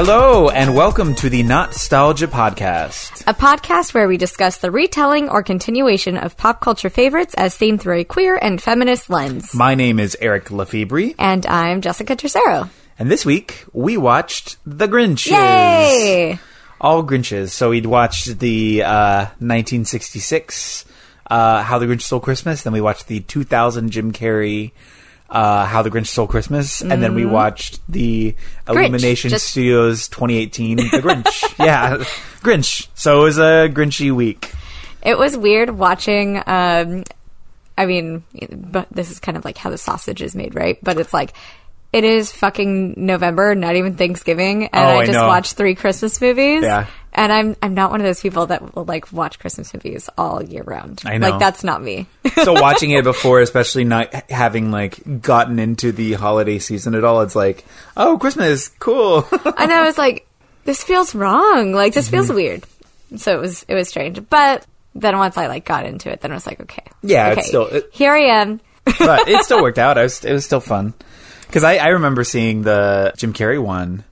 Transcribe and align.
Hello, 0.00 0.48
and 0.48 0.76
welcome 0.76 1.12
to 1.16 1.28
the 1.28 1.42
Nostalgia 1.42 2.28
Podcast. 2.28 3.24
a 3.26 3.34
podcast 3.34 3.92
where 3.94 4.06
we 4.06 4.16
discuss 4.16 4.58
the 4.58 4.70
retelling 4.70 5.28
or 5.28 5.42
continuation 5.42 6.16
of 6.16 6.36
pop 6.36 6.60
culture 6.60 6.88
favorites 6.88 7.34
as 7.36 7.52
seen 7.52 7.78
through 7.78 7.98
a 7.98 8.04
queer 8.04 8.38
and 8.40 8.62
feminist 8.62 9.10
lens. 9.10 9.52
My 9.56 9.74
name 9.74 9.98
is 9.98 10.16
Eric 10.20 10.52
Lefebvre, 10.52 11.14
And 11.18 11.44
I'm 11.46 11.80
Jessica 11.80 12.14
Tercero. 12.14 12.70
and 12.96 13.10
this 13.10 13.26
week 13.26 13.64
we 13.72 13.96
watched 13.96 14.58
The 14.64 14.86
Grinches. 14.86 15.32
Yay! 15.32 16.38
All 16.80 17.02
Grinches. 17.02 17.48
So 17.48 17.70
we'd 17.70 17.86
watched 17.86 18.38
the 18.38 18.84
uh, 18.84 19.22
1966 19.40 20.84
uh, 21.28 21.64
How 21.64 21.80
the 21.80 21.86
Grinch 21.86 22.02
Stole 22.02 22.20
Christmas, 22.20 22.62
then 22.62 22.72
we 22.72 22.80
watched 22.80 23.08
the 23.08 23.18
2000 23.18 23.90
Jim 23.90 24.12
Carrey 24.12 24.70
uh, 25.28 25.66
How 25.66 25.82
the 25.82 25.90
Grinch 25.90 26.06
Stole 26.06 26.26
Christmas, 26.26 26.80
and 26.80 27.02
then 27.02 27.14
we 27.14 27.24
watched 27.26 27.80
the 27.88 28.34
Illumination 28.68 29.28
Mm-hmm. 29.28 29.34
Just- 29.34 29.48
Studios 29.50 30.08
2018 30.08 30.76
The 30.76 30.82
Grinch. 31.02 31.58
yeah, 31.64 31.96
Grinch. 32.40 32.88
So 32.94 33.20
it 33.20 33.24
was 33.24 33.38
a 33.38 33.68
Grinchy 33.72 34.10
week. 34.14 34.52
It 35.02 35.16
was 35.18 35.36
weird 35.36 35.70
watching. 35.70 36.42
Um, 36.46 37.04
I 37.76 37.86
mean, 37.86 38.24
but 38.50 38.88
this 38.90 39.10
is 39.10 39.20
kind 39.20 39.36
of 39.36 39.44
like 39.44 39.56
how 39.56 39.70
the 39.70 39.78
sausage 39.78 40.20
is 40.22 40.34
made, 40.34 40.54
right? 40.54 40.78
But 40.82 40.98
it's 40.98 41.14
like 41.14 41.32
it 41.92 42.04
is 42.04 42.32
fucking 42.32 42.94
November, 42.96 43.54
not 43.54 43.76
even 43.76 43.94
Thanksgiving, 43.94 44.64
and 44.66 44.74
Oh, 44.74 44.98
I 44.98 45.02
I 45.02 45.06
just 45.06 45.16
know. 45.16 45.26
watched 45.28 45.54
three 45.56 45.74
Christmas 45.74 46.20
movies. 46.20 46.62
Yeah. 46.64 46.86
And 47.18 47.32
I'm 47.32 47.56
I'm 47.62 47.74
not 47.74 47.90
one 47.90 48.00
of 48.00 48.06
those 48.06 48.20
people 48.22 48.46
that 48.46 48.74
will 48.74 48.84
like 48.84 49.12
watch 49.12 49.38
Christmas 49.38 49.74
movies 49.74 50.08
all 50.16 50.42
year 50.42 50.62
round. 50.62 51.02
I 51.04 51.18
know. 51.18 51.30
like 51.30 51.40
that's 51.40 51.64
not 51.64 51.82
me. 51.82 52.06
so 52.44 52.52
watching 52.54 52.92
it 52.92 53.04
before, 53.04 53.40
especially 53.40 53.84
not 53.84 54.14
having 54.30 54.70
like 54.70 55.20
gotten 55.20 55.58
into 55.58 55.92
the 55.92 56.14
holiday 56.14 56.58
season 56.58 56.94
at 56.94 57.04
all, 57.04 57.20
it's 57.22 57.34
like, 57.36 57.64
oh, 57.96 58.16
Christmas, 58.18 58.68
cool. 58.78 59.26
and 59.32 59.72
I 59.72 59.82
was 59.84 59.98
like, 59.98 60.26
this 60.64 60.82
feels 60.84 61.14
wrong. 61.14 61.72
Like 61.72 61.92
this 61.92 62.06
Mm-hmm. 62.06 62.16
feels 62.16 62.32
weird. 62.32 62.64
So 63.16 63.34
it 63.36 63.40
was 63.40 63.64
it 63.68 63.74
was 63.74 63.88
strange. 63.88 64.26
But 64.30 64.64
then 64.94 65.18
once 65.18 65.36
I 65.36 65.48
like 65.48 65.64
got 65.64 65.84
into 65.86 66.10
it, 66.10 66.20
then 66.20 66.30
I 66.30 66.34
was 66.34 66.46
like, 66.46 66.60
okay, 66.60 66.84
Yeah, 67.02 67.28
it's 67.30 67.38
okay, 67.40 67.48
still- 67.48 67.66
it- 67.66 67.90
here 67.92 68.12
I 68.12 68.40
am. 68.40 68.60
but 68.98 69.28
it 69.28 69.42
still 69.44 69.60
worked 69.66 69.78
out. 69.78 69.98
I 69.98 70.04
was, 70.04 70.24
it 70.24 70.32
was 70.32 70.44
still 70.44 70.60
fun 70.60 70.94
because 71.46 71.64
I, 71.64 71.76
I 71.76 71.88
remember 71.88 72.22
seeing 72.24 72.62
the 72.62 73.12
Jim 73.16 73.32
Carrey 73.32 73.60
one 73.62 74.04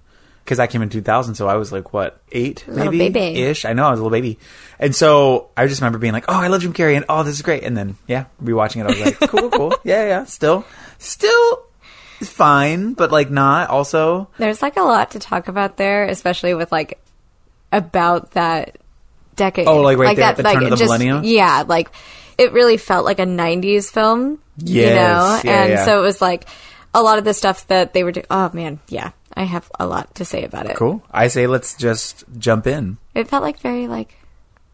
because 0.46 0.60
I 0.60 0.68
came 0.68 0.80
in 0.80 0.88
2000. 0.88 1.34
So 1.34 1.48
I 1.48 1.56
was 1.56 1.72
like, 1.72 1.92
what, 1.92 2.22
eight, 2.30 2.64
Little 2.68 2.92
maybe 2.92 3.10
baby. 3.10 3.42
ish. 3.42 3.64
I 3.64 3.72
know 3.72 3.84
I 3.84 3.90
was 3.90 3.98
a 3.98 4.02
little 4.04 4.16
baby, 4.16 4.38
and 4.78 4.94
so 4.94 5.50
I 5.56 5.66
just 5.66 5.80
remember 5.80 5.98
being 5.98 6.12
like, 6.12 6.26
oh, 6.28 6.40
I 6.40 6.46
love 6.46 6.62
Jim 6.62 6.72
Carrey, 6.72 6.94
and 6.94 7.04
oh, 7.08 7.24
this 7.24 7.34
is 7.34 7.42
great. 7.42 7.64
And 7.64 7.76
then 7.76 7.96
yeah, 8.06 8.26
rewatching 8.42 8.80
it, 8.80 8.84
I 8.84 8.86
was 8.86 9.00
like, 9.00 9.30
cool, 9.30 9.50
cool, 9.50 9.74
yeah, 9.84 10.06
yeah, 10.06 10.24
still, 10.24 10.64
still 10.98 11.64
fine, 12.20 12.94
but 12.94 13.10
like 13.10 13.28
not 13.28 13.68
also. 13.70 14.28
There's 14.38 14.62
like 14.62 14.76
a 14.76 14.82
lot 14.82 15.10
to 15.12 15.18
talk 15.18 15.48
about 15.48 15.76
there, 15.76 16.04
especially 16.04 16.54
with 16.54 16.70
like 16.70 16.98
about 17.72 18.30
that 18.32 18.78
decade. 19.34 19.66
Oh, 19.66 19.80
like 19.80 19.98
right 19.98 20.16
there 20.16 20.26
at 20.26 20.36
that, 20.36 20.42
the 20.42 20.60
turn 20.60 20.72
of 20.72 20.78
the 20.78 20.84
millennium? 20.84 21.24
Yeah, 21.24 21.64
like 21.66 21.90
it 22.38 22.52
really 22.52 22.76
felt 22.76 23.04
like 23.04 23.18
a 23.18 23.26
'90s 23.26 23.90
film. 23.90 24.38
you 24.58 24.86
know, 24.86 25.40
yeah, 25.44 25.62
and 25.62 25.70
yeah. 25.72 25.84
so 25.84 25.98
it 25.98 26.02
was 26.02 26.20
like 26.22 26.46
a 26.96 27.02
lot 27.02 27.18
of 27.18 27.24
the 27.24 27.34
stuff 27.34 27.66
that 27.66 27.92
they 27.92 28.02
were 28.02 28.10
doing. 28.10 28.26
Oh 28.30 28.50
man, 28.54 28.80
yeah, 28.88 29.10
I 29.34 29.44
have 29.44 29.70
a 29.78 29.86
lot 29.86 30.14
to 30.16 30.24
say 30.24 30.44
about 30.44 30.66
it. 30.66 30.76
Cool. 30.76 31.04
I 31.10 31.28
say 31.28 31.46
let's 31.46 31.74
just 31.74 32.24
jump 32.38 32.66
in. 32.66 32.96
It 33.14 33.28
felt 33.28 33.42
like 33.42 33.60
very 33.60 33.86
like, 33.86 34.14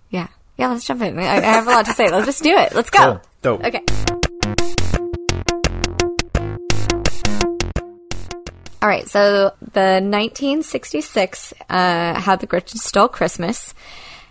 yeah, 0.09 0.29
yeah. 0.56 0.69
Let's 0.69 0.84
jump 0.84 1.03
in. 1.03 1.19
I, 1.19 1.23
I 1.23 1.41
have 1.41 1.67
a 1.67 1.70
lot 1.70 1.87
to 1.87 1.92
say. 1.92 2.11
Let's 2.11 2.27
just 2.27 2.42
do 2.42 2.56
it. 2.56 2.75
Let's 2.75 2.91
go. 2.91 2.98
Cool. 2.98 3.20
Dope. 3.42 3.64
Okay. 3.64 3.83
All 8.80 8.89
right, 8.89 9.08
so 9.08 9.52
the 9.61 10.02
1966 10.02 11.55
uh, 11.70 12.20
How 12.20 12.35
the 12.35 12.48
Grinch 12.48 12.70
Stole 12.70 13.07
Christmas. 13.07 13.75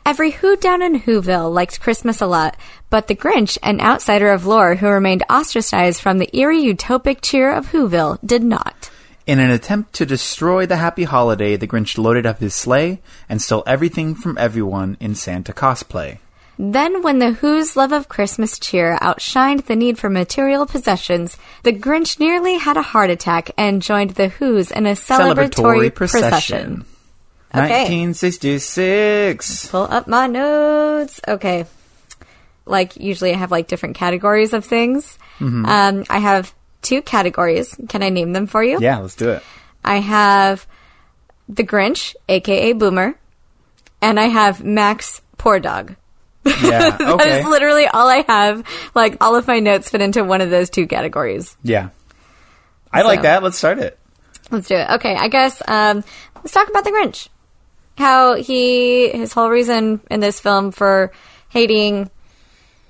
Every 0.06 0.32
Who 0.32 0.58
down 0.58 0.82
in 0.82 1.02
Whoville 1.02 1.54
liked 1.54 1.80
Christmas 1.80 2.22
a 2.22 2.28
lot, 2.28 2.58
but 2.90 3.08
the 3.08 3.16
Grinch, 3.16 3.58
an 3.62 3.80
outsider 3.80 4.32
of 4.32 4.46
lore 4.46 4.76
who 4.76 4.88
remained 4.88 5.24
ostracized 5.30 6.02
from 6.02 6.18
the 6.18 6.36
eerie 6.36 6.62
utopic 6.62 7.20
cheer 7.22 7.52
of 7.52 7.68
Whoville, 7.68 8.18
did 8.26 8.44
not. 8.44 8.90
In 9.28 9.40
an 9.40 9.52
attempt 9.52 9.94
to 9.94 10.06
destroy 10.06 10.66
the 10.66 10.78
happy 10.78 11.04
holiday, 11.04 11.56
the 11.56 11.68
Grinch 11.68 11.98
loaded 11.98 12.26
up 12.26 12.40
his 12.40 12.56
sleigh 12.56 13.00
and 13.30 13.42
stole 13.42 13.64
everything 13.68 14.16
from 14.16 14.38
everyone 14.38 14.98
in 15.00 15.14
Santa 15.14 15.54
cosplay. 15.54 16.18
Then, 16.58 17.02
when 17.02 17.20
the 17.20 17.34
Who's 17.34 17.78
love 17.78 17.92
of 17.92 18.10
Christmas 18.10 18.60
cheer 18.60 18.98
outshined 19.02 19.66
the 19.66 19.76
need 19.76 19.98
for 19.98 20.10
material 20.10 20.66
possessions, 20.66 21.38
the 21.64 21.74
Grinch 21.74 22.20
nearly 22.20 22.58
had 22.58 22.76
a 22.76 22.82
heart 22.82 23.10
attack 23.10 23.52
and 23.58 23.82
joined 23.82 24.12
the 24.12 24.30
Who's 24.30 24.72
in 24.72 24.86
a 24.86 24.92
celebratory, 24.92 25.94
procession. 25.94 26.86
Okay. 27.54 27.84
1966. 27.84 29.68
Pull 29.68 29.84
up 29.84 30.08
my 30.08 30.28
notes. 30.28 31.20
Okay. 31.28 31.66
Like, 32.66 32.96
usually 32.98 33.34
I 33.34 33.38
have 33.38 33.52
like 33.52 33.68
different 33.68 33.96
categories 33.96 34.54
of 34.54 34.64
things. 34.66 35.18
Um, 35.40 36.04
I 36.10 36.20
have 36.20 36.54
two 36.82 37.02
categories. 37.02 37.76
Can 37.90 38.04
I 38.04 38.10
name 38.10 38.32
them 38.32 38.48
for 38.48 38.64
you? 38.64 38.78
Yeah, 38.80 39.00
let's 39.00 39.16
do 39.16 39.30
it. 39.32 39.44
I 39.84 39.96
have 39.98 40.68
the 41.50 41.64
Grinch, 41.64 42.16
aka 42.30 42.74
Boomer, 42.74 43.16
and 44.02 44.20
I 44.20 44.26
have 44.28 44.64
Max 44.64 45.22
Poor 45.38 45.60
Dog. 45.60 45.96
Yeah, 46.46 46.98
okay. 47.02 47.40
is 47.40 47.46
literally 47.46 47.88
all 47.88 48.08
I 48.08 48.24
have. 48.28 48.64
Like, 48.96 49.18
all 49.22 49.36
of 49.36 49.48
my 49.48 49.60
notes 49.60 49.90
fit 49.90 50.02
into 50.02 50.24
one 50.24 50.42
of 50.42 50.50
those 50.52 50.70
two 50.70 50.88
categories. 50.88 51.56
yeah. 51.64 51.90
I 52.94 53.04
like 53.04 53.22
that. 53.22 53.42
Let's 53.42 53.58
start 53.58 53.80
it. 53.80 53.98
Let's 54.52 54.68
do 54.68 54.76
it. 54.76 54.90
Okay, 54.96 55.16
I 55.16 55.30
guess 55.30 55.62
um, 55.66 56.04
let's 56.36 56.52
talk 56.52 56.68
about 56.70 56.84
the 56.84 56.92
Grinch. 56.92 57.30
How 58.02 58.36
he, 58.36 59.10
his 59.10 59.32
whole 59.32 59.50
reason 59.50 60.02
in 60.10 60.20
this 60.20 60.40
film 60.40 60.72
for 60.72 61.12
hating 61.50 62.10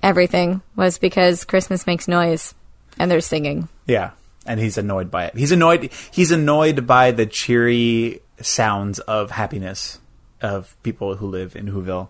everything 0.01 0.61
was 0.75 0.97
because 0.97 1.43
Christmas 1.45 1.85
makes 1.85 2.07
noise 2.07 2.53
and 2.97 3.11
they're 3.11 3.21
singing. 3.21 3.67
Yeah. 3.85 4.11
And 4.45 4.59
he's 4.59 4.77
annoyed 4.77 5.11
by 5.11 5.25
it. 5.25 5.35
He's 5.37 5.51
annoyed 5.51 5.91
he's 6.11 6.31
annoyed 6.31 6.87
by 6.87 7.11
the 7.11 7.25
cheery 7.25 8.21
sounds 8.41 8.99
of 8.99 9.31
happiness 9.31 9.99
of 10.41 10.75
people 10.81 11.15
who 11.17 11.27
live 11.27 11.55
in 11.55 11.67
Whoville. 11.67 12.07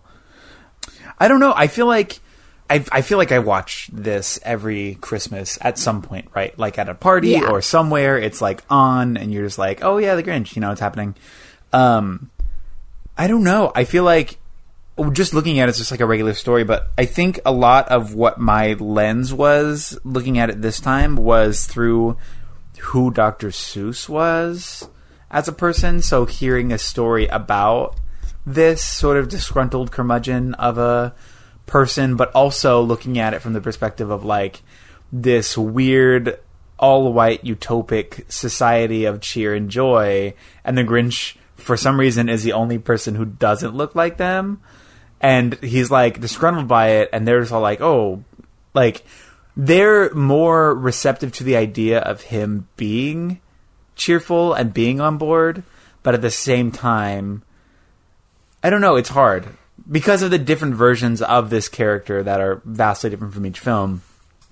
I 1.18 1.28
don't 1.28 1.40
know. 1.40 1.52
I 1.54 1.66
feel 1.66 1.86
like 1.86 2.20
I, 2.70 2.84
I 2.90 3.02
feel 3.02 3.18
like 3.18 3.32
I 3.32 3.40
watch 3.40 3.90
this 3.92 4.38
every 4.44 4.94
Christmas 5.02 5.58
at 5.60 5.76
some 5.78 6.00
point, 6.00 6.28
right? 6.34 6.58
Like 6.58 6.78
at 6.78 6.88
a 6.88 6.94
party 6.94 7.30
Yeah. 7.30 7.50
or 7.50 7.60
somewhere, 7.60 8.16
it's 8.16 8.40
like 8.40 8.62
on, 8.70 9.18
and 9.18 9.30
you're 9.30 9.44
just 9.44 9.58
like, 9.58 9.84
"Oh 9.84 9.98
yeah, 9.98 10.14
the 10.14 10.22
Grinch," 10.22 10.56
you 10.56 10.60
know, 10.62 10.70
it's 10.72 10.80
happening. 10.80 11.14
Um, 11.74 12.30
I 13.16 13.26
don't 13.26 13.44
know. 13.44 13.72
I 13.74 13.84
feel 13.84 14.04
like 14.04 14.38
oh, 14.98 15.10
just 15.10 15.34
looking 15.34 15.58
at 15.58 15.68
it, 15.68 15.70
it's 15.70 15.78
just 15.78 15.90
like 15.90 16.00
a 16.00 16.06
regular 16.06 16.34
story. 16.34 16.64
But 16.64 16.90
I 16.96 17.04
think 17.04 17.40
a 17.44 17.52
lot 17.52 17.88
of 17.88 18.14
what 18.14 18.38
my 18.38 18.74
lens 18.74 19.32
was 19.32 19.98
looking 20.04 20.38
at 20.38 20.50
it 20.50 20.62
this 20.62 20.80
time 20.80 21.16
was 21.16 21.66
through 21.66 22.16
who 22.78 23.10
Dr. 23.10 23.48
Seuss 23.48 24.08
was 24.08 24.88
as 25.30 25.48
a 25.48 25.52
person. 25.52 26.02
So 26.02 26.24
hearing 26.26 26.72
a 26.72 26.78
story 26.78 27.26
about 27.26 27.96
this 28.44 28.82
sort 28.82 29.16
of 29.16 29.28
disgruntled 29.28 29.92
curmudgeon 29.92 30.54
of 30.54 30.78
a 30.78 31.14
person, 31.66 32.16
but 32.16 32.32
also 32.32 32.82
looking 32.82 33.18
at 33.18 33.34
it 33.34 33.40
from 33.40 33.52
the 33.52 33.60
perspective 33.60 34.10
of 34.10 34.24
like 34.24 34.62
this 35.12 35.56
weird 35.56 36.38
all 36.78 37.12
white 37.12 37.44
utopic 37.44 38.30
society 38.30 39.04
of 39.04 39.20
cheer 39.20 39.54
and 39.54 39.70
joy 39.70 40.34
and 40.64 40.76
the 40.76 40.82
Grinch 40.82 41.36
for 41.62 41.76
some 41.76 41.98
reason 41.98 42.28
is 42.28 42.42
the 42.42 42.52
only 42.52 42.78
person 42.78 43.14
who 43.14 43.24
doesn't 43.24 43.74
look 43.74 43.94
like 43.94 44.16
them 44.16 44.60
and 45.20 45.54
he's 45.62 45.90
like 45.90 46.20
disgruntled 46.20 46.68
by 46.68 46.88
it 46.88 47.08
and 47.12 47.26
they're 47.26 47.40
just 47.40 47.52
all 47.52 47.60
like 47.60 47.80
oh 47.80 48.22
like 48.74 49.04
they're 49.56 50.12
more 50.14 50.74
receptive 50.74 51.32
to 51.32 51.44
the 51.44 51.56
idea 51.56 52.00
of 52.00 52.22
him 52.22 52.68
being 52.76 53.40
cheerful 53.94 54.54
and 54.54 54.74
being 54.74 55.00
on 55.00 55.18
board 55.18 55.62
but 56.02 56.14
at 56.14 56.22
the 56.22 56.30
same 56.30 56.72
time 56.72 57.42
I 58.62 58.70
don't 58.70 58.80
know, 58.80 58.96
it's 58.96 59.08
hard 59.08 59.48
because 59.90 60.22
of 60.22 60.30
the 60.30 60.38
different 60.38 60.74
versions 60.74 61.20
of 61.20 61.50
this 61.50 61.68
character 61.68 62.22
that 62.22 62.40
are 62.40 62.62
vastly 62.64 63.10
different 63.10 63.34
from 63.34 63.44
each 63.44 63.58
film. 63.58 64.02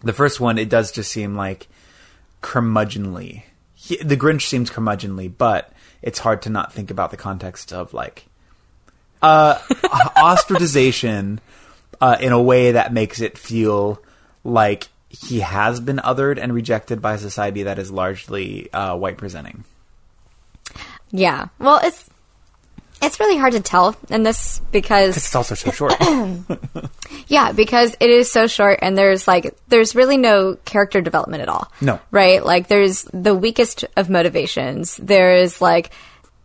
The 0.03 0.13
first 0.13 0.41
one, 0.41 0.59
it 0.59 0.69
does 0.69 0.91
just 0.91 1.13
seem 1.13 1.37
like 1.37 1.69
curmudgeonly. 2.43 3.45
He, 3.75 3.97
the 3.99 4.17
Grinch 4.17 4.43
seems 4.43 4.71
curmudgeonly, 4.71 5.33
but 5.39 5.73
it's 6.03 6.19
hard 6.19 6.43
to 6.43 6.51
not 6.51 6.73
think 6.73 6.91
about 6.91 7.11
the 7.11 7.17
context 7.17 7.73
of 7.73 7.93
like 7.93 8.27
uh, 9.23 9.59
ostracization 10.17 11.39
uh, 12.01 12.17
in 12.21 12.33
a 12.33 12.43
way 12.43 12.73
that 12.73 12.93
makes 12.93 13.21
it 13.21 13.37
feel 13.37 14.03
like 14.45 14.89
he 15.09 15.41
has 15.41 15.81
been 15.81 15.99
othered 15.99 16.39
and 16.41 16.55
rejected 16.55 17.03
by 17.03 17.15
a 17.15 17.19
society 17.19 17.65
that 17.65 17.79
is 17.79 17.91
largely 17.91 18.73
uh, 18.73 18.97
white 18.97 19.19
presenting. 19.19 19.65
Yeah. 21.11 21.49
Well, 21.59 21.81
it's 21.83 22.09
it's 23.03 23.19
really 23.19 23.37
hard 23.37 23.53
to 23.53 23.61
tell 23.61 23.97
in 24.09 24.23
this 24.23 24.61
because 24.73 25.17
It's 25.17 25.35
also 25.35 25.55
so 25.55 25.71
short. 25.71 25.95
yeah, 27.29 27.53
because 27.53 27.97
it 28.01 28.11
is 28.11 28.31
so 28.31 28.47
short 28.47 28.81
and 28.83 28.97
there's 28.97 29.27
like 29.27 29.57
there's 29.69 29.95
really 29.95 30.17
no 30.17 30.57
character 30.65 31.01
development 31.01 31.43
at 31.43 31.49
all. 31.49 31.71
No. 31.81 32.01
Right? 32.11 32.45
Like 32.45 32.69
there's 32.69 33.03
the 33.13 33.35
weakest 33.35 33.85
of 33.97 34.11
motivations. 34.11 34.97
There's 34.97 35.61
like 35.61 35.91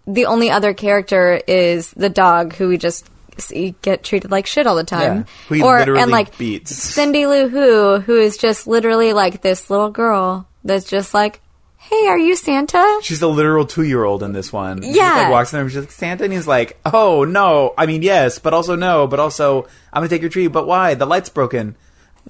the 0.07 0.25
only 0.28 0.50
other 0.50 0.74
character 0.74 1.42
is 1.48 1.92
the 1.92 2.10
dog 2.10 2.54
who 2.54 2.69
we 2.69 2.78
just 2.78 3.10
see 3.38 3.75
get 3.81 4.04
treated 4.04 4.31
like 4.31 4.46
shit 4.46 4.68
all 4.68 4.75
the 4.75 4.84
time. 4.84 5.18
Yeah, 5.18 5.24
who 5.50 5.56
he 5.56 5.63
literally 5.63 6.28
beats. 6.38 6.75
Cindy 6.75 7.25
Lou 7.25 7.50
Who, 7.50 8.00
who 8.00 8.18
is 8.18 8.38
just 8.38 8.68
literally 8.68 9.13
like 9.13 9.42
this 9.42 9.69
little 9.69 9.90
girl 9.90 10.48
that's 10.63 10.86
just 10.86 11.13
like, 11.13 11.42
Hey, 11.90 12.08
are 12.08 12.18
you 12.18 12.36
Santa? 12.36 13.00
She's 13.04 13.22
a 13.22 13.28
literal 13.28 13.66
two 13.66 13.84
year 13.84 14.04
old 14.04 14.24
in 14.24 14.34
this 14.34 14.52
one. 14.52 14.82
She 14.82 14.88
just, 14.90 14.98
Yeah. 14.98 15.14
like 15.14 15.32
walks 15.32 15.54
in 15.54 15.58
there 15.58 15.64
and 15.64 15.72
she's 15.72 15.80
like, 15.82 15.92
Santa? 15.92 16.24
And 16.24 16.34
he's 16.34 16.48
like, 16.48 16.80
Oh, 16.86 17.24
no. 17.24 17.74
I 17.78 17.86
mean, 17.86 18.02
yes, 18.02 18.40
but 18.40 18.54
also 18.54 18.76
no. 18.76 19.08
But 19.08 19.20
also, 19.20 19.64
I'm 19.94 20.02
going 20.02 20.10
to 20.10 20.16
take 20.16 20.22
your 20.22 20.30
tree. 20.32 20.48
But 20.48 20.68
why? 20.68 20.96
The 20.96 21.06
light's 21.06 21.30
broken. 21.30 21.76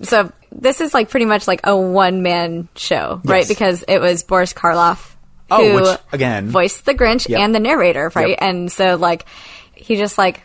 So 0.02 0.31
this 0.52 0.81
is 0.81 0.94
like 0.94 1.10
pretty 1.10 1.25
much 1.25 1.48
like 1.48 1.62
a 1.63 1.75
one 1.75 2.22
man 2.22 2.68
show, 2.75 3.22
right? 3.24 3.48
Because 3.48 3.84
it 3.88 4.00
was 4.00 4.24
Boris 4.24 4.52
Karloff 4.54 5.13
Oh, 5.50 5.69
who 5.69 5.75
which, 5.84 6.00
again- 6.12 6.50
voiced 6.50 6.86
the 6.86 6.94
Grinch 6.94 7.30
Yep. 7.30 7.40
and 7.40 7.56
the 7.56 7.60
narrator, 7.62 8.12
right? 8.16 8.30
Yep. 8.30 8.40
And 8.42 8.72
so 8.72 8.96
like 8.96 9.25
he 9.74 9.96
just 9.96 10.18
like 10.18 10.42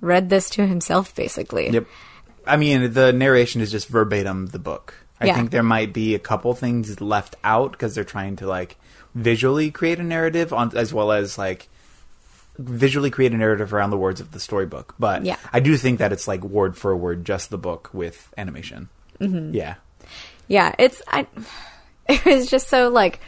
read 0.00 0.28
this 0.30 0.50
to 0.50 0.66
himself 0.66 1.14
basically. 1.14 1.70
Yep. 1.70 1.86
I 2.44 2.56
mean, 2.56 2.92
the 2.92 3.12
narration 3.12 3.60
is 3.60 3.70
just 3.70 3.86
verbatim 3.88 4.46
the 4.46 4.58
book. 4.58 4.94
I 5.22 5.26
Yeah. 5.26 5.36
think 5.36 5.50
there 5.50 5.62
might 5.62 5.92
be 5.92 6.14
a 6.14 6.18
couple 6.18 6.52
things 6.54 7.00
left 7.00 7.36
out 7.44 7.72
because 7.72 7.94
they're 7.94 8.04
trying 8.04 8.36
to 8.36 8.46
like 8.46 8.76
visually 9.14 9.70
create 9.70 9.98
a 10.00 10.02
narrative 10.02 10.52
on 10.52 10.76
as 10.76 10.92
well 10.92 11.12
as 11.12 11.38
like 11.38 11.68
visually 12.58 13.10
create 13.10 13.32
a 13.32 13.36
narrative 13.36 13.72
around 13.72 13.90
the 13.90 13.96
words 13.96 14.20
of 14.20 14.32
the 14.32 14.40
storybook. 14.40 14.94
But 14.98 15.24
Yeah. 15.24 15.36
I 15.52 15.60
do 15.60 15.76
think 15.76 15.98
that 16.00 16.12
it's 16.12 16.28
like 16.28 16.42
word 16.44 16.76
for 16.76 16.94
word 16.96 17.24
just 17.24 17.50
the 17.50 17.58
book 17.58 17.88
with 17.92 18.32
animation. 18.36 18.88
Mm-hmm. 19.20 19.54
Yeah. 19.54 19.74
Yeah, 20.48 20.74
it's 20.78 21.00
I. 21.08 21.26
It 22.08 22.24
was 22.24 22.50
just 22.50 22.68
so 22.68 22.88
like, 22.88 23.20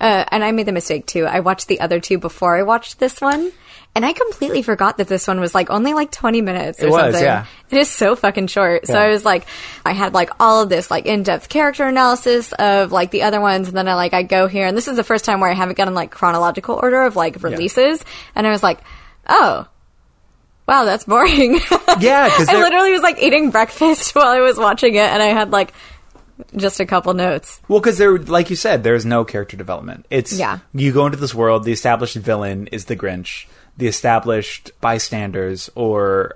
uh, 0.00 0.24
and 0.32 0.42
I 0.42 0.50
made 0.50 0.66
the 0.66 0.72
mistake 0.72 1.06
too. 1.06 1.26
I 1.26 1.40
watched 1.40 1.68
the 1.68 1.78
other 1.80 2.00
two 2.00 2.18
before 2.18 2.56
I 2.56 2.62
watched 2.62 2.98
this 2.98 3.20
one, 3.20 3.52
and 3.94 4.06
I 4.06 4.12
completely 4.14 4.62
forgot 4.62 4.96
that 4.98 5.08
this 5.08 5.26
one 5.28 5.38
was 5.40 5.54
like 5.54 5.70
only 5.70 5.92
like 5.94 6.10
twenty 6.10 6.40
minutes 6.40 6.82
or 6.82 6.86
It 6.86 6.90
was, 6.90 7.00
something. 7.00 7.22
yeah. 7.22 7.46
It 7.70 7.78
is 7.78 7.88
so 7.90 8.16
fucking 8.16 8.46
short. 8.46 8.86
So 8.86 8.94
I 8.94 9.08
was 9.08 9.24
like, 9.24 9.46
I 9.84 9.92
had 9.92 10.14
like 10.14 10.30
all 10.40 10.62
of 10.62 10.68
this 10.68 10.90
like 10.90 11.06
in 11.06 11.22
depth 11.22 11.48
character 11.48 11.84
analysis 11.86 12.52
of 12.52 12.92
like 12.92 13.10
the 13.10 13.22
other 13.22 13.40
ones, 13.40 13.68
and 13.68 13.76
then 13.76 13.88
I 13.88 13.94
like 13.94 14.14
I 14.14 14.22
go 14.22 14.46
here, 14.46 14.66
and 14.66 14.76
this 14.76 14.88
is 14.88 14.96
the 14.96 15.04
first 15.04 15.24
time 15.24 15.40
where 15.40 15.50
I 15.50 15.54
haven't 15.54 15.76
gotten 15.76 15.94
like 15.94 16.10
chronological 16.10 16.78
order 16.82 17.02
of 17.02 17.16
like 17.16 17.42
releases, 17.42 18.04
and 18.34 18.46
I 18.46 18.50
was 18.50 18.62
like, 18.62 18.78
oh. 19.28 19.66
Wow, 20.68 20.84
that's 20.84 21.04
boring. 21.04 21.58
Yeah, 22.00 22.28
I 22.48 22.60
literally 22.62 22.92
was 22.92 23.02
like 23.02 23.18
eating 23.20 23.50
breakfast 23.50 24.14
while 24.14 24.28
I 24.28 24.40
was 24.40 24.56
watching 24.56 24.94
it, 24.94 25.00
and 25.00 25.22
I 25.22 25.26
had 25.26 25.50
like 25.50 25.74
just 26.56 26.80
a 26.80 26.86
couple 26.86 27.12
notes. 27.14 27.60
Well, 27.68 27.80
because 27.80 27.98
there, 27.98 28.16
like 28.16 28.48
you 28.48 28.56
said, 28.56 28.82
there's 28.82 29.04
no 29.04 29.24
character 29.24 29.56
development. 29.56 30.06
It's 30.08 30.32
Yeah. 30.32 30.60
You 30.72 30.92
go 30.92 31.04
into 31.06 31.18
this 31.18 31.34
world. 31.34 31.64
The 31.64 31.72
established 31.72 32.16
villain 32.16 32.68
is 32.68 32.86
the 32.86 32.96
Grinch. 32.96 33.46
The 33.76 33.86
established 33.86 34.70
bystanders, 34.80 35.70
or 35.74 36.34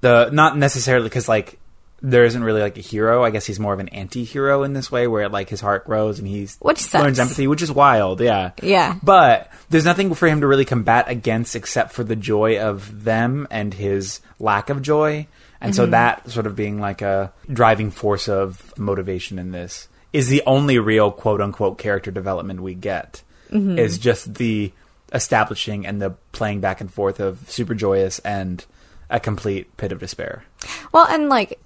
the 0.00 0.30
not 0.32 0.56
necessarily 0.56 1.04
because 1.08 1.28
like 1.28 1.58
there 2.02 2.24
isn't 2.24 2.42
really 2.42 2.62
like 2.62 2.78
a 2.78 2.80
hero. 2.80 3.22
I 3.22 3.28
guess 3.30 3.44
he's 3.44 3.60
more 3.60 3.74
of 3.74 3.80
an 3.80 3.88
anti-hero 3.90 4.62
in 4.62 4.72
this 4.72 4.90
way, 4.90 5.06
where 5.06 5.28
like 5.28 5.50
his 5.50 5.60
heart 5.60 5.84
grows 5.84 6.18
and 6.18 6.26
he's 6.26 6.56
Which 6.60 6.78
sucks. 6.78 7.04
learns 7.04 7.18
empathy, 7.18 7.46
which 7.46 7.60
is 7.60 7.70
wild. 7.70 8.22
Yeah, 8.22 8.52
Yeah. 8.62 8.96
But 9.02 9.50
there's 9.68 9.84
nothing 9.84 10.14
for 10.14 10.26
him 10.26 10.40
to 10.40 10.46
really 10.46 10.64
combat 10.64 11.10
against 11.10 11.54
except 11.54 11.92
for 11.92 12.02
the 12.02 12.16
joy 12.16 12.58
of 12.58 13.04
them 13.04 13.46
and 13.50 13.74
his 13.74 14.20
lack 14.38 14.70
of 14.70 14.80
joy. 14.80 15.26
And 15.60 15.72
Mm-hmm. 15.74 15.76
so 15.76 15.86
that 15.88 16.30
sort 16.30 16.46
of 16.46 16.56
being 16.56 16.80
like 16.80 17.02
a 17.02 17.34
driving 17.52 17.90
force 17.90 18.26
of 18.30 18.72
motivation 18.78 19.38
in 19.38 19.52
this 19.52 19.88
is 20.14 20.28
the 20.30 20.42
only 20.46 20.78
real 20.78 21.10
quote 21.12 21.42
unquote 21.42 21.76
character 21.76 22.10
development 22.10 22.62
we 22.62 22.72
get. 22.74 23.22
Mm-hmm. 23.52 23.78
Is 23.78 23.98
just 23.98 24.36
the 24.36 24.72
establishing 25.12 25.86
and 25.86 26.00
the 26.00 26.10
playing 26.32 26.60
back 26.60 26.80
and 26.80 26.92
forth 26.92 27.20
of 27.20 27.48
super 27.50 27.74
joyous 27.74 28.18
and 28.20 28.64
a 29.08 29.18
complete 29.20 29.76
pit 29.76 29.92
of 29.92 29.98
despair. 29.98 30.44
Well, 30.92 31.06
and 31.06 31.28
like 31.28 31.58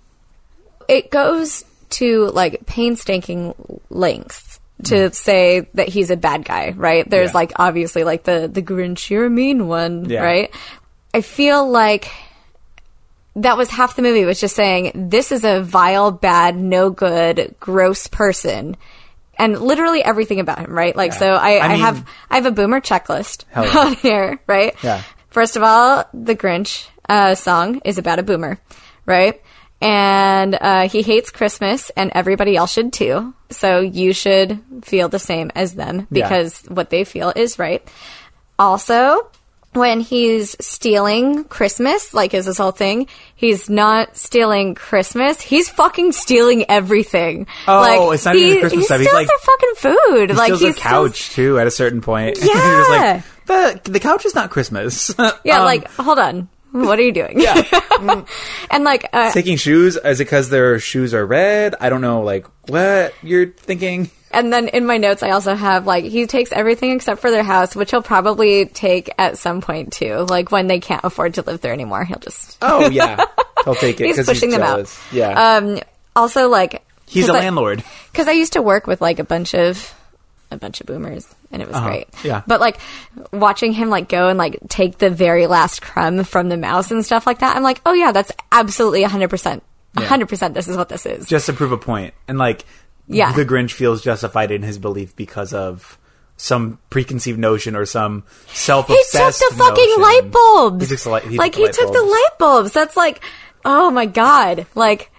it 0.88 1.10
goes 1.10 1.64
to 1.90 2.26
like 2.30 2.66
painstaking 2.66 3.54
lengths 3.90 4.60
to 4.84 5.12
say 5.12 5.66
that 5.74 5.88
he's 5.88 6.10
a 6.10 6.16
bad 6.16 6.44
guy, 6.44 6.70
right? 6.76 7.08
There's 7.08 7.30
Mm. 7.30 7.34
Yeah. 7.34 7.38
like 7.38 7.52
obviously 7.56 8.04
like 8.04 8.24
the 8.24 8.48
the 8.52 8.62
Grinch, 8.62 9.08
you're 9.10 9.26
a 9.26 9.30
mean 9.30 9.68
one, 9.68 10.08
Yeah. 10.08 10.22
right? 10.22 10.54
I 11.14 11.20
feel 11.20 11.68
like 11.70 12.10
that 13.36 13.56
was 13.56 13.68
half 13.70 13.96
the 13.96 14.02
movie 14.02 14.24
was 14.24 14.40
just 14.40 14.54
saying 14.56 14.92
this 15.10 15.32
is 15.32 15.44
a 15.44 15.62
vile, 15.62 16.10
bad, 16.10 16.56
no 16.56 16.90
good, 16.90 17.54
gross 17.60 18.06
person. 18.06 18.76
And 19.38 19.60
literally 19.60 20.02
everything 20.02 20.40
about 20.40 20.58
him, 20.58 20.72
right? 20.72 20.94
Like, 20.96 21.12
Yeah. 21.12 21.18
so 21.18 21.26
I, 21.34 21.56
I 21.56 21.66
I, 21.72 21.74
have 21.76 22.08
I 22.30 22.34
have 22.36 22.46
a 22.46 22.50
boomer 22.50 22.80
checklist 22.80 23.44
yeah. 23.52 23.62
on 23.78 23.94
here, 23.94 24.40
right? 24.46 24.74
Yeah. 24.82 25.02
First 25.30 25.56
of 25.56 25.62
all, 25.62 26.04
the 26.14 26.34
Grinch 26.36 26.86
uh, 27.08 27.34
song 27.34 27.80
is 27.84 27.98
about 27.98 28.18
a 28.18 28.22
boomer, 28.22 28.60
right? 29.06 29.40
And 29.80 30.56
uh, 30.58 30.88
he 30.88 31.02
hates 31.02 31.30
Christmas, 31.30 31.90
and 31.96 32.10
everybody 32.14 32.56
else 32.56 32.72
should 32.72 32.92
too. 32.92 33.34
So 33.50 33.80
you 33.80 34.12
should 34.14 34.62
feel 34.82 35.08
the 35.08 35.18
same 35.18 35.50
as 35.54 35.74
them 35.74 36.06
Yeah. 36.10 36.24
because 36.28 36.62
what 36.68 36.88
they 36.90 37.04
feel 37.04 37.32
is 37.36 37.58
right. 37.58 37.86
Also, 38.58 39.28
when 39.74 40.00
he's 40.00 40.56
stealing 40.64 41.44
Christmas, 41.44 42.14
like 42.14 42.32
is 42.34 42.46
this 42.46 42.58
whole 42.58 42.70
thing, 42.72 43.06
he's 43.34 43.68
not 43.68 44.16
stealing 44.16 44.74
Christmas. 44.74 45.40
He's 45.40 45.68
fucking 45.68 46.12
stealing 46.12 46.64
everything. 46.70 47.46
Oh, 47.68 47.80
like, 47.80 48.14
it's 48.14 48.24
not 48.24 48.36
even 48.36 48.54
the 48.54 48.60
Christmas 48.60 48.80
he 48.80 48.84
stuff. 48.86 48.98
He's 49.00 49.08
steals 49.08 49.14
like- 49.20 49.28
their 49.28 49.38
fucking 49.38 49.74
food. 49.76 50.30
He 50.30 50.36
like 50.36 50.46
steals 50.46 50.60
he 50.60 50.68
a 50.68 50.72
steals- 50.72 50.82
couch 51.12 51.30
too 51.30 51.58
at 51.58 51.66
a 51.66 51.70
certain 51.70 52.00
point. 52.00 52.38
Yeah. 52.42 52.86
Like 52.88 53.24
the 53.84 53.90
the 53.90 54.00
couch 54.00 54.24
is 54.24 54.34
not 54.34 54.50
Christmas. 54.50 55.14
Yeah, 55.44 55.58
Um, 55.58 55.64
like 55.64 55.90
hold 55.92 56.18
on. 56.18 56.48
What 56.72 56.98
are 56.98 57.02
you 57.02 57.12
doing? 57.12 57.40
yeah. 57.40 57.62
and 58.70 58.82
like 58.84 59.08
uh, 59.12 59.30
taking 59.32 59.56
shoes 59.56 59.96
is 59.96 60.20
it 60.20 60.24
because 60.24 60.50
their 60.50 60.78
shoes 60.80 61.14
are 61.14 61.24
red 61.24 61.76
i 61.80 61.88
don't 61.88 62.00
know 62.00 62.22
like 62.22 62.46
what 62.68 63.14
you're 63.22 63.46
thinking 63.46 64.10
And 64.34 64.52
then 64.52 64.68
in 64.68 64.84
my 64.86 64.98
notes, 64.98 65.22
I 65.22 65.30
also 65.30 65.54
have 65.54 65.86
like 65.86 66.04
he 66.04 66.26
takes 66.26 66.52
everything 66.52 66.90
except 66.92 67.20
for 67.20 67.30
their 67.30 67.42
house, 67.42 67.74
which 67.76 67.90
he'll 67.90 68.02
probably 68.02 68.66
take 68.66 69.10
at 69.18 69.38
some 69.38 69.60
point 69.60 69.92
too. 69.92 70.26
Like 70.28 70.50
when 70.52 70.66
they 70.66 70.80
can't 70.80 71.04
afford 71.04 71.34
to 71.34 71.42
live 71.42 71.60
there 71.60 71.72
anymore, 71.72 72.04
he'll 72.04 72.18
just 72.18 72.58
oh 72.62 72.88
yeah 72.90 73.24
he'll 73.64 73.74
take 73.74 74.00
it 74.00 74.06
he's 74.06 74.16
'cause 74.16 74.26
pushing 74.26 74.50
them 74.50 74.62
out. 74.62 74.92
yeah 75.12 75.56
Um. 75.56 75.78
Also, 76.16 76.48
like 76.48 76.82
he's 77.06 77.28
a 77.28 77.32
landlord 77.32 77.82
because 78.12 78.28
I 78.28 78.32
used 78.32 78.52
to 78.54 78.62
work 78.62 78.86
with 78.86 79.00
like 79.00 79.18
a 79.18 79.24
bunch 79.24 79.54
of 79.54 79.92
a 80.50 80.56
bunch 80.56 80.80
of 80.80 80.86
boomers, 80.86 81.26
and 81.50 81.60
it 81.60 81.66
was 81.66 81.76
Uh-huh. 81.76 81.88
great. 81.88 82.08
Yeah. 82.22 82.42
But 82.46 82.60
like 82.60 82.78
watching 83.32 83.72
him 83.72 83.90
like 83.90 84.08
go 84.08 84.28
and 84.28 84.38
like 84.38 84.58
take 84.68 84.98
the 84.98 85.10
very 85.10 85.46
last 85.48 85.82
crumb 85.82 86.22
from 86.22 86.48
the 86.48 86.56
mouse 86.56 86.90
and 86.92 87.04
stuff 87.04 87.26
like 87.26 87.40
that, 87.40 87.56
I'm 87.56 87.62
like, 87.64 87.80
oh 87.84 87.92
yeah, 87.94 88.12
that's 88.12 88.30
absolutely 88.52 89.02
hundred 89.02 89.30
percent. 89.30 89.64
Yeah. 89.98 90.06
hundred 90.06 90.28
percent. 90.28 90.54
This 90.54 90.68
is 90.68 90.76
what 90.76 90.88
this 90.88 91.06
is. 91.06 91.26
just 91.26 91.46
to 91.46 91.52
prove 91.52 91.72
a 91.72 91.76
point 91.78 92.14
and 92.28 92.38
like 92.38 92.64
Yeah. 93.06 93.32
the 93.32 93.44
grinch 93.44 93.72
feels 93.72 94.02
justified 94.02 94.50
in 94.50 94.62
his 94.62 94.78
belief 94.78 95.14
because 95.16 95.52
of 95.52 95.98
some 96.36 96.78
preconceived 96.90 97.38
notion 97.38 97.76
or 97.76 97.86
some 97.86 98.24
self-obsessed 98.48 99.38
He 99.40 99.44
took 99.48 99.56
the 99.58 99.64
fucking 99.64 99.84
notion. 99.90 100.02
light 100.02 100.30
bulbs. 100.32 100.90
he 100.90 100.96
the 100.96 101.08
light, 101.10 101.22
he 101.24 101.36
like 101.38 101.52
took 101.52 101.54
the 101.54 101.60
he 101.60 101.64
light 101.66 101.74
took 101.74 101.86
the 101.92 101.98
bulbs. 101.98 102.10
light 102.12 102.38
bulbs. 102.38 102.72
That's 102.72 102.96
like, 102.96 103.22
oh 103.64 103.90
my 103.90 104.06
god. 104.06 104.66
Like, 104.74 105.10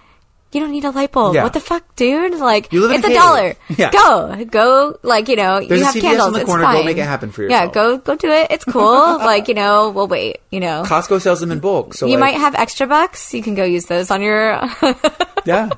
you 0.52 0.62
don't 0.62 0.72
need 0.72 0.86
a 0.86 0.92
light 0.92 1.12
bulb. 1.12 1.36
Yeah. 1.36 1.44
What 1.44 1.54
the 1.54 1.60
fuck, 1.60 1.96
dude? 1.96 2.36
Like, 2.40 2.72
You 2.72 2.82
live 2.82 2.92
in 2.92 2.98
it's 2.98 3.08
a 3.08 3.12
a 3.12 3.14
dollar. 3.14 3.56
Yeah. 3.78 3.92
Go, 3.92 4.46
go. 4.46 5.00
Like, 5.04 5.28
you 5.28 5.36
know, 5.36 5.60
There's 5.60 5.80
you 5.80 5.86
have 5.86 5.96
candles. 5.96 6.28
in 6.28 6.34
the 6.34 6.40
it's 6.42 6.50
corner. 6.50 6.64
Go 6.64 6.84
make 6.84 6.98
it 6.98 7.04
happen 7.04 7.32
for 7.32 7.44
yourself. 7.44 7.68
Yeah, 7.68 7.72
go, 7.74 7.98
go 7.98 8.16
do 8.16 8.30
it. 8.30 8.48
It's 8.52 8.64
cool. 8.64 8.84
like, 9.18 9.48
you 9.50 9.54
know, 9.54 9.90
we'll 9.90 10.08
wait. 10.08 10.40
You 10.52 10.62
know, 10.62 10.84
costco 10.86 11.20
sells 11.20 11.42
them 11.42 11.52
in 11.52 11.60
bulk 11.60 11.94
so 11.94 12.06
you 12.06 12.14
like, 12.14 12.34
might 12.34 12.40
have 12.40 12.56
extra 12.56 12.88
bucks. 12.88 13.34
You 13.34 13.44
can 13.44 13.56
go 13.56 13.66
use 13.66 13.86
those 13.88 14.12
on 14.12 14.22
your. 14.22 14.62
yeah 15.46 15.70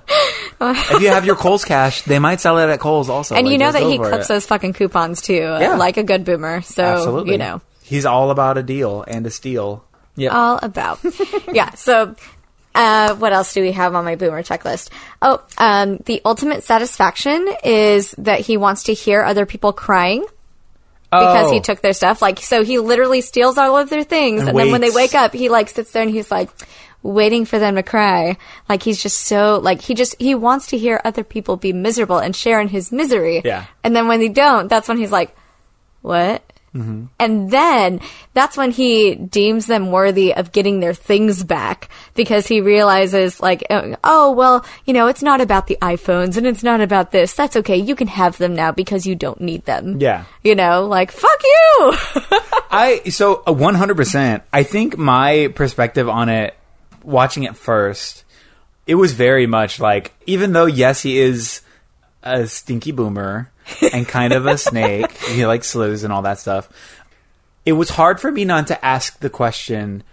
if 0.62 1.02
you 1.02 1.10
have 1.10 1.26
your 1.26 1.36
Kohl's 1.36 1.66
cash 1.66 2.02
they 2.04 2.20
might 2.20 2.40
sell 2.40 2.58
it 2.58 2.70
at 2.70 2.80
Kohl's 2.80 3.10
also 3.10 3.36
and 3.36 3.48
you 3.48 3.58
know 3.58 3.72
that 3.72 3.84
he 3.84 3.98
clips 3.98 4.26
it. 4.26 4.28
those 4.30 4.46
fucking 4.46 4.74
coupons 4.74 5.22
too, 5.22 5.34
Yeah. 5.34 5.76
like 5.76 5.98
a 5.98 6.04
good 6.04 6.26
boomer. 6.26 6.62
So 6.62 6.84
absolutely 6.84 7.34
you 7.34 7.38
know. 7.38 7.62
he's 7.84 8.06
all 8.06 8.32
about 8.32 8.58
a 8.58 8.64
deal 8.64 9.04
and 9.08 9.26
a 9.26 9.30
steal 9.30 9.84
yeah 10.16 10.30
all 10.30 10.60
about. 10.62 11.00
yeah. 11.54 11.72
So, 11.76 12.16
uh, 12.76 13.16
what 13.16 13.34
else 13.34 13.54
do 13.54 13.62
we 13.62 13.72
have 13.72 13.96
on 13.96 14.06
my 14.06 14.16
boomer 14.16 14.44
checklist? 14.44 14.90
Oh, 15.22 15.42
um, 15.58 15.98
the 16.06 16.22
ultimate 16.26 16.64
satisfaction 16.64 17.48
is 17.64 18.12
that 18.20 18.42
he 18.42 18.58
wants 18.58 18.84
to 18.84 18.94
hear 18.94 19.24
other 19.24 19.46
people 19.46 19.74
crying 19.74 20.26
because 21.12 21.48
Oh. 21.48 21.52
he 21.52 21.60
took 21.62 21.82
their 21.82 21.94
stuff. 21.94 22.22
Like, 22.22 22.40
so 22.40 22.64
he 22.64 22.80
literally 22.80 23.22
steals 23.22 23.58
all 23.58 23.78
of 23.78 23.90
their 23.90 24.04
things, 24.04 24.42
and, 24.42 24.50
And 24.50 24.60
then 24.60 24.72
when 24.72 24.82
they 24.82 24.90
wake 24.92 25.16
up, 25.16 25.34
he 25.34 25.50
like 25.50 25.70
sits 25.70 25.92
there 25.92 26.04
and 26.04 26.12
he's 26.12 26.32
like. 26.32 26.50
Waiting 27.04 27.46
for 27.46 27.60
them 27.60 27.76
to 27.76 27.84
cry. 27.84 28.38
Like 28.68 28.82
he's 28.82 29.02
just 29.02 29.18
so, 29.18 29.60
like 29.64 29.82
he 29.82 29.94
just, 29.94 30.20
he 30.20 30.34
wants 30.34 30.68
to 30.68 30.78
hear 30.78 31.00
other 31.06 31.24
people 31.24 31.56
be 31.56 31.72
miserable 31.72 32.18
and 32.18 32.36
share 32.36 32.60
in 32.60 32.68
his 32.68 32.92
misery. 32.92 33.44
Yeah. 33.46 33.66
And 33.84 33.96
then 33.96 34.08
when 34.08 34.20
they 34.20 34.30
don't, 34.30 34.68
that's 34.68 34.90
when 34.90 34.98
he's 34.98 35.12
like, 35.12 35.34
what? 36.02 36.42
And 36.74 37.50
then 37.50 38.02
that's 38.34 38.56
when 38.56 38.72
he 38.72 39.16
deems 39.16 39.66
them 39.66 39.92
worthy 39.92 40.34
of 40.34 40.52
getting 40.52 40.80
their 40.80 40.94
things 40.94 41.44
back 41.44 41.90
because 42.14 42.48
he 42.48 42.62
realizes, 42.62 43.42
like, 43.42 43.66
uh, 43.70 43.96
oh, 44.04 44.32
well, 44.32 44.66
you 44.86 44.94
know, 44.94 45.08
it's 45.08 45.24
not 45.24 45.42
about 45.42 45.68
the 45.68 45.78
iPhones 45.82 46.38
and 46.38 46.46
it's 46.46 46.64
not 46.64 46.82
about 46.82 47.12
this. 47.12 47.34
That's 47.34 47.56
okay. 47.58 47.78
You 47.78 47.96
can 47.96 48.08
have 48.08 48.38
them 48.38 48.56
now 48.56 48.72
because 48.72 49.08
you 49.08 49.16
don't 49.16 49.42
need 49.42 49.66
them. 49.66 50.00
Yeah. 50.00 50.26
You 50.44 50.56
know, 50.56 50.86
like, 50.86 51.12
fuck 51.12 51.42
you! 51.44 51.94
I 52.72 53.02
so 53.10 53.44
uh, 53.48 53.54
one 53.54 53.76
hundred 53.76 53.98
percent. 53.98 54.44
I 54.52 54.64
think 54.64 54.98
my 54.98 55.52
perspective 55.56 56.10
on 56.10 56.30
it, 56.30 56.56
watching 57.02 57.44
it 57.44 57.56
first, 57.56 58.24
it 58.86 58.96
was 58.96 59.14
very 59.14 59.48
much 59.48 59.80
like 59.80 60.14
even 60.26 60.54
though 60.54 60.66
yes, 60.66 61.02
he 61.02 61.18
is 61.18 61.62
a 62.24 62.46
stinky 62.46 62.92
boomer 62.92 63.52
and 63.94 64.08
kind 64.08 64.34
of 64.34 64.46
a 64.46 64.58
snake, 64.58 65.12
he 65.30 65.46
like 65.46 65.64
slithers 65.64 66.04
and 66.04 66.12
all 66.14 66.22
that 66.24 66.40
stuff. 66.40 66.70
It 67.66 67.74
was 67.74 67.90
hard 67.90 68.20
for 68.20 68.32
me 68.32 68.46
not 68.46 68.68
to 68.68 68.86
ask 68.86 69.20
the 69.20 69.30
question. 69.30 70.04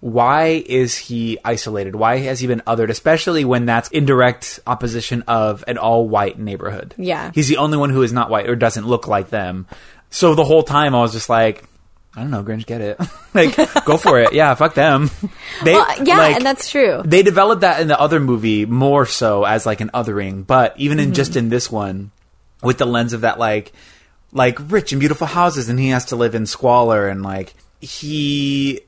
Why 0.00 0.62
is 0.64 0.96
he 0.96 1.38
isolated? 1.44 1.96
Why 1.96 2.18
has 2.18 2.38
he 2.38 2.46
been 2.46 2.62
othered? 2.66 2.88
Especially 2.90 3.44
when 3.44 3.66
that's 3.66 3.88
in 3.88 4.04
direct 4.04 4.60
opposition 4.66 5.22
of 5.26 5.64
an 5.66 5.76
all-white 5.76 6.38
neighborhood. 6.38 6.94
Yeah. 6.96 7.32
he's 7.34 7.48
the 7.48 7.56
only 7.56 7.78
one 7.78 7.90
who 7.90 8.02
is 8.02 8.12
not 8.12 8.30
white 8.30 8.48
or 8.48 8.54
doesn't 8.54 8.86
look 8.86 9.08
like 9.08 9.30
them. 9.30 9.66
So 10.10 10.34
the 10.36 10.44
whole 10.44 10.62
time 10.62 10.94
I 10.94 11.00
was 11.00 11.12
just 11.12 11.28
like, 11.28 11.64
I 12.14 12.20
don't 12.20 12.30
know, 12.30 12.44
Grinch, 12.44 12.64
get 12.66 12.80
it. 12.80 13.00
like, 13.34 13.56
go 13.84 13.96
for 13.96 14.20
it. 14.20 14.32
Yeah, 14.32 14.54
fuck 14.54 14.74
them. 14.74 15.10
They, 15.64 15.72
well, 15.72 16.04
yeah, 16.04 16.18
like, 16.18 16.36
and 16.36 16.46
that's 16.46 16.70
true. 16.70 17.02
they 17.04 17.24
developed 17.24 17.62
that 17.62 17.80
in 17.80 17.88
the 17.88 17.98
other 17.98 18.20
movie 18.20 18.64
more 18.66 19.04
so 19.06 19.42
as 19.42 19.66
like 19.66 19.80
an 19.80 19.90
othering, 19.92 20.46
but 20.46 20.74
even 20.78 20.98
Mm-hmm. 20.98 21.08
in 21.08 21.14
just 21.14 21.34
in 21.34 21.48
this 21.48 21.68
one, 21.72 22.12
with 22.62 22.78
the 22.78 22.86
lens 22.86 23.12
of 23.12 23.22
that 23.22 23.38
like 23.38 23.72
like 24.32 24.58
rich 24.70 24.92
and 24.92 25.00
beautiful 25.00 25.26
houses, 25.26 25.68
and 25.68 25.78
he 25.78 25.88
has 25.88 26.06
to 26.06 26.16
live 26.16 26.34
in 26.34 26.46
squalor, 26.46 27.08
and 27.08 27.22
like 27.22 27.54
he 27.80 28.80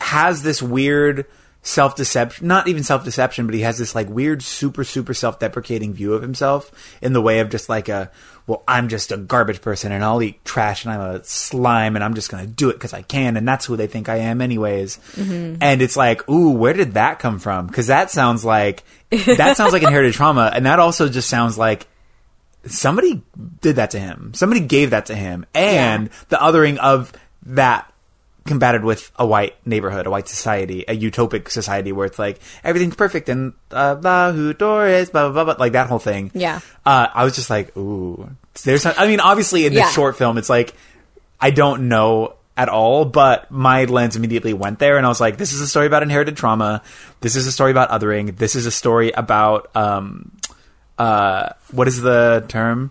has 0.00 0.42
this 0.42 0.62
weird 0.62 1.26
self 1.62 1.96
deception 1.96 2.46
not 2.46 2.68
even 2.68 2.82
self 2.82 3.04
deception 3.04 3.44
but 3.44 3.54
he 3.54 3.60
has 3.62 3.76
this 3.76 3.94
like 3.94 4.08
weird 4.08 4.42
super 4.42 4.84
super 4.84 5.12
self 5.12 5.38
deprecating 5.38 5.92
view 5.92 6.14
of 6.14 6.22
himself 6.22 6.72
in 7.02 7.12
the 7.12 7.20
way 7.20 7.40
of 7.40 7.50
just 7.50 7.68
like 7.68 7.88
a 7.88 8.10
well 8.46 8.62
i'm 8.66 8.88
just 8.88 9.12
a 9.12 9.16
garbage 9.16 9.60
person 9.60 9.90
and 9.92 10.02
i'll 10.04 10.22
eat 10.22 10.42
trash 10.44 10.84
and 10.84 10.94
i'm 10.94 11.00
a 11.00 11.22
slime 11.24 11.96
and 11.96 12.04
i'm 12.04 12.14
just 12.14 12.30
gonna 12.30 12.46
do 12.46 12.70
it 12.70 12.74
because 12.74 12.94
i 12.94 13.02
can 13.02 13.36
and 13.36 13.46
that's 13.46 13.66
who 13.66 13.76
they 13.76 13.86
think 13.88 14.08
i 14.08 14.16
am 14.16 14.40
anyways. 14.40 14.98
Mm-hmm. 15.16 15.56
And 15.60 15.82
it's 15.82 15.96
like 15.96 16.26
ooh 16.30 16.52
where 16.52 16.72
did 16.72 16.94
that 16.94 17.18
come 17.18 17.38
from? 17.38 17.66
Because 17.66 17.88
that 17.88 18.10
sounds 18.10 18.44
like 18.44 18.84
that 19.10 19.56
sounds 19.56 19.72
like 19.72 19.82
inherited 19.82 20.14
trauma 20.14 20.50
and 20.54 20.64
that 20.64 20.78
also 20.78 21.08
just 21.08 21.28
sounds 21.28 21.58
like 21.58 21.86
somebody 22.66 23.22
did 23.60 23.76
that 23.76 23.90
to 23.92 23.98
him. 23.98 24.32
Somebody 24.34 24.60
gave 24.60 24.90
that 24.90 25.06
to 25.06 25.14
him, 25.14 25.46
and 25.54 26.10
the 26.28 26.36
othering 26.36 26.78
of 26.78 27.12
that 27.46 27.92
combated 28.46 28.82
with 28.82 29.10
a 29.16 29.26
white 29.26 29.54
neighborhood, 29.66 30.06
a 30.06 30.10
white 30.10 30.26
society, 30.26 30.82
a 30.88 30.96
utopic 30.96 31.50
society 31.50 31.92
where 31.92 32.06
it's 32.06 32.18
like 32.18 32.40
everything's 32.64 32.96
perfect 32.96 33.28
and 33.28 33.52
uh, 33.70 33.94
blah 33.94 34.32
who 34.32 34.54
Doris, 34.54 35.10
blah 35.10 35.28
blah 35.30 35.44
blah, 35.44 35.54
blah 35.54 35.62
like 35.62 35.72
that 35.72 35.88
whole 35.88 35.98
thing. 35.98 36.30
Yeah. 36.34 36.60
uh, 36.86 37.08
I 37.12 37.24
was 37.24 37.34
just 37.34 37.50
like, 37.50 37.76
ooh, 37.76 38.30
there's. 38.64 38.82
Some, 38.82 38.94
I 38.96 39.06
mean, 39.06 39.20
obviously 39.20 39.66
in 39.66 39.72
this 39.74 39.80
Yeah. 39.80 39.90
short 39.90 40.16
film, 40.16 40.38
it's 40.38 40.48
like 40.50 40.74
I 41.40 41.50
don't 41.50 41.88
know 41.88 42.34
at 42.56 42.68
all, 42.68 43.04
but 43.04 43.50
my 43.52 43.84
lens 43.84 44.16
immediately 44.16 44.52
went 44.52 44.78
there, 44.80 44.96
and 44.96 45.06
I 45.06 45.08
was 45.10 45.20
like, 45.20 45.36
this 45.36 45.52
is 45.52 45.60
a 45.60 45.68
story 45.68 45.86
about 45.86 46.02
inherited 46.02 46.36
trauma. 46.36 46.82
This 47.20 47.36
is 47.36 47.46
a 47.46 47.52
story 47.52 47.70
about 47.70 47.90
othering. 47.90 48.36
This 48.36 48.56
is 48.56 48.66
a 48.66 48.72
story 48.72 49.12
about 49.12 49.70
um, 49.76 50.32
uh, 50.98 51.50
what 51.70 51.88
is 51.88 52.00
the 52.00 52.44
term? 52.48 52.90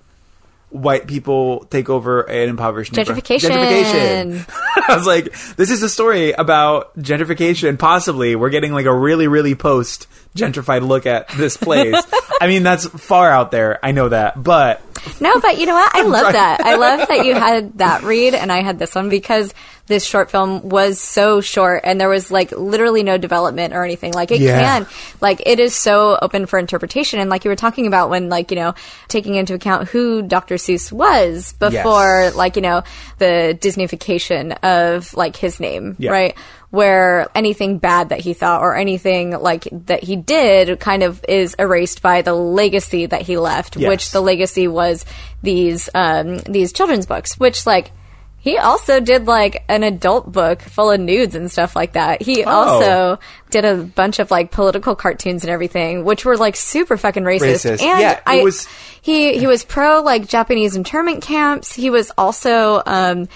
White 0.69 1.07
people 1.07 1.65
take 1.69 1.89
over 1.89 2.21
an 2.21 2.49
impoverished. 2.49 2.93
Gentrification. 2.93 3.49
Gentrification. 3.49 4.49
I 4.89 4.95
was 4.95 5.07
like, 5.07 5.33
this 5.55 5.71
is 5.71 5.81
a 5.81 5.89
story 5.89 6.31
about 6.33 6.97
gentrification. 6.97 7.79
Possibly, 7.79 8.35
we're 8.35 8.49
getting 8.49 8.73
like 8.73 8.85
a 8.85 8.93
really, 8.93 9.27
really 9.27 9.55
post 9.55 10.07
gentrified 10.35 10.85
look 10.85 11.05
at 11.05 11.29
this 11.29 11.55
place. 11.55 11.95
I 12.41 12.47
mean, 12.47 12.63
that's 12.63 12.85
far 12.85 13.29
out 13.31 13.51
there. 13.51 13.79
I 13.83 13.91
know 13.91 14.09
that, 14.09 14.41
but 14.41 14.81
No, 15.21 15.39
but 15.39 15.57
you 15.57 15.65
know 15.65 15.73
what? 15.75 15.95
I 15.95 16.01
love 16.03 16.33
that. 16.33 16.61
I 16.61 16.75
love 16.75 17.07
that 17.07 17.25
you 17.25 17.33
had 17.47 17.77
that 17.77 18.03
read 18.03 18.33
and 18.35 18.51
I 18.51 18.61
had 18.61 18.79
this 18.79 18.93
one 18.95 19.09
because 19.09 19.53
this 19.87 20.05
short 20.05 20.29
film 20.29 20.67
was 20.67 20.99
so 20.99 21.39
short 21.39 21.81
and 21.85 21.99
there 21.99 22.09
was 22.09 22.29
like 22.29 22.51
literally 22.51 23.03
no 23.03 23.17
development 23.17 23.73
or 23.73 23.85
anything. 23.85 24.11
Like 24.13 24.31
it 24.31 24.41
Yeah. 24.41 24.59
can, 24.59 24.87
like 25.21 25.41
it 25.45 25.59
is 25.61 25.73
so 25.73 26.17
open 26.21 26.45
for 26.45 26.59
interpretation. 26.59 27.19
And 27.19 27.29
like 27.29 27.45
you 27.45 27.49
were 27.49 27.55
talking 27.55 27.87
about 27.87 28.09
when 28.09 28.27
like, 28.27 28.51
you 28.51 28.55
know, 28.57 28.75
taking 29.07 29.35
into 29.35 29.53
account 29.53 29.87
who 29.87 30.21
Dr. 30.21 30.55
Seuss 30.55 30.91
was 30.91 31.53
before 31.53 32.23
Yes. 32.25 32.35
like, 32.35 32.57
you 32.57 32.61
know, 32.61 32.83
the 33.19 33.57
Disneyfication 33.61 34.57
of 34.61 35.13
like 35.13 35.37
his 35.37 35.59
name, 35.59 35.95
Yeah. 35.99 36.11
right? 36.11 36.35
Where 36.77 37.27
anything 37.33 37.79
bad 37.79 38.09
that 38.09 38.19
he 38.19 38.33
thought 38.33 38.61
or 38.61 38.75
anything 38.75 39.31
like 39.31 39.67
that 39.87 40.03
he 40.03 40.15
did 40.15 40.79
kind 40.79 41.01
of 41.01 41.23
is 41.27 41.55
erased 41.57 42.03
by 42.03 42.21
the 42.21 42.33
legacy 42.35 43.07
that 43.07 43.23
he 43.23 43.35
left, 43.37 43.77
Yes. 43.77 43.89
which 43.89 44.11
the 44.11 44.21
legacy 44.21 44.67
was 44.67 45.03
these 45.41 45.89
um, 45.95 46.37
these 46.39 46.71
children's 46.73 47.07
books, 47.07 47.39
which 47.39 47.65
like 47.65 47.91
he 48.39 48.57
also 48.59 48.99
did 48.99 49.25
like 49.25 49.63
an 49.67 49.81
adult 49.83 50.31
book 50.31 50.61
full 50.61 50.91
of 50.91 50.99
nudes 50.99 51.33
and 51.35 51.51
stuff 51.51 51.75
like 51.75 51.93
that. 51.93 52.21
He 52.21 52.43
Oh. 52.45 52.49
also 52.51 53.19
did 53.49 53.65
a 53.65 53.75
bunch 53.77 54.19
of 54.19 54.29
like 54.29 54.51
political 54.51 54.95
cartoons 54.95 55.43
and 55.43 55.49
everything, 55.51 56.05
which 56.05 56.23
were 56.25 56.37
like 56.37 56.55
super 56.55 56.95
fucking 56.95 57.23
racist. 57.23 57.65
Racist. 57.65 57.81
And 57.81 57.99
Yeah, 57.99 58.19
I 58.25 58.43
was- 58.43 58.67
he 59.01 59.37
he 59.39 59.47
was 59.47 59.63
pro 59.65 60.01
like 60.01 60.27
Japanese 60.27 60.75
internment 60.75 61.23
camps. 61.23 61.73
He 61.73 61.89
was 61.89 62.11
also 62.17 62.83
um 62.85 63.27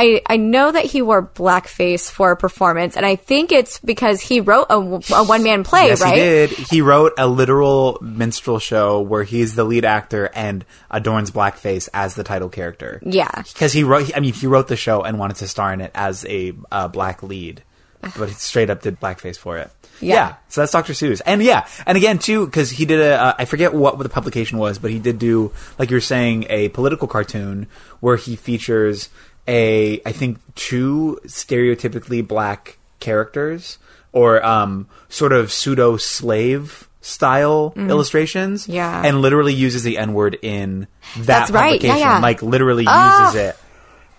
I, 0.00 0.22
I 0.24 0.38
know 0.38 0.72
that 0.72 0.86
he 0.86 1.02
wore 1.02 1.22
blackface 1.22 2.10
for 2.10 2.32
a 2.32 2.36
performance, 2.36 2.96
and 2.96 3.04
I 3.04 3.16
think 3.16 3.52
it's 3.52 3.78
because 3.80 4.22
he 4.22 4.40
wrote 4.40 4.68
a, 4.70 4.80
one 4.80 5.42
man 5.42 5.62
play, 5.62 5.88
yes, 5.88 6.00
right? 6.00 6.14
he 6.14 6.20
did. 6.20 6.50
He 6.50 6.80
wrote 6.80 7.12
a 7.18 7.26
literal 7.28 7.98
minstrel 8.00 8.58
show 8.58 9.02
where 9.02 9.24
he's 9.24 9.56
the 9.56 9.64
lead 9.64 9.84
actor 9.84 10.30
and 10.34 10.64
adorns 10.90 11.30
blackface 11.30 11.90
as 11.92 12.14
the 12.14 12.24
title 12.24 12.48
character. 12.48 12.98
Yeah. 13.04 13.42
because 13.42 13.74
he 13.74 13.84
wrote. 13.84 14.16
I 14.16 14.20
mean, 14.20 14.32
he 14.32 14.46
wrote 14.46 14.68
the 14.68 14.76
show 14.76 15.02
and 15.02 15.18
wanted 15.18 15.36
to 15.36 15.48
star 15.48 15.70
in 15.74 15.82
it 15.82 15.90
as 15.94 16.24
a 16.24 16.54
uh, 16.72 16.88
black 16.88 17.22
lead, 17.22 17.62
but 18.00 18.30
he 18.30 18.34
straight 18.34 18.70
up 18.70 18.80
did 18.80 18.98
blackface 19.00 19.36
for 19.36 19.58
it. 19.58 19.70
Yeah. 20.00 20.36
so 20.48 20.62
that's 20.62 20.72
Dr. 20.72 20.94
Seuss, 20.94 21.20
and 21.26 21.42
yeah, 21.42 21.68
and 21.86 21.98
again 21.98 22.18
too, 22.18 22.46
because 22.46 22.70
he 22.70 22.86
did 22.86 23.00
a. 23.00 23.20
Uh, 23.20 23.34
I 23.38 23.44
forget 23.44 23.74
what 23.74 23.98
the 23.98 24.08
publication 24.08 24.56
was, 24.56 24.78
but 24.78 24.90
he 24.90 24.98
did 24.98 25.18
do, 25.18 25.52
like 25.78 25.90
you 25.90 25.96
were 25.96 26.00
saying, 26.00 26.46
a 26.48 26.70
political 26.70 27.06
cartoon 27.06 27.66
where 28.00 28.16
he 28.16 28.34
features 28.36 29.10
a, 29.50 30.00
I 30.06 30.12
think, 30.12 30.38
two 30.54 31.18
stereotypically 31.26 32.26
black 32.26 32.78
characters 33.00 33.78
or 34.12 34.44
um, 34.46 34.86
sort 35.08 35.32
of 35.32 35.50
pseudo 35.50 35.96
slave 35.96 36.86
style 37.00 37.72
illustrations. 37.76 38.68
Yeah. 38.68 39.02
and 39.04 39.20
literally 39.22 39.54
uses 39.54 39.82
the 39.82 39.98
N 39.98 40.12
word 40.12 40.38
in 40.42 40.86
that 41.16 41.26
That's 41.26 41.50
right. 41.50 41.82
Yeah, 41.82 41.88
publication. 41.92 41.98
yeah. 41.98 42.18
Like 42.20 42.42
literally 42.42 42.84
Ah. 42.86 43.26
uses 43.26 43.40
it. 43.40 43.56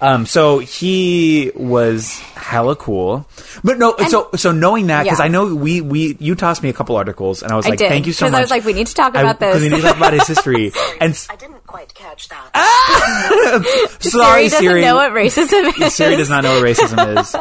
Um, 0.04 0.26
so 0.26 0.58
he 0.58 1.52
was 1.56 2.18
hella 2.36 2.76
cool, 2.76 3.28
but 3.64 3.78
no. 3.78 3.96
so 4.10 4.30
so 4.36 4.52
knowing 4.52 4.88
that 4.88 5.04
because 5.04 5.20
Yeah. 5.20 5.26
I 5.26 5.28
know 5.28 5.54
we 5.54 5.80
we 5.82 6.18
you 6.20 6.34
tossed 6.34 6.64
me 6.64 6.70
a 6.70 6.74
couple 6.74 6.96
articles 6.96 7.44
and 7.44 7.52
I 7.52 7.56
was 7.56 7.68
I 7.68 7.70
like, 7.70 7.80
did, 7.80 7.90
thank 7.90 8.08
you 8.08 8.14
so 8.14 8.26
much. 8.26 8.34
I 8.34 8.42
was 8.42 8.50
like, 8.50 8.66
we 8.66 8.74
need 8.74 8.88
to 8.88 8.96
talk 8.96 9.16
I- 9.16 9.22
about 9.22 9.40
'cause 9.40 9.54
this. 9.62 9.64
we 9.64 9.70
need 9.70 9.82
to 9.84 9.88
talk 9.88 9.98
about 9.98 10.14
his 10.14 10.26
history. 10.28 10.72
and 11.02 11.28
I 11.30 11.36
didn't 11.36 11.68
quite 11.68 11.94
catch 11.94 12.30
that. 12.30 12.50
sorry, 14.02 14.50
Siri 14.50 14.50
doesn't 14.50 14.60
Siri. 14.60 14.82
know 14.82 14.96
what 14.96 15.12
racism 15.12 15.82
is. 15.82 15.94
Siri 15.96 16.16
does 16.16 16.30
not 16.30 16.44
know 16.44 16.60
what 16.60 16.64
racism 16.66 17.20
is. 17.20 17.36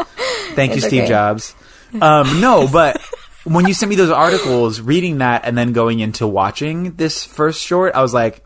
Thank 0.54 0.74
you, 0.74 0.80
Steve 0.82 1.02
okay. 1.04 1.08
Jobs. 1.08 1.54
Um, 2.00 2.40
no, 2.40 2.68
but 2.70 3.00
when 3.44 3.66
you 3.66 3.74
sent 3.74 3.88
me 3.90 3.96
those 3.96 4.10
articles, 4.10 4.80
reading 4.80 5.18
that 5.18 5.44
and 5.46 5.56
then 5.56 5.72
going 5.72 6.00
into 6.00 6.26
watching 6.26 6.92
this 6.96 7.24
first 7.24 7.62
short, 7.62 7.94
I 7.94 8.02
was 8.02 8.12
like, 8.14 8.44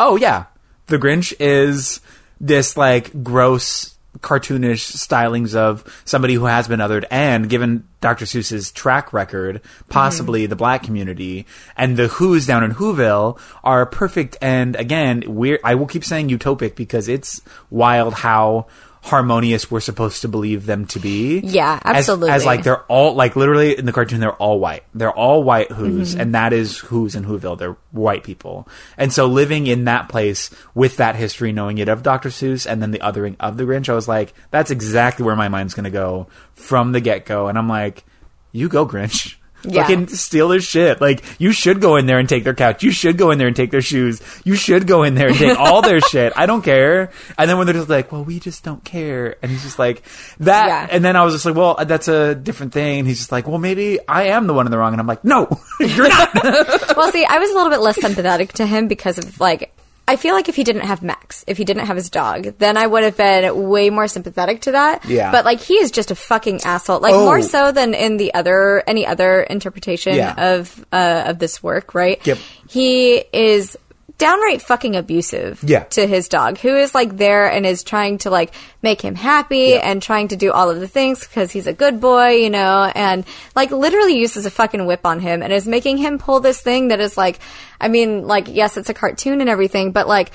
oh 0.00 0.16
yeah, 0.16 0.46
the 0.86 0.98
Grinch 0.98 1.32
is 1.38 2.00
this 2.42 2.76
like 2.76 3.22
gross 3.22 3.92
cartoonish 4.18 4.94
stylings 4.94 5.54
of 5.54 6.02
somebody 6.04 6.34
who 6.34 6.44
has 6.44 6.68
been 6.68 6.80
othered 6.80 7.06
and 7.10 7.48
given 7.48 7.88
Dr. 8.00 8.26
Seuss's 8.26 8.70
track 8.70 9.12
record, 9.12 9.62
possibly 9.88 10.42
mm-hmm. 10.42 10.50
the 10.50 10.56
black 10.56 10.82
community 10.82 11.46
and 11.76 11.96
the 11.96 12.08
Who's 12.08 12.46
down 12.46 12.62
in 12.62 12.72
Whoville 12.72 13.40
are 13.64 13.86
perfect 13.86 14.36
and 14.42 14.76
again, 14.76 15.24
we're 15.26 15.60
I 15.64 15.76
will 15.76 15.86
keep 15.86 16.04
saying 16.04 16.28
utopic 16.28 16.76
because 16.76 17.08
it's 17.08 17.40
wild 17.70 18.14
how 18.14 18.66
harmonious 19.04 19.68
we're 19.70 19.80
supposed 19.80 20.22
to 20.22 20.28
believe 20.28 20.64
them 20.64 20.86
to 20.86 21.00
be. 21.00 21.40
Yeah, 21.40 21.78
As- 21.84 21.96
absolutely. 22.08 22.30
As, 22.30 22.44
like 22.46 22.62
they're 22.62 22.82
all 22.84 23.14
like 23.14 23.34
literally 23.34 23.76
in 23.76 23.84
the 23.84 23.92
cartoon 23.92 24.20
they're 24.20 24.32
all 24.34 24.60
white. 24.60 24.84
They're 24.94 25.12
all 25.12 25.42
white 25.42 25.70
who's 25.72 26.12
Mm-hmm. 26.12 26.20
and 26.20 26.34
that 26.34 26.52
is 26.52 26.78
who's 26.78 27.14
in 27.16 27.24
Whoville. 27.24 27.58
They're 27.58 27.76
white 27.90 28.22
people. 28.22 28.68
And 28.96 29.12
so 29.12 29.26
living 29.26 29.66
in 29.66 29.84
that 29.86 30.08
place 30.08 30.50
with 30.74 30.98
that 30.98 31.16
history, 31.16 31.52
knowing 31.52 31.78
it 31.78 31.88
of 31.88 32.02
Dr. 32.04 32.28
Seuss 32.28 32.64
and 32.70 32.80
then 32.80 32.92
the 32.92 33.00
othering 33.00 33.34
of 33.40 33.56
the 33.56 33.64
Grinch, 33.64 33.88
I 33.88 33.94
was 33.94 34.06
like, 34.08 34.34
that's 34.52 34.70
exactly 34.70 35.24
where 35.26 35.36
my 35.36 35.48
mind's 35.48 35.74
gonna 35.74 35.90
go 35.90 36.28
from 36.54 36.92
the 36.92 37.00
get 37.00 37.26
go. 37.26 37.48
And 37.48 37.58
I'm 37.58 37.68
like, 37.68 38.04
you 38.52 38.68
go 38.68 38.86
Grinch. 38.86 39.34
Yeah. 39.64 39.82
Fucking 39.82 40.08
steal 40.08 40.48
their 40.48 40.60
shit. 40.60 41.00
Like, 41.00 41.22
you 41.38 41.52
should 41.52 41.80
go 41.80 41.96
in 41.96 42.06
there 42.06 42.18
and 42.18 42.28
take 42.28 42.44
their 42.44 42.54
couch. 42.54 42.82
You 42.82 42.90
should 42.90 43.16
go 43.16 43.30
in 43.30 43.38
there 43.38 43.46
and 43.46 43.56
take 43.56 43.70
their 43.70 43.82
shoes. 43.82 44.20
You 44.44 44.54
should 44.56 44.86
go 44.86 45.02
in 45.02 45.14
there 45.14 45.28
and 45.28 45.36
take 45.36 45.58
all 45.58 45.82
their 45.82 46.00
shit. 46.10 46.32
I 46.36 46.46
don't 46.46 46.62
care. 46.62 47.10
And 47.38 47.48
then 47.48 47.58
when 47.58 47.66
they're 47.66 47.74
just 47.74 47.88
like, 47.88 48.10
well, 48.10 48.24
we 48.24 48.40
just 48.40 48.64
don't 48.64 48.84
care. 48.84 49.36
And 49.42 49.50
he's 49.50 49.62
just 49.62 49.78
like, 49.78 50.02
that. 50.40 50.66
Yeah. 50.66 50.88
And 50.90 51.04
then 51.04 51.16
I 51.16 51.24
was 51.24 51.34
just 51.34 51.44
like, 51.44 51.54
well, 51.54 51.76
that's 51.84 52.08
a 52.08 52.34
different 52.34 52.72
thing. 52.72 53.00
And 53.00 53.08
he's 53.08 53.18
just 53.18 53.32
like, 53.32 53.46
well, 53.46 53.58
maybe 53.58 53.98
I 54.08 54.24
am 54.24 54.46
the 54.46 54.54
one 54.54 54.66
in 54.66 54.70
the 54.70 54.78
wrong. 54.78 54.92
And 54.92 55.00
I'm 55.00 55.06
like, 55.06 55.24
no, 55.24 55.48
you're 55.80 56.08
not. 56.08 56.34
well, 56.96 57.10
see, 57.12 57.24
I 57.24 57.38
was 57.38 57.50
a 57.50 57.54
little 57.54 57.70
bit 57.70 57.80
less 57.80 58.00
sympathetic 58.00 58.52
to 58.54 58.66
him 58.66 58.88
because 58.88 59.18
of 59.18 59.38
like. 59.40 59.72
I 60.12 60.16
feel 60.16 60.34
like 60.34 60.48
if 60.48 60.56
he 60.56 60.62
didn't 60.64 60.82
have 60.82 61.02
Max, 61.02 61.42
if 61.46 61.56
he 61.56 61.64
didn't 61.64 61.86
have 61.86 61.96
his 61.96 62.10
dog, 62.10 62.58
then 62.58 62.76
I 62.76 62.86
would 62.86 63.02
have 63.02 63.16
been 63.16 63.68
way 63.70 63.88
more 63.90 64.06
sympathetic 64.08 64.60
to 64.62 64.72
that. 64.72 65.04
Yeah. 65.06 65.30
But 65.32 65.44
like 65.44 65.60
he 65.60 65.74
is 65.74 65.90
just 65.90 66.10
a 66.10 66.14
fucking 66.14 66.60
asshole. 66.64 67.00
Like 67.00 67.14
Oh. 67.14 67.24
more 67.24 67.40
so 67.40 67.72
than 67.72 67.94
in 67.94 68.18
the 68.18 68.34
other 68.34 68.82
any 68.86 69.06
other 69.06 69.40
interpretation 69.42 70.14
Yeah. 70.16 70.34
of 70.56 70.84
uh, 70.92 71.24
of 71.28 71.38
this 71.38 71.62
work, 71.62 71.94
right? 71.94 72.20
Yep. 72.26 72.38
He 72.68 73.24
is 73.32 73.76
downright 74.22 74.62
fucking 74.62 74.96
abusive 74.96 75.60
Yeah. 75.62 75.84
to 75.84 76.06
his 76.06 76.28
dog, 76.28 76.58
who 76.58 76.74
is 76.76 76.94
like 76.94 77.16
there 77.16 77.50
and 77.50 77.66
is 77.66 77.82
trying 77.82 78.18
to 78.18 78.30
like 78.30 78.52
make 78.82 79.00
him 79.00 79.14
happy 79.14 79.74
and 79.74 80.00
trying 80.02 80.28
to 80.28 80.36
do 80.36 80.52
all 80.52 80.70
of 80.70 80.80
the 80.80 80.88
things 80.88 81.26
because 81.26 81.50
he's 81.50 81.66
a 81.66 81.72
good 81.72 82.00
boy, 82.00 82.30
you 82.36 82.50
know, 82.50 82.90
and 82.94 83.24
like 83.56 83.70
literally 83.70 84.18
uses 84.18 84.46
a 84.46 84.50
fucking 84.50 84.86
whip 84.86 85.04
on 85.04 85.20
him 85.20 85.42
and 85.42 85.52
is 85.52 85.66
making 85.66 85.96
him 85.98 86.18
pull 86.18 86.40
this 86.40 86.60
thing 86.60 86.88
that 86.88 87.00
is 87.00 87.16
like, 87.16 87.40
I 87.80 87.88
mean, 87.88 88.26
like, 88.26 88.46
yes, 88.48 88.76
it's 88.76 88.88
a 88.88 88.94
cartoon 88.94 89.40
and 89.40 89.50
everything, 89.50 89.92
but 89.92 90.06
like, 90.08 90.30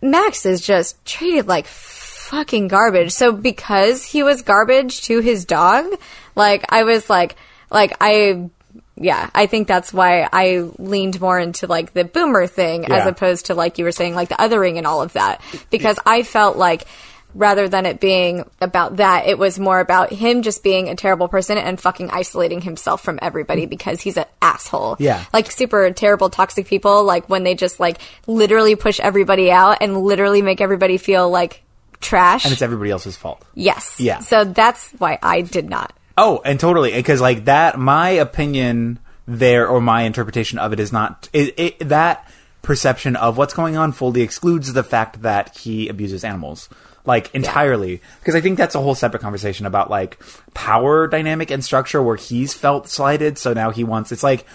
Max 0.00 0.44
is 0.46 0.60
just 0.60 1.02
treated 1.04 1.46
like 1.48 1.66
fucking 1.66 2.68
garbage. 2.68 3.12
So 3.12 3.32
because 3.32 4.04
he 4.04 4.22
was 4.22 4.42
garbage 4.42 5.02
to 5.02 5.20
his 5.20 5.44
dog, 5.44 5.86
like, 6.34 6.64
I 6.68 6.84
was 6.84 7.08
like, 7.10 7.36
like, 7.70 7.96
I, 8.00 8.50
yeah, 8.96 9.28
I 9.34 9.46
think 9.46 9.66
that's 9.66 9.92
why 9.92 10.28
I 10.32 10.70
leaned 10.78 11.20
more 11.20 11.38
into 11.38 11.66
like 11.66 11.92
the 11.92 12.04
boomer 12.04 12.46
thing 12.46 12.90
as 12.90 13.06
opposed 13.06 13.46
to 13.46 13.54
like 13.54 13.78
you 13.78 13.84
were 13.84 13.92
saying, 13.92 14.14
like 14.14 14.28
the 14.28 14.36
othering 14.36 14.78
and 14.78 14.86
all 14.86 15.02
of 15.02 15.14
that. 15.14 15.40
Because 15.70 15.98
I 16.06 16.22
felt 16.22 16.56
like 16.56 16.86
rather 17.34 17.68
than 17.68 17.86
it 17.86 17.98
being 17.98 18.48
about 18.60 18.96
that, 18.96 19.26
it 19.26 19.36
was 19.36 19.58
more 19.58 19.80
about 19.80 20.12
him 20.12 20.42
just 20.42 20.62
being 20.62 20.88
a 20.88 20.94
terrible 20.94 21.26
person 21.26 21.58
and 21.58 21.80
fucking 21.80 22.10
isolating 22.10 22.60
himself 22.60 23.02
from 23.02 23.18
everybody 23.20 23.66
mm. 23.66 23.70
because 23.70 24.00
he's 24.00 24.16
an 24.16 24.26
asshole. 24.40 24.96
Yeah. 25.00 25.24
Like 25.32 25.50
super 25.50 25.90
terrible 25.90 26.30
toxic 26.30 26.66
people, 26.66 27.02
like 27.02 27.28
when 27.28 27.42
they 27.42 27.56
just 27.56 27.80
like 27.80 27.98
literally 28.28 28.76
push 28.76 29.00
everybody 29.00 29.50
out 29.50 29.78
and 29.80 29.98
literally 30.02 30.42
make 30.42 30.60
everybody 30.60 30.98
feel 30.98 31.28
like 31.28 31.62
trash. 32.00 32.44
and 32.44 32.52
it's 32.52 32.62
everybody 32.62 32.90
else's 32.90 33.16
fault. 33.16 33.44
yes. 33.54 33.98
Yeah. 33.98 34.20
So 34.20 34.44
that's 34.44 34.92
why 34.98 35.18
I 35.20 35.40
did 35.40 35.68
not. 35.68 35.92
Oh, 36.16 36.40
and 36.44 36.58
totally 36.60 36.92
because 36.92 37.20
like 37.20 37.46
that, 37.46 37.78
my 37.78 38.10
opinion 38.10 38.98
there 39.26 39.66
or 39.66 39.80
my 39.80 40.02
interpretation 40.02 40.58
of 40.58 40.72
it 40.72 40.80
is 40.80 40.92
not 40.92 41.28
it, 41.32 41.54
it, 41.58 41.88
that 41.88 42.30
perception 42.62 43.16
of 43.16 43.36
what's 43.36 43.54
going 43.54 43.76
on 43.76 43.92
fully 43.92 44.20
excludes 44.22 44.72
the 44.72 44.82
fact 44.84 45.22
that 45.22 45.56
he 45.58 45.88
abuses 45.88 46.24
animals 46.24 46.68
like 47.06 47.34
entirely 47.34 48.00
because 48.20 48.34
I 48.34 48.40
think 48.40 48.56
that's 48.58 48.74
a 48.74 48.80
whole 48.80 48.94
separate 48.94 49.20
conversation 49.20 49.66
about 49.66 49.90
like 49.90 50.22
power 50.54 51.06
dynamic 51.06 51.50
and 51.50 51.62
structure 51.64 52.02
where 52.02 52.16
he's 52.16 52.54
felt 52.54 52.88
slighted, 52.88 53.36
so 53.38 53.52
now 53.52 53.70
he 53.70 53.84
wants 53.84 54.12
it's 54.12 54.22
like 54.22 54.46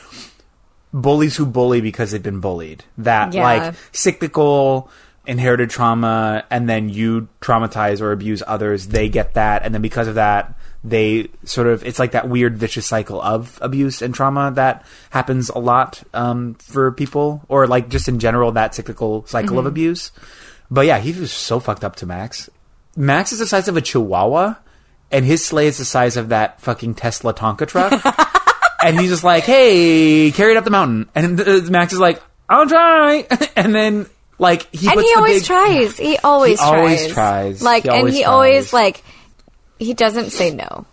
bullies 0.94 1.36
who 1.36 1.46
bully 1.46 1.82
because 1.82 2.12
they've 2.12 2.24
been 2.24 2.40
bullied. 2.40 2.84
That 2.98 3.34
Yeah. 3.34 3.44
like 3.44 3.76
cyclical 3.92 4.90
inherited 5.28 5.70
trauma 5.70 6.44
and 6.50 6.68
then 6.68 6.90
you 6.90 7.28
traumatize 7.42 8.02
or 8.02 8.12
abuse 8.12 8.42
others, 8.48 8.88
they 8.88 9.10
get 9.10 9.36
that 9.36 9.64
and 9.64 9.74
then 9.74 9.82
because 9.84 10.08
of 10.08 10.16
that 10.16 10.56
they 10.84 11.28
sort 11.44 11.68
of 11.68 11.84
it's 11.86 12.00
like 12.00 12.12
that 12.12 12.30
weird 12.30 12.56
vicious 12.56 12.86
cycle 12.86 13.22
of 13.22 13.60
abuse 13.62 14.02
and 14.02 14.14
trauma 14.16 14.52
that 14.56 14.86
happens 15.10 15.50
a 15.50 15.60
lot 15.60 16.02
um, 16.14 16.54
for 16.56 16.92
people 16.94 17.42
or 17.50 17.68
like 17.68 17.90
just 17.90 18.08
in 18.08 18.20
general 18.20 18.52
that 18.54 18.74
cyclical 18.76 19.26
cycle 19.28 19.60
of 19.60 19.66
abuse. 19.66 20.12
But 20.72 20.86
yeah, 20.86 21.00
he 21.00 21.12
was 21.12 21.32
so 21.34 21.60
fucked 21.60 21.84
up 21.84 21.96
to 21.98 22.06
Max. 22.06 22.50
Max 22.96 23.32
is 23.32 23.40
the 23.40 23.48
size 23.48 23.68
of 23.68 23.76
a 23.76 23.82
chihuahua 23.82 24.56
and 25.12 25.26
his 25.26 25.44
sleigh 25.44 25.68
is 25.68 25.78
the 25.80 25.86
size 25.86 26.16
of 26.16 26.30
that 26.30 26.62
fucking 26.62 26.96
Tesla 26.96 27.34
Tonka 27.34 27.68
truck. 27.68 27.92
and 28.84 29.00
he's 29.00 29.10
just 29.10 29.24
like, 29.24 29.44
"Hey, 29.44 30.32
carry 30.32 30.52
it 30.54 30.58
up 30.58 30.64
the 30.64 30.70
mountain." 30.70 31.10
And 31.16 31.40
uh, 31.46 31.62
Max 31.70 31.92
is 31.94 32.00
like, 32.00 32.22
"I'll 32.48 32.68
try." 32.68 33.28
and 33.58 33.74
then 33.76 34.06
like 34.38 34.74
he 34.74 34.88
and 34.88 35.00
he 35.02 35.08
the 35.12 35.18
always 35.18 35.40
big- 35.42 35.48
tries. 35.48 35.98
He 35.98 36.18
always 36.20 36.60
He 36.60 36.66
tries. 36.66 36.80
always 36.80 37.08
tries. 37.14 37.62
Like, 37.64 37.84
He 37.84 37.90
and 37.90 38.08
he 38.10 38.22
tries. 38.22 38.28
always 38.32 38.72
like 38.74 39.04
he 39.80 39.94
doesn't 39.94 40.32
say 40.32 40.52
no. 40.52 40.86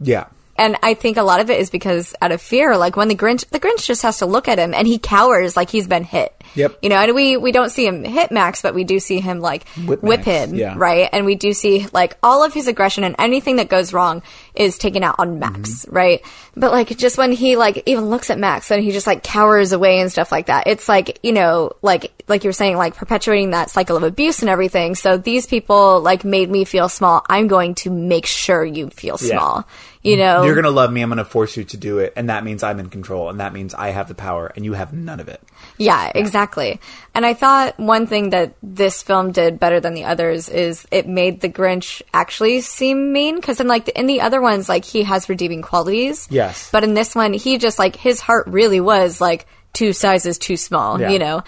Yeah, 0.00 0.26
And 0.56 0.76
I 0.82 0.94
think 0.94 1.16
a 1.16 1.22
lot 1.22 1.40
of 1.40 1.50
it 1.50 1.60
is 1.60 1.70
because 1.70 2.14
out 2.22 2.30
of 2.32 2.40
fear, 2.40 2.76
like 2.76 2.96
when 2.96 3.08
the 3.08 3.16
Grinch, 3.16 3.48
the 3.50 3.58
Grinch 3.60 3.84
just 3.86 4.02
has 4.02 4.18
to 4.18 4.26
look 4.26 4.46
at 4.48 4.58
him 4.58 4.72
and 4.74 4.86
he 4.86 4.98
cowers 4.98 5.56
like 5.56 5.70
he's 5.70 5.86
been 5.88 6.04
hit. 6.04 6.32
Yep. 6.54 6.78
You 6.82 6.88
know, 6.90 6.96
and 6.96 7.14
we, 7.14 7.36
we 7.36 7.50
don't 7.50 7.70
see 7.70 7.86
him 7.86 8.04
hit 8.04 8.30
Max, 8.30 8.62
but 8.62 8.74
we 8.74 8.84
do 8.84 9.00
see 9.00 9.18
him 9.18 9.40
like 9.40 9.66
Whip 9.86 10.02
whip, 10.02 10.20
him, 10.20 10.54
yeah. 10.54 10.74
right? 10.76 11.08
And 11.12 11.26
we 11.26 11.34
do 11.34 11.52
see 11.52 11.86
like 11.92 12.16
all 12.22 12.44
of 12.44 12.54
his 12.54 12.68
aggression 12.68 13.02
and 13.02 13.16
anything 13.18 13.56
that 13.56 13.68
goes 13.68 13.92
wrong 13.92 14.22
is 14.54 14.78
taken 14.78 15.02
out 15.02 15.16
on 15.18 15.38
Max, 15.40 15.84
Mm-hmm. 15.86 15.94
right? 15.94 16.20
But 16.56 16.70
like 16.70 16.96
just 16.96 17.18
when 17.18 17.32
he 17.32 17.56
like 17.56 17.82
even 17.86 18.04
looks 18.10 18.30
at 18.30 18.38
Max 18.38 18.70
and 18.70 18.82
he 18.84 18.92
just 18.92 19.06
like 19.08 19.24
cowers 19.24 19.72
away 19.72 19.98
and 19.98 20.12
stuff 20.12 20.30
like 20.30 20.46
that, 20.46 20.68
it's 20.68 20.88
like, 20.88 21.18
you 21.24 21.32
know, 21.32 21.72
like, 21.82 22.12
like 22.28 22.44
you 22.44 22.48
were 22.48 22.52
saying, 22.52 22.76
like 22.76 22.94
perpetuating 22.94 23.50
that 23.50 23.70
cycle 23.70 23.96
of 23.96 24.04
abuse 24.04 24.40
and 24.42 24.48
everything. 24.48 24.94
So 24.94 25.16
these 25.16 25.46
people 25.46 26.00
like 26.00 26.24
made 26.24 26.48
me 26.48 26.64
feel 26.64 26.88
small. 26.88 27.24
I'm 27.28 27.48
going 27.48 27.74
to 27.76 27.90
make 27.90 28.26
sure 28.26 28.64
you 28.64 28.90
feel 28.90 29.18
Yeah. 29.20 29.62
You 30.04 30.16
mm. 30.16 30.18
know, 30.18 30.44
you're 30.44 30.54
gonna 30.54 30.70
love 30.70 30.92
me. 30.92 31.00
I'm 31.00 31.08
gonna 31.08 31.24
force 31.24 31.56
you 31.56 31.64
to 31.64 31.76
do 31.78 31.98
it, 31.98 32.12
and 32.14 32.28
that 32.28 32.44
means 32.44 32.62
I'm 32.62 32.78
in 32.78 32.90
control, 32.90 33.30
and 33.30 33.40
that 33.40 33.54
means 33.54 33.74
I 33.74 33.88
have 33.88 34.06
the 34.06 34.14
power, 34.14 34.52
and 34.54 34.64
you 34.64 34.74
have 34.74 34.92
none 34.92 35.18
of 35.18 35.28
it. 35.28 35.42
Yeah, 35.78 36.12
exactly. 36.14 36.78
And 37.14 37.24
I 37.24 37.32
thought 37.32 37.80
one 37.80 38.06
thing 38.06 38.30
that 38.30 38.54
this 38.62 39.02
film 39.02 39.32
did 39.32 39.58
better 39.58 39.80
than 39.80 39.94
the 39.94 40.04
others 40.04 40.50
is 40.50 40.86
it 40.90 41.08
made 41.08 41.40
the 41.40 41.48
Grinch 41.48 42.02
actually 42.12 42.60
seem 42.60 43.12
mean 43.12 43.36
because 43.36 43.60
in 43.60 43.66
like 43.66 43.88
in 43.88 44.06
the 44.06 44.20
other 44.20 44.42
ones, 44.42 44.68
like 44.68 44.84
he 44.84 45.04
has 45.04 45.30
redeeming 45.30 45.62
qualities. 45.62 46.28
Yes. 46.30 46.70
But 46.70 46.84
in 46.84 46.92
this 46.92 47.14
one, 47.14 47.32
he 47.32 47.56
just 47.56 47.78
like 47.78 47.96
his 47.96 48.20
heart 48.20 48.46
really 48.46 48.80
was 48.80 49.22
like 49.22 49.46
two 49.72 49.94
sizes 49.94 50.36
too 50.36 50.58
small. 50.58 51.00
Yeah. 51.00 51.10
You 51.10 51.18
know. 51.18 51.42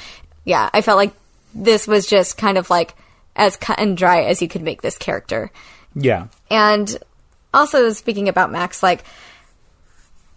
Yeah, 0.44 0.70
I 0.72 0.80
felt 0.80 0.96
like 0.96 1.12
this 1.54 1.86
was 1.86 2.06
just 2.06 2.38
kind 2.38 2.56
of 2.56 2.70
like 2.70 2.94
as 3.34 3.56
cut 3.56 3.78
and 3.78 3.98
dry 3.98 4.22
as 4.24 4.40
you 4.40 4.48
could 4.48 4.62
make 4.62 4.80
this 4.80 4.96
character. 4.96 5.50
Yeah, 5.94 6.28
And 6.50 6.96
also 7.56 7.90
speaking 7.92 8.28
about 8.28 8.52
Max, 8.52 8.82
like 8.82 9.04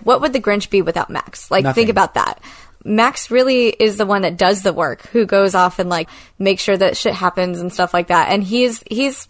what 0.04 0.22
would 0.22 0.34
the 0.34 0.40
Grinch 0.42 0.70
be 0.70 0.82
without 0.82 1.10
Max? 1.10 1.52
Like 1.52 1.64
Nothing. 1.64 1.82
think 1.84 1.90
about 1.92 2.14
that. 2.16 2.42
Max 2.86 3.30
really 3.30 3.68
is 3.68 3.98
the 3.98 4.06
one 4.06 4.22
that 4.22 4.38
does 4.38 4.62
the 4.64 4.72
work, 4.74 5.02
who 5.08 5.26
goes 5.26 5.54
off 5.54 5.80
and 5.80 5.90
like 5.90 6.10
makes 6.38 6.64
sure 6.64 6.78
that 6.78 6.96
shit 6.96 7.14
happens 7.14 7.60
and 7.60 7.72
stuff 7.74 7.94
like 7.94 8.08
that. 8.08 8.30
And 8.30 8.42
he's 8.44 8.82
he's 8.90 9.28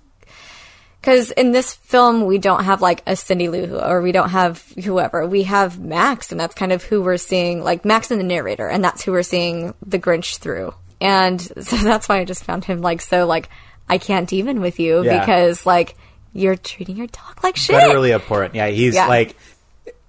because 1.01 1.31
in 1.31 1.51
this 1.51 1.73
film 1.73 2.25
we 2.25 2.37
don't 2.37 2.65
have 2.65 2.81
like 2.81 3.01
a 3.07 3.15
Cindy 3.15 3.49
Lou 3.49 3.79
or 3.79 4.01
we 4.01 4.11
don't 4.11 4.29
have 4.29 4.63
whoever. 4.83 5.25
We 5.25 5.43
have 5.43 5.79
Max, 5.79 6.31
and 6.31 6.39
that's 6.39 6.53
kind 6.53 6.71
of 6.71 6.83
who 6.83 7.01
we're 7.01 7.17
seeing, 7.17 7.63
like 7.63 7.85
Max 7.85 8.11
and 8.11 8.19
the 8.19 8.25
narrator, 8.25 8.67
and 8.67 8.83
that's 8.83 9.01
who 9.03 9.11
we're 9.11 9.23
seeing 9.23 9.73
the 9.85 9.97
Grinch 9.99 10.37
through. 10.37 10.73
And 11.01 11.41
so 11.65 11.77
that's 11.77 12.07
why 12.07 12.19
I 12.19 12.25
just 12.25 12.43
found 12.43 12.65
him 12.65 12.81
like 12.81 13.01
so 13.01 13.25
like 13.25 13.49
I 13.87 13.97
can't 13.97 14.31
even 14.31 14.61
with 14.61 14.79
you 14.79 15.03
Yeah. 15.03 15.19
because 15.21 15.65
like 15.65 15.95
you're 16.33 16.55
treating 16.55 16.95
your 16.97 17.07
dog 17.07 17.43
like 17.43 17.55
shit. 17.55 17.75
literally 17.75 18.13
abhorrent. 18.13 18.55
Yeah, 18.55 18.67
he's 18.67 18.95
Yeah. 18.95 19.07
like, 19.07 19.35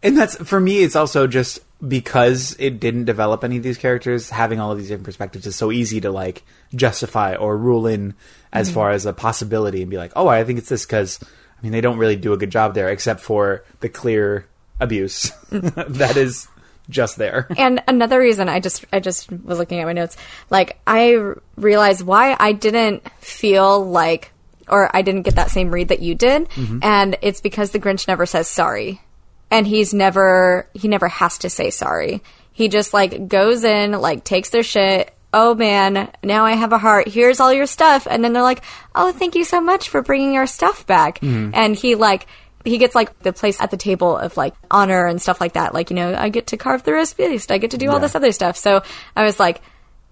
and 0.03 0.17
that's 0.17 0.37
for 0.37 0.61
me. 0.61 0.83
It's 0.83 0.97
also 0.97 1.27
just 1.27 1.61
because 1.87 2.55
it 2.59 2.79
didn't 2.81 3.07
develop 3.07 3.43
any 3.45 3.57
of 3.57 3.63
these 3.63 3.79
characters. 3.79 4.31
Having 4.31 4.61
all 4.61 4.71
of 4.73 4.79
these 4.79 4.89
different 4.89 5.05
perspectives 5.07 5.47
is 5.47 5.57
so 5.57 5.71
easy 5.73 6.01
to 6.03 6.11
like 6.11 6.43
justify 6.75 7.35
or 7.35 7.57
rule 7.57 7.87
in 7.87 8.15
as 8.53 8.69
Mm-hmm. 8.69 8.75
far 8.75 8.91
as 8.91 9.07
a 9.07 9.13
possibility 9.13 9.81
and 9.83 9.91
be 9.91 9.97
like, 9.97 10.13
oh, 10.17 10.29
I 10.29 10.45
think 10.45 10.59
it's 10.59 10.69
this 10.69 10.85
because 10.85 11.19
I 11.23 11.63
mean 11.63 11.73
they 11.73 11.81
don't 11.81 11.99
really 11.99 12.17
do 12.17 12.33
a 12.33 12.37
good 12.37 12.51
job 12.51 12.75
there, 12.75 12.89
except 12.91 13.21
for 13.21 13.65
the 13.81 13.89
clear 13.89 14.47
abuse 14.81 15.31
that 15.51 16.17
is 16.17 16.49
just 16.89 17.17
there. 17.17 17.47
and 17.57 17.83
another 17.87 18.19
reason 18.19 18.49
I 18.49 18.59
just 18.61 18.85
I 18.93 18.99
just 19.01 19.31
was 19.31 19.59
looking 19.59 19.79
at 19.81 19.85
my 19.87 19.93
notes, 19.93 20.17
like 20.51 20.79
I 20.87 21.15
r- 21.15 21.39
realized 21.57 22.03
why 22.03 22.37
I 22.41 22.53
didn't 22.53 23.09
feel 23.21 23.85
like 23.85 24.33
or 24.71 24.95
I 24.95 25.03
didn't 25.03 25.23
get 25.23 25.37
that 25.37 25.51
same 25.51 25.71
read 25.71 25.89
that 25.89 26.01
you 26.01 26.15
did, 26.15 26.49
mm-hmm. 26.49 26.79
and 26.83 27.17
it's 27.23 27.41
because 27.41 27.71
the 27.71 27.81
Grinch 27.81 28.09
never 28.09 28.27
says 28.27 28.49
sorry, 28.49 29.01
and 29.51 29.67
he's 29.67 29.93
never 29.93 30.69
he 30.75 30.89
never 30.89 31.09
has 31.09 31.39
to 31.39 31.51
say 31.51 31.71
sorry. 31.71 32.23
He 32.53 32.69
just 32.69 32.93
like 32.93 33.29
goes 33.29 33.65
in, 33.65 33.93
like 33.93 34.25
takes 34.25 34.51
their 34.51 34.63
shit. 34.63 35.15
Oh 35.33 35.55
man, 35.55 36.11
now 36.25 36.45
I 36.45 36.53
have 36.53 36.73
a 36.73 36.79
heart. 36.79 37.09
Here's 37.09 37.41
all 37.41 37.53
your 37.53 37.67
stuff, 37.67 38.07
and 38.11 38.25
then 38.25 38.33
they're 38.33 38.43
like, 38.43 38.63
"Oh, 38.95 39.13
thank 39.13 39.35
you 39.35 39.45
so 39.45 39.61
much 39.61 39.89
for 39.89 40.03
bringing 40.03 40.37
our 40.37 40.47
stuff 40.47 40.87
back." 40.87 41.21
Mm-hmm. 41.21 41.51
And 41.55 41.77
he 41.77 41.95
like 41.95 42.27
he 42.65 42.79
gets 42.79 42.95
like 42.95 43.19
the 43.21 43.33
place 43.33 43.61
at 43.61 43.71
the 43.71 43.77
table 43.77 44.17
of 44.17 44.37
like 44.37 44.55
honor 44.71 45.07
and 45.07 45.21
stuff 45.21 45.41
like 45.41 45.55
that. 45.55 45.73
Like, 45.73 45.91
you 45.91 45.97
know, 45.97 46.15
I 46.15 46.29
get 46.29 46.49
to 46.49 46.57
carve 46.57 46.83
the 46.83 46.93
roast 46.93 47.17
beast. 47.17 47.51
I 47.51 47.59
get 47.59 47.71
to 47.71 47.79
do 47.79 47.91
all 47.91 48.01
this 48.01 48.15
other 48.15 48.33
stuff. 48.33 48.57
So 48.57 48.83
I 49.17 49.25
was 49.25 49.41
like, 49.41 49.63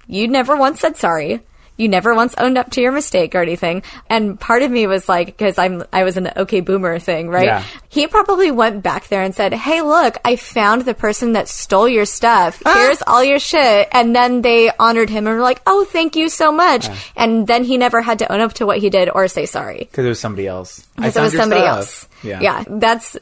you 0.06 0.28
never 0.28 0.56
once 0.56 0.80
said 0.80 0.96
sorry. 0.96 1.42
You 1.78 1.88
never 1.88 2.14
once 2.14 2.34
owned 2.36 2.58
up 2.58 2.70
to 2.72 2.82
your 2.82 2.92
mistake 2.92 3.34
or 3.34 3.40
anything. 3.40 3.82
And 4.10 4.38
part 4.38 4.62
of 4.62 4.70
me 4.70 4.86
was 4.86 5.08
like, 5.08 5.26
because 5.28 5.56
I'm, 5.56 5.84
I 5.92 6.02
was 6.04 6.18
an 6.18 6.30
okay 6.36 6.60
boomer 6.60 6.98
thing, 6.98 7.28
right? 7.30 7.46
Yeah. 7.46 7.64
He 7.88 8.06
probably 8.06 8.50
went 8.50 8.82
back 8.82 9.08
there 9.08 9.22
and 9.22 9.34
said, 9.34 9.54
Hey, 9.54 9.80
look, 9.80 10.16
I 10.24 10.36
found 10.36 10.82
the 10.82 10.92
person 10.92 11.32
that 11.32 11.48
stole 11.48 11.88
your 11.88 12.04
stuff. 12.04 12.60
Here's 12.66 13.00
all 13.06 13.24
your 13.24 13.38
shit. 13.38 13.88
And 13.92 14.14
then 14.14 14.42
they 14.42 14.70
honored 14.78 15.08
him 15.08 15.26
and 15.26 15.36
were 15.36 15.42
like, 15.42 15.62
Oh, 15.66 15.86
thank 15.86 16.16
you 16.16 16.28
so 16.28 16.52
much. 16.52 16.88
And 17.16 17.46
then 17.46 17.64
he 17.64 17.78
never 17.78 18.02
had 18.02 18.18
to 18.18 18.30
own 18.30 18.40
up 18.40 18.52
to 18.54 18.66
what 18.66 18.78
he 18.78 18.90
did 18.90 19.08
or 19.08 19.26
say 19.28 19.46
sorry. 19.46 19.78
Because 19.78 20.04
it 20.04 20.08
was 20.08 20.20
somebody 20.20 20.46
else. 20.46 20.86
I 20.98 21.02
Because 21.02 21.16
it 21.16 21.20
was 21.22 21.32
somebody 21.36 21.60
stuff. 21.62 21.76
else. 21.76 22.08
Yeah. 22.22 22.40
Yeah. 22.40 22.64
That's, 22.68 23.16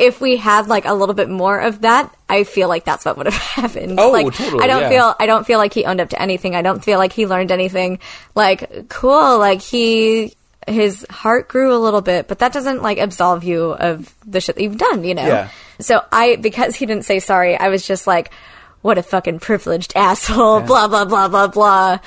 if 0.00 0.20
we 0.20 0.38
had 0.38 0.66
like 0.66 0.86
a 0.86 0.94
little 0.94 1.14
bit 1.14 1.28
more 1.28 1.60
of 1.60 1.82
that, 1.82 2.14
I 2.28 2.44
feel 2.44 2.68
like 2.68 2.84
that's 2.84 3.04
what 3.04 3.18
would 3.18 3.26
have 3.26 3.34
happened. 3.36 4.00
Oh, 4.00 4.10
like, 4.10 4.34
totally, 4.34 4.64
I 4.64 4.66
don't 4.66 4.82
yeah. 4.82 4.88
feel, 4.88 5.14
I 5.20 5.26
don't 5.26 5.46
feel 5.46 5.58
like 5.58 5.74
he 5.74 5.84
owned 5.84 6.00
up 6.00 6.08
to 6.10 6.20
anything. 6.20 6.56
I 6.56 6.62
don't 6.62 6.82
feel 6.82 6.98
like 6.98 7.12
he 7.12 7.26
learned 7.26 7.52
anything. 7.52 7.98
Like, 8.34 8.88
cool. 8.88 9.38
Like 9.38 9.60
he, 9.60 10.34
his 10.66 11.06
heart 11.10 11.48
grew 11.48 11.74
a 11.74 11.76
little 11.76 12.00
bit, 12.00 12.28
but 12.28 12.38
that 12.38 12.52
doesn't 12.52 12.82
like 12.82 12.98
absolve 12.98 13.44
you 13.44 13.72
of 13.72 14.14
the 14.26 14.40
shit 14.40 14.56
that 14.56 14.62
you've 14.62 14.78
done, 14.78 15.04
you 15.04 15.14
know? 15.14 15.26
Yeah. 15.26 15.50
So 15.80 16.02
I, 16.10 16.36
because 16.36 16.76
he 16.76 16.86
didn't 16.86 17.04
say 17.04 17.20
sorry, 17.20 17.56
I 17.56 17.68
was 17.68 17.86
just 17.86 18.06
like, 18.06 18.32
what 18.80 18.96
a 18.96 19.02
fucking 19.02 19.40
privileged 19.40 19.92
asshole, 19.96 20.60
blah, 20.62 20.88
blah, 20.88 21.04
blah, 21.04 21.28
blah, 21.28 21.46
blah. 21.48 21.98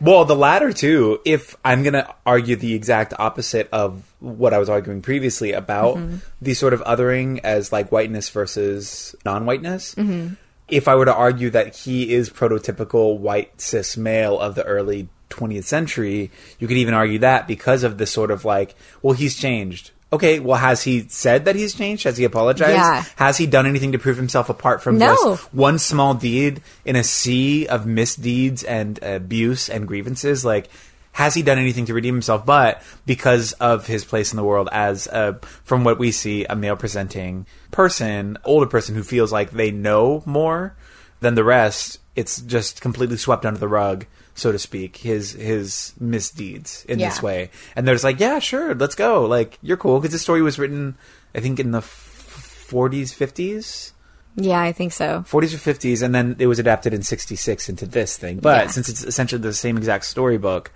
Well, 0.00 0.24
the 0.24 0.36
latter 0.36 0.72
too. 0.72 1.20
If 1.24 1.56
I'm 1.64 1.82
going 1.82 1.94
to 1.94 2.12
argue 2.24 2.56
the 2.56 2.74
exact 2.74 3.14
opposite 3.18 3.68
of 3.72 4.02
what 4.22 4.54
I 4.54 4.58
was 4.58 4.68
arguing 4.70 5.02
previously 5.02 5.52
about 5.52 5.96
Mm-hmm. 5.96 6.16
the 6.40 6.54
sort 6.54 6.72
of 6.74 6.80
othering 6.82 7.40
as 7.42 7.72
like 7.72 7.90
whiteness 7.90 8.30
versus 8.30 9.14
non-whiteness, 9.24 9.94
Mm-hmm. 9.96 10.34
if 10.68 10.86
I 10.88 10.94
were 10.94 11.04
to 11.06 11.14
argue 11.14 11.50
that 11.50 11.74
he 11.76 12.12
is 12.14 12.30
prototypical 12.30 13.18
white 13.18 13.60
cis 13.60 13.96
male 13.96 14.38
of 14.38 14.54
the 14.54 14.64
early 14.64 15.08
20th 15.30 15.64
century, 15.64 16.30
you 16.58 16.68
could 16.68 16.76
even 16.76 16.94
argue 16.94 17.18
that 17.20 17.46
because 17.48 17.82
of 17.84 17.98
the 17.98 18.06
sort 18.06 18.30
of 18.30 18.44
like, 18.44 18.74
well, 19.02 19.14
he's 19.14 19.36
changed. 19.36 19.90
Okay, 20.12 20.40
well, 20.40 20.58
has 20.58 20.82
he 20.82 21.08
said 21.08 21.46
that 21.46 21.56
he's 21.56 21.72
changed? 21.74 22.04
Has 22.04 22.18
he 22.18 22.24
apologized? 22.24 22.74
Yeah. 22.74 23.02
Has 23.16 23.38
he 23.38 23.46
done 23.46 23.64
anything 23.64 23.92
to 23.92 23.98
prove 23.98 24.18
himself 24.18 24.50
apart 24.50 24.82
from 24.82 24.98
No. 24.98 25.14
just 25.14 25.54
one 25.54 25.78
small 25.78 26.12
deed 26.12 26.60
in 26.84 26.96
a 26.96 27.02
sea 27.02 27.66
of 27.66 27.86
misdeeds 27.86 28.62
and 28.62 29.02
abuse 29.02 29.70
and 29.70 29.88
grievances 29.88 30.44
like 30.44 30.68
has 31.12 31.34
he 31.34 31.42
done 31.42 31.58
anything 31.58 31.84
to 31.86 31.94
redeem 31.94 32.14
himself 32.14 32.44
but 32.46 32.82
because 33.06 33.52
of 33.54 33.86
his 33.86 34.04
place 34.04 34.32
in 34.32 34.36
the 34.36 34.44
world 34.44 34.68
as 34.72 35.06
a, 35.08 35.38
from 35.64 35.84
what 35.84 35.98
we 35.98 36.10
see 36.10 36.44
a 36.46 36.56
male 36.56 36.76
presenting 36.76 37.46
person 37.70 38.38
older 38.44 38.66
person 38.66 38.94
who 38.94 39.02
feels 39.02 39.30
like 39.32 39.50
they 39.50 39.70
know 39.70 40.22
more 40.26 40.74
than 41.20 41.34
the 41.34 41.44
rest 41.44 41.98
it's 42.16 42.40
just 42.42 42.80
completely 42.80 43.16
swept 43.16 43.44
under 43.46 43.58
the 43.60 43.68
rug 43.68 44.06
so 44.34 44.50
to 44.52 44.58
speak 44.58 44.96
his 44.98 45.32
his 45.32 45.92
misdeeds 46.00 46.84
in 46.86 46.98
this 46.98 47.22
way 47.22 47.50
and 47.76 47.86
they're 47.86 47.94
just 47.94 48.04
like 48.04 48.18
yeah 48.20 48.38
sure 48.38 48.74
let's 48.74 48.94
go 48.94 49.24
like 49.26 49.58
you're 49.62 49.76
cool 49.76 49.98
because 50.00 50.12
this 50.12 50.22
story 50.22 50.40
was 50.42 50.58
written 50.58 50.96
i 51.34 51.40
think 51.40 51.60
in 51.60 51.70
the 51.72 51.78
f- 51.78 52.66
40s 52.70 53.12
50s 53.14 53.92
Yeah, 54.34 54.60
I 54.62 54.72
think 54.72 54.94
so. 54.94 55.20
40s 55.28 55.52
or 55.52 55.58
50s, 55.60 56.00
and 56.02 56.14
then 56.14 56.36
it 56.38 56.46
was 56.46 56.58
adapted 56.58 56.94
in 56.94 57.02
66 57.02 57.68
into 57.68 57.84
this 57.84 58.16
thing. 58.16 58.38
But 58.40 58.64
Yeah. 58.64 58.70
since 58.70 58.88
it's 58.88 59.04
essentially 59.04 59.42
the 59.42 59.52
same 59.52 59.76
exact 59.76 60.06
storybook, 60.06 60.72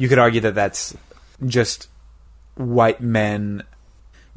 you 0.00 0.08
could 0.08 0.18
argue 0.18 0.40
that 0.40 0.54
that's 0.54 0.96
just 1.46 1.88
white 2.56 3.02
men 3.02 3.62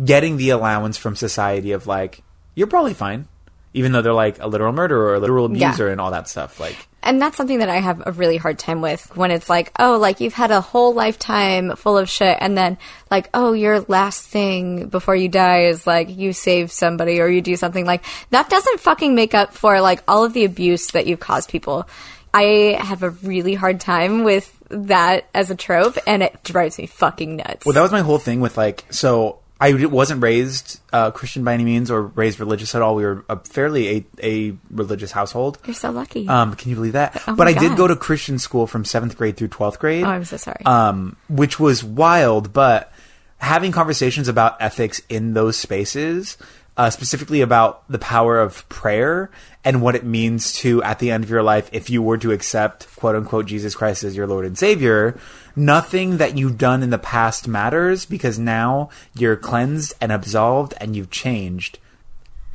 getting 0.04 0.36
the 0.36 0.50
allowance 0.50 0.98
from 0.98 1.16
society 1.16 1.72
of 1.72 1.88
like, 1.88 2.22
you're 2.54 2.68
probably 2.68 2.94
fine. 2.94 3.28
Even 3.74 3.94
though 3.94 4.02
they're 4.02 4.14
like 4.14 4.40
a 4.40 4.48
literal 4.48 4.74
murderer 4.74 5.06
or 5.12 5.16
a 5.16 5.20
literal 5.20 5.50
Yeah. 5.56 5.70
abuser 5.70 5.88
and 5.88 6.02
all 6.02 6.12
that 6.12 6.28
stuff. 6.28 6.60
Like, 6.60 6.76
And 7.02 7.22
that's 7.22 7.38
something 7.38 7.60
that 7.60 7.70
I 7.70 7.78
have 7.78 8.04
a 8.06 8.12
really 8.12 8.36
hard 8.36 8.60
time 8.60 8.82
with 8.82 9.16
when 9.16 9.32
it's 9.32 9.50
like, 9.50 9.72
oh, 9.80 9.98
like 9.98 10.20
you've 10.20 10.34
had 10.34 10.52
a 10.52 10.60
whole 10.62 10.94
lifetime 10.94 11.76
full 11.78 11.98
of 11.98 12.10
shit, 12.10 12.38
and 12.42 12.58
then 12.58 12.78
like, 13.10 13.30
oh, 13.34 13.54
your 13.54 13.80
last 13.88 14.26
thing 14.28 14.90
before 14.90 15.16
you 15.16 15.30
die 15.30 15.64
is 15.68 15.88
like 15.88 16.10
you 16.10 16.34
save 16.34 16.72
somebody 16.74 17.20
or 17.22 17.28
you 17.30 17.42
do 17.42 17.56
something 17.56 17.86
like 17.86 18.04
that 18.32 18.50
doesn't 18.50 18.80
fucking 18.82 19.16
make 19.16 19.34
up 19.34 19.54
for 19.54 19.80
like 19.82 20.04
all 20.10 20.24
of 20.26 20.34
the 20.34 20.44
abuse 20.46 20.88
that 20.92 21.08
you've 21.08 21.20
caused 21.22 21.50
people. 21.50 21.88
I 22.34 22.78
have 22.80 23.02
a 23.02 23.12
really 23.12 23.54
hard 23.54 23.80
time 23.80 24.24
with 24.24 24.52
that 24.74 25.28
as 25.34 25.50
a 25.52 25.56
trope, 25.56 25.98
and 26.08 26.24
it 26.24 26.44
drives 26.44 26.78
me 26.78 26.88
fucking 26.88 27.38
nuts. 27.38 27.66
Well, 27.66 27.74
that 27.74 27.82
was 27.82 27.92
my 27.92 28.02
whole 28.02 28.20
thing 28.20 28.40
with 28.42 28.58
like, 28.58 28.86
so 28.92 29.40
I 29.62 29.86
wasn't 29.86 30.22
raised 30.22 30.82
uh, 30.92 31.12
Christian 31.12 31.44
by 31.44 31.54
any 31.54 31.64
means 31.64 31.90
or 31.90 32.02
raised 32.02 32.40
religious 32.40 32.76
at 32.76 32.82
all. 32.82 32.96
We 32.96 33.06
were 33.06 33.24
a 33.30 33.40
fairly 33.40 33.90
a, 33.90 34.06
a 34.50 34.58
religious 34.70 35.12
household. 35.12 35.58
You're 35.66 35.74
so 35.74 35.92
lucky. 35.92 36.28
Um, 36.28 36.56
can 36.56 36.70
you 36.70 36.76
believe 36.76 36.94
that? 36.94 37.22
Oh 37.28 37.36
but 37.36 37.48
I 37.48 37.54
did 37.54 37.78
go 37.78 37.88
to 37.88 37.96
Christian 37.96 38.40
school 38.40 38.68
from 38.68 38.84
seventh 38.84 39.18
grade 39.18 39.38
through 39.38 39.50
twelfth 39.50 39.80
grade. 39.80 40.04
oh, 40.04 40.10
I'm 40.10 40.26
so 40.26 40.38
sorry. 40.38 40.66
um, 40.66 41.16
which 41.30 41.60
was 41.60 41.84
wild. 41.84 42.52
But 42.52 42.92
having 43.38 43.72
conversations 43.72 44.28
about 44.28 44.58
ethics 44.62 45.02
in 45.08 45.34
those 45.34 45.56
spaces, 45.58 46.38
uh, 46.76 46.90
specifically 46.90 47.42
about 47.42 47.88
the 47.90 48.00
power 48.00 48.40
of 48.40 48.68
prayer 48.70 49.30
and 49.64 49.82
what 49.82 49.96
it 49.96 50.04
means 50.04 50.54
to, 50.54 50.82
at 50.84 51.00
the 51.00 51.12
end 51.12 51.24
of 51.24 51.30
your 51.30 51.44
life, 51.44 51.70
if 51.72 51.90
you 51.90 52.02
were 52.02 52.18
to 52.18 52.32
accept 52.32 52.94
"quote 52.96 53.16
unquote" 53.16 53.46
Jesus 53.46 53.76
Christ 53.76 54.04
as 54.04 54.16
your 54.16 54.28
Lord 54.28 54.46
and 54.46 54.58
Savior, 54.58 55.18
nothing 55.56 56.18
that 56.18 56.38
you've 56.38 56.58
done 56.58 56.84
in 56.84 56.90
the 56.90 56.98
past 56.98 57.48
matters 57.48 58.06
because 58.06 58.40
now 58.40 58.90
you're 59.16 59.36
cleansed 59.36 59.94
and 60.02 60.12
absolved 60.12 60.74
and 60.82 60.96
you've 60.96 61.12
changed. 61.12 61.80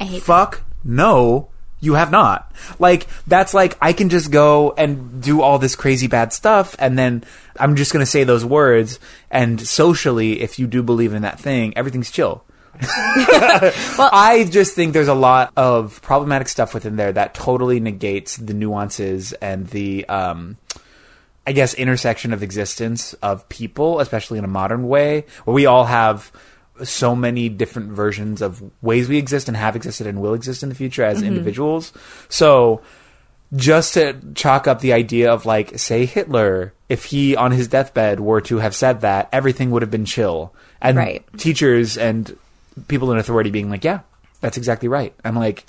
I 0.01 0.05
hate 0.05 0.23
Fuck 0.23 0.63
no, 0.85 1.49
you 1.81 1.95
have 1.95 2.11
not. 2.11 2.53
Like 2.79 3.07
that's 3.27 3.55
like 3.55 3.77
I 3.81 3.93
can 3.93 4.09
just 4.09 4.31
go 4.31 4.75
and 4.77 5.23
do 5.23 5.43
all 5.43 5.59
this 5.59 5.77
crazy 5.77 6.07
bad 6.07 6.33
stuff 6.33 6.75
and 6.79 6.99
then 6.99 7.25
I'm 7.59 7.77
just 7.77 7.93
going 7.93 8.05
to 8.05 8.11
say 8.11 8.25
those 8.25 8.45
words 8.45 8.99
and 9.31 9.61
socially 9.61 10.41
if 10.41 10.59
you 10.59 10.67
do 10.67 10.83
believe 10.83 11.13
in 11.13 11.23
that 11.23 11.41
thing, 11.41 11.77
everything's 11.77 12.11
chill. 12.11 12.45
I 12.83 14.47
just 14.51 14.75
think 14.75 14.93
there's 14.93 15.09
a 15.09 15.15
lot 15.15 15.53
of 15.57 16.01
problematic 16.03 16.49
stuff 16.49 16.75
within 16.75 16.97
there 16.97 17.13
that 17.13 17.35
totally 17.35 17.81
negates 17.81 18.37
the 18.37 18.55
nuances 18.55 19.33
and 19.35 19.67
the 19.69 20.09
um 20.09 20.57
I 21.47 21.53
guess 21.53 21.73
intersection 21.75 22.35
of 22.35 22.43
existence 22.43 23.15
of 23.15 23.49
people, 23.49 24.01
especially 24.01 24.39
in 24.39 24.45
a 24.45 24.49
modern 24.49 24.87
way, 24.87 25.25
where 25.45 25.55
we 25.55 25.65
all 25.65 25.87
have 25.87 26.31
so 26.85 27.17
many 27.17 27.49
different 27.49 27.91
versions 27.91 28.43
of 28.43 28.63
ways 28.83 29.09
we 29.09 29.17
exist 29.17 29.49
and 29.49 29.57
have 29.57 29.75
existed 29.75 30.07
and 30.07 30.21
will 30.21 30.35
exist 30.35 30.63
in 30.63 30.69
the 30.69 30.75
future 30.75 31.03
as 31.03 31.23
individuals. 31.23 31.93
So 32.29 32.83
just 33.57 33.95
to 33.95 34.15
chalk 34.35 34.69
up 34.69 34.81
the 34.81 34.93
idea 34.93 35.33
of 35.33 35.47
like, 35.47 35.79
say 35.79 36.05
Hitler, 36.05 36.75
if 36.91 37.07
he 37.07 37.35
on 37.35 37.51
his 37.51 37.67
deathbed 37.67 38.21
were 38.21 38.43
to 38.43 38.59
have 38.59 38.75
said 38.75 39.01
that, 39.01 39.29
everything 39.33 39.71
would 39.71 39.83
have 39.83 39.91
been 39.91 40.05
chill. 40.05 40.55
And 40.83 40.99
Right. 40.99 41.25
teachers 41.39 41.97
and 41.97 42.37
people 42.87 43.13
in 43.13 43.19
authority 43.19 43.51
being 43.51 43.71
like, 43.71 43.85
yeah, 43.85 44.01
that's 44.41 44.57
exactly 44.57 44.89
right. 44.89 45.15
I'm 45.25 45.35
like, 45.35 45.65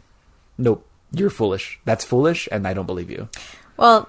nope, 0.57 0.85
you're 1.11 1.29
foolish. 1.29 1.79
That's 1.85 2.05
foolish, 2.05 2.47
and 2.51 2.67
I 2.67 2.73
don't 2.73 2.85
believe 2.85 3.09
you. 3.09 3.29
well, 3.77 4.07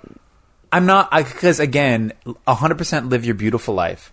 I'm 0.72 0.86
not 0.86 1.10
because 1.10 1.60
again, 1.60 2.12
100% 2.26 3.10
live 3.10 3.24
your 3.24 3.34
beautiful 3.34 3.74
life. 3.74 4.12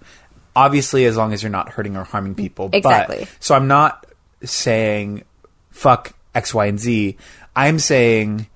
Obviously, 0.56 1.06
as 1.06 1.16
long 1.16 1.34
as 1.34 1.44
you're 1.44 1.52
not 1.52 1.70
hurting 1.70 1.96
or 1.96 2.04
harming 2.04 2.36
people. 2.36 2.70
Exactly. 2.74 3.20
But, 3.20 3.30
so 3.40 3.54
I'm 3.54 3.68
not 3.68 4.08
saying 4.44 5.24
fuck 5.70 6.14
X, 6.34 6.54
Y, 6.54 6.66
and 6.66 6.80
Z. 6.80 7.18
I'm 7.56 7.78
saying 7.78 8.48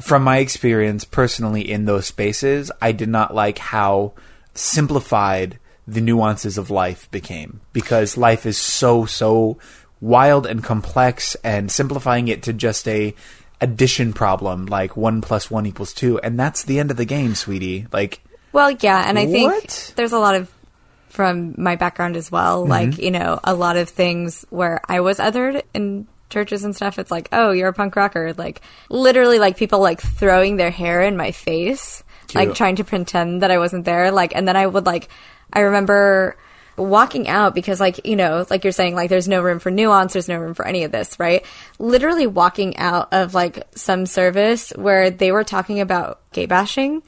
from 0.00 0.22
my 0.22 0.38
experience 0.38 1.04
personally 1.04 1.70
in 1.70 1.84
those 1.84 2.06
spaces, 2.06 2.70
I 2.80 2.92
did 2.92 3.08
not 3.08 3.34
like 3.34 3.58
how 3.58 4.14
simplified 4.54 5.58
the 5.88 6.00
nuances 6.02 6.58
of 6.58 6.70
life 6.70 7.10
became 7.10 7.60
because 7.72 8.16
life 8.16 8.44
is 8.46 8.58
so 8.58 9.06
so 9.06 9.56
wild 10.00 10.46
and 10.46 10.62
complex 10.62 11.34
and 11.42 11.72
simplifying 11.72 12.28
it 12.28 12.42
to 12.44 12.52
just 12.52 12.86
a 12.86 13.14
addition 13.60 14.12
problem 14.12 14.66
like 14.66 14.96
one 14.96 15.20
plus 15.20 15.50
one 15.50 15.66
equals 15.66 15.92
two 15.94 16.18
and 16.20 16.38
that's 16.38 16.62
the 16.64 16.78
end 16.78 16.90
of 16.92 16.96
the 16.98 17.04
game 17.06 17.34
sweetie 17.34 17.86
like 17.92 18.20
Well, 18.52 18.70
yeah, 18.70 19.02
and 19.08 19.18
I 19.18 19.26
think 19.26 19.52
there's 19.96 20.12
a 20.12 20.18
lot 20.18 20.34
of 20.36 20.48
from 21.08 21.54
my 21.58 21.74
background 21.76 22.16
as 22.16 22.30
well, 22.30 22.62
Mm-hmm. 22.62 22.70
like, 22.70 22.98
you 22.98 23.10
know, 23.10 23.40
a 23.42 23.54
lot 23.54 23.76
of 23.76 23.88
things 23.88 24.44
where 24.50 24.80
I 24.86 25.00
was 25.00 25.18
othered 25.18 25.62
in 25.74 26.06
churches 26.30 26.64
and 26.64 26.76
stuff. 26.76 26.98
It's 26.98 27.10
like, 27.10 27.28
oh, 27.32 27.50
you're 27.52 27.68
a 27.68 27.72
punk 27.72 27.96
rocker. 27.96 28.34
Like, 28.34 28.60
literally, 28.90 29.38
like 29.38 29.56
people 29.56 29.80
like 29.80 30.00
throwing 30.00 30.56
their 30.58 30.70
hair 30.70 31.02
in 31.02 31.16
my 31.16 31.32
face, 31.32 32.04
like 32.34 32.54
trying 32.54 32.76
to 32.76 32.84
pretend 32.84 33.42
that 33.42 33.50
I 33.50 33.58
wasn't 33.58 33.84
there. 33.86 34.10
Like, 34.12 34.36
and 34.36 34.46
then 34.46 34.54
I 34.56 34.66
would 34.66 34.86
like, 34.86 35.08
I 35.52 35.60
remember 35.60 36.36
walking 36.76 37.28
out 37.28 37.54
because 37.56 37.80
like 37.80 38.06
you 38.06 38.14
know 38.14 38.46
like 38.50 38.62
you're 38.62 38.72
saying 38.72 38.94
like 38.94 39.10
there's 39.10 39.26
no 39.26 39.42
room 39.42 39.58
for 39.58 39.68
nuance 39.68 40.12
there's 40.12 40.28
no 40.28 40.38
room 40.38 40.54
for 40.54 40.66
any 40.66 40.84
of 40.84 40.92
this 40.92 41.18
right? 41.18 41.44
Literally 41.78 42.26
walking 42.26 42.76
out 42.76 43.12
of 43.12 43.34
like 43.34 43.66
some 43.74 44.06
service 44.06 44.70
where 44.76 45.10
they 45.10 45.32
were 45.32 45.44
talking 45.44 45.80
about 45.80 46.20
gay 46.32 46.46
bashing 46.46 47.02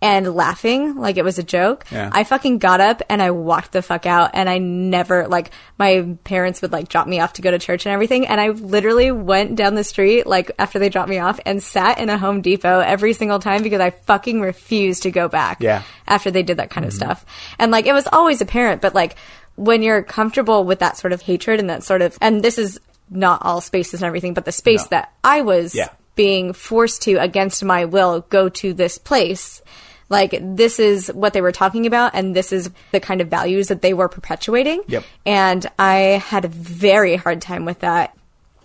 and 0.00 0.32
laughing 0.34 0.94
like 0.94 1.16
it 1.16 1.24
was 1.24 1.38
a 1.38 1.42
joke. 1.42 1.84
Yeah. 1.90 2.10
I 2.12 2.22
fucking 2.22 2.58
got 2.58 2.80
up 2.80 3.02
and 3.08 3.20
I 3.20 3.32
walked 3.32 3.72
the 3.72 3.82
fuck 3.82 4.06
out 4.06 4.30
and 4.34 4.48
I 4.48 4.58
never 4.58 5.26
like 5.26 5.50
my 5.76 6.16
parents 6.24 6.62
would 6.62 6.72
like 6.72 6.88
drop 6.88 7.08
me 7.08 7.18
off 7.18 7.32
to 7.34 7.42
go 7.42 7.50
to 7.50 7.58
church 7.58 7.84
and 7.84 7.92
everything 7.92 8.26
and 8.26 8.40
I 8.40 8.50
literally 8.50 9.10
went 9.10 9.56
down 9.56 9.74
the 9.74 9.82
street 9.82 10.26
like 10.26 10.52
after 10.58 10.78
they 10.78 10.88
dropped 10.88 11.08
me 11.08 11.18
off 11.18 11.40
and 11.44 11.60
sat 11.62 11.98
in 11.98 12.10
a 12.10 12.18
Home 12.18 12.42
Depot 12.42 12.78
every 12.80 13.12
single 13.12 13.40
time 13.40 13.62
because 13.62 13.80
I 13.80 13.90
fucking 13.90 14.40
refused 14.40 15.02
to 15.02 15.10
go 15.10 15.28
back. 15.28 15.58
Yeah. 15.60 15.82
After 16.06 16.30
they 16.30 16.44
did 16.44 16.58
that 16.58 16.70
kind 16.70 16.86
of 16.86 16.92
mm-hmm. 16.92 17.04
stuff. 17.04 17.26
And 17.58 17.72
like 17.72 17.86
it 17.86 17.92
was 17.92 18.06
always 18.12 18.40
apparent 18.40 18.80
but 18.80 18.94
like 18.94 19.16
when 19.56 19.82
you're 19.82 20.04
comfortable 20.04 20.62
with 20.62 20.78
that 20.78 20.96
sort 20.96 21.12
of 21.12 21.22
hatred 21.22 21.58
and 21.58 21.70
that 21.70 21.82
sort 21.82 22.02
of 22.02 22.16
and 22.20 22.42
this 22.44 22.58
is 22.58 22.78
not 23.10 23.42
all 23.42 23.60
spaces 23.60 24.00
and 24.00 24.06
everything 24.06 24.34
but 24.34 24.44
the 24.44 24.52
space 24.52 24.82
No. 24.82 24.88
that 24.90 25.12
I 25.24 25.40
was 25.40 25.74
Yeah. 25.74 25.88
being 26.14 26.52
forced 26.52 27.02
to 27.02 27.16
against 27.16 27.64
my 27.64 27.84
will 27.84 28.20
go 28.28 28.48
to 28.48 28.72
this 28.72 28.98
place 28.98 29.60
like 30.08 30.38
this 30.40 30.78
is 30.78 31.08
what 31.08 31.32
they 31.32 31.40
were 31.40 31.52
talking 31.52 31.86
about 31.86 32.12
and 32.14 32.34
this 32.34 32.52
is 32.52 32.70
the 32.92 33.00
kind 33.00 33.20
of 33.20 33.28
values 33.28 33.68
that 33.68 33.82
they 33.82 33.92
were 33.94 34.08
perpetuating. 34.08 34.82
Yep. 34.88 35.04
and 35.26 35.66
i 35.78 35.96
had 36.24 36.44
a 36.44 36.48
very 36.48 37.16
hard 37.16 37.40
time 37.42 37.64
with 37.64 37.80
that. 37.80 38.16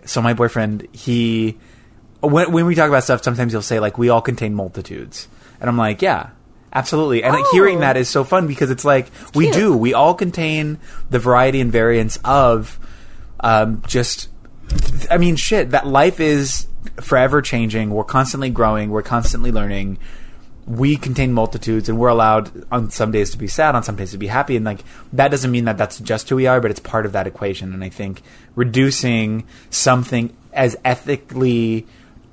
So 0.06 0.22
my 0.22 0.34
boyfriend 0.34 0.88
he 0.94 1.58
when, 2.22 2.52
when 2.52 2.66
we 2.66 2.76
talk 2.76 2.88
about 2.88 3.04
stuff 3.04 3.24
sometimes 3.24 3.52
he'll 3.54 3.62
say 3.62 3.80
like 3.80 3.98
we 3.98 4.10
all 4.10 4.22
contain 4.22 4.54
multitudes. 4.56 5.28
And 5.60 5.70
i'm 5.70 5.78
like 5.78 6.02
yeah 6.02 6.30
absolutely. 6.72 7.24
And 7.24 7.36
Oh. 7.36 7.50
hearing 7.52 7.82
that 7.82 7.98
is 7.98 8.10
so 8.10 8.24
fun 8.24 8.48
because 8.48 8.72
it's 8.72 8.84
like 8.86 9.12
we 9.36 9.46
cute. 9.46 9.56
do. 9.56 9.78
We 9.78 9.94
all 9.94 10.14
contain 10.16 10.80
the 11.10 11.20
variety 11.20 11.62
and 11.62 11.72
variance 11.72 12.18
of 12.26 12.80
um, 13.42 13.84
just 13.86 14.30
i 15.12 15.18
mean 15.18 15.36
shit 15.36 15.72
that 15.72 15.86
life 15.86 16.20
is 16.20 16.66
forever 17.02 17.42
changing. 17.42 17.92
We're 17.92 18.04
constantly 18.06 18.50
growing. 18.50 18.90
We're 18.90 19.04
constantly 19.04 19.52
learning 19.52 20.00
we 20.66 20.96
contain 20.96 21.34
multitudes 21.34 21.90
and 21.90 21.98
we're 21.98 22.08
allowed 22.08 22.66
on 22.72 22.90
some 22.90 23.12
days 23.12 23.32
to 23.32 23.38
be 23.38 23.48
sad 23.48 23.76
on 23.76 23.84
some 23.84 23.96
days 23.96 24.12
to 24.12 24.18
be 24.18 24.28
happy. 24.28 24.56
And 24.56 24.66
like 24.66 24.84
that 25.12 25.30
doesn't 25.30 25.52
mean 25.52 25.66
that 25.66 25.78
that's 25.78 26.00
just 26.00 26.30
who 26.30 26.36
we 26.36 26.48
are 26.48 26.62
but 26.62 26.72
it's 26.72 26.80
part 26.80 27.06
of 27.06 27.12
that 27.14 27.28
equation. 27.28 27.74
And 27.74 27.84
i 27.84 27.90
think 27.90 28.22
reducing 28.56 29.46
something 29.70 30.36
as 30.54 30.76
ethically 30.86 31.86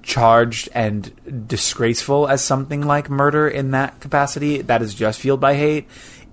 charged 0.03 0.69
and 0.75 1.47
disgraceful 1.47 2.29
as 2.29 2.43
something 2.43 2.83
like 2.83 3.11
murder 3.11 3.49
in 3.49 3.73
that 3.73 4.01
capacity 4.01 4.63
that 4.63 4.81
is 4.81 4.95
just 4.95 5.21
fueled 5.21 5.41
by 5.41 5.55
hate 5.55 5.87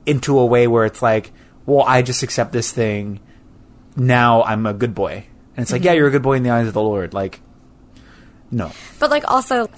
into 0.05 0.39
a 0.39 0.45
way 0.45 0.67
where 0.67 0.85
it's 0.85 1.01
like 1.01 1.31
well 1.65 1.83
i 1.85 2.01
just 2.01 2.23
accept 2.23 2.51
this 2.51 2.71
thing. 2.71 3.19
Now 3.95 4.43
i'm 4.43 4.65
a 4.65 4.73
good 4.73 4.93
boy. 4.93 5.25
And 5.55 5.63
it's 5.63 5.71
like 5.71 5.83
yeah 5.83 5.91
mm-hmm. 5.91 5.97
you're 5.97 6.07
a 6.07 6.11
good 6.11 6.21
boy 6.21 6.33
in 6.33 6.43
the 6.43 6.51
eyes 6.51 6.67
of 6.67 6.73
the 6.73 6.81
lord. 6.81 7.13
Like 7.13 7.41
no. 8.51 8.71
But 8.99 9.09
like 9.09 9.29
also 9.29 9.69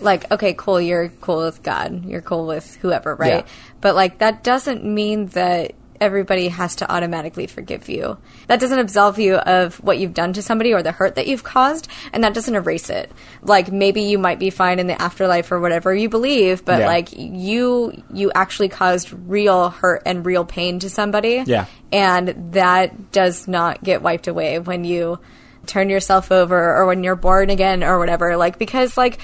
like 0.00 0.30
okay 0.32 0.54
cool 0.54 0.80
you're 0.80 1.08
cool 1.20 1.38
with 1.44 1.62
god 1.62 2.04
you're 2.04 2.20
cool 2.22 2.46
with 2.46 2.76
whoever 2.76 3.14
right 3.14 3.44
Yeah. 3.46 3.52
but 3.80 3.94
like 3.94 4.18
that 4.18 4.42
doesn't 4.42 4.84
mean 4.84 5.26
that 5.28 5.72
everybody 6.00 6.48
has 6.48 6.74
to 6.76 6.92
automatically 6.92 7.46
forgive 7.46 7.88
you 7.88 8.18
that 8.48 8.58
doesn't 8.58 8.80
absolve 8.80 9.18
you 9.20 9.36
of 9.36 9.76
what 9.76 9.96
you've 9.96 10.12
done 10.12 10.32
to 10.32 10.42
somebody 10.42 10.74
or 10.74 10.82
the 10.82 10.90
hurt 10.90 11.14
that 11.14 11.28
you've 11.28 11.44
caused 11.44 11.86
and 12.12 12.24
that 12.24 12.34
doesn't 12.34 12.56
erase 12.56 12.90
it 12.90 13.10
like 13.42 13.70
maybe 13.70 14.02
you 14.02 14.18
might 14.18 14.40
be 14.40 14.50
fine 14.50 14.80
in 14.80 14.88
the 14.88 15.00
afterlife 15.00 15.52
or 15.52 15.60
whatever 15.60 15.94
you 15.94 16.08
believe 16.08 16.64
but 16.64 16.80
Yeah. 16.80 16.86
like 16.88 17.08
you 17.16 18.02
you 18.12 18.32
actually 18.34 18.68
caused 18.68 19.12
real 19.12 19.70
hurt 19.70 20.02
and 20.04 20.26
real 20.26 20.44
pain 20.44 20.80
to 20.80 20.90
somebody 20.90 21.44
Yeah. 21.46 21.66
and 21.92 22.52
that 22.54 23.12
does 23.12 23.46
not 23.46 23.82
get 23.84 24.02
wiped 24.02 24.26
away 24.26 24.58
when 24.58 24.82
you 24.84 25.20
turn 25.66 25.88
yourself 25.88 26.32
over 26.32 26.76
or 26.76 26.86
when 26.86 27.04
you're 27.04 27.16
born 27.16 27.48
again 27.50 27.82
or 27.84 27.98
whatever 28.00 28.36
like 28.36 28.58
because 28.58 28.98
like 28.98 29.18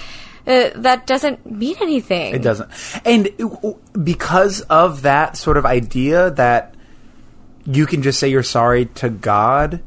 uh, 0.47 0.71
that 0.77 1.07
doesn't 1.07 1.51
mean 1.51 1.77
anything 1.81 2.35
It 2.35 2.43
doesn't. 2.43 2.71
And 3.05 3.31
because 4.03 4.63
of 4.63 5.03
that 5.03 5.37
sort 5.37 5.57
of 5.57 5.67
idea 5.67 6.31
that 6.33 6.75
you 7.67 7.87
can 7.87 8.03
just 8.03 8.19
say 8.19 8.29
you're 8.29 8.43
sorry 8.43 8.87
to 8.87 9.11
God, 9.11 9.83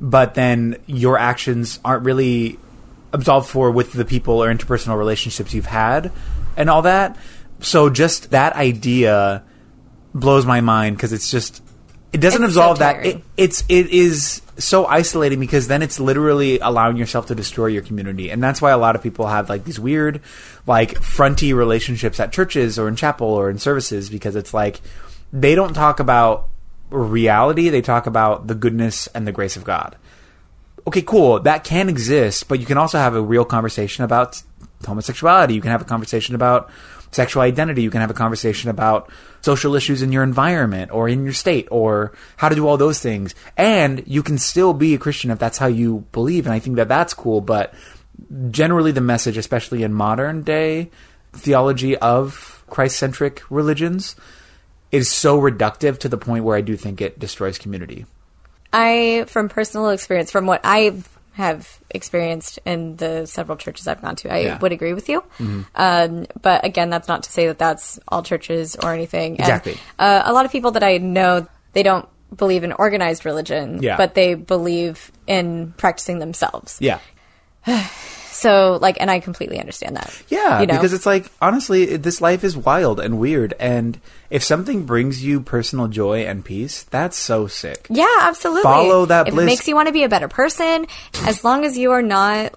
but 0.00 0.34
then 0.34 0.76
your 0.86 1.18
actions 1.18 1.78
aren't 1.84 2.04
really 2.04 2.58
absolved 3.12 3.48
for 3.48 3.70
with 3.70 3.92
the 3.92 4.04
people 4.04 4.42
or 4.42 4.52
interpersonal 4.52 4.98
relationships 4.98 5.54
you've 5.54 5.66
had 5.66 6.12
and 6.56 6.68
all 6.70 6.82
that. 6.82 7.16
So 7.60 7.90
just 7.90 8.30
that 8.30 8.54
idea 8.54 9.42
blows 10.14 10.46
my 10.46 10.60
mind 10.60 10.96
because 10.96 11.12
it's 11.12 11.30
just 11.30 11.62
it 12.12 12.18
doesn't 12.18 12.42
It's 12.42 12.54
so 12.54 12.60
absolve 12.60 12.78
that. 12.78 13.04
It, 13.04 13.24
it's 13.36 13.64
it 13.68 13.88
is 13.88 14.42
so 14.58 14.86
isolating 14.86 15.40
because 15.40 15.68
then 15.68 15.82
it's 15.82 16.00
literally 16.00 16.58
allowing 16.58 16.96
yourself 16.96 17.26
to 17.26 17.34
destroy 17.34 17.66
your 17.66 17.82
community, 17.82 18.30
and 18.30 18.42
that's 18.42 18.60
why 18.60 18.70
a 18.70 18.78
lot 18.78 18.96
of 18.96 19.02
people 19.02 19.26
have 19.26 19.48
like 19.48 19.64
these 19.64 19.80
weird, 19.80 20.20
like 20.66 20.94
fronty 20.94 21.54
relationships 21.54 22.20
at 22.20 22.32
churches 22.32 22.78
or 22.78 22.88
in 22.88 22.96
chapel 22.96 23.28
or 23.28 23.50
in 23.50 23.58
services 23.58 24.10
because 24.10 24.36
it's 24.36 24.52
like 24.52 24.80
they 25.32 25.54
don't 25.54 25.74
talk 25.74 26.00
about 26.00 26.48
reality; 26.90 27.68
they 27.68 27.82
talk 27.82 28.06
about 28.06 28.46
the 28.46 28.54
goodness 28.54 29.06
and 29.08 29.26
the 29.26 29.32
grace 29.32 29.56
of 29.56 29.64
God. 29.64 29.96
Okay, 30.86 31.02
cool. 31.02 31.40
That 31.40 31.64
can 31.64 31.88
exist, 31.88 32.48
but 32.48 32.60
you 32.60 32.66
can 32.66 32.78
also 32.78 32.98
have 32.98 33.14
a 33.14 33.22
real 33.22 33.44
conversation 33.44 34.04
about 34.04 34.42
homosexuality. 34.86 35.54
You 35.54 35.60
can 35.60 35.70
have 35.70 35.82
a 35.82 35.84
conversation 35.84 36.34
about 36.34 36.70
sexual 37.10 37.42
identity. 37.42 37.82
You 37.82 37.90
can 37.90 38.00
have 38.00 38.10
a 38.10 38.14
conversation 38.14 38.70
about 38.70 39.10
social 39.40 39.74
issues 39.74 40.02
in 40.02 40.12
your 40.12 40.22
environment 40.22 40.90
or 40.90 41.08
in 41.08 41.24
your 41.24 41.32
state 41.32 41.68
or 41.70 42.12
how 42.36 42.48
to 42.48 42.54
do 42.54 42.66
all 42.66 42.76
those 42.76 43.00
things. 43.00 43.34
And 43.56 44.02
you 44.06 44.22
can 44.22 44.38
still 44.38 44.74
be 44.74 44.94
a 44.94 44.98
Christian 44.98 45.30
if 45.30 45.38
that's 45.38 45.58
how 45.58 45.66
you 45.66 46.06
believe. 46.12 46.46
And 46.46 46.54
I 46.54 46.58
think 46.58 46.76
that 46.76 46.88
that's 46.88 47.14
cool. 47.14 47.40
But 47.40 47.74
generally, 48.50 48.92
the 48.92 49.00
message, 49.00 49.36
especially 49.36 49.82
in 49.82 49.92
modern 49.92 50.42
day 50.42 50.90
theology 51.32 51.96
of 51.96 52.64
Christ 52.68 52.98
centric 52.98 53.42
religions, 53.50 54.16
is 54.90 55.10
so 55.10 55.40
reductive 55.40 55.98
to 55.98 56.08
the 56.08 56.18
point 56.18 56.44
where 56.44 56.56
I 56.56 56.60
do 56.60 56.76
think 56.76 57.00
it 57.00 57.18
destroys 57.18 57.58
community. 57.58 58.06
I, 58.72 59.24
from 59.28 59.48
personal 59.48 59.90
experience, 59.90 60.30
from 60.30 60.46
what 60.46 60.60
I 60.64 61.02
have 61.38 61.78
experienced 61.90 62.58
in 62.66 62.96
the 62.96 63.24
several 63.26 63.56
churches 63.56 63.86
I've 63.86 64.02
gone 64.02 64.16
to, 64.16 64.28
I 64.32 64.38
Yeah. 64.40 64.58
would 64.58 64.72
agree 64.72 64.92
with 64.92 65.08
you. 65.08 65.22
Um, 65.74 66.26
but 66.42 66.64
again, 66.64 66.90
that's 66.90 67.06
not 67.06 67.22
to 67.22 67.30
say 67.32 67.46
that 67.46 67.58
that's 67.58 67.98
all 68.08 68.22
churches 68.24 68.74
or 68.82 68.92
anything. 68.92 69.30
And, 69.38 69.40
Exactly. 69.40 69.78
uh, 70.00 70.22
a 70.24 70.32
lot 70.32 70.44
of 70.44 70.50
people 70.52 70.72
that 70.72 70.82
I 70.82 70.98
know, 70.98 71.46
they 71.74 71.84
don't 71.84 72.08
believe 72.36 72.64
in 72.64 72.72
organized 72.72 73.24
religion, 73.24 73.80
Yeah. 73.82 73.96
but 73.96 74.14
they 74.14 74.34
believe 74.34 75.12
in 75.28 75.74
practicing 75.76 76.18
themselves. 76.18 76.76
Yeah. 76.80 76.98
So, 78.38 78.78
like, 78.80 78.98
and 79.00 79.10
I 79.10 79.18
completely 79.18 79.58
understand 79.58 79.96
that. 79.96 80.22
Yeah, 80.28 80.60
you 80.60 80.66
know? 80.68 80.74
because 80.74 80.92
it's 80.92 81.06
like 81.06 81.28
honestly, 81.42 81.96
this 81.96 82.20
life 82.20 82.44
is 82.44 82.56
wild 82.56 83.00
and 83.00 83.18
weird, 83.18 83.52
and 83.58 84.00
if 84.30 84.44
something 84.44 84.86
brings 84.86 85.24
you 85.24 85.40
personal 85.40 85.88
joy 85.88 86.20
and 86.20 86.44
peace, 86.44 86.84
that's 86.84 87.16
so 87.16 87.48
sick. 87.48 87.88
Yeah, 87.90 88.06
absolutely. 88.20 88.62
Follow 88.62 89.06
that 89.06 89.26
If 89.26 89.34
bliss. 89.34 89.42
it 89.42 89.46
makes 89.46 89.68
you 89.68 89.74
want 89.74 89.88
to 89.88 89.92
be 89.92 90.04
a 90.04 90.08
better 90.08 90.28
person, 90.28 90.86
as 91.24 91.42
long 91.42 91.64
as 91.64 91.76
you 91.76 91.90
are 91.90 92.02
not 92.02 92.54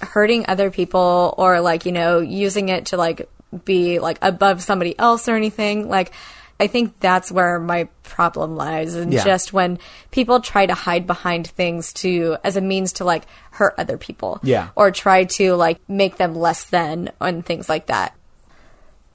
hurting 0.00 0.44
other 0.46 0.70
people 0.70 1.34
or 1.36 1.60
like, 1.60 1.84
you 1.84 1.92
know, 1.92 2.20
using 2.20 2.68
it 2.68 2.86
to 2.86 2.96
like 2.96 3.28
be 3.64 3.98
like 3.98 4.18
above 4.22 4.62
somebody 4.62 4.96
else 4.98 5.28
or 5.28 5.34
anything, 5.34 5.88
like 5.88 6.12
I 6.60 6.66
think 6.68 7.00
that's 7.00 7.32
where 7.32 7.58
my 7.58 7.88
problem 8.04 8.54
lies 8.56 8.94
and 8.94 9.12
Yeah. 9.12 9.24
just 9.24 9.52
when 9.52 9.78
people 10.12 10.40
try 10.40 10.66
to 10.66 10.74
hide 10.74 11.06
behind 11.06 11.48
things 11.48 11.92
to 11.94 12.36
as 12.44 12.56
a 12.56 12.60
means 12.60 12.92
to 12.94 13.04
like 13.04 13.24
hurt 13.50 13.74
other 13.76 13.98
people. 13.98 14.38
Yeah. 14.42 14.68
Or 14.76 14.90
try 14.90 15.24
to 15.24 15.54
like 15.56 15.80
make 15.88 16.16
them 16.16 16.34
less 16.34 16.64
than 16.64 17.10
and 17.20 17.44
things 17.44 17.68
like 17.68 17.86
that. 17.86 18.14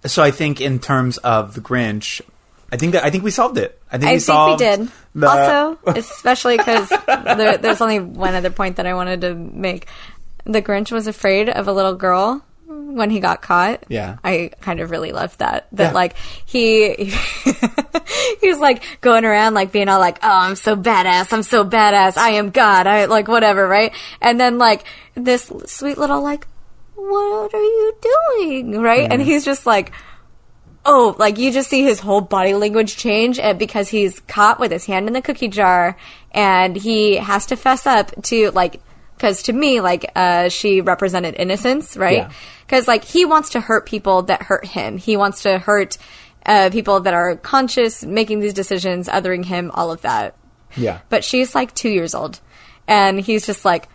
So 0.05 0.21
I 0.23 0.31
think 0.31 0.59
in 0.61 0.79
terms 0.79 1.17
of 1.19 1.53
the 1.55 1.61
Grinch, 1.61 2.21
I 2.71 2.77
think 2.77 2.93
that 2.93 3.03
I 3.03 3.09
think 3.09 3.23
we 3.23 3.31
solved 3.31 3.57
it. 3.57 3.81
I 3.91 3.97
think 3.97 4.09
I 4.09 4.13
we 4.13 4.19
think 4.19 4.47
we 4.49 4.55
did. 4.57 4.91
the- 5.15 5.27
Also, 5.29 5.79
especially 5.87 6.57
because 6.57 6.89
there, 7.07 7.57
there's 7.57 7.81
only 7.81 7.99
one 7.99 8.35
other 8.35 8.49
point 8.51 8.75
that 8.77 8.85
I 8.85 8.93
wanted 8.93 9.21
to 9.21 9.33
make. 9.33 9.87
The 10.45 10.61
Grinch 10.61 10.91
was 10.91 11.07
afraid 11.07 11.49
of 11.49 11.67
a 11.67 11.73
little 11.73 11.95
girl 11.95 12.43
when 12.69 13.09
he 13.09 13.19
got 13.19 13.41
caught. 13.41 13.83
Yeah. 13.87 14.17
I 14.23 14.51
kind 14.61 14.79
of 14.79 14.91
really 14.91 15.11
loved 15.11 15.39
that. 15.39 15.67
That 15.71 15.89
Yeah. 15.89 15.91
like 15.93 16.15
he 16.45 16.93
he 18.41 18.47
was 18.49 18.59
like 18.59 18.83
going 19.01 19.25
around 19.25 19.55
like 19.55 19.71
being 19.71 19.89
all 19.89 19.99
like, 19.99 20.19
"Oh, 20.21 20.29
I'm 20.29 20.55
so 20.55 20.75
badass. 20.75 21.33
I'm 21.33 21.43
so 21.43 21.65
badass. 21.65 22.17
I 22.17 22.31
am 22.31 22.51
God. 22.51 22.87
I 22.87 23.05
like 23.05 23.27
whatever, 23.27 23.67
right?" 23.67 23.93
And 24.21 24.39
then 24.39 24.57
like 24.57 24.83
this 25.15 25.51
sweet 25.65 25.97
little 25.97 26.21
like, 26.21 26.47
"What 26.95 27.53
are 27.53 27.61
you 27.61 27.93
doing?" 28.01 28.79
right? 28.81 29.03
Mm-hmm. 29.03 29.11
And 29.13 29.21
he's 29.21 29.43
just 29.45 29.65
like 29.65 29.91
oh, 30.85 31.13
like 31.19 31.37
you 31.37 31.51
just 31.51 31.69
see 31.69 31.83
his 31.83 31.99
whole 31.99 32.21
body 32.21 32.53
language 32.53 32.95
change 32.95 33.39
because 33.57 33.89
he's 33.89 34.21
caught 34.21 34.59
with 34.59 34.71
his 34.71 34.85
hand 34.85 35.07
in 35.07 35.13
the 35.13 35.21
cookie 35.21 35.49
jar 35.49 35.95
and 36.31 36.75
he 36.75 37.15
has 37.17 37.45
to 37.45 37.55
fess 37.55 37.85
up 37.85 38.09
to 38.23 38.49
like 38.51 38.79
because 39.19 39.43
to 39.43 39.53
me 39.53 39.81
like 39.81 40.09
uh 40.15 40.47
she 40.47 40.79
represented 40.79 41.35
innocence 41.37 41.97
right 41.97 42.17
Yeah. 42.19 42.31
because 42.65 42.87
like 42.87 43.03
he 43.03 43.25
wants 43.25 43.49
to 43.49 43.59
hurt 43.59 43.85
people 43.85 44.23
that 44.23 44.43
hurt 44.43 44.65
him 44.65 44.97
he 44.97 45.17
wants 45.17 45.43
to 45.43 45.59
hurt 45.59 45.97
uh 46.45 46.69
people 46.71 47.01
that 47.01 47.13
are 47.13 47.35
conscious 47.35 48.03
making 48.05 48.39
these 48.39 48.53
decisions 48.53 49.09
othering 49.09 49.43
him 49.43 49.71
all 49.73 49.91
of 49.91 50.01
that 50.03 50.35
Yeah. 50.77 50.99
but 51.09 51.23
she's 51.25 51.53
like 51.53 51.75
two 51.75 51.89
years 51.89 52.15
old 52.15 52.39
and 52.87 53.19
he's 53.19 53.45
just 53.45 53.65
like 53.65 53.89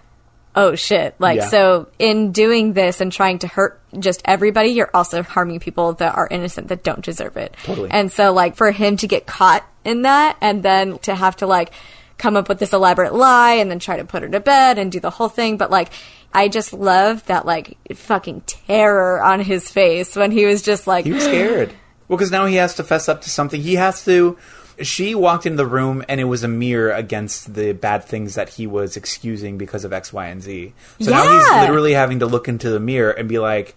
oh 0.56 0.76
shit. 0.76 1.16
Like, 1.18 1.38
Yeah. 1.38 1.48
so 1.48 1.88
in 1.98 2.30
doing 2.30 2.74
this 2.74 3.00
and 3.00 3.10
trying 3.10 3.40
to 3.40 3.48
hurt 3.48 3.80
just 3.98 4.22
everybody, 4.24 4.68
you're 4.68 4.88
also 4.94 5.24
harming 5.24 5.58
people 5.58 5.94
that 5.94 6.14
are 6.14 6.28
innocent 6.30 6.68
that 6.68 6.84
don't 6.84 7.04
deserve 7.04 7.36
it. 7.36 7.56
Totally. 7.64 7.90
And 7.90 8.12
so, 8.12 8.32
like, 8.32 8.54
for 8.54 8.70
him 8.70 8.96
to 8.98 9.08
get 9.08 9.26
caught 9.26 9.66
in 9.84 10.02
that 10.02 10.36
and 10.40 10.62
then 10.62 10.98
to 11.00 11.12
have 11.16 11.34
to, 11.38 11.48
like, 11.48 11.72
come 12.18 12.36
up 12.36 12.48
with 12.48 12.58
this 12.58 12.72
elaborate 12.72 13.14
lie 13.14 13.54
and 13.54 13.70
then 13.70 13.78
try 13.78 13.96
to 13.96 14.04
put 14.04 14.22
her 14.22 14.28
to 14.28 14.40
bed 14.40 14.78
and 14.78 14.92
do 14.92 15.00
the 15.00 15.10
whole 15.10 15.28
thing. 15.28 15.56
But, 15.56 15.70
like, 15.70 15.90
I 16.32 16.48
just 16.48 16.72
love 16.72 17.24
that, 17.26 17.46
like, 17.46 17.76
fucking 17.94 18.42
terror 18.42 19.22
on 19.22 19.40
his 19.40 19.70
face 19.70 20.16
when 20.16 20.30
he 20.30 20.46
was 20.46 20.62
just 20.62 20.86
like, 20.86 21.04
He 21.04 21.12
was 21.12 21.24
scared. 21.24 21.74
Well, 22.06 22.18
because 22.18 22.30
now 22.30 22.44
he 22.44 22.56
has 22.56 22.74
to 22.74 22.84
fess 22.84 23.08
up 23.08 23.22
to 23.22 23.30
something. 23.30 23.62
He 23.62 23.76
has 23.76 24.04
to. 24.04 24.36
She 24.82 25.14
walked 25.14 25.46
into 25.46 25.56
the 25.56 25.66
room 25.66 26.04
and 26.06 26.20
it 26.20 26.24
was 26.24 26.44
a 26.44 26.48
mirror 26.48 26.90
against 26.92 27.54
the 27.54 27.72
bad 27.72 28.04
things 28.04 28.34
that 28.34 28.50
he 28.50 28.66
was 28.66 28.98
excusing 28.98 29.56
because 29.56 29.86
of 29.86 29.92
X, 29.94 30.12
Y, 30.12 30.26
and 30.26 30.42
Z. 30.42 30.74
So 31.00 31.10
now 31.10 31.22
he's 31.22 31.50
literally 31.62 31.94
having 31.94 32.18
to 32.18 32.26
look 32.26 32.46
into 32.46 32.68
the 32.68 32.78
mirror 32.78 33.10
and 33.10 33.26
be 33.26 33.38
like, 33.38 33.74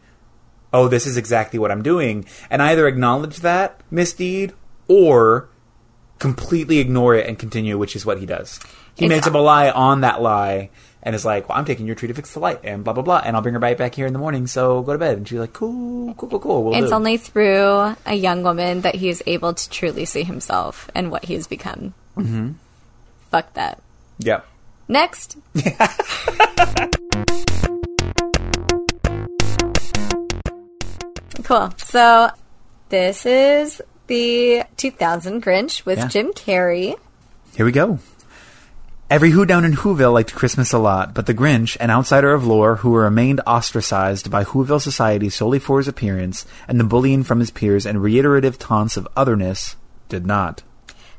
oh, 0.73 0.89
this 0.89 1.07
is 1.07 1.15
exactly 1.15 1.57
what 1.57 1.71
I'm 1.71 1.83
doing. 1.83 2.25
And 2.49 2.61
either 2.61 2.85
acknowledge 2.85 3.37
that 3.37 3.79
misdeed 3.89 4.53
or 4.89 5.47
completely 6.19 6.79
ignore 6.79 7.15
it 7.15 7.27
and 7.27 7.37
continue, 7.37 7.77
which 7.77 7.95
is 7.95 8.05
what 8.05 8.19
he 8.19 8.25
does. 8.25 8.59
He 8.95 9.05
It's- 9.05 9.17
makes 9.17 9.27
up 9.27 9.33
a 9.35 9.37
lie 9.39 9.69
on 9.69 10.01
that 10.01 10.21
lie 10.21 10.69
and 11.03 11.15
is 11.15 11.23
like, 11.23 11.47
well, 11.47 11.57
I'm 11.57 11.63
taking 11.65 11.85
your 11.85 11.95
tree 11.95 12.07
to 12.07 12.13
fix 12.13 12.33
the 12.33 12.39
light 12.39 12.59
and 12.63 12.83
blah, 12.83 12.91
blah, 12.93 13.03
blah. 13.03 13.21
And 13.23 13.35
I'll 13.35 13.41
bring 13.41 13.53
her 13.53 13.59
right 13.59 13.77
back 13.77 13.93
here 13.95 14.07
in 14.07 14.13
the 14.13 14.19
morning, 14.19 14.47
so 14.47 14.81
go 14.81 14.93
to 14.93 14.99
bed. 14.99 15.17
And 15.17 15.27
she's 15.27 15.39
like, 15.39 15.53
cool, 15.53 16.13
cool, 16.15 16.29
cool, 16.29 16.39
cool. 16.39 16.63
We'll 16.63 16.75
It's 16.75 16.89
do. 16.89 16.95
only 16.95 17.17
through 17.17 17.95
a 18.05 18.15
young 18.15 18.43
woman 18.43 18.81
that 18.81 18.95
he 18.95 19.07
is 19.09 19.21
able 19.27 19.53
to 19.53 19.69
truly 19.69 20.05
see 20.05 20.23
himself 20.23 20.89
and 20.95 21.11
what 21.11 21.25
he 21.25 21.35
has 21.35 21.47
become. 21.47 21.93
Mm-hmm. 22.17 22.51
Fuck 23.31 23.53
that. 23.53 23.81
Yep. 24.19 24.45
Next. 24.89 25.37
cool. 31.43 31.71
So 31.77 32.29
this 32.89 33.25
is 33.25 33.81
the 34.07 34.63
2000 34.77 35.43
Grinch 35.43 35.85
with 35.85 35.99
Yeah. 35.99 36.07
Jim 36.07 36.33
Carrey. 36.33 36.95
Here 37.55 37.65
we 37.65 37.71
go. 37.71 37.99
Every 39.09 39.29
Who 39.29 39.45
down 39.45 39.63
in 39.63 39.71
Whoville 39.71 40.11
liked 40.11 40.35
Christmas 40.35 40.73
a 40.73 40.77
lot, 40.77 41.13
but 41.13 41.27
the 41.27 41.33
Grinch, 41.33 41.77
an 41.79 41.89
outsider 41.89 42.33
of 42.33 42.45
lore 42.45 42.77
who 42.77 42.93
remained 42.93 43.39
ostracized 43.47 44.29
by 44.29 44.43
Whoville 44.43 44.81
society 44.81 45.29
solely 45.29 45.59
for 45.59 45.77
his 45.77 45.87
appearance 45.87 46.45
and 46.67 46.77
the 46.77 46.83
bullying 46.83 47.23
from 47.23 47.39
his 47.39 47.49
peers 47.49 47.85
and 47.85 48.03
reiterative 48.03 48.59
taunts 48.59 48.97
of 48.97 49.07
otherness, 49.15 49.77
did 50.09 50.25
not. 50.25 50.61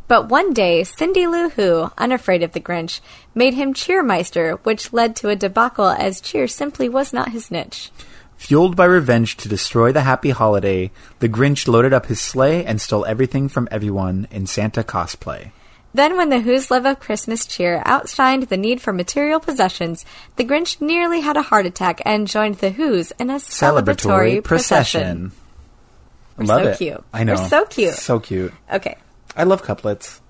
But 0.06 0.28
one 0.28 0.52
day, 0.52 0.84
Cindy 0.84 1.26
Lou 1.26 1.48
Who, 1.50 1.90
unafraid 1.96 2.42
of 2.42 2.52
the 2.52 2.60
Grinch, 2.60 3.00
made 3.34 3.54
him 3.54 3.72
Cheermeister, 3.72 4.58
which 4.64 4.92
led 4.92 5.16
to 5.16 5.30
a 5.30 5.36
debacle 5.36 5.88
as 5.88 6.20
cheer 6.20 6.46
simply 6.46 6.90
was 6.90 7.12
not 7.12 7.32
his 7.32 7.50
niche. 7.50 7.90
Fueled 8.38 8.76
by 8.76 8.84
revenge 8.84 9.36
to 9.38 9.48
destroy 9.48 9.90
the 9.92 10.02
happy 10.02 10.30
holiday, 10.30 10.92
the 11.18 11.28
Grinch 11.28 11.66
loaded 11.66 11.92
up 11.92 12.06
his 12.06 12.20
sleigh 12.20 12.64
and 12.64 12.80
stole 12.80 13.04
everything 13.04 13.48
from 13.48 13.68
everyone 13.70 14.28
in 14.30 14.46
Santa 14.46 14.84
cosplay. 14.84 15.50
Then, 15.92 16.16
when 16.16 16.28
the 16.30 16.38
Who's 16.40 16.70
love 16.70 16.86
of 16.86 17.00
Christmas 17.00 17.44
cheer 17.46 17.82
outshined 17.84 18.48
the 18.48 18.56
need 18.56 18.80
for 18.80 18.92
material 18.92 19.40
possessions, 19.40 20.04
the 20.36 20.44
Grinch 20.44 20.80
nearly 20.80 21.20
had 21.20 21.36
a 21.36 21.42
heart 21.42 21.66
attack 21.66 22.00
and 22.04 22.28
joined 22.28 22.56
the 22.56 22.70
Who's 22.70 23.10
in 23.18 23.28
a 23.28 23.34
celebratory, 23.36 24.42
procession. 24.44 25.32
We're 26.36 26.44
Love 26.44 26.62
so 26.62 26.68
it. 26.70 26.78
cute. 26.78 27.04
I 27.12 27.24
know. 27.24 27.34
We're 27.34 27.48
so 27.48 27.64
cute. 27.64 27.94
So 27.94 28.20
cute. 28.20 28.52
Okay. 28.72 28.96
I 29.36 29.42
love 29.42 29.62
couplets. 29.64 30.20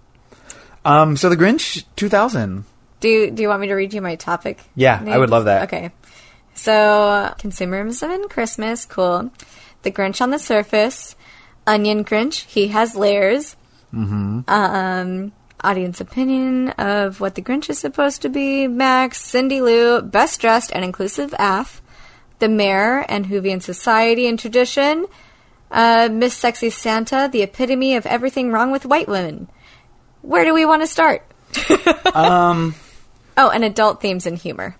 Um, 0.84 1.16
so 1.18 1.28
the 1.28 1.36
Grinch 1.36 1.84
2000. 1.96 2.64
Do 3.00 3.30
do 3.30 3.42
you 3.42 3.48
want 3.48 3.60
me 3.60 3.66
to 3.66 3.74
read 3.74 3.92
you 3.92 4.00
my 4.00 4.16
topic? 4.16 4.58
Yeah, 4.74 5.02
I 5.06 5.18
would 5.18 5.30
love 5.30 5.44
that. 5.44 5.64
Okay. 5.64 5.90
So, 6.58 7.32
consumerism 7.38 8.12
and 8.14 8.28
Christmas, 8.28 8.84
cool. 8.84 9.30
The 9.82 9.92
Grinch 9.92 10.20
on 10.20 10.30
the 10.30 10.38
surface. 10.40 11.14
Onion 11.66 12.04
Grinch, 12.04 12.44
he 12.46 12.68
has 12.68 12.96
layers. 12.96 13.54
Mm-hmm. 13.94 14.40
Um, 14.48 15.32
audience 15.62 16.00
opinion 16.00 16.70
of 16.70 17.20
what 17.20 17.36
the 17.36 17.42
Grinch 17.42 17.70
is 17.70 17.78
supposed 17.78 18.22
to 18.22 18.28
be. 18.28 18.66
Max, 18.66 19.20
Cindy 19.20 19.60
Lou, 19.60 20.02
best 20.02 20.40
dressed 20.40 20.72
and 20.74 20.84
inclusive 20.84 21.32
AF. 21.38 21.80
The 22.40 22.48
Mayor 22.48 23.04
and 23.08 23.26
Whovian 23.26 23.62
society 23.62 24.26
and 24.26 24.38
tradition. 24.38 25.06
Uh, 25.70 26.08
Miss 26.10 26.34
Sexy 26.34 26.70
Santa, 26.70 27.28
the 27.30 27.42
epitome 27.42 27.94
of 27.94 28.04
everything 28.06 28.50
wrong 28.50 28.72
with 28.72 28.84
white 28.86 29.06
women. 29.08 29.48
Where 30.22 30.44
do 30.44 30.52
we 30.54 30.64
want 30.64 30.82
to 30.82 30.86
start? 30.88 31.22
Um, 32.14 32.74
Oh, 33.36 33.50
and 33.50 33.62
adult 33.64 34.00
themes 34.00 34.26
and 34.26 34.36
humor. 34.36 34.74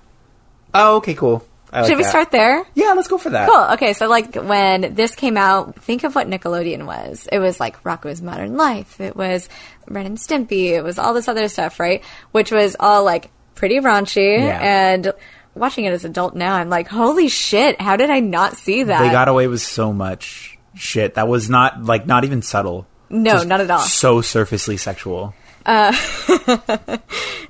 oh, 0.74 0.96
okay, 0.96 1.14
cool. 1.14 1.46
Like 1.72 1.86
Should 1.86 1.96
we 1.98 2.02
that. 2.02 2.08
start 2.10 2.30
there? 2.30 2.64
Yeah, 2.74 2.92
let's 2.94 3.08
go 3.08 3.18
for 3.18 3.30
that. 3.30 3.48
Cool. 3.48 3.74
Okay, 3.74 3.92
so 3.92 4.08
like 4.08 4.34
when 4.34 4.94
this 4.94 5.14
came 5.14 5.36
out, 5.36 5.76
think 5.76 6.04
of 6.04 6.14
what 6.14 6.26
Nickelodeon 6.28 6.86
was. 6.86 7.28
It 7.30 7.38
was 7.38 7.60
like 7.60 7.82
Rocko's 7.82 8.22
Modern 8.22 8.56
Life. 8.56 9.00
It 9.00 9.14
was 9.16 9.48
Ren 9.86 10.06
and 10.06 10.16
Stimpy. 10.18 10.70
It 10.70 10.82
was 10.82 10.98
all 10.98 11.12
this 11.14 11.28
other 11.28 11.48
stuff, 11.48 11.78
right? 11.78 12.02
Which 12.32 12.50
was 12.50 12.76
all 12.80 13.04
like 13.04 13.30
pretty 13.54 13.80
raunchy. 13.80 14.38
Yeah. 14.38 14.58
And 14.60 15.12
watching 15.54 15.84
it 15.84 15.92
as 15.92 16.04
an 16.04 16.12
adult 16.12 16.34
now, 16.34 16.54
I'm 16.54 16.70
like, 16.70 16.88
holy 16.88 17.28
shit! 17.28 17.80
How 17.80 17.96
did 17.96 18.08
I 18.10 18.20
not 18.20 18.56
see 18.56 18.84
that? 18.84 19.02
They 19.02 19.10
got 19.10 19.28
away 19.28 19.46
with 19.46 19.60
so 19.60 19.92
much 19.92 20.58
shit 20.74 21.14
that 21.16 21.28
was 21.28 21.50
not 21.50 21.82
like 21.84 22.06
not 22.06 22.24
even 22.24 22.40
subtle. 22.42 22.86
No, 23.10 23.32
Just 23.32 23.46
not 23.48 23.60
at 23.60 23.70
all. 23.70 23.80
So 23.80 24.20
surfacely 24.20 24.76
sexual. 24.76 25.34
Uh, 25.66 25.92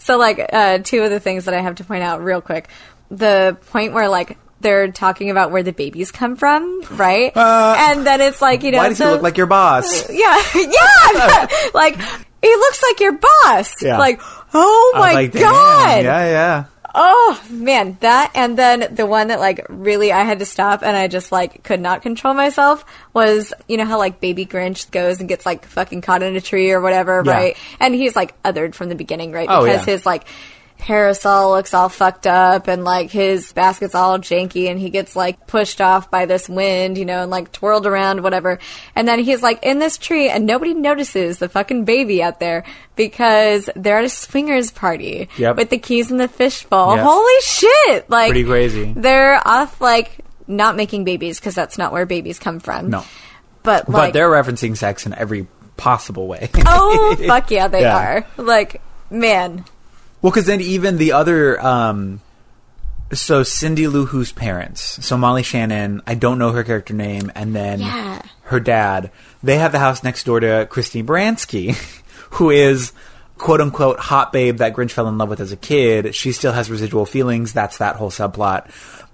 So, 0.00 0.16
like, 0.16 0.40
uh, 0.52 0.78
two 0.78 1.02
of 1.02 1.10
the 1.10 1.20
things 1.20 1.44
that 1.44 1.54
I 1.54 1.60
have 1.60 1.74
to 1.76 1.84
point 1.84 2.02
out 2.02 2.22
real 2.22 2.40
quick. 2.40 2.68
The 3.10 3.56
point 3.70 3.92
where, 3.94 4.08
like, 4.08 4.36
they're 4.60 4.90
talking 4.90 5.30
about 5.30 5.50
where 5.50 5.62
the 5.62 5.72
babies 5.72 6.10
come 6.10 6.36
from, 6.36 6.82
right? 6.90 7.36
Uh, 7.36 7.76
and 7.78 8.06
then 8.06 8.20
it's 8.20 8.42
like, 8.42 8.62
you 8.62 8.72
know, 8.72 8.78
Why 8.78 8.88
does 8.88 8.98
he 8.98 9.04
look 9.04 9.22
like 9.22 9.36
your 9.36 9.46
boss? 9.46 10.10
Yeah, 10.10 10.42
yeah. 10.54 11.46
like 11.74 11.96
he 12.42 12.48
looks 12.48 12.82
like 12.82 13.00
your 13.00 13.12
boss. 13.12 13.82
Yeah. 13.82 13.98
Like, 13.98 14.20
oh 14.54 14.92
my 14.96 15.12
like, 15.14 15.32
god. 15.32 16.04
Yeah, 16.04 16.26
yeah. 16.26 16.64
Oh 16.94 17.40
man, 17.50 17.96
that 18.00 18.32
and 18.34 18.58
then 18.58 18.94
the 18.94 19.06
one 19.06 19.28
that 19.28 19.38
like 19.38 19.64
really 19.68 20.10
I 20.10 20.24
had 20.24 20.40
to 20.40 20.46
stop 20.46 20.82
and 20.82 20.96
I 20.96 21.06
just 21.06 21.30
like 21.30 21.62
could 21.62 21.80
not 21.80 22.02
control 22.02 22.34
myself 22.34 22.84
was 23.12 23.52
you 23.68 23.76
know 23.76 23.84
how 23.84 23.98
like 23.98 24.20
baby 24.20 24.46
Grinch 24.46 24.90
goes 24.90 25.20
and 25.20 25.28
gets 25.28 25.46
like 25.46 25.66
fucking 25.66 26.00
caught 26.00 26.22
in 26.22 26.34
a 26.34 26.40
tree 26.40 26.72
or 26.72 26.80
whatever, 26.80 27.22
Yeah. 27.24 27.32
right? 27.32 27.56
And 27.78 27.94
he's 27.94 28.16
like 28.16 28.40
othered 28.42 28.74
from 28.74 28.88
the 28.88 28.94
beginning, 28.96 29.30
right? 29.32 29.48
Oh, 29.48 29.64
because 29.64 29.86
yeah. 29.86 29.92
his 29.92 30.06
like 30.06 30.24
parasol 30.78 31.50
looks 31.50 31.74
all 31.74 31.88
fucked 31.88 32.26
up 32.26 32.68
and 32.68 32.84
like 32.84 33.10
his 33.10 33.52
basket's 33.52 33.94
all 33.94 34.18
janky 34.18 34.70
and 34.70 34.78
he 34.78 34.90
gets 34.90 35.14
like 35.16 35.46
pushed 35.46 35.80
off 35.80 36.10
by 36.10 36.24
this 36.26 36.48
wind, 36.48 36.96
you 36.96 37.04
know, 37.04 37.22
and 37.22 37.30
like 37.30 37.52
twirled 37.52 37.86
around, 37.86 38.22
whatever. 38.22 38.58
And 38.96 39.06
then 39.06 39.18
he's 39.18 39.42
like 39.42 39.62
in 39.62 39.78
this 39.80 39.98
tree 39.98 40.28
and 40.28 40.46
nobody 40.46 40.74
notices 40.74 41.38
the 41.38 41.48
fucking 41.48 41.84
baby 41.84 42.22
out 42.22 42.40
there 42.40 42.64
because 42.96 43.68
they're 43.76 43.98
at 43.98 44.04
a 44.04 44.08
swingers 44.08 44.70
party 44.70 45.28
Yep. 45.36 45.56
with 45.56 45.70
the 45.70 45.78
keys 45.78 46.10
in 46.10 46.16
the 46.16 46.28
fishbowl. 46.28 46.96
Yep. 46.96 47.04
Holy 47.04 47.40
shit! 47.42 48.08
Like 48.10 48.30
Pretty 48.30 48.44
crazy. 48.48 48.92
They're 48.96 49.40
off 49.46 49.80
like 49.80 50.18
not 50.46 50.76
making 50.76 51.04
babies 51.04 51.38
because 51.38 51.54
that's 51.54 51.76
not 51.78 51.92
where 51.92 52.06
babies 52.06 52.38
come 52.38 52.60
from. 52.60 52.90
No. 52.90 53.04
but 53.62 53.86
But 53.90 54.12
they're 54.12 54.30
referencing 54.30 54.76
sex 54.76 55.04
in 55.06 55.12
every 55.14 55.46
possible 55.76 56.26
way. 56.26 56.48
oh 56.66 57.16
fuck 57.26 57.50
yeah, 57.50 57.68
they 57.68 57.82
Yeah. 57.82 57.96
are. 57.96 58.26
Like 58.36 58.80
man, 59.10 59.64
Well, 60.22 60.30
because 60.32 60.46
then 60.46 60.60
even 60.60 60.96
the 60.98 61.12
other, 61.12 61.60
um, 61.64 62.20
so 63.12 63.42
Cindy 63.42 63.86
Lou 63.86 64.06
Who's 64.06 64.32
parents, 64.32 65.04
so 65.04 65.16
Molly 65.16 65.42
Shannon, 65.42 66.02
I 66.06 66.14
don't 66.14 66.38
know 66.38 66.52
her 66.52 66.64
character 66.64 66.94
name, 66.94 67.30
and 67.34 67.54
then 67.54 67.80
Yeah. 67.80 68.22
her 68.44 68.60
dad, 68.60 69.10
they 69.42 69.58
have 69.58 69.72
the 69.72 69.78
house 69.78 70.02
next 70.02 70.24
door 70.24 70.40
to 70.40 70.66
Christine 70.68 71.06
Baranski, 71.06 71.74
who 72.32 72.50
is 72.50 72.92
quote 73.38 73.60
unquote 73.60 74.00
hot 74.00 74.32
babe 74.32 74.56
that 74.58 74.74
Grinch 74.74 74.90
fell 74.90 75.06
in 75.08 75.16
love 75.16 75.28
with 75.28 75.38
as 75.40 75.52
a 75.52 75.56
kid. 75.56 76.14
She 76.14 76.32
still 76.32 76.52
has 76.52 76.68
residual 76.70 77.06
feelings. 77.06 77.52
That's 77.52 77.78
that 77.78 77.94
whole 77.96 78.10
subplot. 78.10 78.68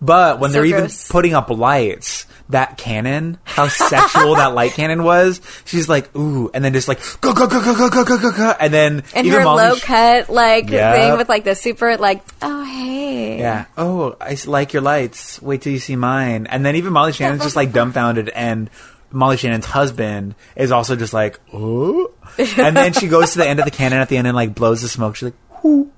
But 0.04 0.38
when 0.40 0.50
So 0.50 0.54
they're 0.54 0.64
even 0.66 0.90
putting 1.08 1.34
up 1.34 1.48
lights, 1.50 2.26
that 2.50 2.76
cannon, 2.76 3.38
how 3.44 3.68
sexual 3.68 4.34
that 4.34 4.54
light 4.54 4.72
cannon 4.72 5.02
was, 5.02 5.40
she's 5.64 5.88
like, 5.88 6.14
ooh, 6.14 6.50
and 6.52 6.62
then 6.62 6.74
just 6.74 6.88
like, 6.88 7.00
go, 7.22 7.32
go, 7.32 7.46
go, 7.46 7.62
go, 7.62 7.74
go, 7.74 7.88
go, 7.88 8.04
go, 8.04 8.18
go, 8.18 8.32
go, 8.32 8.54
and 8.60 8.72
then 8.72 9.02
and 9.14 9.26
even 9.26 9.38
her 9.40 9.44
Molly 9.46 9.62
low 9.64 9.76
cut 9.76 10.28
like 10.28 10.68
Yep. 10.68 10.94
thing 10.94 11.16
with 11.18 11.28
like 11.28 11.44
the 11.44 11.54
super 11.54 11.96
like 11.96 12.22
oh 12.42 12.64
hey 12.64 13.38
Yeah. 13.38 13.64
Oh, 13.78 14.16
I 14.20 14.36
like 14.46 14.72
your 14.74 14.82
lights. 14.82 15.40
Wait 15.40 15.62
till 15.62 15.72
you 15.72 15.78
see 15.78 15.96
mine. 15.96 16.46
And 16.48 16.66
then 16.66 16.76
even 16.76 16.92
Molly 16.92 17.12
Shannon's 17.14 17.42
just 17.42 17.56
like 17.56 17.72
dumbfounded, 17.72 18.28
and 18.28 18.68
Molly 19.10 19.36
Shannon's 19.38 19.64
husband 19.66 20.34
is 20.54 20.70
also 20.70 20.96
just 20.96 21.14
like, 21.14 21.40
oh. 21.52 22.10
And 22.58 22.76
then 22.76 22.92
she 22.92 23.08
goes 23.08 23.32
to 23.32 23.38
the 23.38 23.46
end 23.48 23.58
of 23.58 23.64
the 23.64 23.70
cannon 23.70 24.00
at 24.00 24.08
the 24.10 24.16
end 24.18 24.26
and 24.26 24.36
like 24.36 24.54
blows 24.54 24.82
the 24.82 24.88
smoke. 24.88 25.16
She's 25.16 25.32
like, 25.32 25.64
Ooh, 25.64 25.90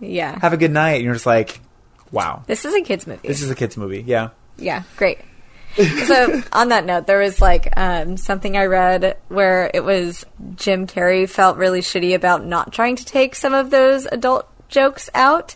yeah. 0.00 0.38
have 0.40 0.52
a 0.52 0.56
good 0.56 0.70
night. 0.72 0.94
And 0.96 1.04
you're 1.04 1.14
just 1.14 1.26
like, 1.26 1.60
wow. 2.16 2.42
This 2.46 2.64
is 2.64 2.74
a 2.74 2.80
kids 2.82 3.06
movie. 3.06 3.28
This 3.28 3.42
is 3.42 3.50
a 3.50 3.54
kids 3.54 3.76
movie. 3.76 4.02
Yeah. 4.06 4.30
Yeah, 4.58 4.82
great. 4.96 5.18
so 6.06 6.42
on 6.52 6.70
that 6.70 6.84
note, 6.86 7.06
there 7.06 7.18
was 7.18 7.40
like 7.40 7.68
um, 7.76 8.16
something 8.16 8.56
I 8.56 8.64
read 8.64 9.16
where 9.28 9.70
it 9.74 9.84
was 9.84 10.24
Jim 10.54 10.86
Carrey 10.86 11.28
felt 11.28 11.58
really 11.58 11.80
shitty 11.82 12.14
about 12.14 12.44
not 12.44 12.72
trying 12.72 12.96
to 12.96 13.04
take 13.04 13.34
some 13.34 13.52
of 13.54 13.70
those 13.70 14.06
adult 14.06 14.48
jokes 14.68 15.10
out. 15.14 15.54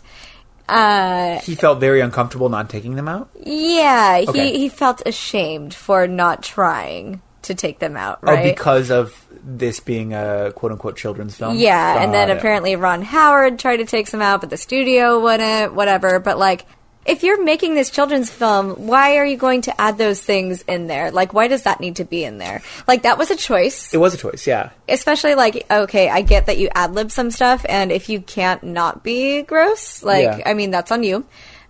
he 0.69 1.55
felt 1.55 1.79
very 1.79 1.99
uncomfortable 2.01 2.49
not 2.49 2.69
taking 2.69 2.95
them 2.95 3.07
out. 3.07 3.29
Yeah, 3.43 4.21
Okay. 4.27 4.51
he, 4.53 4.59
he 4.59 4.69
felt 4.69 5.01
ashamed 5.05 5.73
for 5.73 6.07
not 6.07 6.43
trying 6.43 7.21
to 7.43 7.55
take 7.55 7.79
them 7.79 7.97
out, 7.97 8.19
Oh, 8.23 8.41
because 8.43 8.91
of 8.91 9.25
this 9.43 9.79
being 9.79 10.13
a 10.13 10.51
quote 10.55 10.71
unquote 10.71 10.97
children's 10.97 11.35
film. 11.35 11.57
yeah, 11.57 12.03
and 12.03 12.13
then 12.13 12.29
it. 12.29 12.37
apparently 12.37 12.75
Ron 12.75 13.01
Howard 13.01 13.59
tried 13.59 13.77
to 13.77 13.85
take 13.85 14.07
some 14.07 14.21
out, 14.21 14.41
but 14.41 14.49
the 14.49 14.57
studio 14.57 15.19
wouldn't, 15.19 15.73
whatever. 15.73 16.19
But 16.19 16.37
like, 16.37 16.65
if 17.03 17.23
you're 17.23 17.43
making 17.43 17.73
this 17.73 17.89
children's 17.89 18.29
film, 18.29 18.85
why 18.87 19.17
are 19.17 19.25
you 19.25 19.35
going 19.35 19.61
to 19.63 19.81
add 19.81 19.97
those 19.97 20.21
things 20.21 20.61
in 20.67 20.85
there? 20.85 21.09
Like, 21.09 21.33
why 21.33 21.47
does 21.47 21.63
that 21.63 21.79
need 21.79 21.95
to 21.95 22.05
be 22.05 22.23
in 22.23 22.37
there? 22.37 22.61
Like, 22.87 23.01
that 23.03 23.17
was 23.17 23.31
a 23.31 23.35
choice. 23.35 23.91
it 23.91 23.97
was 23.97 24.13
a 24.13 24.17
choice. 24.17 24.45
Yeah, 24.45 24.69
especially 24.87 25.33
like 25.33 25.65
okay 25.71 26.09
i 26.09 26.21
get 26.21 26.45
that 26.45 26.57
you 26.59 26.69
ad 26.75 26.93
lib 26.93 27.09
some 27.09 27.31
stuff 27.31 27.65
and 27.67 27.91
if 27.91 28.07
you 28.09 28.21
can't 28.21 28.61
not 28.61 29.03
be 29.03 29.41
gross 29.41 30.03
like 30.03 30.23
Yeah. 30.23 30.41
i 30.45 30.53
mean 30.53 30.69
that's 30.69 30.91
on 30.91 31.01
you 31.03 31.25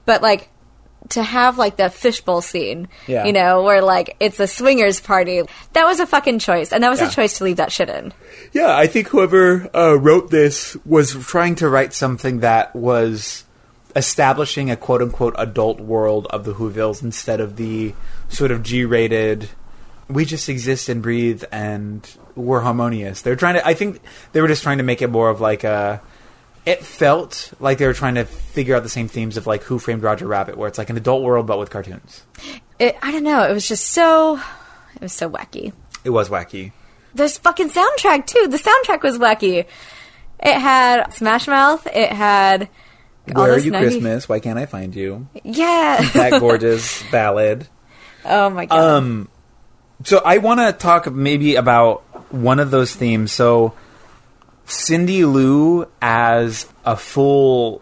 but 0.06 0.22
like 0.22 0.50
to 1.12 1.24
have 1.24 1.58
like 1.58 1.78
the 1.78 1.90
fishbowl 1.90 2.42
scene 2.42 2.88
Yeah. 3.08 3.26
you 3.26 3.34
know 3.34 3.64
where 3.64 3.82
like 3.82 4.16
it's 4.20 4.40
a 4.40 4.48
swingers 4.48 5.00
party 5.00 5.42
that 5.74 5.84
was 5.86 6.00
a 6.00 6.06
fucking 6.08 6.40
choice 6.40 6.72
and 6.74 6.84
that 6.84 6.90
was 6.90 7.00
Yeah. 7.02 7.08
a 7.08 7.12
choice 7.12 7.38
to 7.38 7.44
leave 7.44 7.58
that 7.58 7.72
shit 7.72 7.90
in 7.90 8.14
yeah. 8.54 8.76
I 8.76 8.88
think 8.88 9.08
whoever 9.10 9.70
uh, 9.76 9.94
wrote 9.96 10.30
this 10.32 10.76
was 10.86 11.14
trying 11.26 11.56
to 11.56 11.70
write 11.70 11.94
something 11.94 12.40
that 12.42 12.76
was 12.76 13.46
establishing 13.96 14.72
a 14.72 14.76
quote 14.78 15.02
unquote 15.02 15.36
adult 15.38 15.80
world 15.80 16.28
of 16.28 16.44
the 16.46 16.54
Whovilles 16.54 17.02
instead 17.04 17.40
of 17.40 17.56
the 17.58 17.94
sort 18.30 18.52
of 18.52 18.64
G 18.64 18.86
rated. 18.86 19.50
We 20.10 20.26
just 20.26 20.50
exist 20.50 20.90
and 20.90 21.02
breathe, 21.02 21.44
and 21.54 22.06
we're 22.36 22.60
harmonious. 22.62 23.22
They're 23.22 23.38
trying 23.38 23.54
to. 23.56 23.66
I 23.66 23.74
think 23.74 24.02
they 24.34 24.42
were 24.42 24.48
just 24.50 24.64
trying 24.64 24.78
to 24.80 24.84
make 24.84 25.02
it 25.02 25.10
more 25.10 25.30
of 25.30 25.40
like 25.40 25.64
a. 25.64 26.02
It 26.66 26.84
felt 26.86 27.54
like 27.60 27.78
they 27.80 27.88
were 27.88 27.94
trying 27.94 28.16
to 28.16 28.26
figure 28.26 28.76
out 28.76 28.84
the 28.84 28.90
same 28.90 29.08
themes 29.08 29.36
of 29.38 29.48
like 29.48 29.64
Who 29.64 29.80
Framed 29.80 30.04
Roger 30.04 30.28
Rabbit, 30.28 30.58
where 30.58 30.68
it's 30.68 30.78
like 30.78 30.90
an 30.90 30.98
adult 30.98 31.24
world 31.24 31.48
but 31.48 31.58
with 31.58 31.70
cartoons. 31.72 32.24
it, 32.80 32.96
i 33.02 33.12
don't 33.12 33.24
know 33.24 33.44
it 33.50 33.54
was 33.54 33.68
just 33.68 33.88
so 33.92 34.40
it 34.96 35.02
was 35.02 35.14
so 35.14 35.30
wacky 35.30 35.74
It 36.04 36.10
was 36.12 36.30
wacky. 36.30 36.72
There's 37.14 37.38
fucking 37.38 37.70
soundtrack 37.70 38.26
too. 38.26 38.48
The 38.48 38.58
soundtrack 38.58 39.04
was 39.04 39.18
wacky. 39.18 39.66
It 40.40 40.54
had 40.60 41.12
Smash 41.14 41.46
Mouth. 41.48 41.86
It 41.88 42.10
had 42.12 42.70
all 43.36 43.44
Where 43.44 43.54
are 43.54 43.60
you, 43.60 43.70
90 43.72 43.88
Christmas? 43.88 44.30
Why 44.30 44.40
can't 44.40 44.58
I 44.58 44.66
find 44.66 44.96
you? 44.96 45.28
Yeah. 45.44 46.02
That 46.14 46.40
gorgeous 46.40 47.04
ballad. 47.12 47.68
oh 48.24 48.50
my 48.50 48.66
god. 48.66 48.80
Um, 48.80 49.30
so 50.06 50.22
I 50.24 50.38
want 50.38 50.60
to 50.62 50.72
talk 50.74 51.12
maybe 51.12 51.56
about 51.56 52.02
one 52.34 52.60
of 52.60 52.72
those 52.72 52.96
themes. 52.96 53.32
So 53.32 53.74
Cindy 54.72 55.26
Lou 55.26 55.86
as 56.02 56.66
a 56.86 56.96
full, 56.96 57.82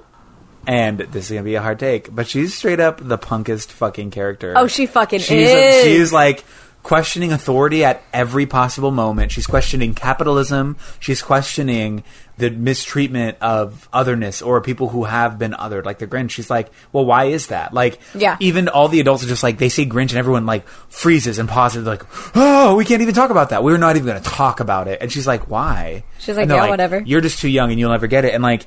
and 0.65 0.99
this 0.99 1.25
is 1.25 1.31
gonna 1.31 1.43
be 1.43 1.55
a 1.55 1.61
hard 1.61 1.79
take, 1.79 2.13
but 2.13 2.27
she's 2.27 2.55
straight 2.55 2.79
up 2.79 2.99
the 3.01 3.17
punkest 3.17 3.67
fucking 3.67 4.11
character. 4.11 4.53
Oh, 4.55 4.67
she 4.67 4.87
fucking 4.87 5.19
she's 5.19 5.49
is. 5.49 5.83
she's 5.83 6.11
like 6.13 6.43
questioning 6.81 7.31
authority 7.31 7.83
at 7.85 8.01
every 8.11 8.45
possible 8.45 8.91
moment. 8.91 9.31
She's 9.31 9.45
questioning 9.45 9.93
capitalism. 9.93 10.77
She's 10.99 11.21
questioning 11.21 12.03
the 12.39 12.49
mistreatment 12.49 13.37
of 13.41 13.87
otherness 13.93 14.41
or 14.41 14.61
people 14.61 14.89
who 14.89 15.03
have 15.03 15.37
been 15.37 15.51
othered, 15.51 15.85
like 15.85 15.99
the 15.99 16.07
Grinch. 16.07 16.31
She's 16.31 16.49
like, 16.49 16.71
well, 16.91 17.05
why 17.05 17.25
is 17.25 17.47
that? 17.47 17.73
Like, 17.73 17.99
Yeah. 18.15 18.37
even 18.39 18.67
all 18.69 18.87
the 18.87 18.99
adults 18.99 19.23
are 19.23 19.27
just 19.27 19.43
like 19.43 19.57
they 19.59 19.69
say 19.69 19.85
Grinch 19.85 20.09
and 20.09 20.17
everyone 20.17 20.45
like 20.45 20.67
freezes 20.89 21.37
and 21.39 21.47
pauses 21.47 21.85
like 21.85 22.03
oh 22.35 22.75
we 22.75 22.85
can't 22.85 23.01
even 23.01 23.13
talk 23.13 23.29
about 23.29 23.49
that 23.51 23.63
we're 23.63 23.77
not 23.77 23.95
even 23.95 24.07
going 24.07 24.21
to 24.21 24.29
talk 24.29 24.59
about 24.59 24.87
it 24.87 24.99
and 25.01 25.11
she's 25.11 25.27
like 25.27 25.49
why 25.49 26.03
She's 26.17 26.35
like, 26.37 26.49
"Yeah, 26.49 26.67
whatever." 26.69 27.03
you're 27.05 27.21
just 27.21 27.39
too 27.39 27.47
young 27.49 27.69
and 27.71 27.79
you'll 27.79 27.91
never 27.91 28.07
get 28.07 28.25
it 28.25 28.33
and 28.33 28.41
like 28.43 28.65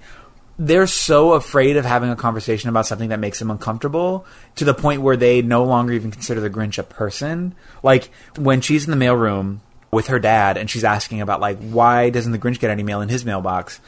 they're 0.58 0.86
so 0.86 1.32
afraid 1.32 1.76
of 1.76 1.84
having 1.84 2.10
a 2.10 2.16
conversation 2.16 2.68
about 2.68 2.86
something 2.86 3.08
that 3.08 3.18
makes 3.18 3.38
them 3.38 3.50
uncomfortable 3.50 4.26
to 4.56 4.64
the 4.64 4.74
point 4.74 5.00
where 5.02 5.16
they 5.16 5.42
no 5.42 5.64
longer 5.64 5.92
even 5.94 6.10
consider 6.10 6.40
the 6.40 6.50
Grinch 6.50 6.78
a 6.78 6.82
person 6.82 7.54
like 7.82 8.10
when 8.36 8.60
she's 8.60 8.86
in 8.86 8.96
the 8.96 9.02
mailroom 9.04 9.58
with 9.92 10.06
her 10.06 10.18
dad 10.18 10.56
and 10.56 10.70
she's 10.70 10.84
asking 10.84 11.20
about 11.20 11.38
like 11.40 11.58
why 11.58 12.08
doesn't 12.08 12.32
the 12.32 12.38
Grinch 12.38 12.58
get 12.58 12.70
any 12.70 12.82
mail 12.82 13.02
in 13.02 13.10
his 13.10 13.26
mailbox 13.26 13.78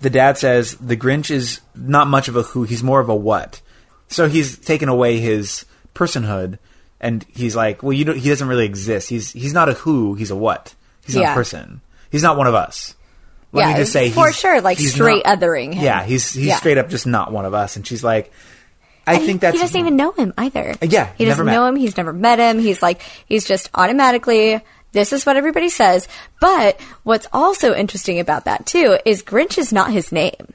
the 0.00 0.10
dad 0.10 0.36
says 0.36 0.74
the 0.78 0.96
Grinch 0.96 1.30
is 1.30 1.60
not 1.76 2.08
much 2.08 2.26
of 2.26 2.34
a 2.34 2.42
who 2.42 2.64
he's 2.64 2.82
more 2.82 2.98
of 2.98 3.08
a 3.08 3.14
what 3.14 3.60
so 4.08 4.28
he's 4.28 4.58
taken 4.58 4.88
away 4.90 5.20
his 5.20 5.64
personhood, 5.94 6.58
and 7.00 7.24
he's 7.34 7.56
like, 7.56 7.82
well, 7.82 7.94
you 7.94 8.04
know, 8.04 8.12
he 8.12 8.28
doesn't 8.28 8.46
really 8.46 8.66
exist. 8.66 9.08
He's 9.08 9.32
he's 9.32 9.54
not 9.54 9.70
a 9.70 9.72
who. 9.72 10.12
He's 10.16 10.30
a 10.30 10.36
what. 10.36 10.74
He's 11.06 11.14
not 11.16 11.22
Yeah. 11.22 11.32
a 11.32 11.34
person. 11.34 11.80
He's 12.10 12.22
not 12.22 12.36
one 12.36 12.46
of 12.46 12.54
us. 12.54 12.94
Let 13.52 13.62
Yeah, 13.62 13.72
me 13.72 13.78
just 13.80 13.92
say, 13.94 14.10
for 14.10 14.30
sure, 14.30 14.60
like, 14.60 14.78
straight 14.78 15.24
not- 15.24 15.40
othering 15.40 15.72
him. 15.72 15.82
Yeah, 15.82 16.02
he's 16.04 16.34
he's 16.34 16.44
Yeah. 16.44 16.56
straight 16.56 16.76
up 16.76 16.90
just 16.90 17.06
not 17.06 17.32
one 17.32 17.46
of 17.46 17.54
us. 17.54 17.76
And 17.76 17.86
she's 17.86 18.04
like, 18.04 18.30
I 19.06 19.14
And 19.14 19.24
think 19.24 19.40
that's 19.40 19.56
he 19.56 19.62
doesn't 19.62 19.80
even 19.80 19.96
know 19.96 20.12
him 20.12 20.34
either. 20.36 20.74
Yeah, 20.82 21.08
he 21.16 21.24
doesn't 21.24 21.46
know 21.46 21.64
him. 21.64 21.76
He's 21.76 21.96
never 21.96 22.12
met 22.12 22.38
him. 22.38 22.58
He's 22.58 22.82
like 22.82 23.00
he's 23.24 23.46
just 23.46 23.70
automatically. 23.74 24.60
This 24.92 25.12
is 25.12 25.24
what 25.26 25.36
everybody 25.36 25.68
says. 25.68 26.06
But 26.40 26.80
what's 27.02 27.26
also 27.32 27.74
interesting 27.74 28.20
about 28.20 28.44
that 28.44 28.66
too 28.66 28.98
is 29.04 29.22
Grinch 29.22 29.58
is 29.58 29.72
not 29.72 29.90
his 29.92 30.12
name. 30.12 30.52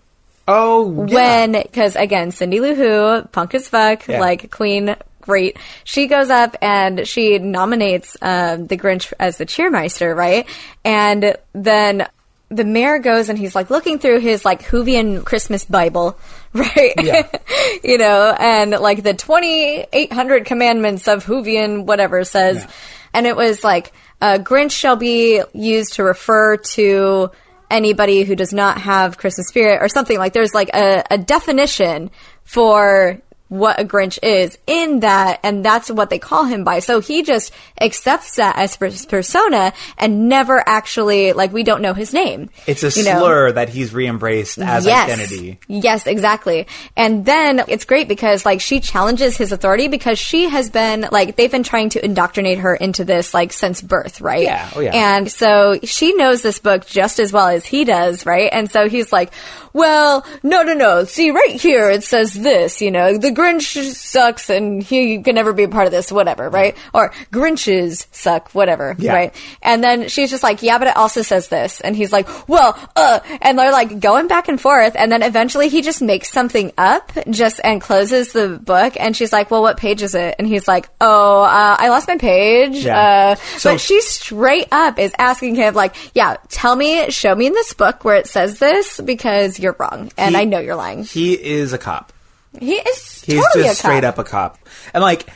Oh, 0.50 1.06
yeah. 1.08 1.14
when 1.16 1.52
because 1.62 1.98
again 1.98 2.32
cindy 2.32 2.62
lou 2.62 2.74
who 2.74 3.22
punk 3.34 3.54
as 3.54 3.68
fuck 3.68 4.08
Yeah. 4.08 4.22
like 4.22 4.50
queen 4.50 4.96
great 5.20 5.58
she 5.84 6.08
goes 6.08 6.30
up 6.30 6.56
and 6.62 7.06
she 7.06 7.38
nominates 7.38 8.16
um, 8.22 8.66
the 8.68 8.78
grinch 8.78 9.12
as 9.20 9.36
the 9.38 9.46
cheermeister 9.46 10.16
right 10.16 10.48
and 10.86 11.36
then 11.52 12.08
the 12.48 12.64
mayor 12.64 13.00
goes 13.00 13.28
and 13.28 13.38
he's 13.38 13.56
like 13.56 13.70
looking 13.70 14.00
through 14.00 14.20
his 14.20 14.46
like 14.46 14.64
Whovian 14.64 15.26
Christmas 15.26 15.66
Bible, 15.66 16.18
right? 16.54 16.94
Yeah. 16.98 17.28
you 17.84 17.98
know, 17.98 18.34
and 18.40 18.72
like 18.72 19.04
the 19.04 19.14
2800 19.14 20.46
commandments 20.46 21.10
of 21.10 21.26
Whovian 21.26 21.84
whatever 21.84 22.24
says, 22.24 22.64
Yeah. 22.64 22.72
And 23.18 23.26
it 23.26 23.36
was 23.36 23.64
like, 23.64 23.94
uh, 24.22 24.38
Grinch 24.38 24.70
shall 24.70 24.96
be 24.96 25.42
used 25.52 25.94
to 25.94 26.04
refer 26.04 26.58
to 26.58 27.32
anybody 27.68 28.24
who 28.24 28.36
does 28.36 28.54
not 28.54 28.80
have 28.82 29.18
Christmas 29.18 29.48
spirit 29.48 29.82
or 29.82 29.90
something. 29.90 30.20
Like 30.20 30.34
there's 30.34 30.54
like 30.54 30.70
a, 30.76 31.04
a 31.10 31.18
definition 31.18 32.12
for 32.44 33.20
what 33.50 33.80
a 33.80 33.86
Grinch 33.86 34.20
is 34.22 34.58
in 34.68 35.02
that, 35.02 35.40
and 35.44 35.64
that's 35.64 35.90
what 35.90 36.10
they 36.10 36.20
call 36.20 36.46
him 36.46 36.64
by. 36.64 36.80
So 36.80 37.00
he 37.00 37.24
just 37.24 37.54
accepts 37.80 38.36
that 38.36 38.58
as 38.58 38.76
his 38.76 39.06
persona 39.06 39.74
and 39.98 40.28
never 40.28 40.62
actually, 40.68 41.34
like, 41.34 41.54
we 41.54 41.64
don't 41.64 41.82
know 41.82 41.94
his 41.94 42.14
name. 42.14 42.50
it's 42.66 42.84
a 42.84 42.90
you 43.00 43.06
know? 43.06 43.20
slur 43.20 43.52
that 43.54 43.70
he's 43.70 43.94
re-embraced 43.94 44.58
as 44.58 44.86
yes. 44.86 45.10
identity. 45.10 45.60
Yes, 45.68 46.08
exactly. 46.08 46.68
And 46.96 47.26
then 47.26 47.64
it's 47.68 47.86
great 47.86 48.08
because 48.08 48.46
like 48.46 48.62
she 48.62 48.80
challenges 48.80 49.38
his 49.38 49.52
authority 49.52 49.88
because 49.88 50.20
she 50.20 50.50
has 50.50 50.70
been 50.70 51.08
like 51.12 51.36
they've 51.36 51.52
been 51.52 51.64
trying 51.64 51.90
to 51.90 52.04
indoctrinate 52.04 52.60
her 52.60 52.76
into 52.76 53.06
this 53.06 53.34
like 53.34 53.54
since 53.54 53.82
birth, 53.82 54.22
right? 54.22 54.44
Yeah. 54.44 54.70
Oh, 54.76 54.80
yeah. 54.80 54.92
And 54.94 55.32
so 55.32 55.80
she 55.84 56.14
knows 56.14 56.42
this 56.42 56.60
book 56.60 56.86
just 56.86 57.20
as 57.20 57.32
well 57.32 57.48
as 57.48 57.66
he 57.66 57.86
does, 57.86 58.26
right? 58.26 58.50
And 58.52 58.70
so 58.70 58.90
he's 58.90 59.12
like, 59.12 59.34
"Well, 59.74 60.26
no, 60.44 60.64
no, 60.64 60.74
no. 60.74 61.06
See 61.06 61.32
right 61.32 61.60
here 61.62 61.90
it 61.90 62.04
says 62.04 62.34
this, 62.34 62.82
you 62.82 62.92
know, 62.92 63.18
the 63.18 63.32
Grinch 63.38 63.94
sucks 63.94 64.50
and 64.50 64.82
he 64.82 65.22
can 65.22 65.36
never 65.36 65.54
be 65.54 65.64
a 65.64 65.68
part 65.70 65.86
of 65.86 65.92
this, 65.92 66.12
whatever, 66.12 66.50
right? 66.50 66.76
Or 66.94 67.12
Grinches 67.32 68.08
suck, 68.12 68.50
whatever, 68.54 68.96
Yeah. 68.98 69.14
right? 69.14 69.36
And 69.62 69.84
then 69.84 70.08
she's 70.10 70.32
just 70.32 70.42
like, 70.42 70.64
yeah, 70.64 70.80
but 70.80 70.88
it 70.88 70.98
also 70.98 71.22
says 71.22 71.48
this. 71.50 71.80
And 71.82 71.96
he's 71.96 72.12
like, 72.12 72.28
well, 72.50 72.76
uh, 72.96 73.20
and 73.42 73.60
they're 73.60 73.72
like 73.72 74.00
going 74.00 74.28
back 74.28 74.48
and 74.48 74.60
forth. 74.60 74.96
And 74.98 75.12
then 75.12 75.22
eventually 75.22 75.70
he 75.70 75.82
just 75.84 76.02
makes 76.02 76.32
something 76.32 76.72
up 76.80 77.12
just 77.30 77.62
and 77.64 77.80
closes 77.80 78.34
the 78.34 78.50
book. 78.58 78.94
And 79.00 79.16
she's 79.16 79.32
like, 79.32 79.52
well, 79.52 79.62
what 79.62 79.78
page 79.78 80.02
is 80.02 80.16
it? 80.16 80.36
And 80.40 80.48
he's 80.48 80.68
like, 80.68 80.90
oh, 81.00 81.44
uh, 81.44 81.76
I 81.80 81.90
lost 81.90 82.08
my 82.08 82.18
page. 82.18 82.84
Yeah. 82.84 82.98
Uh, 83.00 83.36
So- 83.60 83.74
but 83.74 83.82
she 83.82 84.02
straight 84.02 84.68
up 84.72 84.98
is 84.98 85.14
asking 85.20 85.56
him 85.56 85.76
like, 85.76 85.96
yeah, 86.16 86.38
tell 86.50 86.76
me, 86.76 87.12
show 87.12 87.36
me 87.36 87.46
in 87.46 87.54
this 87.54 87.74
book 87.74 88.04
where 88.04 88.16
it 88.16 88.26
says 88.28 88.58
this 88.60 89.00
because 89.00 89.60
you're 89.60 89.76
wrong. 89.80 90.12
And 90.18 90.36
He- 90.36 90.42
I 90.42 90.46
know 90.46 90.60
you're 90.60 90.76
lying. 90.76 91.04
He 91.04 91.34
is 91.34 91.72
a 91.74 91.78
cop. 91.78 92.14
He 92.60 92.76
is 92.76 93.24
He's 93.24 93.44
totally 93.44 93.66
just 93.66 93.80
a 93.80 93.82
cop. 93.84 93.92
straight 93.92 94.04
up 94.04 94.18
a 94.18 94.24
cop. 94.24 94.58
And 94.94 95.04
like, 95.04 95.30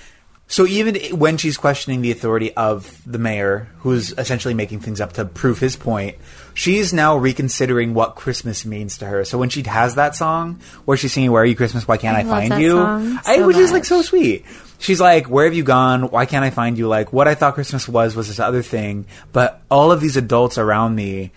so 0.47 0.65
even 0.65 0.95
when 1.17 1.37
she's 1.37 1.57
questioning 1.57 2.01
the 2.01 2.11
authority 2.11 2.53
of 2.55 3.01
the 3.09 3.17
mayor, 3.17 3.69
who's 3.79 4.11
essentially 4.17 4.53
making 4.53 4.81
things 4.81 4.99
up 4.99 5.13
to 5.13 5.23
prove 5.23 5.59
his 5.59 5.77
point, 5.77 6.17
she's 6.53 6.91
now 6.91 7.15
reconsidering 7.15 7.93
what 7.93 8.15
Christmas 8.15 8.65
means 8.65 8.97
to 8.97 9.05
her. 9.05 9.23
So 9.23 9.37
when 9.37 9.49
she 9.49 9.63
has 9.63 9.95
that 9.95 10.15
song 10.15 10.59
where 10.83 10.97
she's 10.97 11.13
singing 11.13 11.31
"Where 11.31 11.43
Are 11.43 11.45
You 11.45 11.55
Christmas? 11.55 11.87
Why 11.87 11.97
Can't 11.97 12.17
I, 12.17 12.21
I 12.21 12.23
Find 12.23 12.61
You?" 12.61 12.71
song 12.71 13.19
I, 13.25 13.37
so 13.37 13.47
which 13.47 13.55
is 13.55 13.71
like 13.71 13.85
so 13.85 14.01
sweet. 14.01 14.45
She's 14.77 14.99
like, 14.99 15.29
"Where 15.29 15.45
have 15.45 15.53
you 15.53 15.63
gone? 15.63 16.09
Why 16.09 16.25
can't 16.25 16.43
I 16.43 16.49
find 16.49 16.77
you?" 16.77 16.87
Like, 16.89 17.13
what 17.13 17.29
I 17.29 17.35
thought 17.35 17.53
Christmas 17.53 17.87
was 17.87 18.15
was 18.15 18.27
this 18.27 18.39
other 18.39 18.61
thing, 18.61 19.05
but 19.31 19.61
all 19.71 19.91
of 19.91 20.01
these 20.01 20.17
adults 20.17 20.57
around 20.57 20.95
me 20.95 21.31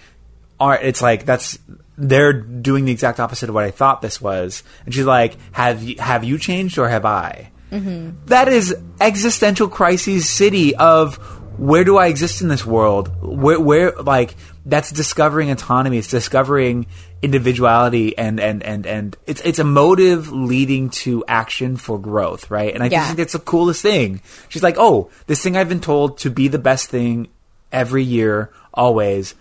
are 0.59 0.77
it's 0.77 1.03
like 1.03 1.25
that's 1.25 1.59
they're 1.97 2.33
doing 2.33 2.85
the 2.85 2.93
exact 2.93 3.21
opposite 3.21 3.49
of 3.49 3.55
what 3.55 3.65
I 3.65 3.71
thought 3.71 4.03
this 4.03 4.21
was. 4.21 4.63
And 4.85 4.95
she's 4.95 5.05
like, 5.05 5.37
"Have 5.53 5.83
you 5.83 5.97
have 5.99 6.25
you 6.25 6.39
changed 6.39 6.79
or 6.79 6.89
have 6.89 7.05
I?" 7.05 7.51
Mm-hmm. 7.73 8.27
That 8.27 8.49
is 8.49 8.77
existential 9.01 9.69
crises 9.69 10.29
city 10.29 10.77
of 10.77 11.17
where 11.59 11.85
do 11.85 11.97
I 11.97 12.07
exist 12.07 12.41
in 12.43 12.49
this 12.49 12.65
world? 12.67 13.11
Where, 13.23 13.61
where, 13.61 13.93
like, 13.93 14.35
that's 14.67 14.91
discovering 14.91 15.51
autonomy. 15.51 15.99
It's 15.99 16.09
discovering 16.09 16.87
individuality 17.23 18.17
and, 18.19 18.39
and, 18.41 18.63
and, 18.63 18.87
and 18.87 19.17
it's, 19.27 19.41
it's 19.43 19.59
a 19.59 19.65
motive 19.65 20.33
leading 20.33 20.91
to 20.91 21.25
action 21.27 21.77
for 21.77 21.99
growth, 21.99 22.51
right? 22.51 22.73
And 22.75 22.83
I 22.83 22.87
Yeah. 22.89 23.07
think 23.07 23.19
that's 23.19 23.33
the 23.33 23.39
coolest 23.39 23.83
thing. 23.83 24.21
She's 24.49 24.63
like, 24.63 24.77
oh, 24.79 25.11
this 25.27 25.43
thing 25.43 25.57
I've 25.57 25.69
been 25.69 25.81
told 25.81 26.19
to 26.19 26.31
be 26.31 26.49
the 26.49 26.59
best 26.59 26.89
thing 26.91 27.29
every 27.73 28.03
year, 28.05 28.51
always. 28.73 29.35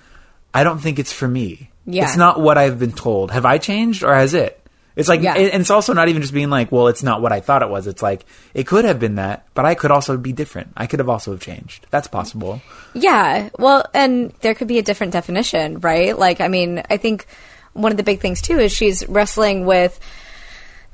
I 0.53 0.63
don't 0.63 0.79
think 0.79 0.97
it's 0.99 1.13
for 1.13 1.27
me. 1.27 1.69
Yeah. 1.85 2.05
It's 2.05 2.17
not 2.17 2.39
what 2.39 2.57
I've 2.57 2.79
been 2.79 2.93
told. 2.93 3.31
Have 3.31 3.45
I 3.45 3.57
changed 3.57 4.03
or 4.03 4.13
has 4.13 4.33
it? 4.33 4.59
It's 4.95 5.09
like, 5.09 5.21
Yeah. 5.21 5.33
and 5.35 5.59
it's 5.61 5.71
also 5.71 5.93
not 5.93 6.07
even 6.07 6.21
just 6.21 6.33
being 6.33 6.49
like, 6.51 6.71
well, 6.71 6.87
it's 6.87 7.01
not 7.01 7.21
what 7.21 7.31
I 7.31 7.39
thought 7.39 7.63
it 7.63 7.69
was. 7.69 7.87
It's 7.87 8.03
like, 8.03 8.25
it 8.53 8.67
could 8.67 8.85
have 8.85 8.99
been 8.99 9.15
that, 9.15 9.47
but 9.55 9.65
I 9.65 9.73
could 9.73 9.89
also 9.91 10.17
be 10.17 10.33
different. 10.33 10.71
I 10.77 10.85
could 10.85 10.99
have 10.99 11.09
also 11.09 11.35
changed. 11.35 11.87
That's 11.89 12.07
possible. 12.07 12.61
Yeah. 12.93 13.49
Well, 13.57 13.85
and 13.93 14.31
there 14.41 14.53
could 14.53 14.67
be 14.67 14.77
a 14.77 14.83
different 14.83 15.11
definition, 15.13 15.79
right? 15.79 16.17
Like, 16.17 16.41
I 16.41 16.47
mean, 16.47 16.83
I 16.91 16.97
think 16.97 17.25
one 17.73 17.91
of 17.91 17.97
the 17.97 18.03
big 18.03 18.19
things 18.19 18.39
too 18.39 18.59
is 18.59 18.71
she's 18.71 19.07
wrestling 19.09 19.65
with 19.65 19.99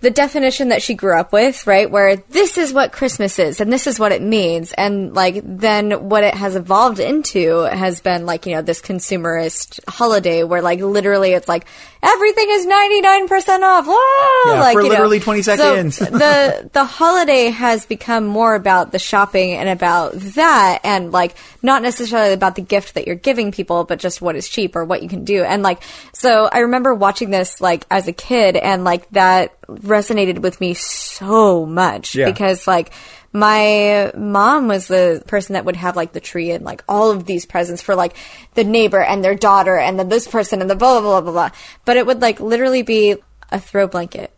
the 0.01 0.09
definition 0.09 0.69
that 0.69 0.81
she 0.81 0.93
grew 0.93 1.17
up 1.19 1.31
with, 1.33 1.67
right? 1.67 1.89
Where 1.89 2.15
this 2.15 2.57
is 2.57 2.71
what 2.73 2.91
Christmas 2.91 3.39
is 3.39 3.59
and 3.59 3.71
this 3.71 3.87
is 3.87 3.99
what 3.99 4.11
it 4.11 4.21
means. 4.21 4.71
And 4.73 5.13
like 5.13 5.41
then 5.43 6.09
what 6.09 6.23
it 6.23 6.33
has 6.33 6.55
evolved 6.55 6.99
into 6.99 7.59
has 7.61 7.99
been 7.99 8.25
like, 8.25 8.45
you 8.45 8.55
know, 8.55 8.61
this 8.61 8.81
consumerist 8.81 9.79
holiday 9.89 10.43
where 10.43 10.61
like 10.61 10.79
literally 10.79 11.31
it's 11.31 11.47
like 11.47 11.65
everything 12.01 12.47
is 12.49 12.65
99% 12.65 13.61
off. 13.61 13.85
Whoa! 13.87 14.53
Yeah, 14.53 14.59
like, 14.59 14.73
for 14.73 14.81
you 14.81 14.87
know. 14.87 14.93
literally 14.93 15.19
20 15.19 15.41
So 15.41 15.55
seconds. 15.55 15.99
the 15.99 16.69
the 16.71 16.85
holiday 16.85 17.49
has 17.49 17.85
become 17.85 18.25
more 18.25 18.55
about 18.55 18.91
the 18.91 18.99
shopping 18.99 19.51
and 19.53 19.67
about 19.69 20.13
that 20.13 20.79
and 20.83 21.11
like 21.11 21.35
not 21.61 21.81
necessarily 21.81 22.33
about 22.33 22.55
the 22.55 22.61
gift 22.61 22.93
that 22.93 23.05
you're 23.05 23.15
giving 23.15 23.51
people 23.51 23.83
but 23.83 23.99
just 23.99 24.21
what 24.21 24.35
is 24.35 24.47
cheap 24.47 24.75
or 24.75 24.85
what 24.85 25.03
you 25.03 25.09
can 25.09 25.25
do 25.25 25.43
and 25.43 25.61
like 25.61 25.81
so 26.13 26.47
i 26.51 26.59
remember 26.59 26.93
watching 26.93 27.29
this 27.29 27.59
like 27.59 27.85
as 27.91 28.07
a 28.07 28.13
kid 28.13 28.55
and 28.55 28.83
like 28.83 29.09
that 29.09 29.53
resonated 29.89 30.39
with 30.39 30.61
me 30.61 30.73
so 30.73 31.65
much 31.65 32.15
Yeah. 32.15 32.25
because 32.25 32.65
like 32.67 32.91
my 33.31 34.11
mom 34.17 34.67
was 34.67 34.87
the 34.87 35.23
person 35.27 35.53
that 35.53 35.65
would 35.65 35.75
have 35.75 35.95
like 35.95 36.13
the 36.13 36.19
tree 36.19 36.51
and 36.51 36.63
like 36.65 36.83
all 36.87 37.11
of 37.11 37.25
these 37.25 37.45
presents 37.45 37.81
for 37.81 37.95
like 37.95 38.15
the 38.55 38.63
neighbor 38.63 39.01
and 39.01 39.23
their 39.23 39.35
daughter 39.35 39.77
and 39.77 39.99
then 39.99 40.09
this 40.09 40.27
person 40.27 40.61
and 40.61 40.69
the 40.69 40.75
blah 40.75 40.99
blah 40.99 41.09
blah 41.09 41.21
blah 41.21 41.31
blah 41.31 41.49
but 41.85 41.97
it 41.97 42.05
would 42.05 42.21
like 42.21 42.39
literally 42.39 42.81
be 42.81 43.15
a 43.51 43.59
throw 43.59 43.85
blanket 43.87 44.31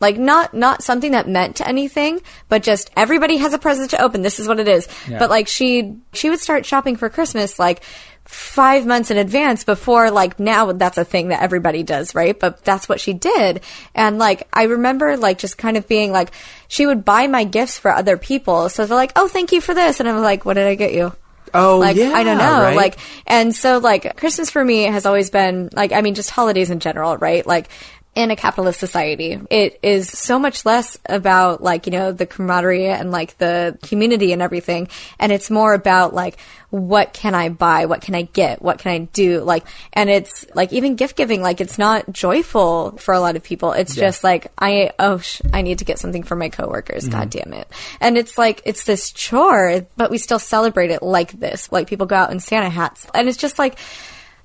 like 0.00 0.16
not 0.16 0.54
not 0.54 0.82
something 0.82 1.10
that 1.12 1.28
meant 1.28 1.60
anything 1.60 2.20
but 2.48 2.62
just 2.62 2.90
everybody 2.96 3.36
has 3.38 3.52
a 3.52 3.58
present 3.58 3.90
to 3.90 4.00
open 4.00 4.22
this 4.22 4.38
is 4.38 4.46
what 4.46 4.60
it 4.60 4.68
is 4.68 4.86
Yeah. 5.08 5.18
but 5.18 5.28
like 5.28 5.48
she 5.48 5.96
she 6.12 6.30
would 6.30 6.40
start 6.40 6.64
shopping 6.64 6.96
for 6.96 7.08
christmas 7.10 7.58
like 7.58 7.82
five 8.30 8.86
months 8.86 9.10
in 9.10 9.16
advance 9.16 9.64
before 9.64 10.08
like 10.12 10.38
now 10.38 10.70
that's 10.70 10.96
a 10.96 11.04
thing 11.04 11.28
that 11.28 11.42
everybody 11.42 11.82
does 11.82 12.14
right 12.14 12.38
but 12.38 12.64
that's 12.64 12.88
what 12.88 13.00
she 13.00 13.12
did 13.12 13.60
and 13.92 14.18
like 14.18 14.46
i 14.52 14.62
remember 14.62 15.16
like 15.16 15.36
just 15.36 15.58
kind 15.58 15.76
of 15.76 15.88
being 15.88 16.12
like 16.12 16.30
she 16.68 16.86
would 16.86 17.04
buy 17.04 17.26
my 17.26 17.42
gifts 17.42 17.76
for 17.76 17.90
other 17.90 18.16
people 18.16 18.68
so 18.68 18.86
they're 18.86 18.96
like 18.96 19.10
oh 19.16 19.26
thank 19.26 19.50
you 19.50 19.60
for 19.60 19.74
this 19.74 19.98
and 19.98 20.08
i'm 20.08 20.22
like 20.22 20.44
what 20.44 20.54
did 20.54 20.66
i 20.66 20.76
get 20.76 20.92
you 20.92 21.12
Oh, 21.52 21.78
like 21.78 21.96
yeah. 21.96 22.12
I 22.12 22.22
don't 22.22 22.38
know, 22.38 22.62
right? 22.62 22.76
like 22.76 22.96
and 23.26 23.52
so 23.52 23.78
like 23.78 24.16
Christmas 24.16 24.50
for 24.50 24.64
me 24.64 24.84
has 24.84 25.04
always 25.04 25.30
been 25.30 25.68
like 25.72 25.90
I 25.90 26.00
mean 26.00 26.14
just 26.14 26.30
holidays 26.30 26.70
in 26.70 26.78
general, 26.78 27.16
right? 27.16 27.44
Like 27.44 27.70
in 28.14 28.32
a 28.32 28.36
capitalist 28.36 28.80
society, 28.80 29.40
it 29.50 29.78
is 29.82 30.08
so 30.08 30.38
much 30.38 30.66
less 30.66 30.98
about 31.06 31.62
like 31.62 31.86
you 31.86 31.92
know 31.92 32.10
the 32.10 32.26
camaraderie 32.26 32.88
and 32.88 33.12
like 33.12 33.38
the 33.38 33.78
community 33.84 34.32
and 34.32 34.42
everything, 34.42 34.88
and 35.20 35.30
it's 35.30 35.48
more 35.48 35.74
about 35.74 36.12
like 36.12 36.36
what 36.70 37.12
can 37.12 37.34
I 37.34 37.50
buy, 37.50 37.86
what 37.86 38.00
can 38.00 38.14
I 38.16 38.22
get, 38.22 38.62
what 38.62 38.78
can 38.78 38.92
I 38.92 38.98
do, 39.12 39.40
like, 39.40 39.64
and 39.92 40.10
it's 40.10 40.44
like 40.54 40.72
even 40.72 40.96
gift 40.96 41.16
giving, 41.16 41.40
like 41.40 41.60
it's 41.60 41.78
not 41.78 42.12
joyful 42.12 42.92
for 42.98 43.14
a 43.14 43.20
lot 43.20 43.36
of 43.36 43.44
people. 43.44 43.72
It's 43.72 43.94
just 43.94 44.24
like 44.24 44.50
I 44.58 44.90
oh 44.98 45.18
sh- 45.18 45.42
I 45.52 45.62
need 45.62 45.78
to 45.78 45.84
get 45.84 46.00
something 46.00 46.24
for 46.24 46.34
my 46.34 46.48
coworkers. 46.48 47.04
Mm-hmm. 47.04 47.12
God 47.12 47.30
damn 47.30 47.52
it! 47.52 47.68
And 48.00 48.18
it's 48.18 48.36
like 48.36 48.60
it's 48.64 48.84
this 48.84 49.12
chore, 49.12 49.86
but 49.96 50.10
we 50.10 50.18
still 50.18 50.40
celebrate 50.40 50.90
it 50.90 51.02
like 51.02 51.30
this. 51.32 51.70
Like 51.70 51.86
people 51.86 52.06
go 52.06 52.16
out 52.16 52.32
in 52.32 52.40
Santa 52.40 52.70
hats, 52.70 53.06
and 53.14 53.28
it's 53.28 53.38
just 53.38 53.58
like. 53.58 53.78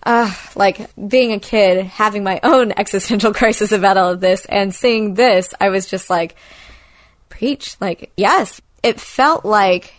Uh, 0.06 0.32
like 0.56 0.88
being 1.08 1.32
a 1.32 1.40
kid, 1.40 1.84
having 1.86 2.24
my 2.24 2.40
own 2.44 2.72
existential 2.78 3.34
crisis 3.40 3.72
about 3.72 3.98
all 3.98 4.12
of 4.12 4.20
this, 4.20 4.46
and 4.46 4.74
seeing 4.74 5.16
this, 5.16 5.54
I 5.60 5.70
was 5.70 5.88
just 5.88 6.10
like, 6.10 6.36
preach. 7.30 7.76
Like, 7.82 8.12
yes, 8.16 8.62
it 8.84 9.00
felt 9.00 9.46
like 9.46 9.94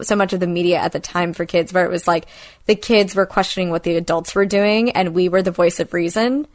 so 0.00 0.16
much 0.16 0.32
of 0.32 0.40
the 0.40 0.46
media 0.46 0.78
at 0.78 0.92
the 0.92 1.00
time 1.00 1.34
for 1.34 1.44
kids, 1.44 1.72
where 1.72 1.84
it 1.84 1.90
was 1.90 2.08
like 2.08 2.26
the 2.66 2.74
kids 2.74 3.14
were 3.14 3.26
questioning 3.26 3.70
what 3.70 3.82
the 3.82 3.96
adults 3.96 4.34
were 4.34 4.46
doing, 4.46 4.92
and 4.92 5.14
we 5.14 5.28
were 5.28 5.42
the 5.42 5.50
voice 5.50 5.78
of 5.78 5.92
reason, 5.92 6.46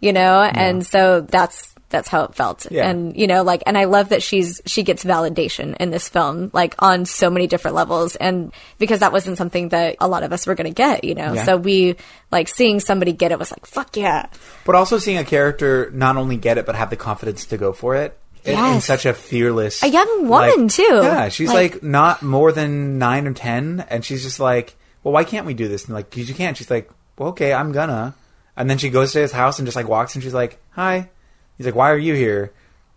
you 0.00 0.12
know. 0.12 0.42
And 0.42 0.84
so 0.84 1.20
that's 1.20 1.74
that's 1.90 2.08
how 2.08 2.24
it 2.24 2.34
felt. 2.34 2.70
Yeah. 2.70 2.88
And 2.88 3.16
you 3.16 3.26
know, 3.26 3.42
like, 3.42 3.62
and 3.66 3.76
I 3.78 3.84
love 3.84 4.10
that 4.10 4.22
she's 4.22 4.60
she 4.66 4.82
gets 4.82 5.04
validation 5.04 5.76
in 5.78 5.90
this 5.90 6.08
film, 6.08 6.50
like 6.52 6.74
on 6.78 7.04
so 7.06 7.30
many 7.30 7.46
different 7.46 7.74
levels, 7.74 8.14
and 8.16 8.52
because 8.78 9.00
that 9.00 9.12
wasn't 9.12 9.38
something 9.38 9.70
that 9.70 9.96
a 10.00 10.08
lot 10.08 10.22
of 10.22 10.32
us 10.32 10.46
were 10.46 10.54
going 10.54 10.70
to 10.70 10.74
get, 10.74 11.04
you 11.04 11.14
know. 11.14 11.32
Yeah. 11.34 11.44
So 11.44 11.56
we 11.56 11.96
like 12.30 12.48
seeing 12.48 12.80
somebody 12.80 13.12
get 13.12 13.32
it 13.32 13.38
was 13.38 13.50
like, 13.50 13.64
fuck 13.66 13.96
yeah. 13.96 14.26
But 14.64 14.74
also 14.74 14.98
seeing 14.98 15.18
a 15.18 15.24
character 15.24 15.90
not 15.94 16.16
only 16.16 16.36
get 16.36 16.58
it, 16.58 16.66
but 16.66 16.74
have 16.74 16.90
the 16.90 16.96
confidence 16.96 17.46
to 17.46 17.56
go 17.56 17.72
for 17.72 17.94
it. 17.96 18.18
In, 18.44 18.56
in 18.58 18.80
such 18.80 19.04
a 19.04 19.12
fearless, 19.12 19.82
A 19.82 19.88
young 19.88 20.28
woman, 20.28 20.62
like- 20.62 20.70
too. 20.72 20.82
Yeah, 21.02 21.28
she's 21.28 21.48
Like- 21.48 21.74
like, 21.74 21.82
not 21.82 22.22
more 22.22 22.50
than 22.52 22.98
nine 22.98 23.26
or 23.26 23.32
ten, 23.34 23.84
and 23.90 24.02
she's 24.04 24.22
just 24.22 24.40
like, 24.40 24.74
"Well, 25.02 25.12
why 25.12 25.24
can't 25.24 25.44
we 25.44 25.54
do 25.54 25.68
this?" 25.68 25.84
And 25.86 25.92
like, 25.94 26.10
"Cause 26.10 26.28
you 26.28 26.34
can't." 26.34 26.56
She's 26.56 26.70
like, 26.70 26.88
"Well, 27.18 27.30
okay, 27.30 27.52
I'm 27.52 27.72
gonna." 27.72 28.14
And 28.56 28.70
then 28.70 28.78
she 28.78 28.88
goes 28.90 29.12
to 29.12 29.18
his 29.20 29.32
house 29.32 29.58
and 29.58 29.66
just 29.66 29.76
like 29.76 29.88
walks, 29.88 30.14
and 30.14 30.22
she's 30.24 30.32
like, 30.32 30.58
"Hi." 30.70 31.10
He's 31.58 31.66
like, 31.66 31.74
"Why 31.74 31.90
are 31.90 31.98
you 31.98 32.14
here?" 32.14 32.52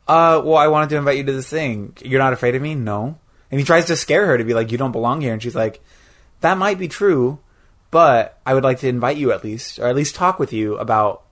Uh, 0.07 0.41
well, 0.43 0.57
I 0.57 0.67
wanted 0.67 0.89
to 0.89 0.97
invite 0.97 1.17
you 1.17 1.23
to 1.25 1.33
this 1.33 1.49
thing. 1.49 1.97
You're 2.03 2.19
not 2.19 2.33
afraid 2.33 2.55
of 2.55 2.61
me? 2.61 2.75
No. 2.75 3.17
And 3.49 3.59
he 3.59 3.65
tries 3.65 3.85
to 3.85 3.97
scare 3.97 4.25
her 4.27 4.37
to 4.37 4.43
be 4.45 4.53
like, 4.53 4.71
"You 4.71 4.77
don't 4.77 4.91
belong 4.93 5.21
here," 5.21 5.33
and 5.33 5.43
she's 5.43 5.55
like, 5.55 5.81
"That 6.39 6.57
might 6.57 6.79
be 6.79 6.87
true." 6.87 7.39
but 7.91 8.39
I 8.45 8.53
would 8.53 8.63
like 8.63 8.79
to 8.79 8.87
invite 8.87 9.17
you 9.17 9.31
at 9.33 9.43
least, 9.43 9.77
or 9.77 9.85
at 9.85 9.95
least 9.95 10.15
talk 10.15 10.39
with 10.39 10.53
you 10.53 10.77
about 10.77 11.23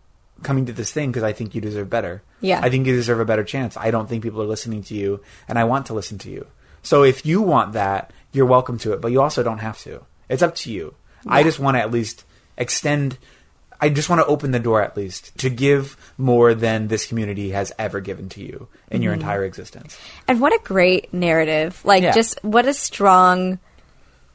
coming 0.43 0.65
to 0.67 0.73
this 0.73 0.91
thing 0.91 1.09
because 1.09 1.23
I 1.23 1.33
think 1.33 1.55
you 1.55 1.61
deserve 1.61 1.89
better. 1.89 2.21
Yeah. 2.41 2.59
I 2.61 2.69
think 2.69 2.85
you 2.85 2.95
deserve 2.95 3.19
a 3.19 3.25
better 3.25 3.43
chance. 3.43 3.75
I 3.77 3.91
don't 3.91 4.07
think 4.07 4.23
people 4.23 4.41
are 4.41 4.47
listening 4.47 4.83
to 4.83 4.93
you, 4.93 5.21
and 5.47 5.57
I 5.57 5.63
want 5.63 5.87
to 5.87 5.93
listen 5.93 6.17
to 6.19 6.29
you. 6.29 6.45
So 6.83 7.03
if 7.03 7.25
you 7.25 7.41
want 7.41 7.73
that, 7.73 8.11
you're 8.31 8.45
welcome 8.45 8.77
to 8.79 8.93
it, 8.93 9.01
but 9.01 9.11
you 9.11 9.21
also 9.21 9.41
don't 9.41 9.57
have 9.59 9.79
to. 9.79 10.01
It's 10.27 10.43
up 10.43 10.55
to 10.55 10.71
you. 10.71 10.93
I 11.27 11.43
just 11.43 11.59
want 11.59 11.75
to 11.75 11.81
at 11.81 11.91
least 11.91 12.23
extend. 12.57 13.17
I 13.81 13.89
just 13.89 14.09
want 14.09 14.21
to 14.21 14.25
open 14.25 14.51
the 14.51 14.59
door 14.59 14.81
at 14.81 14.97
least 14.97 15.37
to 15.39 15.49
give 15.49 15.95
more 16.17 16.53
than 16.53 16.87
this 16.87 17.05
community 17.05 17.51
has 17.51 17.71
ever 17.79 18.01
given 18.01 18.29
to 18.29 18.41
you 18.41 18.67
in 18.91 19.01
your 19.01 19.13
mm-hmm. 19.13 19.21
entire 19.21 19.43
existence. 19.45 19.97
And 20.27 20.41
what 20.41 20.53
a 20.53 20.59
great 20.63 21.13
narrative. 21.13 21.79
Like 21.85 22.03
Yeah. 22.03 22.11
just 22.13 22.43
what 22.43 22.65
a 22.65 22.73
strong 22.73 23.59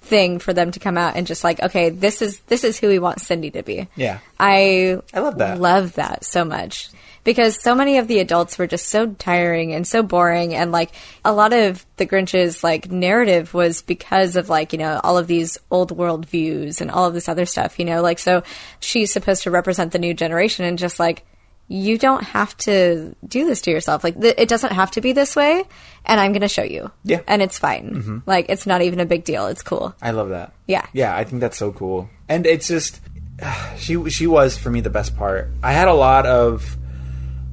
thing 0.01 0.38
for 0.38 0.53
them 0.53 0.70
to 0.70 0.80
come 0.80 0.97
out 0.97 1.16
and 1.16 1.26
just 1.26 1.45
like, 1.45 1.62
okay, 1.62 1.90
this 1.90 2.22
is 2.22 2.40
this 2.40 2.64
is 2.64 2.78
who 2.78 2.88
we 2.88 2.99
want 2.99 3.20
Cindy 3.20 3.51
to 3.53 3.62
be. 3.62 3.88
Yeah. 3.97 4.18
I 4.38 5.01
I 5.12 5.20
love 5.20 5.38
that. 5.38 5.59
Love 5.59 5.95
that 5.95 6.24
so 6.24 6.45
much. 6.45 6.88
Because 7.25 7.61
so 7.61 7.75
many 7.75 7.99
of 7.99 8.07
the 8.07 8.20
adults 8.20 8.59
were 8.59 8.66
just 8.66 8.89
so 8.89 9.07
tiring 9.07 9.72
and 9.72 9.87
so 9.87 10.03
boring 10.03 10.55
and 10.55 10.70
like 10.72 10.91
a 11.25 11.33
lot 11.33 11.53
of 11.53 11.85
the 11.97 12.07
Grinch's 12.07 12.62
like 12.62 12.91
narrative 12.91 13.55
was 13.55 13.83
because 13.83 14.37
of 14.37 14.49
like, 14.49 14.72
you 14.72 14.79
know, 14.79 15.01
all 15.03 15.16
of 15.18 15.27
these 15.27 15.59
old 15.70 15.91
world 15.91 16.27
views 16.27 16.81
and 16.81 16.91
all 16.91 17.07
of 17.07 17.14
this 17.14 17.29
other 17.29 17.47
stuff, 17.47 17.79
you 17.79 17.85
know, 17.85 18.03
like 18.03 18.18
so 18.18 18.43
she's 18.79 19.12
supposed 19.12 19.43
to 19.45 19.51
represent 19.51 19.93
the 19.93 19.99
new 19.99 20.14
generation 20.14 20.64
and 20.64 20.79
just 20.79 21.01
like 21.01 21.25
you 21.68 21.97
don't 21.97 22.22
have 22.22 22.57
to 22.59 23.14
do 23.27 23.47
this 23.47 23.62
to 23.62 23.70
yourself. 23.70 24.05
Like 24.05 24.20
th- 24.20 24.35
it 24.37 24.49
doesn't 24.49 24.72
have 24.72 24.91
to 24.93 25.01
be 25.01 25.12
this 25.12 25.35
way, 25.35 25.64
and 26.05 26.20
I'm 26.20 26.33
going 26.33 26.43
to 26.43 26.49
show 26.49 26.62
you. 26.62 26.91
Yeah. 27.05 27.20
and 27.27 27.41
it's 27.41 27.59
fine. 27.59 27.95
Mm-hmm. 27.95 28.18
Like 28.27 28.47
it's 28.49 28.66
not 28.66 28.83
even 28.83 29.01
a 29.01 29.07
big 29.07 29.25
deal. 29.25 29.47
It's 29.47 29.62
cool. 29.62 29.95
I 30.03 30.11
love 30.11 30.29
that. 30.29 30.53
Yeah. 30.66 30.87
Yeah, 30.93 31.16
I 31.16 31.25
think 31.25 31.41
that's 31.41 31.57
so 31.57 31.72
cool. 31.72 32.11
And 32.29 32.47
it's 32.47 32.68
just 32.68 33.01
she 33.79 34.11
she 34.11 34.27
was 34.27 34.59
for 34.59 34.70
me 34.70 34.81
the 34.81 34.91
best 34.91 35.16
part. 35.16 35.49
I 35.62 35.72
had 35.72 35.89
a 35.89 35.95
lot 35.95 36.27
of 36.27 36.77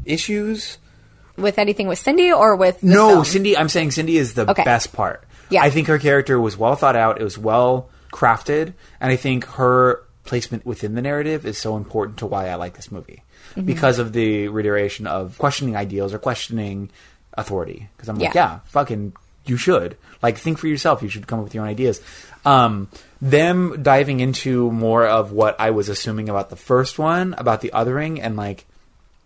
issues. 0.05 0.77
With 1.37 1.57
anything 1.57 1.87
with 1.87 1.99
Cindy 1.99 2.31
or 2.31 2.55
with 2.55 2.83
No, 2.83 3.09
film? 3.09 3.25
Cindy, 3.25 3.57
I'm 3.57 3.69
saying 3.69 3.91
Cindy 3.91 4.17
is 4.17 4.33
the 4.33 4.49
Okay. 4.49 4.63
best 4.63 4.93
part. 4.93 5.23
Yeah. 5.49 5.61
I 5.63 5.69
think 5.69 5.87
her 5.87 5.97
character 5.99 6.39
was 6.39 6.57
well 6.57 6.75
thought 6.75 6.95
out, 6.95 7.19
it 7.19 7.23
was 7.23 7.37
well 7.37 7.89
crafted, 8.11 8.73
and 8.99 9.11
I 9.11 9.15
think 9.15 9.45
her 9.45 10.03
placement 10.25 10.65
within 10.65 10.95
the 10.95 11.01
narrative 11.01 11.45
is 11.45 11.57
so 11.57 11.77
important 11.77 12.17
to 12.19 12.25
why 12.25 12.49
I 12.49 12.55
like 12.55 12.75
this 12.75 12.91
movie. 12.91 13.23
Mm-hmm. 13.55 13.65
Because 13.65 13.99
of 13.99 14.13
the 14.13 14.47
reiteration 14.49 15.07
of 15.07 15.37
questioning 15.37 15.75
ideals 15.75 16.13
or 16.13 16.19
questioning 16.19 16.89
authority. 17.33 17.89
Because 17.95 18.07
I'm 18.09 18.17
like, 18.17 18.33
Yeah. 18.33 18.53
yeah, 18.53 18.59
fucking, 18.67 19.13
you 19.45 19.57
should. 19.57 19.97
Like, 20.21 20.37
think 20.37 20.57
for 20.57 20.67
yourself. 20.67 21.01
You 21.01 21.09
should 21.09 21.27
come 21.27 21.39
up 21.39 21.45
with 21.45 21.55
your 21.55 21.63
own 21.63 21.69
ideas. 21.69 21.99
Um, 22.45 22.87
them 23.21 23.81
diving 23.83 24.19
into 24.19 24.71
more 24.71 25.05
of 25.05 25.31
what 25.31 25.59
I 25.59 25.71
was 25.71 25.89
assuming 25.89 26.29
about 26.29 26.49
the 26.49 26.55
first 26.55 26.97
one, 26.99 27.33
about 27.37 27.61
the 27.61 27.71
othering, 27.73 28.19
and 28.21 28.35
like, 28.37 28.65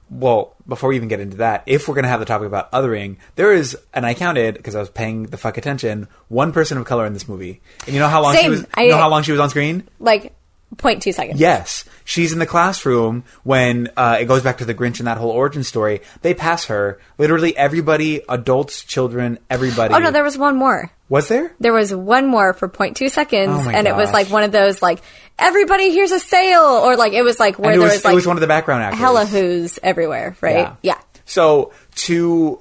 well, 0.10 0.56
before 0.68 0.90
we 0.90 0.96
even 0.96 1.08
get 1.08 1.20
into 1.20 1.38
that, 1.38 1.64
if 1.66 1.88
we're 1.88 1.96
going 1.96 2.04
to 2.04 2.10
have 2.10 2.20
the 2.20 2.26
topic 2.26 2.48
about 2.48 2.72
othering, 2.72 3.18
there 3.36 3.52
is, 3.54 3.78
and 3.94 4.06
I 4.06 4.14
counted 4.14 4.56
because 4.56 4.76
I 4.76 4.80
was 4.80 4.90
paying 4.90 5.24
the 5.24 5.38
fuck 5.38 5.58
attention, 5.58 6.08
one 6.28 6.52
person 6.52 6.78
of 6.78 6.86
color 6.86 7.06
in 7.06 7.14
this 7.14 7.28
movie. 7.28 7.62
And 7.86 7.94
you 7.94 8.00
know 8.00 8.08
how 8.08 8.22
long 8.22 8.36
she 8.36 8.42
Same. 8.42 8.52
was? 8.52 8.66
I- 8.74 8.84
you 8.84 8.90
know 8.90 8.98
how 8.98 9.10
long 9.10 9.24
she 9.24 9.32
was 9.32 9.42
on 9.42 9.50
screen? 9.50 9.88
Like 10.00 10.34
0.2 10.78 11.14
seconds. 11.14 11.40
Yes, 11.40 11.86
she's 12.06 12.32
in 12.32 12.40
the 12.40 12.46
classroom 12.46 13.26
when 13.44 13.90
uh, 13.98 14.18
it 14.22 14.26
goes 14.26 14.42
back 14.42 14.60
to 14.60 14.66
the 14.66 14.74
Grinch 14.74 15.00
and 15.00 15.08
that 15.08 15.18
whole 15.18 15.32
origin 15.32 15.64
story. 15.64 16.00
They 16.22 16.34
pass 16.34 16.66
her. 16.66 17.00
Literally 17.18 17.58
everybody, 17.58 18.22
adults, 18.30 18.86
children, 18.86 19.40
everybody. 19.50 19.94
Oh 19.94 19.98
no, 19.98 20.12
there 20.12 20.24
was 20.24 20.38
one 20.38 20.56
more. 20.56 20.92
was 21.10 21.28
there. 21.28 21.54
There 21.60 21.74
was 21.74 21.94
one 21.94 22.28
more 22.28 22.54
for 22.54 22.70
0.2 22.70 23.10
seconds, 23.12 23.66
Oh 23.66 23.70
and 23.70 23.88
it 23.88 23.96
was 23.96 24.14
like 24.14 24.30
one 24.30 24.44
of 24.44 24.54
those 24.54 24.82
like 24.82 25.02
everybody 25.38 25.92
here's 25.92 26.12
a 26.12 26.20
sale, 26.20 26.62
or 26.62 26.96
like 26.96 27.12
it 27.12 27.24
was 27.24 27.40
like 27.40 27.60
where 27.60 27.72
it 27.72 27.78
there 27.78 27.84
was, 27.84 27.94
was, 27.96 28.06
like 28.06 28.14
it 28.14 28.16
was 28.16 28.28
one 28.28 28.38
of 28.38 28.42
the 28.42 28.48
background 28.48 28.84
actors. 28.84 29.00
hella 29.00 29.26
who's 29.26 29.80
everywhere, 29.84 30.38
right? 30.40 30.72
Yeah. 30.82 31.00
So 31.26 31.74
to 31.96 32.60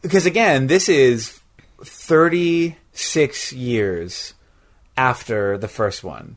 because 0.00 0.26
again, 0.26 0.66
this 0.66 0.88
is 0.88 1.38
thirty 1.84 2.76
six 2.92 3.52
years 3.52 4.34
after 4.96 5.58
the 5.58 5.68
first 5.68 6.04
one, 6.04 6.36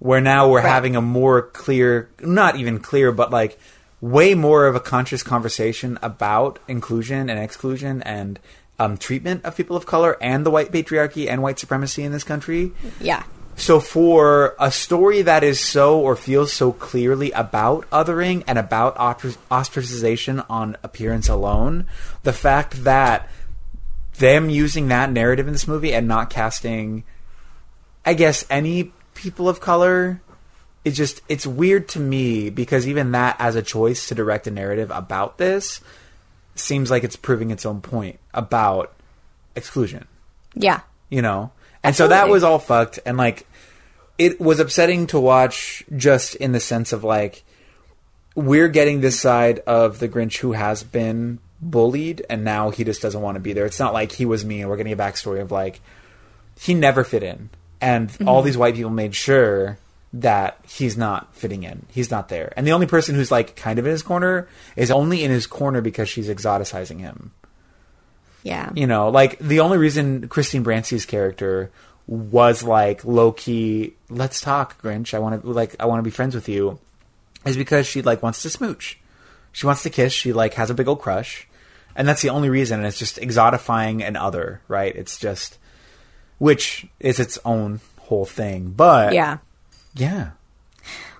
where 0.00 0.20
now 0.20 0.48
we're 0.48 0.58
Right. 0.62 0.68
having 0.68 0.96
a 0.96 1.00
more 1.00 1.40
clear, 1.42 2.08
not 2.20 2.56
even 2.56 2.80
clear, 2.80 3.12
but 3.12 3.30
like 3.30 3.58
way 4.00 4.34
more 4.34 4.66
of 4.66 4.74
a 4.74 4.80
conscious 4.80 5.22
conversation 5.22 5.98
about 6.02 6.58
inclusion 6.66 7.30
and 7.30 7.38
exclusion 7.38 8.02
and 8.02 8.40
um, 8.78 8.96
treatment 8.96 9.44
of 9.44 9.54
people 9.56 9.76
of 9.76 9.84
color 9.86 10.16
and 10.22 10.44
the 10.44 10.50
white 10.50 10.72
patriarchy 10.72 11.28
and 11.28 11.42
white 11.42 11.58
supremacy 11.58 12.02
in 12.02 12.12
this 12.12 12.24
country. 12.24 12.72
yeah, 12.98 13.22
So 13.56 13.78
for 13.78 14.56
a 14.58 14.70
story 14.72 15.20
that 15.20 15.44
is 15.44 15.60
so 15.60 16.00
or 16.00 16.16
feels 16.16 16.50
so 16.50 16.72
clearly 16.72 17.30
about 17.32 17.84
othering 17.90 18.42
and 18.46 18.58
about 18.58 18.96
ostracization 18.96 20.44
on 20.48 20.76
appearance 20.82 21.28
alone, 21.28 21.84
the 22.22 22.32
fact 22.32 22.84
that 22.84 23.28
them 24.18 24.48
using 24.48 24.88
that 24.88 25.10
narrative 25.12 25.46
in 25.46 25.52
this 25.52 25.68
movie 25.68 25.92
and 25.92 26.08
not 26.08 26.30
casting, 26.30 27.04
I 28.06 28.14
guess, 28.14 28.46
any 28.48 28.92
people 29.20 29.48
of 29.48 29.60
color, 29.60 30.20
it 30.84 30.92
just 30.92 31.20
it's 31.28 31.46
weird 31.46 31.88
to 31.90 32.00
me 32.00 32.48
because 32.48 32.88
even 32.88 33.12
that 33.12 33.36
as 33.38 33.54
a 33.54 33.62
choice 33.62 34.08
to 34.08 34.14
direct 34.14 34.46
a 34.46 34.50
narrative 34.50 34.90
about 34.90 35.36
this 35.36 35.80
seems 36.54 36.90
like 36.90 37.04
it's 37.04 37.16
proving 37.16 37.50
its 37.50 37.66
own 37.66 37.80
point 37.82 38.18
about 38.32 38.92
exclusion. 39.54 40.06
Yeah, 40.54 40.80
you 41.10 41.22
know? 41.22 41.52
And 41.82 41.94
so 41.94 42.08
that 42.08 42.28
was 42.28 42.42
all 42.42 42.58
fucked 42.58 42.98
and 43.06 43.16
like 43.16 43.46
it 44.18 44.40
was 44.40 44.60
upsetting 44.60 45.06
to 45.08 45.20
watch 45.20 45.84
just 45.96 46.34
in 46.34 46.52
the 46.52 46.60
sense 46.60 46.92
of 46.92 47.04
like 47.04 47.42
we're 48.34 48.68
getting 48.68 49.00
this 49.00 49.18
side 49.18 49.60
of 49.60 49.98
the 49.98 50.08
grinch 50.08 50.38
who 50.38 50.52
has 50.52 50.82
been 50.82 51.38
bullied 51.60 52.24
and 52.28 52.44
now 52.44 52.70
he 52.70 52.84
just 52.84 53.02
doesn't 53.02 53.20
want 53.20 53.36
to 53.36 53.40
be 53.40 53.52
there. 53.52 53.66
It's 53.66 53.78
not 53.78 53.94
like 53.94 54.12
he 54.12 54.26
was 54.26 54.44
me 54.44 54.60
and 54.60 54.70
we're 54.70 54.76
getting 54.76 54.92
a 54.92 54.96
backstory 54.96 55.40
of 55.40 55.50
like 55.50 55.80
he 56.58 56.74
never 56.74 57.02
fit 57.04 57.22
in 57.22 57.50
and 57.80 58.08
mm-hmm. 58.08 58.28
all 58.28 58.42
these 58.42 58.58
white 58.58 58.74
people 58.74 58.90
made 58.90 59.14
sure 59.14 59.78
that 60.12 60.58
he's 60.68 60.96
not 60.96 61.34
fitting 61.34 61.62
in 61.62 61.86
he's 61.88 62.10
not 62.10 62.28
there 62.28 62.52
and 62.56 62.66
the 62.66 62.72
only 62.72 62.86
person 62.86 63.14
who's 63.14 63.30
like 63.30 63.54
kind 63.54 63.78
of 63.78 63.86
in 63.86 63.92
his 63.92 64.02
corner 64.02 64.48
is 64.74 64.90
only 64.90 65.22
in 65.22 65.30
his 65.30 65.46
corner 65.46 65.80
because 65.80 66.08
she's 66.08 66.28
exoticizing 66.28 66.98
him 66.98 67.30
yeah, 68.42 68.70
you 68.74 68.86
know, 68.86 69.10
like 69.10 69.38
the 69.38 69.60
only 69.60 69.78
reason 69.78 70.28
Christine 70.28 70.64
Baranski's 70.64 71.04
character 71.04 71.70
was 72.06 72.62
like 72.62 73.04
low 73.04 73.32
key, 73.32 73.94
let's 74.08 74.40
talk, 74.40 74.80
Grinch. 74.82 75.14
I 75.14 75.18
want 75.18 75.42
to 75.42 75.50
like 75.50 75.76
I 75.78 75.86
want 75.86 75.98
to 75.98 76.02
be 76.02 76.10
friends 76.10 76.34
with 76.34 76.48
you, 76.48 76.78
is 77.44 77.56
because 77.56 77.86
she 77.86 78.02
like 78.02 78.22
wants 78.22 78.42
to 78.42 78.50
smooch. 78.50 78.98
She 79.52 79.66
wants 79.66 79.82
to 79.82 79.90
kiss. 79.90 80.12
She 80.12 80.32
like 80.32 80.54
has 80.54 80.70
a 80.70 80.74
big 80.74 80.88
old 80.88 81.00
crush, 81.00 81.46
and 81.94 82.08
that's 82.08 82.22
the 82.22 82.30
only 82.30 82.48
reason. 82.48 82.78
And 82.78 82.86
it's 82.86 82.98
just 82.98 83.16
exotifying 83.16 84.02
an 84.02 84.16
other, 84.16 84.62
right? 84.68 84.94
It's 84.94 85.18
just, 85.18 85.58
which 86.40 86.86
is 86.98 87.20
its 87.20 87.38
own 87.44 87.78
whole 88.00 88.24
thing. 88.24 88.70
But 88.76 89.12
yeah. 89.14 89.38
yeah, 89.94 90.30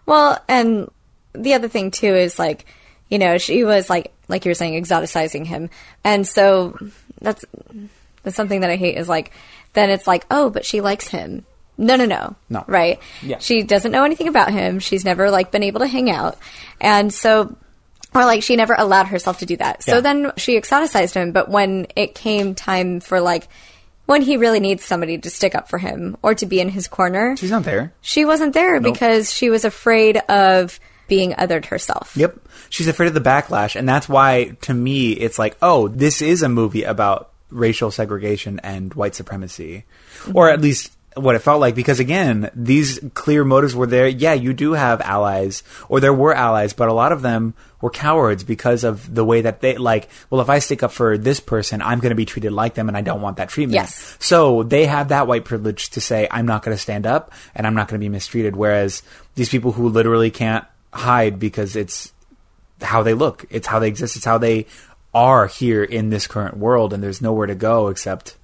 Well, 0.07 0.43
and 0.49 0.91
the 1.33 1.55
other 1.55 1.69
thing 1.69 1.93
too 1.93 2.13
is 2.17 2.37
like, 2.37 2.67
you 3.09 3.19
know, 3.19 3.39
she 3.39 3.63
was 3.63 3.89
like, 3.89 4.13
like 4.27 4.45
you 4.45 4.51
were 4.51 4.55
saying, 4.55 4.83
exoticizing 4.83 5.47
him, 5.47 5.71
and 6.03 6.27
so 6.27 6.77
that's 7.21 7.45
that's 8.25 8.35
something 8.37 8.61
that 8.63 8.71
I 8.71 8.77
hate 8.77 8.97
is 8.97 9.09
like, 9.09 9.31
then 9.75 9.91
it's 9.91 10.07
like, 10.07 10.27
oh, 10.31 10.51
but 10.51 10.65
she 10.65 10.81
likes 10.81 11.07
him. 11.09 11.45
No, 11.79 11.97
no, 11.97 12.05
no, 12.05 12.37
No. 12.51 12.65
right? 12.67 12.99
Yeah. 13.23 13.39
She 13.39 13.63
doesn't 13.63 13.93
know 13.93 14.05
anything 14.05 14.29
about 14.29 14.53
him. 14.53 14.81
She's 14.81 15.05
never 15.05 15.31
like 15.31 15.51
been 15.51 15.63
able 15.63 15.81
to 15.81 15.87
hang 15.87 16.11
out, 16.11 16.39
and 16.81 17.13
so. 17.15 17.57
Or 18.13 18.25
like 18.25 18.43
she 18.43 18.57
never 18.57 18.75
allowed 18.77 19.07
herself 19.07 19.39
to 19.39 19.47
do 19.47 19.57
that. 19.59 19.85
So 19.85 19.95
Yeah. 19.95 20.01
then 20.01 20.33
she 20.37 20.59
exoticized 20.61 21.15
him, 21.15 21.31
but 21.31 21.49
when 21.49 21.87
it 21.95 22.13
came 22.17 22.57
time 22.57 22.99
for 22.99 23.21
like 23.21 23.47
when 24.11 24.23
he 24.23 24.37
really 24.37 24.59
needs 24.61 24.85
somebody 24.85 25.19
to 25.19 25.31
stick 25.31 25.55
up 25.55 25.69
for 25.69 25.79
him 25.79 26.17
or 26.21 26.35
to 26.35 26.45
be 26.45 26.59
in 26.61 26.69
his 26.69 26.89
corner, 26.89 27.37
she's 27.37 27.51
not 27.53 27.63
there. 27.63 27.93
she 28.01 28.25
wasn't 28.25 28.53
there 28.55 28.81
Nope. 28.81 28.93
because 28.93 29.33
she 29.33 29.51
was 29.51 29.65
afraid 29.65 30.17
of 30.17 30.81
being 31.07 31.33
othered 31.33 31.67
herself. 31.67 32.17
Yep. 32.17 32.37
She's 32.71 32.89
afraid 32.89 33.07
of 33.09 33.15
the 33.15 33.21
backlash, 33.21 33.77
and 33.77 33.89
that's 33.89 34.09
why, 34.09 34.57
to 34.63 34.75
me, 34.75 35.13
it's 35.13 35.39
like, 35.39 35.57
oh, 35.63 35.89
this 35.89 36.23
is 36.23 36.43
a 36.43 36.49
movie 36.49 36.83
about 36.83 37.31
racial 37.51 37.91
segregation 37.91 38.61
and 38.63 38.95
white 38.95 39.15
supremacy, 39.15 39.85
or 40.35 40.51
at 40.51 40.61
least 40.61 40.93
what 41.15 41.35
it 41.35 41.41
felt 41.41 41.61
like. 41.61 41.75
Because 41.75 42.01
again, 42.01 42.51
these 42.55 43.01
clear 43.15 43.45
motives 43.45 43.75
were 43.75 43.87
there. 43.87 44.09
Yeah, 44.09 44.35
you 44.35 44.53
do 44.53 44.73
have 44.73 45.01
allies, 45.01 45.63
or 45.89 46.01
there 46.01 46.15
were 46.15 46.35
allies, 46.35 46.73
but 46.73 46.89
a 46.89 46.93
lot 46.93 47.13
of 47.13 47.23
them 47.23 47.55
were 47.81 47.91
cowards 47.91 48.45
because 48.45 48.85
of 48.85 49.15
the 49.15 49.25
way 49.25 49.41
that 49.41 49.61
they 49.61 49.77
like. 49.77 50.09
Well, 50.29 50.41
if 50.41 50.51
I 50.51 50.59
stick 50.59 50.83
up 50.83 50.93
for 50.93 51.17
this 51.17 51.41
person, 51.41 51.83
I'm 51.83 52.01
going 52.01 52.11
to 52.11 52.17
be 52.17 52.27
treated 52.27 52.53
like 52.53 52.75
them, 52.75 52.89
and 52.89 52.97
I 52.97 53.01
don't 53.01 53.23
want 53.23 53.39
that 53.39 53.49
treatment. 53.49 53.75
Yes. 53.75 54.17
So 54.21 54.63
they 54.63 54.87
have 54.87 55.09
that 55.09 55.27
white 55.27 55.45
privilege 55.45 55.91
to 55.91 56.01
say, 56.01 56.29
I'm 56.31 56.47
not 56.47 56.63
going 56.63 56.77
to 56.77 56.83
stand 56.83 57.07
up 57.07 57.33
and 57.55 57.67
I'm 57.67 57.75
not 57.75 57.89
going 57.89 57.99
to 57.99 58.05
be 58.05 58.09
mistreated. 58.09 58.55
Whereas 58.55 59.03
these 59.35 59.49
people 59.49 59.73
who 59.73 59.89
literally 59.89 60.31
can't 60.31 60.65
hide 60.93 61.39
because 61.39 61.77
it's 61.77 62.13
how 62.83 63.03
they 63.03 63.15
look, 63.15 63.45
it's 63.51 63.67
how 63.67 63.79
they 63.79 63.89
exist, 63.89 64.17
it's 64.17 64.25
how 64.25 64.39
they 64.39 64.67
are 65.13 65.47
here 65.47 65.83
in 65.83 66.11
this 66.11 66.27
current 66.27 66.57
world, 66.57 66.93
and 66.93 67.03
there's 67.03 67.21
nowhere 67.21 67.47
to 67.47 67.55
go 67.55 67.89
except 67.89 68.37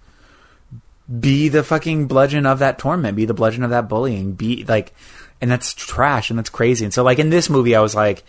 be 1.21 1.49
the 1.49 1.63
fucking 1.63 2.07
bludgeon 2.09 2.47
of 2.47 2.59
that 2.61 2.79
torment, 2.79 3.17
be 3.17 3.25
the 3.27 3.35
bludgeon 3.35 3.63
of 3.63 3.71
that 3.71 3.89
bullying, 3.89 4.33
be 4.33 4.65
like, 4.65 4.93
and 5.41 5.51
that's 5.51 5.75
trash 5.75 6.31
and 6.31 6.39
that's 6.39 6.51
crazy. 6.51 6.85
And 6.85 6.93
so, 6.93 7.03
like, 7.05 7.19
in 7.19 7.31
this 7.31 7.49
movie, 7.51 7.77
I 7.77 7.81
was 7.81 7.95
like, 7.95 8.25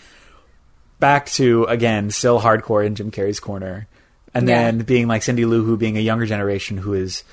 back 0.99 1.28
to, 1.28 1.63
again, 1.65 2.11
still 2.11 2.39
hardcore 2.39 2.86
in 2.86 2.95
Jim 2.95 3.11
Carrey's 3.11 3.39
corner. 3.39 3.88
And 4.34 4.47
Yeah. 4.47 4.63
then 4.63 4.80
being 4.80 5.07
like 5.07 5.23
Cindy 5.23 5.45
Lou 5.45 5.63
Who 5.63 5.78
being 5.78 5.97
a 5.97 6.01
younger 6.01 6.25
generation 6.25 6.78
who 6.78 6.93
is 6.93 7.23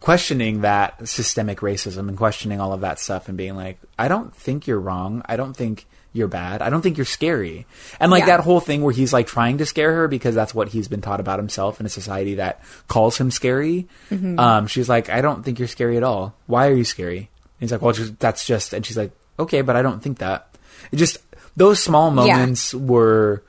questioning 0.00 0.60
that 0.60 1.08
systemic 1.08 1.60
racism 1.60 2.08
and 2.08 2.16
questioning 2.16 2.60
all 2.60 2.72
of 2.72 2.82
that 2.82 2.98
stuff 3.00 3.28
and 3.28 3.36
being 3.36 3.56
like, 3.56 3.78
I 3.98 4.08
don't 4.08 4.34
think 4.34 4.66
you're 4.66 4.80
wrong. 4.80 5.22
I 5.26 5.36
don't 5.36 5.56
think 5.56 5.86
you're 6.16 6.28
bad. 6.28 6.62
I 6.62 6.70
don't 6.70 6.82
think 6.82 6.96
you're 6.96 7.04
scary. 7.06 7.66
And 8.00 8.10
like 8.10 8.22
Yeah. 8.22 8.36
that 8.38 8.40
whole 8.40 8.60
thing 8.60 8.82
where 8.82 8.92
he's 8.92 9.12
like 9.12 9.26
trying 9.26 9.58
to 9.58 9.66
scare 9.66 9.94
her 9.94 10.08
because 10.08 10.34
that's 10.34 10.54
what 10.54 10.68
he's 10.68 10.88
been 10.88 11.00
taught 11.02 11.20
about 11.20 11.38
himself 11.38 11.78
in 11.78 11.86
a 11.86 11.88
society 11.90 12.36
that 12.36 12.60
calls 12.88 13.18
him 13.18 13.30
scary. 13.30 13.86
Um, 14.10 14.66
she's 14.66 14.88
like, 14.88 15.10
I 15.10 15.20
don't 15.20 15.44
think 15.44 15.58
you're 15.58 15.68
scary 15.68 15.96
at 15.96 16.02
all. 16.02 16.34
Why 16.46 16.68
are 16.68 16.74
you 16.74 16.84
scary? 16.84 17.18
And 17.18 17.28
he's 17.60 17.72
like, 17.72 17.82
well, 17.82 17.92
just, 17.92 18.18
that's 18.18 18.44
just, 18.46 18.72
and 18.72 18.84
she's 18.84 18.96
like, 18.96 19.12
okay, 19.38 19.60
but 19.62 19.76
I 19.76 19.82
don't 19.82 20.02
think 20.02 20.18
that. 20.18 20.48
It 20.92 20.96
just, 20.96 21.18
those 21.56 21.82
small 21.82 22.10
moments 22.10 22.74
were, 22.74 23.42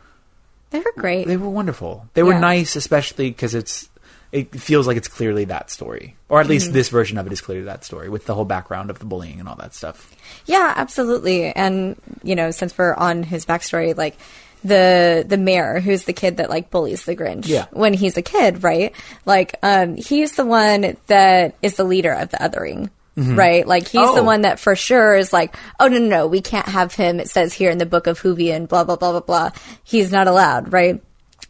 They 0.72 0.80
were 0.80 0.94
great. 0.98 1.28
they 1.28 1.38
were 1.38 1.50
wonderful. 1.50 2.08
They 2.14 2.24
were 2.24 2.34
Yeah. 2.34 2.40
nice, 2.40 2.76
especially 2.76 3.30
because 3.30 3.56
it's 3.56 3.90
it 4.30 4.54
feels 4.60 4.86
like 4.88 4.98
it's 4.98 5.08
clearly 5.08 5.46
that 5.46 5.72
story, 5.72 6.18
or 6.28 6.42
at 6.42 6.48
least 6.48 6.66
Mm-hmm. 6.68 6.74
this 6.74 6.90
version 6.90 7.18
of 7.18 7.26
it 7.28 7.32
is 7.32 7.40
clearly 7.40 7.64
that 7.66 7.86
story 7.86 8.10
with 8.10 8.26
the 8.26 8.36
whole 8.36 8.44
background 8.44 8.90
of 8.90 9.00
the 9.00 9.06
bullying 9.06 9.40
and 9.40 9.48
all 9.48 9.56
that 9.56 9.74
stuff. 9.74 10.14
Yeah, 10.46 10.74
absolutely. 10.76 11.46
And 11.52 11.96
you 12.24 12.36
know, 12.36 12.52
since 12.52 12.78
we're 12.78 12.94
on 12.94 13.24
his 13.24 13.46
backstory, 13.46 13.96
like 13.96 14.18
the 14.64 15.24
the 15.28 15.38
mayor, 15.38 15.80
who's 15.80 16.04
the 16.04 16.14
kid 16.14 16.38
that 16.38 16.50
like 16.50 16.70
bullies 16.72 17.06
the 17.06 17.16
Grinch 17.16 17.48
Yeah. 17.48 17.66
when 17.72 17.94
he's 17.94 18.18
a 18.18 18.22
kid, 18.22 18.64
right? 18.64 18.94
Like, 19.26 19.56
um, 19.64 19.96
he's 19.96 20.36
the 20.36 20.46
one 20.46 20.98
that 21.08 21.56
is 21.62 21.76
the 21.76 21.84
leader 21.84 22.12
of 22.12 22.30
the 22.30 22.38
othering. 22.38 22.90
Right, 23.20 23.66
like 23.68 23.88
he's 23.88 24.14
the 24.14 24.20
Oh. 24.22 24.24
one 24.24 24.42
that 24.42 24.60
for 24.60 24.76
sure 24.76 25.16
is 25.16 25.34
like, 25.34 25.56
oh 25.80 25.88
no, 25.88 25.98
no, 25.98 26.06
no, 26.08 26.28
we 26.28 26.40
can't 26.40 26.68
have 26.68 26.94
him. 26.94 27.20
It 27.20 27.28
says 27.30 27.52
here 27.52 27.72
in 27.72 27.80
the 27.80 27.88
book 27.88 28.06
of 28.06 28.22
Whovian, 28.22 28.68
blah 28.68 28.84
blah 28.84 28.96
blah 28.96 29.10
blah 29.14 29.22
blah. 29.22 29.50
He's 29.84 30.12
not 30.12 30.28
allowed, 30.28 30.72
right? 30.72 31.02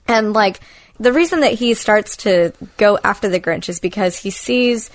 And 0.07 0.31
like 0.31 0.61
the 0.97 1.11
reason 1.11 1.41
that 1.41 1.51
he 1.55 1.73
starts 1.73 2.15
to 2.17 2.53
go 2.77 2.97
after 3.03 3.27
the 3.27 3.41
Grinch 3.41 3.67
is 3.67 3.81
because 3.81 4.15
he 4.15 4.29
sees 4.29 4.89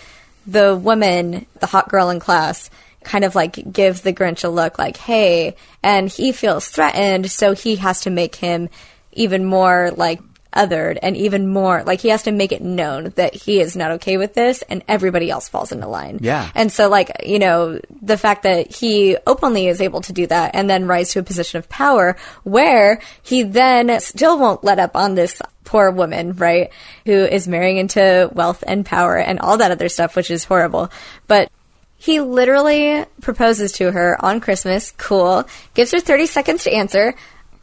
the 0.47 0.74
woman, 0.74 1.45
the 1.61 1.66
hot 1.66 1.91
girl 1.91 2.09
in 2.09 2.20
class, 2.20 2.70
kind 3.05 3.24
of 3.24 3.34
like 3.34 3.72
give 3.72 4.03
the 4.03 4.12
Grinch 4.12 4.44
a 4.44 4.48
look 4.48 4.78
like, 4.78 4.96
hey, 4.96 5.57
and 5.82 6.09
he 6.09 6.32
feels 6.32 6.68
threatened, 6.68 7.30
so 7.30 7.53
he 7.53 7.76
has 7.76 8.03
to 8.03 8.11
make 8.11 8.36
him 8.36 8.68
even 9.12 9.44
more 9.44 9.90
like 9.96 10.20
othered 10.55 10.98
and 11.03 11.16
even 11.16 11.48
more 11.48 11.82
like 11.84 12.00
he 12.00 12.09
has 12.09 12.24
to 12.24 12.32
make 12.32 12.53
it 12.53 12.62
known 12.62 13.05
that 13.16 13.34
he 13.34 13.61
is 13.61 13.74
not 13.76 13.92
okay 13.92 14.16
with 14.16 14.34
this 14.34 14.62
and 14.62 14.84
everybody 14.86 15.30
else 15.30 15.48
falls 15.48 15.72
into 15.72 15.86
line. 15.88 16.18
Yeah. 16.20 16.50
And 16.55 16.70
so 16.70 16.88
like, 16.88 17.11
you 17.24 17.38
know, 17.38 17.80
the 18.03 18.18
fact 18.18 18.42
that 18.42 18.74
he 18.74 19.16
openly 19.26 19.66
is 19.66 19.80
able 19.80 20.03
to 20.03 20.12
do 20.12 20.26
that 20.26 20.55
and 20.55 20.68
then 20.68 20.86
rise 20.86 21.11
to 21.12 21.20
a 21.20 21.22
position 21.22 21.59
of 21.59 21.68
power 21.68 22.16
where 22.44 23.00
he 23.22 23.42
then 23.42 23.98
still 24.00 24.38
won't 24.38 24.64
let 24.64 24.78
up 24.78 24.94
on 24.94 25.14
this 25.14 25.40
poor 25.64 25.90
woman, 25.90 26.32
right? 26.34 26.70
Who 27.07 27.12
is 27.12 27.48
marrying 27.48 27.78
into 27.78 28.30
wealth 28.32 28.62
and 28.66 28.84
power 28.84 29.16
and 29.16 29.38
all 29.38 29.57
that 29.59 29.70
other 29.70 29.88
stuff, 29.88 30.16
which 30.16 30.30
is 30.30 30.44
horrible. 30.44 30.90
But 31.28 31.50
he 32.03 32.20
literally 32.20 33.05
proposes 33.20 33.70
to 33.74 33.92
her 33.92 34.16
on 34.18 34.40
Christmas. 34.40 34.90
Cool. 34.90 35.44
Gives 35.74 35.92
her 35.92 36.00
30 36.00 36.26
seconds 36.26 36.64
to 36.64 36.72
answer. 36.72 37.14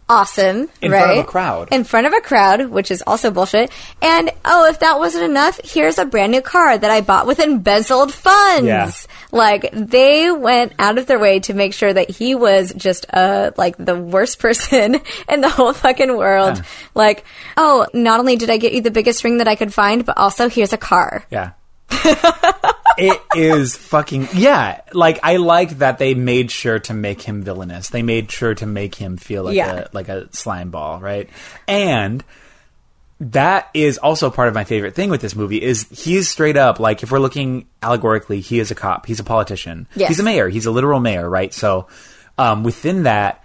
Awesome. 0.07 0.69
In 0.81 0.93
right? 0.93 1.03
front 1.03 1.19
of 1.19 1.25
a 1.25 1.27
crowd. 1.27 1.67
In 1.73 1.83
front 1.83 2.07
of 2.07 2.13
a 2.13 2.21
crowd, 2.21 2.67
which 2.67 2.89
is 2.89 3.03
also 3.05 3.31
bullshit. 3.31 3.69
And, 4.01 4.31
oh, 4.45 4.69
if 4.69 4.79
that 4.79 4.97
wasn't 4.97 5.25
enough, 5.25 5.59
here's 5.61 5.97
a 5.97 6.05
brand 6.05 6.31
new 6.31 6.39
car 6.39 6.77
that 6.77 6.89
I 6.89 7.01
bought 7.01 7.27
with 7.27 7.41
embezzled 7.41 8.13
funds. 8.13 8.65
Yeah. 8.65 8.89
Like, 9.33 9.71
they 9.73 10.31
went 10.31 10.71
out 10.79 10.97
of 10.97 11.05
their 11.05 11.19
way 11.19 11.41
to 11.41 11.53
make 11.53 11.73
sure 11.73 11.91
that 11.91 12.09
he 12.09 12.33
was 12.33 12.71
just, 12.77 13.07
uh, 13.11 13.51
like 13.57 13.75
the 13.77 13.97
worst 13.97 14.39
person 14.39 15.01
in 15.29 15.41
the 15.41 15.49
whole 15.49 15.73
fucking 15.73 16.15
world. 16.15 16.59
Yeah. 16.59 16.63
Like, 16.95 17.25
oh, 17.57 17.87
not 17.93 18.21
only 18.21 18.37
did 18.37 18.49
I 18.49 18.55
get 18.55 18.71
you 18.71 18.79
the 18.79 18.89
biggest 18.89 19.25
ring 19.25 19.39
that 19.39 19.49
I 19.49 19.55
could 19.55 19.73
find, 19.73 20.05
but 20.05 20.17
also 20.17 20.47
here's 20.47 20.71
a 20.71 20.77
car. 20.77 21.25
Yeah. 21.29 21.51
it 22.99 23.21
is 23.35 23.75
fucking 23.75 24.27
yeah. 24.33 24.81
Like 24.93 25.19
I 25.23 25.37
like 25.37 25.79
that 25.79 25.97
they 25.97 26.13
made 26.13 26.51
sure 26.51 26.79
to 26.79 26.93
make 26.93 27.21
him 27.21 27.41
villainous. 27.43 27.89
They 27.89 28.03
made 28.03 28.31
sure 28.31 28.53
to 28.55 28.65
make 28.65 28.95
him 28.95 29.17
feel 29.17 29.43
like 29.43 29.55
Yeah. 29.55 29.85
a 29.85 29.87
like 29.93 30.09
a 30.09 30.27
slime 30.33 30.69
ball, 30.71 30.99
right? 30.99 31.29
And 31.67 32.23
that 33.21 33.69
is 33.73 33.97
also 33.97 34.29
part 34.29 34.47
of 34.47 34.53
my 34.53 34.63
favorite 34.63 34.95
thing 34.95 35.09
with 35.09 35.19
this 35.21 35.35
movie 35.35 35.61
is 35.61 35.87
he's 35.89 36.29
straight 36.29 36.55
up 36.55 36.79
like 36.79 37.03
if 37.03 37.11
we're 37.11 37.19
looking 37.19 37.67
allegorically, 37.83 38.39
he 38.39 38.59
is 38.59 38.71
a 38.71 38.75
cop, 38.75 39.05
he's 39.05 39.19
a 39.19 39.23
politician, 39.25 39.87
Yes. 39.95 40.07
he's 40.09 40.19
a 40.19 40.23
mayor, 40.23 40.47
he's 40.47 40.65
a 40.65 40.71
literal 40.71 40.99
mayor, 41.01 41.29
right? 41.29 41.53
So 41.53 41.87
um, 42.37 42.63
within 42.63 43.03
that, 43.03 43.43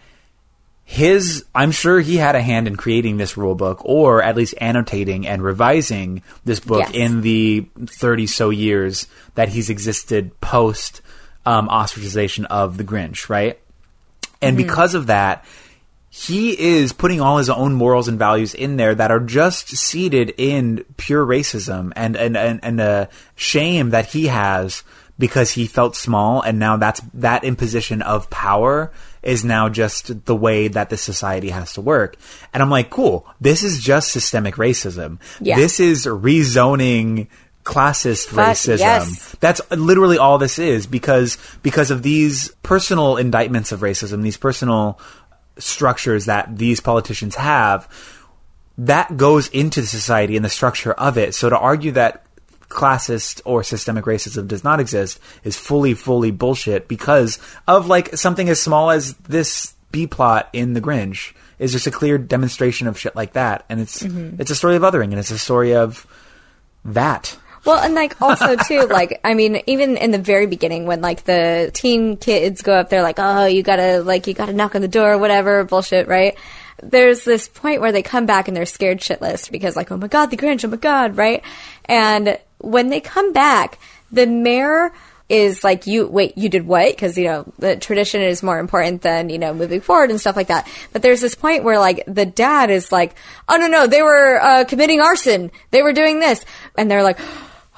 his 0.84 1.44
I'm 1.54 1.70
sure 1.70 2.00
he 2.00 2.16
had 2.16 2.34
a 2.34 2.42
hand 2.42 2.66
in 2.66 2.76
creating 2.76 3.16
this 3.16 3.36
rule 3.36 3.54
book 3.54 3.80
or 3.84 4.22
at 4.22 4.36
least 4.36 4.54
annotating 4.60 5.26
and 5.26 5.42
revising 5.42 6.22
this 6.44 6.60
book 6.60 6.80
Yes. 6.80 6.90
in 6.92 7.22
the 7.22 7.66
30 7.86 8.26
so 8.26 8.50
years 8.50 9.06
that 9.34 9.48
he's 9.48 9.70
existed 9.70 10.38
post 10.40 11.00
um, 11.46 11.68
ostracization 11.68 12.44
of 12.46 12.76
the 12.76 12.84
Grinch, 12.84 13.28
right? 13.28 13.58
And 14.42 14.56
because 14.58 14.94
of 14.94 15.06
that, 15.06 15.44
he 16.10 16.58
is 16.58 16.92
putting 16.92 17.20
all 17.20 17.38
his 17.38 17.48
own 17.50 17.72
morals 17.74 18.06
and 18.06 18.18
values 18.18 18.54
in 18.54 18.76
there 18.76 18.94
that 18.94 19.10
are 19.10 19.20
just 19.20 19.68
seated 19.68 20.34
in 20.36 20.84
pure 20.96 21.24
racism 21.26 21.92
and 21.96 22.14
and 22.14 22.36
and, 22.36 22.60
and 22.62 22.80
a 22.80 23.08
shame 23.36 23.90
that 23.90 24.06
he 24.06 24.26
has 24.26 24.84
because 25.18 25.50
he 25.52 25.66
felt 25.66 25.96
small 25.96 26.40
and 26.40 26.58
now 26.58 26.76
that's 26.76 27.00
that 27.14 27.42
imposition 27.42 28.00
of 28.02 28.30
power 28.30 28.92
is 29.24 29.44
now 29.44 29.68
just 29.68 30.24
the 30.26 30.36
way 30.36 30.68
that 30.68 30.90
the 30.90 30.96
society 30.96 31.50
has 31.50 31.72
to 31.72 31.80
work 31.80 32.16
and 32.52 32.62
i'm 32.62 32.70
like 32.70 32.90
cool 32.90 33.26
this 33.40 33.62
is 33.62 33.80
just 33.80 34.10
systemic 34.12 34.56
racism 34.56 35.18
Yeah. 35.40 35.56
this 35.56 35.80
is 35.80 36.06
rezoning 36.06 37.28
classist 37.64 38.26
Fuck, 38.28 38.48
racism 38.48 38.78
yes. 38.78 39.36
that's 39.40 39.60
literally 39.70 40.18
all 40.18 40.36
this 40.38 40.58
is 40.58 40.86
because 40.86 41.38
because 41.62 41.90
of 41.90 42.02
these 42.02 42.50
personal 42.62 43.16
indictments 43.16 43.72
of 43.72 43.80
racism, 43.80 44.22
these 44.22 44.36
personal 44.36 45.00
structures 45.58 46.26
that 46.26 46.58
these 46.58 46.80
politicians 46.80 47.36
have, 47.36 47.88
that 48.76 49.16
goes 49.16 49.48
into 49.48 49.80
the 49.80 49.86
society 49.86 50.36
and 50.36 50.44
the 50.44 50.50
structure 50.50 50.92
of 50.92 51.16
it. 51.16 51.34
So 51.34 51.48
to 51.48 51.56
argue 51.58 51.92
that 51.92 52.26
classist 52.74 53.40
or 53.44 53.62
systemic 53.62 54.04
racism 54.04 54.46
does 54.48 54.64
not 54.64 54.80
exist 54.80 55.18
is 55.44 55.56
fully, 55.56 55.94
fully 55.94 56.30
bullshit 56.30 56.88
because 56.88 57.38
of 57.66 57.86
like 57.86 58.16
something 58.16 58.48
as 58.48 58.60
small 58.60 58.90
as 58.90 59.14
this 59.14 59.74
B 59.92 60.06
plot 60.06 60.48
in 60.52 60.74
The 60.74 60.80
Grinch 60.80 61.32
is 61.58 61.72
just 61.72 61.86
a 61.86 61.90
clear 61.90 62.18
demonstration 62.18 62.86
of 62.86 62.98
shit 62.98 63.14
like 63.14 63.34
that. 63.34 63.64
And 63.68 63.80
it's 63.80 64.02
mm-hmm. 64.02 64.40
it's 64.40 64.50
a 64.50 64.54
story 64.54 64.76
of 64.76 64.82
othering 64.82 65.04
and 65.04 65.18
it's 65.18 65.30
a 65.30 65.38
story 65.38 65.74
of 65.74 66.06
that. 66.84 67.36
Well, 67.64 67.82
and 67.82 67.94
like 67.94 68.20
also 68.20 68.56
too, 68.56 68.80
like 68.90 69.20
I 69.24 69.34
mean, 69.34 69.62
even 69.66 69.96
in 69.96 70.10
the 70.10 70.18
very 70.18 70.46
beginning 70.46 70.86
when 70.86 71.00
like 71.00 71.24
the 71.24 71.70
teen 71.72 72.16
kids 72.16 72.62
go 72.62 72.74
up 72.74 72.90
there, 72.90 73.02
like, 73.02 73.16
oh, 73.18 73.46
you 73.46 73.62
gotta 73.62 74.02
like 74.02 74.26
you 74.26 74.34
gotta 74.34 74.52
knock 74.52 74.74
on 74.74 74.82
the 74.82 74.88
door, 74.88 75.18
whatever 75.18 75.64
bullshit, 75.64 76.08
right? 76.08 76.36
There's 76.82 77.24
this 77.24 77.48
point 77.48 77.80
where 77.80 77.92
they 77.92 78.02
come 78.02 78.26
back 78.26 78.48
and 78.48 78.56
they're 78.56 78.66
scared 78.66 78.98
shitless 78.98 79.50
because 79.50 79.76
like, 79.76 79.90
oh 79.90 79.96
my 79.96 80.08
god, 80.08 80.26
the 80.26 80.36
Grinch, 80.36 80.64
oh 80.64 80.68
my 80.68 80.76
god, 80.76 81.16
right? 81.16 81.42
And 81.86 82.38
when 82.64 82.88
they 82.88 83.00
come 83.00 83.32
back, 83.32 83.78
the 84.10 84.26
mayor 84.26 84.92
is 85.28 85.64
like 85.64 85.86
you 85.86 86.06
wait 86.06 86.36
you 86.36 86.48
did 86.48 86.66
what? 86.66 86.90
Because 86.90 87.16
you 87.16 87.24
know 87.24 87.52
the 87.58 87.76
tradition 87.76 88.20
is 88.20 88.42
more 88.42 88.58
important 88.58 89.02
than 89.02 89.30
you 89.30 89.38
know 89.38 89.54
moving 89.54 89.80
forward 89.80 90.10
and 90.10 90.20
stuff 90.20 90.36
like 90.36 90.48
that. 90.48 90.68
But 90.92 91.02
there's 91.02 91.20
this 91.20 91.34
point 91.34 91.64
where 91.64 91.78
like 91.78 92.04
the 92.06 92.26
dad 92.26 92.70
is 92.70 92.92
like 92.92 93.14
oh 93.48 93.56
no 93.56 93.66
no 93.66 93.86
they 93.86 94.02
were 94.02 94.40
uh, 94.40 94.64
committing 94.64 95.00
arson. 95.00 95.50
They 95.70 95.82
were 95.82 95.92
doing 95.92 96.20
this. 96.20 96.44
And 96.76 96.90
they're 96.90 97.02
like 97.02 97.18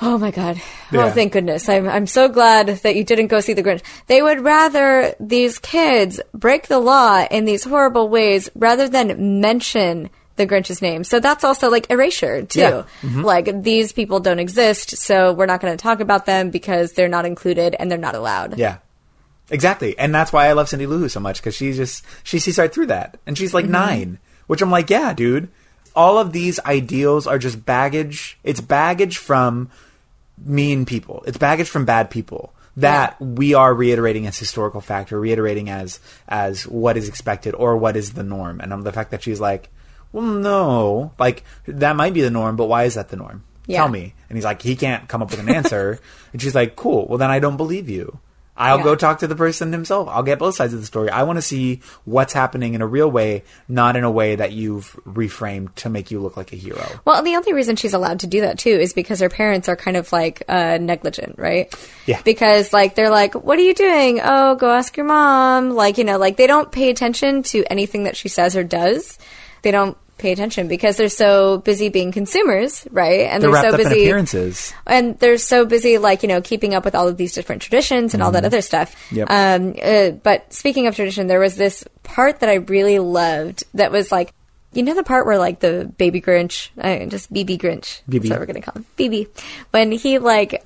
oh 0.03 0.19
my 0.19 0.31
god. 0.33 0.61
Yeah. 0.91 1.07
oh 1.07 1.11
thank 1.11 1.33
goodness. 1.33 1.69
I'm, 1.69 1.89
I'm 1.89 2.07
so 2.07 2.29
glad 2.29 2.67
that 2.67 2.97
you 2.97 3.05
didn't 3.05 3.29
go 3.29 3.41
see 3.41 3.53
the 3.53 3.63
grinch. 3.63 3.83
They 4.09 4.23
would 4.23 4.41
rather 4.41 5.15
these 5.21 5.59
kids 5.61 6.21
break 6.35 6.67
the 6.67 6.81
law 6.81 7.27
in 7.31 7.45
these 7.45 7.65
horrible 7.65 8.09
ways 8.09 8.51
rather 8.57 8.89
than 8.89 9.41
mention 9.41 10.11
the 10.37 10.47
Grinch's 10.47 10.81
name. 10.81 11.05
So 11.05 11.21
that's 11.21 11.45
also 11.45 11.71
like 11.71 11.91
erasure 11.91 12.43
too. 12.43 12.61
Yeah. 12.61 12.85
Mm-hmm. 13.03 13.23
Like 13.23 13.63
these 13.63 13.93
people 13.93 14.21
don't 14.21 14.39
exist, 14.39 14.97
so 14.99 15.33
we're 15.33 15.47
not 15.47 15.61
going 15.61 15.77
to 15.77 15.83
talk 15.83 16.01
about 16.01 16.27
them 16.27 16.51
because 16.51 16.93
they're 16.93 17.09
not 17.09 17.27
included 17.27 17.75
and 17.79 17.91
they're 17.91 17.99
not 17.99 18.15
allowed. 18.15 18.59
Yeah. 18.59 18.79
Exactly. 19.51 19.99
And 19.99 20.15
that's 20.15 20.33
why 20.33 20.49
I 20.49 20.53
love 20.53 20.69
Cindy 20.69 20.87
Lou 20.87 20.99
Who 20.99 21.09
so 21.09 21.21
much 21.21 21.41
because 21.41 21.55
she 21.55 21.73
just 21.73 22.05
she 22.25 22.39
sees 22.39 22.59
right 22.59 22.73
through 22.73 22.87
that. 22.87 23.19
And 23.27 23.37
she's 23.39 23.55
like 23.55 23.65
Mm-hmm. 23.65 23.73
9, 23.73 24.19
which 24.47 24.63
I'm 24.63 24.71
like, 24.71 24.91
yeah, 24.91 25.13
dude. 25.13 25.49
All 25.95 26.19
of 26.19 26.33
these 26.33 26.61
ideals 26.61 27.27
are 27.27 27.39
just 27.39 27.65
baggage. 27.65 28.39
It's 28.45 28.61
baggage 28.61 29.17
from 29.17 29.71
mean 30.45 30.85
people. 30.85 31.25
It's 31.27 31.39
baggage 31.39 31.71
from 31.71 31.87
bad 31.87 32.11
people 32.11 32.53
that 32.77 33.19
we 33.21 33.55
are 33.55 33.73
reiterating 33.73 34.27
as 34.27 34.39
historical 34.39 34.81
fact 34.81 35.13
or 35.13 35.19
reiterating 35.19 35.71
as 35.71 35.99
as 36.29 36.67
what 36.67 36.97
is 36.97 37.09
expected 37.09 37.55
or 37.55 37.77
what 37.77 37.97
is 37.97 38.13
the 38.13 38.23
norm. 38.23 38.61
And 38.61 38.73
um, 38.73 38.83
the 38.83 38.93
fact 38.93 39.11
that 39.13 39.23
she's 39.23 39.41
like, 39.41 39.71
well, 40.17 40.25
no, 40.25 41.13
like 41.19 41.45
that 41.67 41.95
might 41.95 42.15
be 42.15 42.23
the 42.23 42.31
norm, 42.31 42.57
but 42.57 42.67
why 42.67 42.85
is 42.85 42.95
that 42.95 43.11
the 43.11 43.17
norm? 43.17 43.45
Yeah. 43.67 43.81
Tell 43.81 43.89
me. 43.91 44.15
And 44.31 44.37
he's 44.39 44.45
like, 44.45 44.63
he 44.63 44.77
can't 44.77 45.07
come 45.09 45.21
up 45.23 45.31
with 45.31 45.41
an 45.41 45.49
answer. 45.51 45.99
and 46.33 46.41
she's 46.41 46.55
like, 46.55 46.75
cool. 46.75 47.07
Well, 47.07 47.19
then 47.19 47.31
I 47.31 47.39
don't 47.39 47.57
believe 47.59 47.89
you. 47.91 48.19
I'll 48.57 48.79
Yeah. 48.79 48.85
go 48.85 48.95
talk 48.95 49.19
to 49.19 49.27
the 49.27 49.37
person 49.37 49.71
himself. 49.73 50.09
I'll 50.09 50.23
get 50.23 50.39
both 50.39 50.55
sides 50.55 50.73
of 50.73 50.81
the 50.81 50.87
story. 50.87 51.11
I 51.11 51.25
want 51.25 51.37
to 51.37 51.43
see 51.43 51.81
what's 52.07 52.33
happening 52.33 52.73
in 52.73 52.81
a 52.81 52.87
real 52.87 53.11
way, 53.11 53.43
not 53.69 53.97
in 53.97 54.05
a 54.05 54.11
way 54.11 54.35
that 54.37 54.53
you've 54.53 54.99
reframed 55.07 55.75
to 55.75 55.91
make 55.91 56.11
you 56.11 56.21
look 56.21 56.39
like 56.39 56.55
a 56.55 56.57
hero. 56.57 56.83
Well, 57.05 57.23
the 57.23 57.37
only 57.37 57.53
reason 57.53 57.77
she's 57.77 57.93
allowed 57.93 58.21
to 58.21 58.27
do 58.27 58.41
that 58.41 58.59
too 58.59 58.71
is 58.71 58.95
because 58.95 59.21
her 59.21 59.29
parents 59.29 59.69
are 59.69 59.77
kind 59.77 59.97
of 59.99 60.11
like 60.11 60.43
uh, 60.49 60.79
negligent, 60.81 61.35
right? 61.39 61.71
Yeah. 62.07 62.23
Because 62.23 62.73
like 62.73 62.95
they're 62.95 63.11
like, 63.11 63.35
"What 63.35 63.59
are 63.59 63.63
you 63.63 63.75
doing? 63.75 64.21
Oh, 64.25 64.55
go 64.55 64.71
ask 64.73 64.97
your 64.97 65.05
mom." 65.07 65.73
Like 65.73 65.99
you 65.99 66.05
know, 66.05 66.17
like 66.17 66.39
they 66.39 66.47
don't 66.47 66.73
pay 66.73 66.89
attention 66.89 67.43
to 67.53 67.63
anything 67.71 68.05
that 68.05 68.17
she 68.17 68.29
says 68.29 68.57
or 68.57 68.65
does. 68.65 69.19
They 69.61 69.71
don't 69.71 69.99
pay 70.19 70.33
attention 70.33 70.67
because 70.69 70.97
they're 70.97 71.09
so 71.09 71.59
busy 71.59 71.89
being 71.91 72.11
consumers, 72.13 72.87
right? 72.91 73.21
And 73.31 73.43
They're 73.43 73.53
they're, 73.53 73.71
so 73.71 73.77
busy 73.77 74.03
appearances. 74.05 74.73
and 74.87 75.19
they're 75.19 75.37
so 75.39 75.65
busy 75.67 75.99
like 75.99 76.23
you 76.23 76.29
know 76.29 76.41
keeping 76.41 76.75
up 76.75 76.85
with 76.85 76.95
all 76.95 77.07
of 77.09 77.17
these 77.17 77.33
different 77.35 77.61
traditions 77.63 78.15
and 78.15 78.23
all 78.23 78.33
that 78.33 78.45
other 78.45 78.63
stuff 78.63 78.95
Mm-hmm. 79.11 79.17
Yep. 79.17 79.31
um 79.31 79.75
uh, 79.83 80.11
but 80.23 80.53
speaking 80.53 80.87
of 80.87 80.95
tradition 80.97 81.27
there 81.27 81.41
was 81.41 81.57
this 81.57 81.85
part 82.03 82.41
that 82.41 82.49
i 82.49 82.55
really 82.55 82.99
loved 82.99 83.65
that 83.75 83.93
was 83.93 84.11
like 84.11 84.33
you 84.73 84.83
know 84.83 84.95
the 84.95 85.03
part 85.05 85.27
where 85.27 85.39
like 85.39 85.61
the 85.61 85.93
baby 85.99 86.21
grinch 86.21 86.71
uh, 86.79 87.07
just 87.07 87.33
bb 87.33 87.59
grinch 87.59 88.01
BB. 88.09 88.23
that's 88.23 88.31
what 88.31 88.39
we're 88.41 88.47
gonna 88.47 88.61
call 88.63 88.75
him 88.75 88.87
bb 88.97 89.29
when 89.71 89.93
he 89.93 90.19
like 90.19 90.65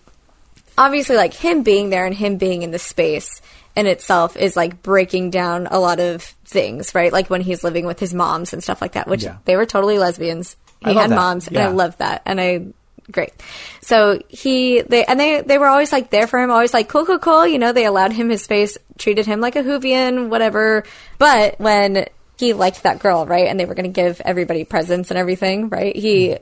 obviously 0.78 1.16
like 1.16 1.34
him 1.34 1.62
being 1.62 1.90
there 1.90 2.06
and 2.06 2.14
him 2.14 2.36
being 2.36 2.62
in 2.62 2.70
the 2.70 2.78
space 2.78 3.42
in 3.76 3.86
itself 3.86 4.36
is 4.36 4.56
like 4.56 4.82
breaking 4.82 5.30
down 5.30 5.66
a 5.70 5.78
lot 5.78 6.00
of 6.00 6.22
things 6.44 6.94
right 6.94 7.12
like 7.12 7.30
when 7.30 7.40
he's 7.40 7.64
living 7.64 7.86
with 7.86 7.98
his 8.00 8.12
moms 8.12 8.52
and 8.52 8.62
stuff 8.62 8.80
like 8.80 8.92
that 8.92 9.08
which 9.08 9.24
Yeah. 9.24 9.36
they 9.44 9.56
were 9.56 9.66
totally 9.66 9.98
lesbians 9.98 10.56
he 10.84 10.94
had 10.94 11.10
that. 11.10 11.16
moms 11.16 11.48
and 11.48 11.56
i 11.56 11.62
Yeah. 11.62 11.68
love 11.68 11.96
that 11.98 12.22
and 12.26 12.40
i 12.40 12.66
great 13.10 13.32
so 13.80 14.20
he 14.28 14.82
they 14.82 15.04
and 15.04 15.18
they 15.18 15.40
they 15.40 15.58
were 15.58 15.66
always 15.66 15.92
like 15.92 16.10
there 16.10 16.26
for 16.26 16.40
him 16.40 16.50
always 16.50 16.72
like 16.72 16.88
cool 16.88 17.04
cool 17.04 17.18
cool 17.18 17.46
you 17.46 17.58
know 17.58 17.72
they 17.72 17.84
allowed 17.84 18.12
him 18.12 18.28
his 18.30 18.42
space 18.42 18.78
treated 18.98 19.26
him 19.26 19.40
like 19.40 19.56
a 19.56 19.62
Whovian 19.62 20.28
whatever 20.28 20.84
but 21.18 21.58
when 21.58 22.06
he 22.38 22.52
liked 22.52 22.84
that 22.84 23.00
girl 23.00 23.26
right 23.26 23.48
and 23.48 23.58
they 23.58 23.64
were 23.64 23.74
going 23.74 23.92
to 23.92 24.02
give 24.02 24.20
everybody 24.24 24.64
presents 24.64 25.10
and 25.10 25.18
everything 25.18 25.68
right 25.68 25.96
he 25.96 26.28
hmm. 26.30 26.34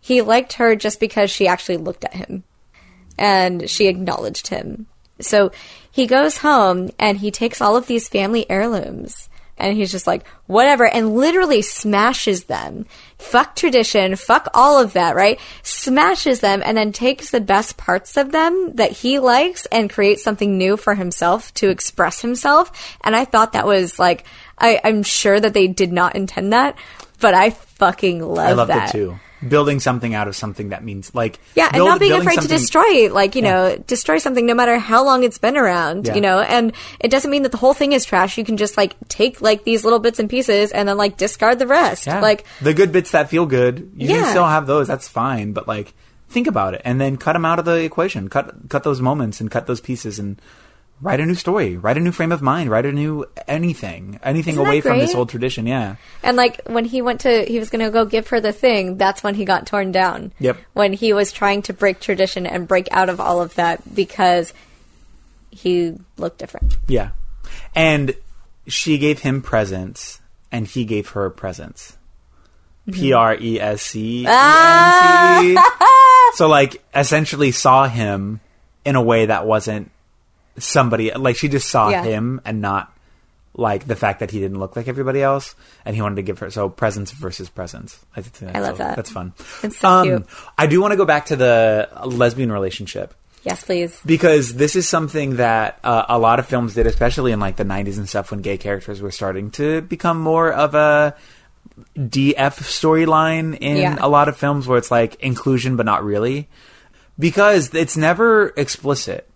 he 0.00 0.22
liked 0.22 0.54
her 0.54 0.74
just 0.76 0.98
because 0.98 1.30
she 1.30 1.46
actually 1.46 1.76
looked 1.76 2.04
at 2.04 2.14
him 2.14 2.42
and 3.18 3.68
she 3.68 3.86
acknowledged 3.86 4.48
him. 4.48 4.86
So 5.20 5.52
he 5.94 6.08
goes 6.08 6.38
home 6.38 6.90
and 6.98 7.18
he 7.18 7.30
takes 7.30 7.60
all 7.60 7.76
of 7.76 7.86
these 7.86 8.08
family 8.08 8.50
heirlooms 8.50 9.28
and 9.56 9.76
he's 9.76 9.92
just 9.92 10.08
like, 10.08 10.26
whatever, 10.48 10.84
and 10.84 11.14
literally 11.14 11.62
smashes 11.62 12.44
them, 12.46 12.86
fuck 13.16 13.54
tradition, 13.54 14.16
fuck 14.16 14.48
all 14.54 14.80
of 14.80 14.94
that, 14.94 15.14
right? 15.14 15.38
Smashes 15.62 16.40
them 16.40 16.62
and 16.64 16.76
then 16.76 16.90
takes 16.90 17.30
the 17.30 17.40
best 17.40 17.76
parts 17.76 18.16
of 18.16 18.32
them 18.32 18.72
that 18.74 18.90
he 18.90 19.20
likes 19.20 19.66
and 19.66 19.88
creates 19.88 20.24
something 20.24 20.58
new 20.58 20.76
for 20.76 20.96
himself 20.96 21.54
to 21.54 21.68
express 21.68 22.22
himself. 22.22 22.98
And 23.02 23.14
I 23.14 23.24
thought 23.24 23.52
that 23.52 23.64
was 23.64 23.96
like, 23.96 24.24
I, 24.58 24.80
I'm 24.82 25.04
sure 25.04 25.38
that 25.38 25.54
they 25.54 25.68
did 25.68 25.92
not 25.92 26.16
intend 26.16 26.52
that, 26.52 26.76
but 27.20 27.34
I 27.34 27.50
fucking 27.50 28.20
love 28.20 28.48
I 28.48 28.52
love 28.54 28.68
that 28.68 28.88
it 28.88 28.98
too. 28.98 29.20
Building 29.46 29.78
something 29.80 30.14
out 30.14 30.26
of 30.26 30.34
something 30.34 30.70
that 30.70 30.82
means 30.84 31.14
like 31.14 31.38
yeah, 31.54 31.68
and 31.72 31.84
not 31.84 32.00
being 32.00 32.12
afraid 32.12 32.40
to 32.40 32.48
destroy, 32.48 33.12
like 33.12 33.34
you 33.34 33.42
know, 33.42 33.76
destroy 33.86 34.16
something 34.16 34.46
no 34.46 34.54
matter 34.54 34.78
how 34.78 35.04
long 35.04 35.22
it's 35.22 35.36
been 35.36 35.56
around, 35.58 36.06
Yeah. 36.06 36.14
you 36.14 36.20
know. 36.22 36.40
And 36.40 36.72
it 36.98 37.10
doesn't 37.10 37.30
mean 37.30 37.42
that 37.42 37.52
the 37.52 37.58
whole 37.58 37.74
thing 37.74 37.92
is 37.92 38.06
trash. 38.06 38.38
You 38.38 38.44
can 38.44 38.56
just 38.56 38.76
like 38.78 38.96
take 39.08 39.42
like 39.42 39.64
these 39.64 39.84
little 39.84 39.98
bits 39.98 40.18
and 40.18 40.30
pieces 40.30 40.70
and 40.72 40.88
then 40.88 40.96
like 40.96 41.18
discard 41.18 41.58
the 41.58 41.66
rest. 41.66 42.06
Yeah. 42.06 42.20
Like 42.20 42.46
the 42.62 42.72
good 42.72 42.90
bits 42.90 43.10
that 43.10 43.28
feel 43.28 43.44
good, 43.44 43.90
you 43.96 44.08
Yeah. 44.08 44.20
can 44.22 44.30
still 44.30 44.46
have 44.46 44.66
those. 44.66 44.86
That's 44.88 45.08
fine, 45.08 45.52
but 45.52 45.68
like 45.68 45.92
think 46.30 46.46
about 46.46 46.72
it 46.74 46.80
and 46.84 46.98
then 47.00 47.16
cut 47.18 47.34
them 47.34 47.44
out 47.44 47.58
of 47.58 47.64
the 47.66 47.82
equation. 47.84 48.28
Cut 48.28 48.54
cut 48.70 48.82
those 48.82 49.00
moments 49.02 49.40
and 49.42 49.50
cut 49.50 49.66
those 49.66 49.80
pieces 49.80 50.18
and 50.18 50.40
write 51.00 51.20
a 51.20 51.26
new 51.26 51.34
story. 51.34 51.76
Write 51.76 51.96
a 51.96 52.00
new 52.00 52.12
frame 52.12 52.32
of 52.32 52.42
mind. 52.42 52.70
Write 52.70 52.86
a 52.86 52.92
new 52.92 53.26
anything. 53.46 54.18
Anything 54.22 54.54
Isn't 54.54 54.66
away 54.66 54.80
from 54.80 54.98
this 54.98 55.14
old 55.14 55.28
tradition. 55.28 55.66
Yeah. 55.66 55.96
And 56.22 56.36
like 56.36 56.60
when 56.66 56.84
he 56.84 57.02
went 57.02 57.20
to, 57.22 57.44
he 57.44 57.58
was 57.58 57.70
going 57.70 57.84
to 57.84 57.90
go 57.90 58.04
give 58.04 58.28
her 58.28 58.40
the 58.40 58.52
thing. 58.52 58.96
That's 58.96 59.22
when 59.22 59.34
he 59.34 59.44
got 59.44 59.66
torn 59.66 59.92
down. 59.92 60.32
Yep. 60.38 60.58
When 60.72 60.92
he 60.92 61.12
was 61.12 61.32
trying 61.32 61.62
to 61.62 61.72
break 61.72 62.00
tradition 62.00 62.46
and 62.46 62.66
break 62.68 62.88
out 62.90 63.08
of 63.08 63.20
all 63.20 63.40
of 63.40 63.54
that 63.56 63.94
because 63.94 64.54
he 65.50 65.94
looked 66.16 66.38
different. 66.38 66.76
Yeah. 66.88 67.10
And 67.74 68.14
she 68.66 68.98
gave 68.98 69.20
him 69.20 69.42
presents 69.42 70.20
and 70.50 70.66
he 70.66 70.84
gave 70.84 71.10
her 71.10 71.30
presents. 71.30 71.96
Mm-hmm. 72.88 73.00
P 73.00 73.12
R 73.12 73.34
E 73.34 73.60
S 73.60 73.82
C 73.82 74.22
E 74.22 74.26
N 74.26 75.42
T. 75.42 75.56
Ah! 75.58 75.80
So 76.34 76.48
like 76.48 76.82
essentially 76.92 77.52
saw 77.52 77.86
him 77.86 78.40
in 78.84 78.96
a 78.96 79.02
way 79.02 79.26
that 79.26 79.46
wasn't 79.46 79.92
somebody 80.58 81.10
like 81.12 81.36
she 81.36 81.48
just 81.48 81.68
saw 81.68 81.88
Yeah. 81.90 82.02
him 82.04 82.40
and 82.44 82.60
not 82.60 82.92
like 83.56 83.86
the 83.86 83.94
fact 83.96 84.20
that 84.20 84.30
he 84.32 84.40
didn't 84.40 84.58
look 84.58 84.74
like 84.76 84.88
everybody 84.88 85.22
else 85.22 85.54
and 85.84 85.94
he 85.94 86.02
wanted 86.02 86.16
to 86.16 86.22
give 86.22 86.40
her 86.40 86.50
so 86.50 86.68
presence 86.68 87.10
versus 87.12 87.48
presence 87.48 87.98
I, 88.16 88.20
think 88.22 88.34
that's 88.52 88.56
I 88.56 88.60
love 88.60 88.76
so- 88.78 88.82
that. 88.84 88.96
That's 88.96 89.10
fun. 89.10 89.32
It's 89.62 89.78
so 89.78 90.02
cute. 90.02 90.26
I 90.58 90.66
do 90.66 90.80
want 90.80 90.90
to 90.92 90.96
go 90.96 91.04
back 91.04 91.26
to 91.26 91.36
the 91.36 91.88
lesbian 92.04 92.50
relationship 92.50 93.14
Yes, 93.44 93.62
please. 93.62 94.00
because 94.06 94.54
this 94.54 94.74
is 94.74 94.88
something 94.88 95.36
that 95.36 95.78
uh, 95.84 96.06
a 96.08 96.18
lot 96.18 96.38
of 96.38 96.46
films 96.46 96.74
did, 96.74 96.86
especially 96.86 97.30
in 97.30 97.40
like 97.40 97.56
the 97.56 97.64
'90s 97.64 97.98
and 97.98 98.08
stuff, 98.08 98.30
when 98.30 98.40
gay 98.40 98.56
characters 98.56 99.02
were 99.02 99.10
starting 99.10 99.50
to 99.52 99.82
become 99.82 100.18
more 100.18 100.50
of 100.50 100.74
a 100.74 101.14
DF 101.98 102.60
storyline 102.62 103.56
in 103.60 103.76
Yeah. 103.76 103.96
a 104.00 104.08
lot 104.08 104.28
of 104.28 104.36
films, 104.38 104.66
where 104.66 104.78
it's 104.78 104.90
like 104.90 105.16
inclusion 105.16 105.76
but 105.76 105.84
not 105.84 106.04
really, 106.04 106.48
because 107.18 107.74
it's 107.74 107.96
never 107.98 108.48
explicit. 108.56 109.28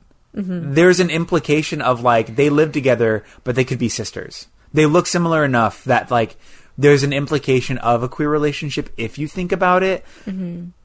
There's 0.75 1.01
an 1.01 1.11
implication 1.11 1.81
of 1.83 2.03
like 2.03 2.37
they 2.37 2.51
live 2.51 2.73
together, 2.73 3.25
but 3.45 3.55
they 3.57 3.65
could 3.65 3.79
be 3.79 3.89
sisters. 3.89 4.47
They 4.73 4.87
look 4.87 5.07
similar 5.07 5.45
enough 5.45 5.85
that 5.85 6.11
like 6.11 6.37
there's 6.77 7.03
an 7.03 7.13
implication 7.13 7.79
of 7.79 8.03
a 8.03 8.09
queer 8.09 8.31
relationship 8.31 8.91
if 8.97 9.19
you 9.19 9.27
think 9.27 9.51
about 9.53 9.83
it, 9.83 10.05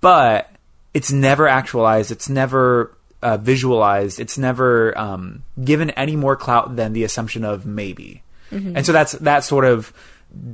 but 0.01 0.49
it's 0.93 1.11
never 1.11 1.47
actualized. 1.47 2.11
It's 2.11 2.29
never 2.29 2.95
uh, 3.21 3.37
visualized. 3.37 4.19
It's 4.19 4.37
never 4.37 4.97
um, 4.97 5.43
given 5.63 5.89
any 5.91 6.15
more 6.15 6.35
clout 6.35 6.75
than 6.75 6.93
the 6.93 7.03
assumption 7.03 7.43
of 7.45 7.65
maybe. 7.65 8.23
And 8.75 8.85
so 8.85 8.91
that's 8.91 9.13
that 9.13 9.43
sort 9.43 9.65
of 9.65 9.91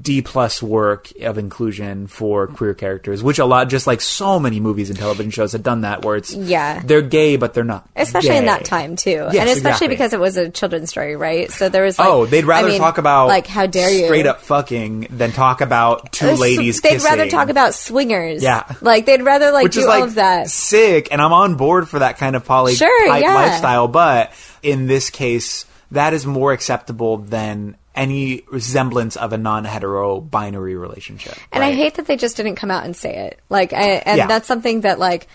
D 0.01 0.21
plus 0.21 0.61
work 0.61 1.09
of 1.21 1.37
inclusion 1.37 2.07
for 2.07 2.47
queer 2.47 2.73
characters, 2.73 3.23
which 3.23 3.39
a 3.39 3.45
lot, 3.45 3.69
just 3.69 3.87
like 3.87 4.01
so 4.01 4.37
many 4.37 4.59
movies 4.59 4.89
and 4.89 4.99
television 4.99 5.31
shows 5.31 5.53
have 5.53 5.63
done 5.63 5.81
that, 5.81 6.03
where 6.03 6.17
it's 6.17 6.33
Yeah. 6.33 6.81
they're 6.83 7.01
gay 7.01 7.37
but 7.37 7.53
they're 7.53 7.63
not, 7.63 7.87
Especially 7.95 8.35
in 8.35 8.45
that 8.47 8.65
time 8.65 8.97
too, 8.97 9.29
Yes, 9.31 9.35
and 9.35 9.49
especially 9.49 9.85
exactly. 9.85 9.87
because 9.87 10.13
it 10.13 10.19
was 10.19 10.35
a 10.35 10.49
children's 10.49 10.89
story, 10.89 11.15
right? 11.15 11.49
So 11.49 11.69
there 11.69 11.83
was 11.83 11.97
like, 11.97 12.09
oh, 12.09 12.25
they'd 12.25 12.43
rather 12.43 12.67
I 12.67 12.71
mean, 12.71 12.79
talk 12.81 12.97
about 12.97 13.27
like 13.29 13.47
how 13.47 13.67
dare 13.67 13.89
you 13.89 14.05
straight 14.07 14.25
up 14.27 14.41
fucking 14.41 15.07
than 15.11 15.31
talk 15.31 15.61
about 15.61 16.11
two 16.11 16.25
uh, 16.25 16.27
There's- 16.27 16.39
ladies. 16.41 16.81
They'd 16.81 16.89
kissing. 16.95 17.09
rather 17.09 17.29
talk 17.29 17.47
about 17.47 17.73
swingers. 17.73 18.43
Yeah. 18.43 18.63
like 18.81 19.05
they'd 19.05 19.23
rather 19.23 19.51
like 19.51 19.63
which 19.63 19.75
do 19.75 19.79
is 19.81 19.85
like 19.85 20.01
all 20.01 20.07
of 20.07 20.15
that. 20.15 20.49
sick, 20.49 21.07
and 21.11 21.21
I'm 21.21 21.31
on 21.33 21.55
board 21.55 21.87
for 21.87 21.99
that 21.99 22.17
kind 22.17 22.35
of 22.35 22.43
poly 22.43 22.75
Sure, 22.75 23.07
type 23.07 23.21
yeah. 23.21 23.33
lifestyle. 23.33 23.87
But 23.87 24.33
in 24.61 24.87
this 24.87 25.09
case, 25.09 25.65
that 25.91 26.13
is 26.13 26.25
more 26.25 26.51
acceptable 26.51 27.17
than 27.17 27.77
any 27.99 28.43
resemblance 28.51 29.15
of 29.17 29.33
a 29.33 29.37
non-hetero 29.37 30.21
binary 30.21 30.75
relationship. 30.75 31.35
And 31.51 31.63
I 31.63 31.73
hate 31.73 31.95
that 31.95 32.05
they 32.07 32.15
just 32.17 32.37
didn't 32.37 32.55
come 32.55 32.71
out 32.71 32.85
and 32.85 32.95
say 32.95 33.27
it. 33.27 33.39
Like, 33.49 33.73
I, 33.73 34.01
and 34.05 34.17
Yeah. 34.17 34.27
that's 34.27 34.47
something 34.47 34.81
that 34.81 34.99
like 34.99 35.27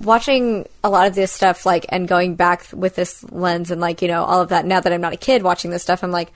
watching 0.00 0.66
a 0.82 0.90
lot 0.90 1.06
of 1.06 1.14
this 1.14 1.32
stuff, 1.32 1.66
like, 1.66 1.86
and 1.88 2.08
going 2.08 2.34
back 2.34 2.66
with 2.72 2.94
this 2.94 3.24
lens 3.30 3.70
and 3.70 3.80
like 3.80 4.02
you 4.02 4.08
know 4.08 4.24
all 4.24 4.40
of 4.40 4.48
that. 4.50 4.64
Now 4.66 4.80
that 4.80 4.92
I'm 4.92 5.00
not 5.00 5.12
a 5.12 5.16
kid 5.18 5.42
watching 5.42 5.70
this 5.70 5.82
stuff, 5.82 6.02
I'm 6.04 6.10
like, 6.10 6.32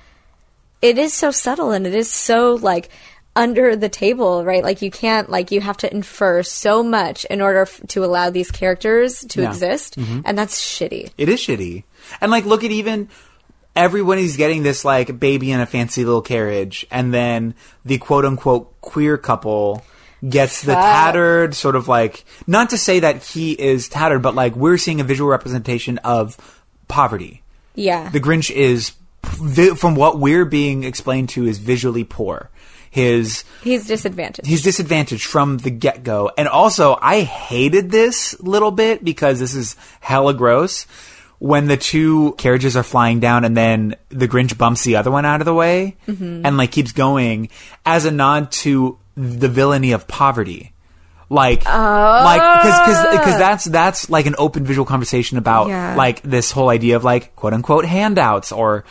it 0.82 0.99
is 0.99 1.14
so 1.14 1.30
subtle 1.30 1.70
and 1.72 1.87
it 1.87 1.95
is 1.95 2.11
so 2.11 2.55
like 2.55 2.89
under 3.34 3.76
the 3.76 3.89
table, 3.89 4.45
right? 4.45 4.62
Like 4.64 4.80
you 4.82 4.91
can't 4.91 5.28
like 5.30 5.51
you 5.51 5.61
have 5.61 5.76
to 5.78 5.93
infer 5.93 6.43
so 6.43 6.82
much 6.82 7.24
in 7.26 7.41
order 7.41 7.62
f- 7.62 7.80
to 7.89 8.05
allow 8.05 8.30
these 8.30 8.51
characters 8.51 9.20
to 9.30 9.43
Yeah. 9.43 9.49
exist, 9.51 9.97
mm-hmm. 9.99 10.20
and 10.24 10.39
that's 10.39 10.61
shitty. 10.61 11.11
It 11.18 11.28
is 11.28 11.41
shitty. 11.41 11.84
And 12.20 12.30
like 12.30 12.45
look 12.45 12.64
at 12.64 12.70
even 12.70 13.09
everyone 13.77 14.18
is 14.18 14.37
getting 14.37 14.62
this 14.62 14.85
like 14.85 15.20
baby 15.20 15.53
in 15.53 15.61
a 15.61 15.66
fancy 15.66 16.05
little 16.05 16.22
carriage 16.22 16.87
and 16.91 17.12
then 17.12 17.55
the 17.85 17.99
quote 17.99 18.24
unquote 18.24 18.81
queer 18.81 19.16
couple 19.18 19.85
gets 20.27 20.62
the 20.62 20.72
tattered 20.72 21.55
sort 21.55 21.77
of 21.77 21.87
like 21.87 22.24
not 22.47 22.70
to 22.70 22.79
say 22.79 23.01
that 23.01 23.22
he 23.22 23.53
is 23.53 23.89
tattered 23.89 24.20
but 24.22 24.35
like 24.35 24.57
we're 24.57 24.79
seeing 24.79 25.01
a 25.01 25.05
visual 25.05 25.31
representation 25.31 25.99
of 25.99 26.37
poverty. 26.89 27.43
Yeah, 27.74 28.09
The 28.09 28.20
Grinch 28.20 28.51
is 28.51 28.93
from 29.77 29.97
what 29.97 30.18
we're 30.18 30.47
being 30.47 30.85
explained 30.85 31.29
to 31.31 31.47
is 31.47 31.59
visually 31.59 32.05
poor. 32.05 32.51
His 32.91 33.45
he's 33.62 33.87
disadvantaged. 33.87 34.49
he's 34.49 34.62
disadvantaged 34.62 35.27
from 35.27 35.59
the 35.59 35.70
get 35.70 36.03
go. 36.03 36.31
And 36.39 36.49
also, 36.49 36.97
I 37.01 37.20
hated 37.20 37.91
this 37.91 38.41
little 38.41 38.70
bit 38.70 39.05
because 39.05 39.39
this 39.39 39.55
is 39.55 39.77
hella 40.01 40.33
gross. 40.33 40.87
When 41.39 41.66
the 41.66 41.76
two 41.76 42.32
carriages 42.39 42.76
are 42.76 42.82
flying 42.82 43.20
down 43.20 43.45
and 43.45 43.57
then 43.57 43.97
the 44.09 44.26
Grinch 44.26 44.57
bumps 44.57 44.84
the 44.84 44.97
other 44.97 45.11
one 45.11 45.26
out 45.26 45.41
of 45.41 45.45
the 45.45 45.55
way 45.55 45.97
mm-hmm. 46.09 46.47
and 46.47 46.57
like 46.57 46.72
keeps 46.72 46.93
going 46.93 47.51
as 47.84 48.07
a 48.07 48.11
nod 48.11 48.51
to 48.53 48.99
the 49.16 49.49
villainy 49.49 49.93
of 49.93 50.09
poverty. 50.09 50.72
Like, 51.28 51.64
like, 51.64 52.41
cause, 52.41 52.87
cause, 52.87 53.18
cause 53.24 53.39
that's, 53.39 53.64
that's 53.64 54.09
like 54.09 54.26
an 54.26 54.37
open 54.39 54.64
visual 54.64 54.87
conversation 54.87 55.39
about 55.39 55.68
Yeah. 55.68 55.95
like 55.97 56.22
this 56.22 56.53
whole 56.53 56.68
idea 56.68 56.97
of 56.97 57.05
like 57.05 57.34
quote 57.37 57.53
unquote 57.53 57.84
handouts 57.84 58.53
or 58.53 58.84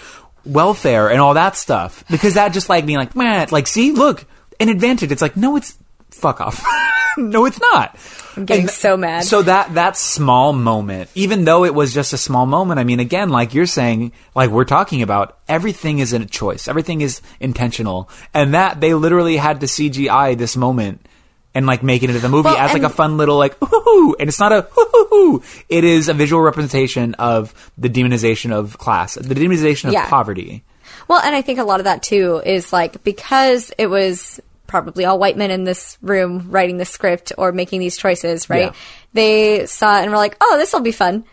welfare 0.45 1.09
and 1.09 1.19
all 1.21 1.33
that 1.35 1.55
stuff. 1.55 2.03
Because 2.11 2.35
that 2.35 2.53
just 2.53 2.69
like 2.69 2.85
being 2.85 2.99
like, 2.99 3.15
man, 3.15 3.47
like, 3.51 3.67
see, 3.67 3.91
look, 3.91 4.25
an 4.59 4.69
advantage. 4.69 5.11
It's 5.11 5.21
like, 5.21 5.37
no, 5.37 5.55
it's 5.55 5.77
fuck 6.11 6.41
off. 6.41 6.63
no, 7.17 7.45
it's 7.45 7.59
not. 7.59 7.97
I'm 8.35 8.45
getting 8.45 8.63
And 8.63 8.71
so 8.71 8.97
mad. 8.97 9.23
So 9.23 9.41
that 9.43 9.73
that 9.75 9.97
small 9.97 10.53
moment, 10.53 11.09
even 11.15 11.45
though 11.45 11.63
it 11.65 11.73
was 11.73 11.93
just 11.93 12.13
a 12.13 12.17
small 12.17 12.45
moment, 12.45 12.79
I 12.79 12.83
mean, 12.83 12.99
again, 12.99 13.29
like 13.29 13.53
you're 13.53 13.65
saying, 13.65 14.11
like 14.35 14.49
we're 14.49 14.65
talking 14.65 15.01
about, 15.01 15.37
everything 15.47 15.99
is 15.99 16.13
a 16.13 16.25
choice. 16.25 16.67
Everything 16.67 17.01
is 17.01 17.21
intentional, 17.39 18.09
and 18.33 18.53
that 18.53 18.81
they 18.81 18.93
literally 18.93 19.37
had 19.37 19.59
to 19.61 19.65
CGI 19.67 20.37
this 20.37 20.55
moment 20.57 21.05
and 21.53 21.65
like 21.65 21.81
make 21.83 22.03
it 22.03 22.09
into 22.09 22.19
the 22.21 22.27
movie 22.29 22.45
Well, 22.49 22.57
as 22.57 22.73
like 22.73 22.83
a 22.83 22.89
fun 22.89 23.15
little 23.17 23.37
like 23.37 23.55
ooh, 23.63 24.15
and 24.19 24.27
it's 24.27 24.39
not 24.39 24.51
a 24.51 24.67
ooh. 24.77 25.41
It 25.69 25.83
is 25.85 26.09
a 26.09 26.13
visual 26.13 26.41
representation 26.41 27.13
of 27.15 27.53
the 27.77 27.89
demonization 27.89 28.51
of 28.51 28.77
class, 28.77 29.15
the 29.15 29.33
demonization 29.35 29.85
of 29.85 29.93
Yeah. 29.93 30.09
poverty. 30.09 30.63
Well, 31.07 31.21
and 31.21 31.33
I 31.35 31.41
think 31.41 31.59
a 31.59 31.63
lot 31.63 31.79
of 31.79 31.85
that 31.85 32.03
too 32.03 32.41
is 32.45 32.73
like 32.73 33.03
because 33.05 33.71
it 33.77 33.87
was 33.87 34.41
probably 34.67 35.05
all 35.05 35.19
white 35.19 35.37
men 35.37 35.51
in 35.51 35.63
this 35.63 35.97
room 36.01 36.47
writing 36.49 36.77
the 36.77 36.85
script 36.85 37.31
or 37.37 37.51
making 37.51 37.79
these 37.79 37.97
choices, 37.97 38.49
right? 38.49 38.71
Yeah. 38.71 38.73
They 39.13 39.65
saw 39.65 39.99
it 39.99 40.03
and 40.03 40.11
were 40.11 40.17
like, 40.17 40.37
"Oh, 40.41 40.57
this 40.57 40.73
will 40.73 40.81
be 40.81 40.91
fun." 40.91 41.25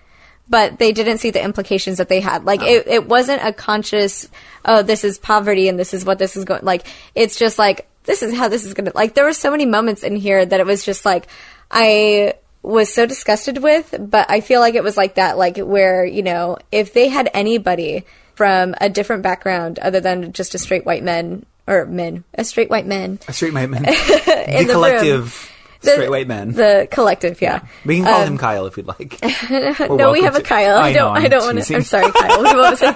But 0.49 0.79
they 0.79 0.93
didn't 0.93 1.19
see 1.19 1.31
the 1.31 1.43
implications 1.43 1.99
that 1.99 2.09
they 2.09 2.21
had. 2.21 2.45
Like 2.45 2.63
it, 2.63 2.87
it 2.87 3.09
wasn't 3.09 3.43
a 3.45 3.53
conscious, 3.53 4.29
"Oh, 4.65 4.83
this 4.83 5.05
is 5.05 5.19
poverty 5.19 5.69
and 5.69 5.79
this 5.79 5.95
is 5.95 6.05
what 6.05 6.19
this 6.19 6.37
is 6.37 6.45
going." 6.45 6.65
Like 6.65 6.87
it's 7.15 7.39
just 7.39 7.59
like 7.59 7.89
this 8.05 8.23
is 8.23 8.35
how 8.35 8.49
this 8.49 8.65
is 8.65 8.75
going 8.75 8.87
to 8.87 8.93
like 8.95 9.15
there 9.15 9.25
were 9.25 9.33
so 9.33 9.51
many 9.51 9.67
moments 9.67 10.03
in 10.03 10.17
here 10.17 10.45
that 10.45 10.61
it 10.61 10.67
was 10.67 10.85
just 10.85 11.05
like 11.05 11.27
I 11.71 12.35
was 12.63 12.93
so 12.93 13.07
disgusted 13.07 13.59
with, 13.59 13.95
but 13.99 14.31
I 14.31 14.41
feel 14.41 14.61
like 14.61 14.75
it 14.75 14.85
was 14.85 14.97
like 14.97 15.17
that, 15.17 15.37
like 15.37 15.59
where, 15.59 16.05
you 16.05 16.23
know, 16.23 16.59
if 16.71 16.93
they 16.93 17.09
had 17.09 17.29
anybody 17.35 18.05
from 18.35 18.75
a 18.81 18.89
different 18.89 19.23
background 19.23 19.79
other 19.81 20.01
than 20.01 20.33
just 20.33 20.55
a 20.55 20.59
straight 20.59 20.87
white 20.87 21.03
men 21.03 21.45
or 21.67 21.87
men, 21.87 22.25
a 22.35 22.45
straight 22.45 22.71
white 22.71 22.87
men, 22.87 23.19
A 23.29 23.33
straight 23.33 23.53
white 23.55 23.71
man, 23.71 23.83
the, 23.83 24.65
the 24.67 24.73
collective 24.73 25.51
the- 25.81 25.91
straight 25.91 26.11
white 26.11 26.29
men. 26.29 26.53
the 26.53 26.87
collective, 26.91 27.41
yeah. 27.43 27.61
we 27.85 27.97
can 27.97 28.05
call 28.05 28.25
him 28.25 28.39
Kyle 28.39 28.67
if 28.67 28.77
we'd 28.77 28.87
like. 28.87 29.19
Um, 29.81 29.97
No, 29.97 30.13
we 30.13 30.23
have 30.23 30.37
a 30.37 30.43
Kyle. 30.43 30.79
I, 30.79 30.93
know, 30.93 30.99
don't. 31.01 31.17
I 31.17 31.21
I'm 31.25 31.31
don't 31.31 31.45
want 31.57 31.65
to. 31.67 31.75
I'm 31.75 31.83
sorry, 31.83 32.11
Kyle. 32.13 32.39
We 32.43 32.55
won't, 32.55 32.79
say, 32.79 32.95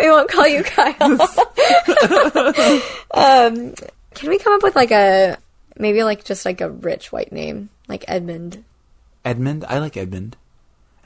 we 0.00 0.08
won't 0.10 0.30
call 0.30 0.46
you 0.46 0.62
Kyle. 0.62 0.92
um, 3.12 3.74
can 4.14 4.28
we 4.30 4.38
come 4.38 4.52
up 4.54 4.62
with 4.62 4.76
like 4.76 4.90
a 4.90 5.38
Maybe 5.78 6.02
like 6.04 6.24
just 6.24 6.44
like 6.46 6.60
a 6.62 6.70
rich 6.70 7.12
white 7.12 7.32
name, 7.32 7.68
like 7.86 8.04
Edmund. 8.08 8.64
Edmund. 9.26 9.64
I 9.68 9.78
like 9.78 9.96
Edmund. 9.96 10.34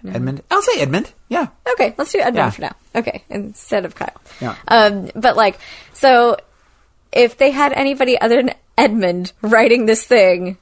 Edmund. 0.07 0.43
I'll 0.51 0.63
say 0.63 0.81
Edmund. 0.81 1.13
Yeah. 1.29 1.49
Okay, 1.73 1.93
let's 1.99 2.13
do 2.13 2.21
Edmund 2.21 2.37
Yeah. 2.37 2.51
for 2.51 2.61
now. 2.63 2.77
Okay, 2.95 3.25
instead 3.29 3.85
of 3.85 3.95
Kyle. 3.97 4.21
Yeah. 4.41 4.55
Um, 4.69 5.11
but 5.17 5.37
like, 5.37 5.59
so 5.93 6.37
if 7.13 7.37
they 7.39 7.51
had 7.51 7.73
anybody 7.73 8.21
other 8.21 8.37
than 8.37 8.55
Edmund 8.79 9.33
writing 9.43 9.87
this 9.87 10.05
thing, 10.05 10.57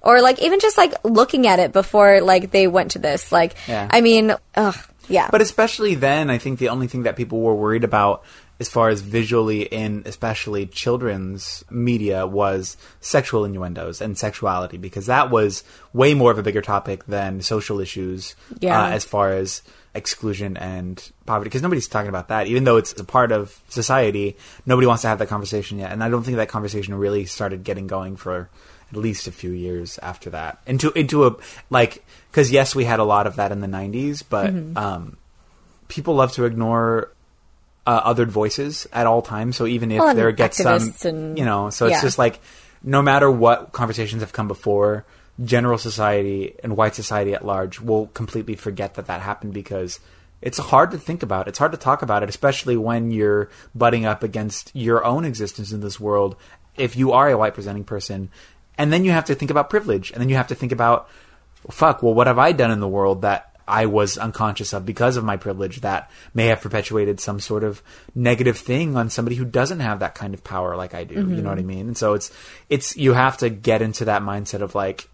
or 0.00 0.20
like 0.20 0.40
even 0.40 0.60
just 0.60 0.78
like 0.78 0.94
looking 1.04 1.46
at 1.46 1.58
it 1.58 1.72
before 1.72 2.20
like 2.20 2.50
they 2.50 2.66
went 2.66 2.92
to 2.92 2.98
this, 2.98 3.32
like, 3.32 3.54
Yeah. 3.66 3.88
I 3.90 4.00
mean, 4.00 4.34
ugh, 4.54 4.76
yeah. 5.08 5.28
But 5.30 5.40
especially 5.40 5.94
then, 5.94 6.30
I 6.30 6.38
think 6.38 6.58
the 6.58 6.68
only 6.68 6.86
thing 6.86 7.04
that 7.04 7.16
people 7.16 7.40
were 7.40 7.54
worried 7.54 7.84
about 7.84 8.22
as 8.58 8.68
far 8.70 8.88
as 8.88 9.02
visually 9.02 9.62
in 9.62 10.02
especially 10.06 10.64
children's 10.66 11.62
media 11.70 12.26
was 12.26 12.76
sexual 13.00 13.44
innuendos 13.44 14.00
and 14.00 14.16
sexuality 14.16 14.78
because 14.78 15.06
that 15.06 15.30
was 15.30 15.62
way 15.92 16.14
more 16.14 16.30
of 16.30 16.38
a 16.38 16.42
bigger 16.42 16.62
topic 16.62 17.04
than 17.06 17.42
social 17.42 17.80
issues 17.80 18.34
Yeah. 18.60 18.84
uh, 18.84 18.88
as 18.90 19.04
far 19.04 19.32
as 19.32 19.60
exclusion 19.96 20.56
and 20.56 21.10
poverty 21.24 21.48
because 21.48 21.62
nobody's 21.62 21.88
talking 21.88 22.08
about 22.08 22.28
that 22.28 22.46
even 22.46 22.64
though 22.64 22.76
it's 22.76 22.92
a 23.00 23.04
part 23.04 23.32
of 23.32 23.58
society 23.68 24.36
nobody 24.66 24.86
wants 24.86 25.02
to 25.02 25.08
have 25.08 25.18
that 25.18 25.28
conversation 25.28 25.78
yet 25.78 25.90
and 25.92 26.04
i 26.04 26.08
don't 26.08 26.22
think 26.22 26.36
that 26.36 26.48
conversation 26.48 26.94
really 26.94 27.24
started 27.24 27.64
getting 27.64 27.86
going 27.86 28.14
for 28.16 28.48
at 28.92 28.96
least 28.96 29.26
a 29.26 29.32
few 29.32 29.50
years 29.50 29.98
after 30.02 30.30
that 30.30 30.58
into 30.66 30.92
into 30.92 31.26
a 31.26 31.34
like 31.70 32.04
because 32.30 32.52
yes 32.52 32.74
we 32.74 32.84
had 32.84 33.00
a 33.00 33.04
lot 33.04 33.26
of 33.26 33.36
that 33.36 33.50
in 33.52 33.60
the 33.60 33.66
90s 33.66 34.22
but 34.28 34.52
Mm-hmm. 34.54 34.76
um 34.78 35.16
people 35.88 36.14
love 36.14 36.32
to 36.32 36.44
ignore 36.44 37.12
uh, 37.86 38.12
othered 38.12 38.26
voices 38.26 38.88
at 38.92 39.06
all 39.06 39.22
times. 39.22 39.54
So 39.56 39.64
even 39.64 39.92
if 39.92 40.00
Well, 40.00 40.12
there 40.16 40.32
gets 40.32 40.56
some, 40.58 40.92
and- 41.04 41.38
you 41.38 41.44
know, 41.44 41.70
so 41.70 41.86
it's 41.86 41.92
yeah. 41.92 42.02
just 42.02 42.18
like 42.18 42.40
no 42.82 43.00
matter 43.02 43.30
what 43.30 43.70
conversations 43.70 44.22
have 44.22 44.32
come 44.32 44.48
before, 44.48 45.04
general 45.44 45.78
society 45.78 46.54
and 46.62 46.76
white 46.76 46.94
society 46.94 47.34
at 47.34 47.44
large 47.44 47.80
will 47.80 48.06
completely 48.08 48.54
forget 48.54 48.94
that 48.94 49.06
that 49.06 49.20
happened 49.20 49.52
because 49.52 50.00
it's 50.40 50.58
hard 50.58 50.90
to 50.90 50.98
think 50.98 51.22
about. 51.22 51.48
It's 51.48 51.58
hard 51.58 51.72
to 51.72 51.78
talk 51.78 52.02
about 52.02 52.22
it, 52.22 52.28
especially 52.28 52.76
when 52.76 53.10
you're 53.10 53.50
butting 53.74 54.06
up 54.06 54.22
against 54.22 54.70
your 54.74 55.04
own 55.04 55.24
existence 55.24 55.72
in 55.72 55.80
this 55.80 55.98
world. 55.98 56.36
If 56.76 56.96
you 56.96 57.12
are 57.12 57.28
a 57.28 57.38
white 57.38 57.54
presenting 57.54 57.84
person, 57.84 58.30
and 58.78 58.92
then 58.92 59.04
you 59.04 59.10
have 59.12 59.24
to 59.26 59.34
think 59.34 59.50
about 59.50 59.70
privilege, 59.70 60.10
and 60.10 60.20
then 60.20 60.28
you 60.28 60.36
have 60.36 60.48
to 60.48 60.54
think 60.54 60.72
about 60.72 61.08
fuck, 61.70 62.02
well, 62.02 62.14
what 62.14 62.28
have 62.28 62.38
I 62.38 62.52
done 62.52 62.70
in 62.70 62.80
the 62.80 62.88
world 62.88 63.22
that 63.22 63.56
I 63.66 63.86
was 63.86 64.16
unconscious 64.16 64.72
of 64.72 64.86
because 64.86 65.16
of 65.16 65.24
my 65.24 65.36
privilege 65.36 65.80
that 65.80 66.10
may 66.32 66.46
have 66.46 66.60
perpetuated 66.60 67.18
some 67.18 67.40
sort 67.40 67.64
of 67.64 67.82
negative 68.14 68.56
thing 68.56 68.96
on 68.96 69.10
somebody 69.10 69.34
who 69.34 69.44
doesn't 69.44 69.80
have 69.80 69.98
that 70.00 70.14
kind 70.14 70.34
of 70.34 70.44
power 70.44 70.76
like 70.76 70.94
I 70.94 71.04
do. 71.04 71.14
You 71.14 71.22
know 71.22 71.36
mm-hmm. 71.36 71.48
what 71.48 71.58
I 71.58 71.62
mean? 71.62 71.88
And 71.88 71.98
so 71.98 72.14
it's 72.14 72.30
it's 72.68 72.96
you 72.96 73.14
have 73.14 73.38
to 73.38 73.50
get 73.50 73.82
into 73.82 74.04
that 74.04 74.22
mindset 74.22 74.60
of 74.60 74.74
like 74.74 75.08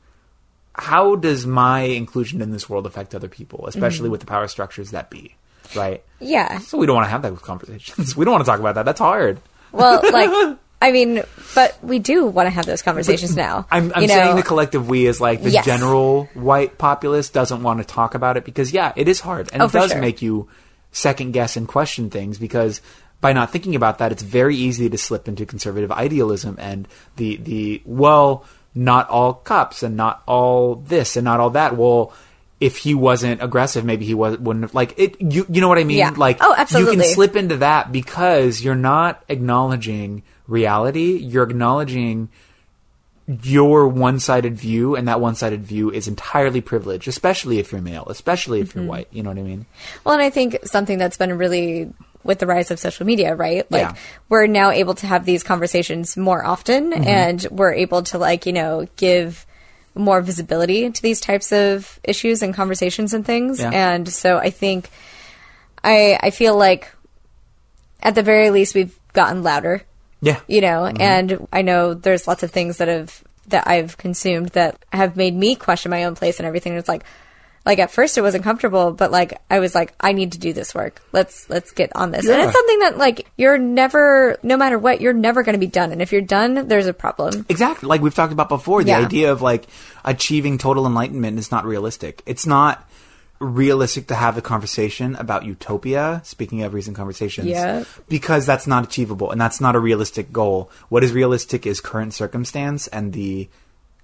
how 0.74 1.16
does 1.16 1.46
my 1.46 1.80
inclusion 1.82 2.40
in 2.40 2.50
this 2.50 2.68
world 2.68 2.86
affect 2.86 3.14
other 3.14 3.28
people, 3.28 3.66
especially 3.66 4.04
mm-hmm. 4.04 4.12
with 4.12 4.20
the 4.20 4.26
power 4.26 4.48
structures 4.48 4.92
that 4.92 5.10
be, 5.10 5.34
right? 5.74 6.02
yeah. 6.20 6.58
So 6.60 6.78
we 6.78 6.86
don't 6.86 6.96
want 6.96 7.06
to 7.06 7.10
have 7.10 7.22
those 7.22 7.38
conversations. 7.40 8.16
we 8.16 8.24
don't 8.24 8.32
want 8.32 8.44
to 8.44 8.50
talk 8.50 8.60
about 8.60 8.76
that. 8.76 8.84
That's 8.84 9.00
hard. 9.00 9.40
Well, 9.72 10.00
like, 10.12 10.58
I 10.80 10.92
mean, 10.92 11.22
but 11.54 11.78
we 11.82 11.98
do 11.98 12.26
want 12.26 12.46
to 12.46 12.50
have 12.50 12.66
those 12.66 12.82
conversations 12.82 13.36
now. 13.36 13.66
I'm, 13.70 13.92
I'm 13.94 14.02
you 14.02 14.08
know? 14.08 14.14
saying 14.14 14.36
the 14.36 14.42
collective 14.42 14.88
we 14.88 15.06
is 15.06 15.20
like 15.20 15.42
the 15.42 15.50
Yes. 15.50 15.64
general 15.64 16.24
white 16.34 16.78
populace 16.78 17.30
doesn't 17.30 17.62
want 17.62 17.80
to 17.80 17.84
talk 17.84 18.14
about 18.14 18.36
it 18.36 18.44
because 18.44 18.72
yeah, 18.72 18.92
it 18.96 19.08
is 19.08 19.20
hard 19.20 19.50
and 19.52 19.62
Oh, 19.62 19.66
it 19.66 19.72
does 19.72 19.92
sure. 19.92 20.00
make 20.00 20.22
you 20.22 20.48
second 20.90 21.32
guess 21.32 21.56
and 21.56 21.68
question 21.68 22.10
things 22.10 22.38
because 22.38 22.80
by 23.20 23.32
not 23.32 23.50
thinking 23.50 23.76
about 23.76 23.98
that, 23.98 24.12
it's 24.12 24.22
very 24.22 24.56
easy 24.56 24.90
to 24.90 24.98
slip 24.98 25.28
into 25.28 25.46
conservative 25.46 25.92
idealism 25.92 26.56
and 26.58 26.88
the 27.16 27.36
the 27.36 27.82
well, 27.86 28.44
not 28.74 29.08
all 29.10 29.34
cops 29.34 29.82
and 29.82 29.96
not 29.96 30.22
all 30.26 30.74
this 30.76 31.16
and 31.16 31.24
not 31.24 31.40
all 31.40 31.50
that. 31.50 31.76
Well. 31.76 32.12
If 32.60 32.76
he 32.76 32.94
wasn't 32.94 33.42
aggressive, 33.42 33.84
maybe 33.84 34.04
he 34.04 34.14
was, 34.14 34.38
wouldn't 34.38 34.62
have 34.62 34.72
like 34.72 34.94
it. 34.96 35.20
You 35.20 35.44
you 35.50 35.60
know 35.60 35.66
what 35.66 35.78
I 35.78 35.82
mean? 35.82 35.98
Yeah. 35.98 36.14
Like 36.16 36.38
Oh, 36.40 36.54
absolutely. 36.56 36.94
you 36.94 37.02
can 37.02 37.12
slip 37.12 37.34
into 37.34 37.56
that 37.56 37.90
because 37.90 38.62
you're 38.62 38.76
not 38.76 39.20
acknowledging 39.28 40.22
reality. 40.46 41.16
You're 41.16 41.42
acknowledging 41.42 42.28
your 43.42 43.88
one-sided 43.88 44.54
view 44.56 44.94
and 44.94 45.08
that 45.08 45.20
one-sided 45.20 45.64
view 45.64 45.90
is 45.90 46.06
entirely 46.08 46.60
privileged 46.60 47.06
especially 47.08 47.58
if 47.60 47.70
you're 47.72 47.80
male 47.80 48.04
especially 48.08 48.60
if 48.60 48.70
Mm-hmm. 48.70 48.78
you're 48.80 48.88
white 48.88 49.08
you 49.12 49.22
know 49.22 49.30
what 49.30 49.38
i 49.38 49.42
mean 49.42 49.64
Well, 50.04 50.14
and 50.14 50.22
I 50.22 50.28
think 50.30 50.58
something 50.64 50.98
that's 50.98 51.16
been 51.16 51.36
really 51.38 51.92
with 52.24 52.38
the 52.38 52.46
rise 52.46 52.70
of 52.70 52.78
social 52.78 53.06
media, 53.06 53.34
right? 53.34 53.68
Like 53.70 53.82
Yeah. 53.82 53.94
we're 54.28 54.46
now 54.46 54.70
able 54.70 54.94
to 54.96 55.06
have 55.06 55.24
these 55.24 55.42
conversations 55.42 56.16
more 56.16 56.44
often 56.44 56.90
Mm-hmm. 56.92 57.04
and 57.04 57.46
we're 57.50 57.72
able 57.74 58.02
to 58.04 58.18
like, 58.18 58.46
you 58.46 58.52
know, 58.52 58.86
give 58.96 59.44
more 59.94 60.20
visibility 60.22 60.90
to 60.90 61.02
these 61.02 61.20
types 61.20 61.52
of 61.52 61.98
issues 62.04 62.42
and 62.42 62.54
conversations 62.54 63.12
and 63.14 63.26
things. 63.26 63.60
Yeah. 63.60 63.70
And 63.70 64.08
so 64.08 64.38
I 64.38 64.50
think 64.50 64.88
I 65.84 66.18
I 66.22 66.30
feel 66.30 66.56
like 66.56 66.90
at 68.02 68.14
the 68.14 68.22
very 68.22 68.50
least 68.50 68.74
we've 68.74 68.96
gotten 69.12 69.42
louder 69.42 69.82
yeah 70.22 70.40
you 70.48 70.60
know 70.60 70.86
and 70.86 71.46
i 71.52 71.62
know 71.62 71.92
there's 71.94 72.26
lots 72.26 72.42
of 72.42 72.50
things 72.50 72.78
that 72.78 72.88
have 72.88 73.22
that 73.48 73.66
i've 73.66 73.96
consumed 73.98 74.48
that 74.50 74.76
have 74.92 75.16
made 75.16 75.34
me 75.34 75.54
question 75.54 75.90
my 75.90 76.04
own 76.04 76.14
place 76.14 76.38
and 76.38 76.46
everything 76.46 76.74
it's 76.74 76.88
like 76.88 77.04
like 77.64 77.78
at 77.78 77.90
first 77.90 78.18
it 78.18 78.22
wasn't 78.22 78.42
comfortable 78.42 78.92
but 78.92 79.10
like 79.12 79.40
i 79.50 79.60
was 79.60 79.74
like 79.74 79.94
i 80.00 80.12
need 80.12 80.32
to 80.32 80.38
do 80.38 80.52
this 80.52 80.74
work. 80.74 81.00
Let's 81.12 81.48
let's 81.48 81.70
get 81.72 81.94
on 81.94 82.10
this. 82.10 82.26
And 82.28 82.40
it's 82.40 82.52
something 82.52 82.78
that 82.80 82.98
like 82.98 83.26
you're 83.36 83.58
never 83.58 84.36
no 84.42 84.56
matter 84.56 84.78
what 84.78 85.00
you're 85.00 85.12
never 85.12 85.42
going 85.42 85.54
to 85.54 85.58
be 85.60 85.66
done. 85.66 85.92
And 85.92 86.02
if 86.02 86.10
you're 86.12 86.20
done 86.22 86.66
there's 86.68 86.86
a 86.86 86.92
problem. 86.94 87.46
Exactly. 87.48 87.86
Like 87.88 88.00
we've 88.00 88.14
talked 88.14 88.32
about 88.32 88.48
before 88.48 88.82
the 88.82 88.90
Yeah. 88.90 88.98
idea 88.98 89.30
of 89.32 89.42
like 89.42 89.66
achieving 90.04 90.58
total 90.58 90.86
enlightenment 90.86 91.38
is 91.38 91.50
not 91.50 91.64
realistic. 91.64 92.22
It's 92.26 92.46
not 92.46 92.88
realistic 93.38 94.06
to 94.06 94.14
have 94.14 94.38
a 94.38 94.42
conversation 94.42 95.16
about 95.16 95.44
utopia 95.44 96.20
speaking 96.24 96.62
of 96.62 96.74
recent 96.74 96.96
conversations 96.96 97.48
Yeah. 97.48 97.84
because 98.08 98.46
that's 98.46 98.66
not 98.68 98.84
achievable 98.84 99.30
and 99.32 99.40
that's 99.40 99.60
not 99.60 99.74
a 99.74 99.80
realistic 99.80 100.32
goal. 100.32 100.70
What 100.88 101.02
is 101.02 101.12
realistic 101.12 101.66
is 101.66 101.80
current 101.80 102.14
circumstance 102.14 102.86
and 102.88 103.12
the 103.12 103.48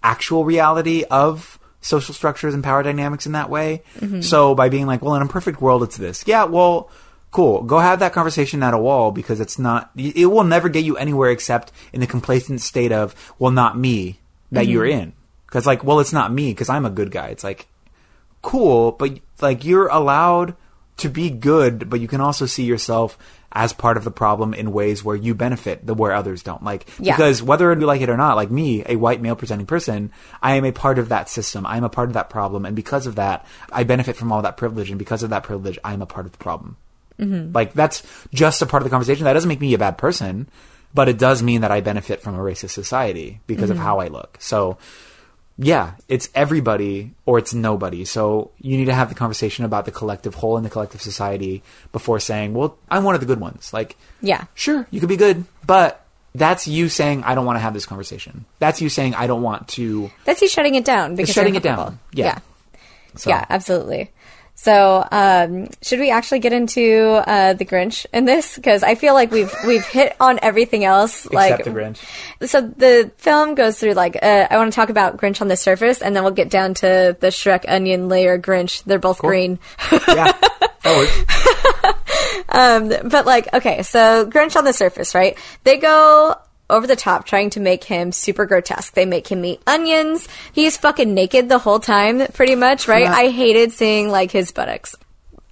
actual 0.02 0.44
reality 0.44 1.04
of 1.10 1.57
social 1.80 2.14
structures 2.14 2.54
and 2.54 2.64
power 2.64 2.82
dynamics 2.82 3.26
in 3.26 3.32
that 3.32 3.50
way. 3.50 3.82
Mm-hmm. 3.98 4.20
So 4.20 4.54
by 4.54 4.68
being 4.68 4.86
like 4.86 5.02
well 5.02 5.14
in 5.14 5.22
a 5.22 5.28
perfect 5.28 5.60
world 5.60 5.82
it's 5.82 5.96
this. 5.96 6.24
Yeah 6.26 6.44
well 6.44 6.90
cool. 7.30 7.62
Go 7.62 7.78
have 7.78 8.00
that 8.00 8.12
conversation 8.12 8.62
at 8.62 8.74
a 8.74 8.78
wall 8.78 9.12
because 9.12 9.40
it's 9.40 9.58
not 9.58 9.90
it 9.96 10.26
will 10.26 10.44
never 10.44 10.68
get 10.68 10.84
you 10.84 10.96
anywhere 10.96 11.30
except 11.30 11.72
in 11.92 12.00
the 12.00 12.06
complacent 12.06 12.60
state 12.60 12.92
of 12.92 13.14
well 13.38 13.52
not 13.52 13.78
me 13.78 14.20
that 14.52 14.62
mm-hmm. 14.62 14.72
you're 14.72 14.86
in. 14.86 15.12
Because 15.46 15.66
like 15.66 15.84
well 15.84 16.00
it's 16.00 16.12
not 16.12 16.32
me 16.32 16.50
because 16.50 16.68
i'm 16.68 16.86
a 16.86 16.90
good 16.90 17.10
guy. 17.10 17.28
It's 17.28 17.44
like 17.44 17.68
cool, 18.42 18.92
but 18.92 19.18
like 19.40 19.64
you're 19.64 19.88
allowed 19.88 20.54
to 20.98 21.08
be 21.08 21.30
good, 21.30 21.88
but 21.88 22.00
you 22.00 22.08
can 22.08 22.20
also 22.20 22.46
see 22.46 22.64
yourself 22.64 23.16
as 23.52 23.72
part 23.72 23.96
of 23.96 24.04
the 24.04 24.10
problem 24.10 24.52
in 24.52 24.72
ways 24.72 25.02
where 25.02 25.16
you 25.16 25.34
benefit, 25.34 25.86
the 25.86 25.94
where 25.94 26.12
others 26.12 26.42
don't. 26.42 26.62
Like 26.62 26.86
Yeah. 26.98 27.16
because 27.16 27.42
whether 27.42 27.72
you 27.72 27.86
like 27.86 28.02
it 28.02 28.10
or 28.10 28.16
not, 28.16 28.36
like 28.36 28.50
me, 28.50 28.82
a 28.86 28.96
white 28.96 29.22
male 29.22 29.36
presenting 29.36 29.66
person, 29.66 30.12
I 30.42 30.54
am 30.56 30.64
a 30.64 30.72
part 30.72 30.98
of 30.98 31.08
that 31.08 31.28
system. 31.28 31.64
I 31.66 31.76
am 31.76 31.84
a 31.84 31.88
part 31.88 32.08
of 32.08 32.14
that 32.14 32.30
problem, 32.30 32.66
and 32.66 32.76
because 32.76 33.06
of 33.06 33.16
that, 33.16 33.46
I 33.72 33.84
benefit 33.84 34.16
from 34.16 34.32
all 34.32 34.42
that 34.42 34.56
privilege, 34.56 34.90
and 34.90 34.98
because 34.98 35.22
of 35.22 35.30
that 35.30 35.44
privilege, 35.44 35.78
I 35.82 35.94
am 35.94 36.02
a 36.02 36.06
part 36.06 36.26
of 36.26 36.32
the 36.32 36.38
problem. 36.38 36.76
Mm-hmm. 37.18 37.52
Like 37.52 37.72
that's 37.72 38.02
just 38.32 38.62
a 38.62 38.66
part 38.66 38.82
of 38.82 38.84
the 38.84 38.90
conversation. 38.90 39.24
That 39.24 39.32
doesn't 39.32 39.48
make 39.48 39.60
me 39.60 39.74
a 39.74 39.78
bad 39.78 39.98
person, 39.98 40.48
but 40.94 41.08
it 41.08 41.18
does 41.18 41.42
mean 41.42 41.62
that 41.62 41.70
I 41.70 41.80
benefit 41.80 42.20
from 42.20 42.34
a 42.34 42.38
racist 42.38 42.70
society 42.70 43.40
because 43.46 43.70
of 43.70 43.78
how 43.78 44.00
I 44.00 44.08
look. 44.08 44.36
So 44.40 44.78
yeah, 45.58 45.94
it's 46.08 46.28
everybody 46.34 47.12
or 47.26 47.38
it's 47.38 47.52
nobody. 47.52 48.04
So 48.04 48.52
you 48.60 48.76
need 48.76 48.86
to 48.86 48.94
have 48.94 49.08
the 49.08 49.16
conversation 49.16 49.64
about 49.64 49.84
the 49.84 49.90
collective 49.90 50.36
whole 50.36 50.56
and 50.56 50.64
the 50.64 50.70
collective 50.70 51.02
society 51.02 51.62
before 51.90 52.20
saying, 52.20 52.54
well, 52.54 52.78
I'm 52.88 53.02
one 53.02 53.16
of 53.16 53.20
the 53.20 53.26
good 53.26 53.40
ones. 53.40 53.72
Like, 53.72 53.96
yeah 54.20 54.44
sure, 54.54 54.86
you 54.90 55.00
could 55.00 55.08
be 55.08 55.16
good, 55.16 55.44
but 55.66 56.04
that's 56.34 56.68
you 56.68 56.88
saying, 56.88 57.24
I 57.24 57.34
don't 57.34 57.44
want 57.44 57.56
to 57.56 57.60
have 57.60 57.74
this 57.74 57.86
conversation. 57.86 58.44
That's 58.60 58.80
you 58.80 58.88
saying, 58.88 59.14
I 59.14 59.26
don't 59.26 59.42
want 59.42 59.68
to. 59.68 60.10
that's 60.24 60.40
you 60.40 60.48
shutting 60.48 60.76
it 60.76 60.84
down 60.84 61.16
because 61.16 61.34
shutting 61.34 61.56
it 61.56 61.62
down. 61.62 61.98
Yeah. 62.12 62.24
yeah 62.26 62.38
So, 63.16 63.30
Yeah, 63.30 63.44
absolutely. 63.50 64.12
So, 64.60 65.06
um, 65.12 65.68
should 65.82 66.00
we 66.00 66.10
actually 66.10 66.40
get 66.40 66.52
into 66.52 67.22
uh, 67.24 67.52
the 67.52 67.64
Grinch 67.64 68.06
in 68.12 68.24
this? 68.24 68.56
Because 68.56 68.82
I 68.82 68.96
feel 68.96 69.14
like 69.14 69.30
we've 69.30 69.54
we've 69.64 69.86
hit 69.86 70.16
on 70.18 70.40
everything 70.42 70.84
else. 70.84 71.30
like, 71.30 71.62
the 71.62 71.70
Grinch. 71.70 72.04
So 72.48 72.62
the 72.62 73.12
film 73.18 73.54
goes 73.54 73.78
through 73.78 73.92
like 73.92 74.16
uh, 74.20 74.48
I 74.50 74.56
want 74.56 74.72
to 74.72 74.74
talk 74.74 74.88
about 74.88 75.16
Grinch 75.16 75.40
on 75.40 75.46
the 75.46 75.56
surface, 75.56 76.02
and 76.02 76.14
then 76.14 76.24
we'll 76.24 76.32
get 76.32 76.50
down 76.50 76.74
to 76.74 77.16
the 77.20 77.28
Shrek 77.28 77.66
onion 77.68 78.08
layer 78.08 78.36
Grinch. 78.36 78.82
They're 78.82 78.98
both 78.98 79.20
green. 79.20 79.60
Yeah. 80.08 80.32
That 80.82 80.96
works. 82.48 83.02
but 83.10 83.26
like, 83.26 83.52
okay, 83.54 83.82
so 83.82 84.26
Grinch 84.28 84.56
on 84.56 84.64
the 84.64 84.72
surface, 84.72 85.14
right? 85.14 85.38
They 85.62 85.76
go 85.76 86.34
over 86.70 86.86
the 86.86 86.96
top 86.96 87.24
trying 87.26 87.50
to 87.50 87.60
make 87.60 87.84
him 87.84 88.12
super 88.12 88.46
grotesque. 88.46 88.94
They 88.94 89.06
make 89.06 89.28
him 89.28 89.44
eat 89.44 89.60
onions. 89.66 90.28
He's 90.52 90.76
fucking 90.76 91.12
naked 91.14 91.48
the 91.48 91.58
whole 91.58 91.80
time, 91.80 92.26
pretty 92.28 92.54
much, 92.54 92.88
right? 92.88 93.04
Yeah. 93.04 93.12
I 93.12 93.28
hated 93.28 93.72
seeing 93.72 94.10
like 94.10 94.30
his 94.30 94.52
buttocks. 94.52 94.94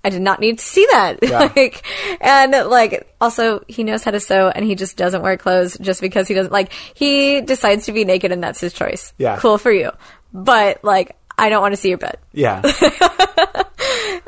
I 0.04 0.10
did 0.10 0.22
not 0.22 0.38
need 0.40 0.58
to 0.58 0.64
see 0.64 0.86
that. 0.92 1.18
Yeah. 1.22 1.50
like, 1.56 1.84
and 2.20 2.52
like, 2.68 3.12
also 3.20 3.64
he 3.66 3.82
knows 3.82 4.04
how 4.04 4.12
to 4.12 4.20
sew 4.20 4.48
and 4.48 4.64
he 4.64 4.74
just 4.74 4.96
doesn't 4.96 5.22
wear 5.22 5.36
clothes 5.36 5.76
just 5.78 6.00
because 6.00 6.28
he 6.28 6.34
doesn't 6.34 6.52
like, 6.52 6.72
he 6.94 7.40
decides 7.40 7.86
to 7.86 7.92
be 7.92 8.04
naked 8.04 8.30
and 8.30 8.42
that's 8.42 8.60
his 8.60 8.72
choice. 8.72 9.12
Yeah. 9.18 9.36
Cool 9.38 9.58
for 9.58 9.72
you. 9.72 9.90
But 10.32 10.84
like, 10.84 11.16
I 11.36 11.48
don't 11.48 11.60
want 11.60 11.72
to 11.72 11.76
see 11.76 11.88
your 11.88 11.98
butt. 11.98 12.20
Yeah. 12.32 12.62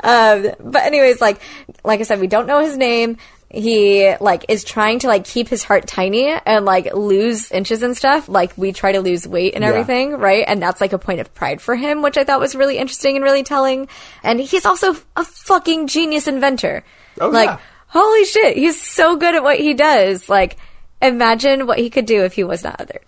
Um, 0.01 0.51
but 0.59 0.83
anyways, 0.83 1.21
like, 1.21 1.41
like 1.83 1.99
I 1.99 2.03
said, 2.03 2.19
we 2.19 2.27
don't 2.27 2.47
know 2.47 2.61
his 2.61 2.77
name. 2.77 3.17
He 3.51 4.13
like 4.21 4.45
is 4.47 4.63
trying 4.63 4.99
to 4.99 5.07
like 5.07 5.25
keep 5.25 5.47
his 5.47 5.63
heart 5.63 5.87
tiny 5.87 6.27
and 6.45 6.65
like 6.65 6.93
lose 6.93 7.51
inches 7.51 7.81
and 7.81 7.97
stuff. 7.97 8.29
Like 8.29 8.51
we 8.55 8.71
try 8.71 8.91
to 8.91 9.01
lose 9.01 9.27
weight 9.27 9.55
and 9.55 9.63
Yeah. 9.63 9.71
everything, 9.71 10.11
right? 10.13 10.45
And 10.47 10.61
that's 10.61 10.79
like 10.79 10.93
a 10.93 10.99
point 10.99 11.19
of 11.19 11.33
pride 11.33 11.59
for 11.61 11.75
him, 11.75 12.03
which 12.03 12.17
I 12.17 12.23
thought 12.23 12.39
was 12.39 12.55
really 12.55 12.77
interesting 12.77 13.15
and 13.15 13.23
really 13.23 13.41
telling. 13.43 13.87
And 14.23 14.39
he's 14.39 14.65
also 14.65 14.95
a 15.15 15.23
fucking 15.23 15.87
genius 15.87 16.27
inventor. 16.27 16.83
Oh, 17.19 17.29
like, 17.29 17.49
yeah. 17.49 17.57
holy 17.87 18.23
shit, 18.25 18.55
he's 18.55 18.79
so 18.79 19.15
good 19.15 19.33
at 19.33 19.41
what 19.43 19.57
he 19.59 19.73
does. 19.73 20.29
Like, 20.29 20.57
imagine 21.01 21.65
what 21.65 21.79
he 21.79 21.89
could 21.89 22.05
do 22.05 22.23
if 22.23 22.33
he 22.33 22.43
was 22.43 22.63
not 22.63 22.77
othered. 22.77 23.07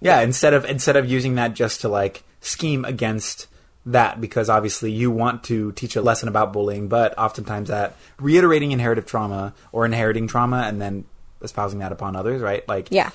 Yeah, 0.00 0.20
instead 0.22 0.54
of 0.54 0.64
instead 0.64 0.96
of 0.96 1.08
using 1.08 1.34
that 1.34 1.52
just 1.54 1.82
to 1.82 1.88
like 1.88 2.22
scheme 2.40 2.84
against 2.86 3.46
that 3.86 4.20
because 4.20 4.48
obviously 4.48 4.92
you 4.92 5.10
want 5.10 5.44
to 5.44 5.72
teach 5.72 5.96
a 5.96 6.02
lesson 6.02 6.28
about 6.28 6.52
bullying, 6.52 6.88
but 6.88 7.16
oftentimes 7.18 7.68
that 7.68 7.96
reiterating 8.18 8.72
inherited 8.72 9.06
trauma 9.06 9.54
or 9.72 9.84
inheriting 9.84 10.26
trauma 10.28 10.62
and 10.66 10.80
then 10.80 11.04
espousing 11.42 11.80
that 11.80 11.92
upon 11.92 12.14
others, 12.14 12.40
right? 12.40 12.66
Like 12.68 12.88
Yeah. 12.90 13.10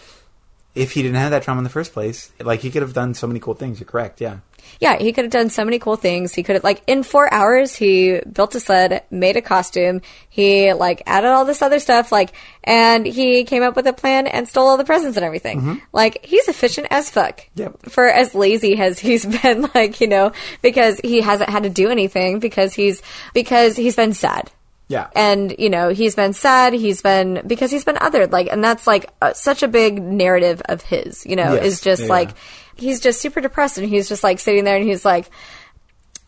If 0.77 0.91
he 0.91 1.01
didn't 1.01 1.17
have 1.17 1.31
that 1.31 1.43
trauma 1.43 1.59
in 1.59 1.63
the 1.63 1.69
first 1.69 1.93
place, 1.93 2.31
like 2.39 2.61
he 2.61 2.71
could 2.71 2.81
have 2.81 2.93
done 2.93 3.13
so 3.13 3.27
many 3.27 3.39
cool 3.39 3.55
things. 3.55 3.79
You're 3.79 3.87
correct, 3.87 4.21
yeah. 4.21 4.39
Yeah, 4.79 4.97
he 4.97 5.13
could 5.13 5.23
have 5.23 5.31
done 5.31 5.49
so 5.49 5.65
many 5.65 5.79
cool 5.79 5.95
things. 5.95 6.33
He 6.33 6.43
could 6.43 6.55
have 6.55 6.63
like 6.63 6.81
in 6.87 7.03
four 7.03 7.31
hours 7.33 7.75
he 7.75 8.19
built 8.31 8.55
a 8.55 8.59
sled, 8.59 9.03
made 9.09 9.37
a 9.37 9.41
costume, 9.41 10.01
he 10.29 10.73
like 10.73 11.03
added 11.05 11.29
all 11.29 11.45
this 11.45 11.61
other 11.61 11.79
stuff, 11.79 12.11
like 12.11 12.33
and 12.63 13.05
he 13.05 13.43
came 13.43 13.63
up 13.63 13.75
with 13.75 13.87
a 13.87 13.93
plan 13.93 14.27
and 14.27 14.47
stole 14.47 14.67
all 14.67 14.77
the 14.77 14.85
presents 14.85 15.17
and 15.17 15.25
everything. 15.25 15.59
Mm-hmm. 15.59 15.75
Like 15.93 16.23
he's 16.23 16.47
efficient 16.47 16.87
as 16.91 17.09
fuck. 17.09 17.47
Yep. 17.55 17.89
For 17.89 18.07
as 18.07 18.35
lazy 18.35 18.77
as 18.77 18.99
he's 18.99 19.25
been, 19.41 19.69
like, 19.73 19.99
you 20.01 20.07
know, 20.07 20.31
because 20.61 20.99
he 21.03 21.21
hasn't 21.21 21.49
had 21.49 21.63
to 21.63 21.69
do 21.69 21.89
anything 21.89 22.39
because 22.39 22.73
he's 22.73 23.01
because 23.33 23.75
he's 23.75 23.95
been 23.95 24.13
sad. 24.13 24.51
Yeah. 24.89 25.07
And, 25.15 25.53
you 25.59 25.69
know, 25.69 25.89
he's 25.89 26.15
been 26.15 26.31
sad, 26.33 26.73
he's 26.73 27.01
been, 27.01 27.41
because 27.45 27.71
he's 27.71 27.83
been 27.83 27.95
othered, 27.97 28.31
like, 28.31 28.47
and 28.51 28.63
that's 28.63 28.87
like 28.87 29.09
uh, 29.21 29.33
such 29.33 29.61
a 29.61 29.67
big 29.67 30.01
narrative 30.01 30.61
of 30.65 30.81
his, 30.81 31.25
you 31.25 31.35
know, 31.35 31.53
Yes. 31.55 31.65
is 31.65 31.81
just 31.81 32.03
Yeah, 32.03 32.07
like, 32.09 32.29
he's 32.75 32.99
just 33.01 33.19
super 33.19 33.41
depressed 33.41 33.77
and 33.77 33.87
he's 33.89 34.07
just 34.07 34.23
like 34.23 34.39
sitting 34.39 34.63
there 34.63 34.77
and 34.77 34.87
he's 34.87 35.03
like, 35.03 35.29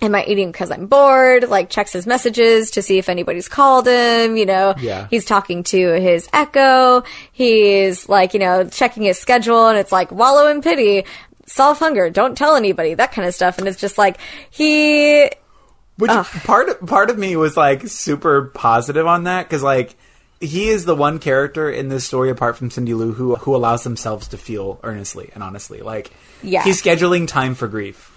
Am 0.01 0.16
I 0.16 0.24
eating 0.24 0.49
because 0.49 0.72
I'm 0.72 0.88
bored? 0.88 1.49
Like 1.49 1.70
checks 1.70 1.91
his 1.91 2.07
messages 2.07 2.72
to 2.72 2.82
see 2.82 2.99
if 2.99 3.10
anybody's 3.10 3.49
called 3.49 3.86
him, 3.86 4.38
you 4.38 4.45
know. 4.45 4.74
Yeah. 4.80 5.07
He's 5.10 5.26
talking 5.26 5.64
to 5.64 5.99
his 5.99 6.30
echo. 6.32 7.03
He's 7.34 8.07
like, 8.07 8.34
you 8.34 8.39
know, 8.39 8.64
checking 8.64 9.03
his 9.03 9.20
schedule 9.20 9.68
and 9.68 9.78
it's 9.78 9.91
like 9.91 10.10
wallow 10.10 10.47
in 10.47 10.62
pity, 10.62 11.03
solve 11.47 11.80
hunger, 11.80 12.10
don't 12.10 12.38
tell 12.38 12.55
anybody, 12.55 12.93
that 12.93 13.12
kind 13.12 13.28
of 13.28 13.36
stuff. 13.36 13.57
And 13.57 13.68
it's 13.68 13.82
just 13.82 13.97
like 13.97 14.18
he 14.49 15.30
Which 15.99 16.11
part 16.45 16.69
of, 16.69 16.87
part 16.87 17.09
of 17.09 17.17
me 17.19 17.35
was 17.35 17.55
like 17.55 17.87
super 17.87 18.45
positive 18.45 19.05
on 19.05 19.25
that 19.25 19.47
because 19.47 19.61
like 19.61 19.95
he 20.39 20.69
is 20.69 20.85
the 20.85 20.95
one 20.95 21.19
character 21.19 21.69
in 21.69 21.89
this 21.89 22.05
story 22.07 22.29
apart 22.29 22.57
from 22.57 22.71
Cindy 22.71 22.93
Lou 22.93 23.11
who 23.13 23.35
who 23.35 23.55
allows 23.55 23.83
themselves 23.83 24.29
to 24.29 24.37
feel 24.37 24.79
earnestly 24.83 25.29
and 25.35 25.43
honestly. 25.43 25.81
Like 25.81 26.11
Yeah. 26.41 26.63
he's 26.63 26.81
scheduling 26.81 27.27
time 27.27 27.53
for 27.53 27.67
grief. 27.67 28.09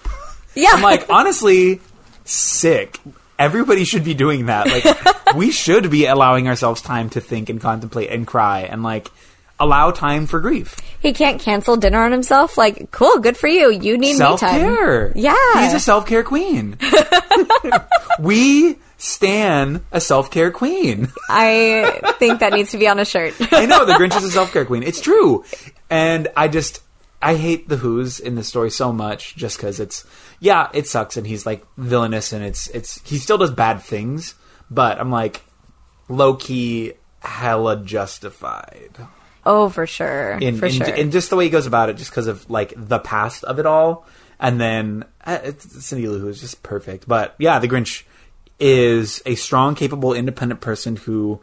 Yeah. 0.54 0.70
I'm 0.72 0.82
like 0.82 1.06
honestly 1.10 1.80
sick. 2.24 2.98
Everybody 3.38 3.84
should 3.84 4.04
be 4.04 4.14
doing 4.14 4.46
that. 4.46 4.68
Like 4.68 5.34
we 5.36 5.50
should 5.50 5.90
be 5.90 6.06
allowing 6.06 6.46
ourselves 6.48 6.80
time 6.82 7.10
to 7.10 7.20
think 7.20 7.48
and 7.48 7.60
contemplate 7.60 8.10
and 8.10 8.26
cry 8.26 8.60
and 8.60 8.82
like 8.82 9.10
allow 9.62 9.90
time 9.90 10.26
for 10.26 10.40
grief. 10.40 10.76
he 11.00 11.12
can't 11.12 11.40
cancel 11.40 11.76
dinner 11.76 12.02
on 12.02 12.12
himself. 12.12 12.58
Like, 12.58 12.90
cool, 12.90 13.18
good 13.18 13.36
for 13.36 13.48
you. 13.48 13.70
You 13.70 13.96
need 13.98 14.16
Self 14.16 14.42
me 14.42 14.48
time. 14.48 14.60
care. 14.60 15.12
Yeah. 15.16 15.62
He's 15.64 15.74
a 15.74 15.80
self 15.80 16.06
care 16.06 16.22
queen. 16.24 16.76
we 18.18 18.78
stan 18.98 19.84
a 19.92 20.00
self 20.00 20.30
care 20.30 20.50
queen. 20.50 21.08
I 21.28 22.00
think 22.18 22.40
that 22.40 22.52
needs 22.52 22.70
to 22.72 22.78
be 22.78 22.88
on 22.88 22.98
a 22.98 23.04
shirt. 23.04 23.34
I 23.52 23.66
know 23.66 23.84
the 23.84 23.92
Grinch 23.94 24.16
is 24.16 24.24
a 24.24 24.30
self 24.30 24.52
care 24.52 24.64
queen. 24.64 24.82
It's 24.82 25.00
true, 25.00 25.44
and 25.90 26.28
I 26.36 26.48
just 26.48 26.82
I 27.20 27.36
hate 27.36 27.68
the 27.68 27.76
Who's 27.76 28.20
in 28.20 28.34
this 28.34 28.48
story 28.48 28.70
so 28.70 28.92
much 28.92 29.34
just 29.36 29.56
because 29.56 29.80
it's 29.80 30.04
yeah 30.40 30.68
it 30.72 30.86
sucks 30.86 31.16
and 31.16 31.26
he's 31.26 31.46
like 31.46 31.64
villainous 31.76 32.32
and 32.32 32.44
it's 32.44 32.68
it's 32.68 33.00
he 33.08 33.18
still 33.18 33.38
does 33.38 33.50
bad 33.50 33.82
things, 33.82 34.34
but 34.70 35.00
I'm 35.00 35.10
like 35.10 35.42
low 36.08 36.34
key 36.34 36.92
hella 37.20 37.76
justified 37.82 38.90
oh, 39.44 39.68
for 39.68 39.86
sure. 39.86 40.32
in 40.38 40.56
for 40.56 40.66
in, 40.66 40.72
sure. 40.72 40.86
in 40.88 41.10
just 41.10 41.30
the 41.30 41.36
way 41.36 41.44
he 41.44 41.50
goes 41.50 41.66
about 41.66 41.88
it, 41.88 41.96
just 41.96 42.10
because 42.10 42.26
of 42.26 42.48
like 42.50 42.72
the 42.76 42.98
past 42.98 43.44
of 43.44 43.58
it 43.58 43.66
all, 43.66 44.06
and 44.40 44.60
then 44.60 45.04
uh, 45.24 45.38
it's, 45.42 45.84
Cindy 45.84 46.08
Lou 46.08 46.18
Who 46.18 46.28
is 46.28 46.40
just 46.40 46.62
perfect. 46.62 47.06
But 47.08 47.34
yeah, 47.38 47.58
the 47.58 47.68
Grinch 47.68 48.04
is 48.58 49.22
a 49.26 49.34
strong, 49.34 49.74
capable, 49.74 50.14
independent 50.14 50.60
person 50.60 50.96
who, 50.96 51.40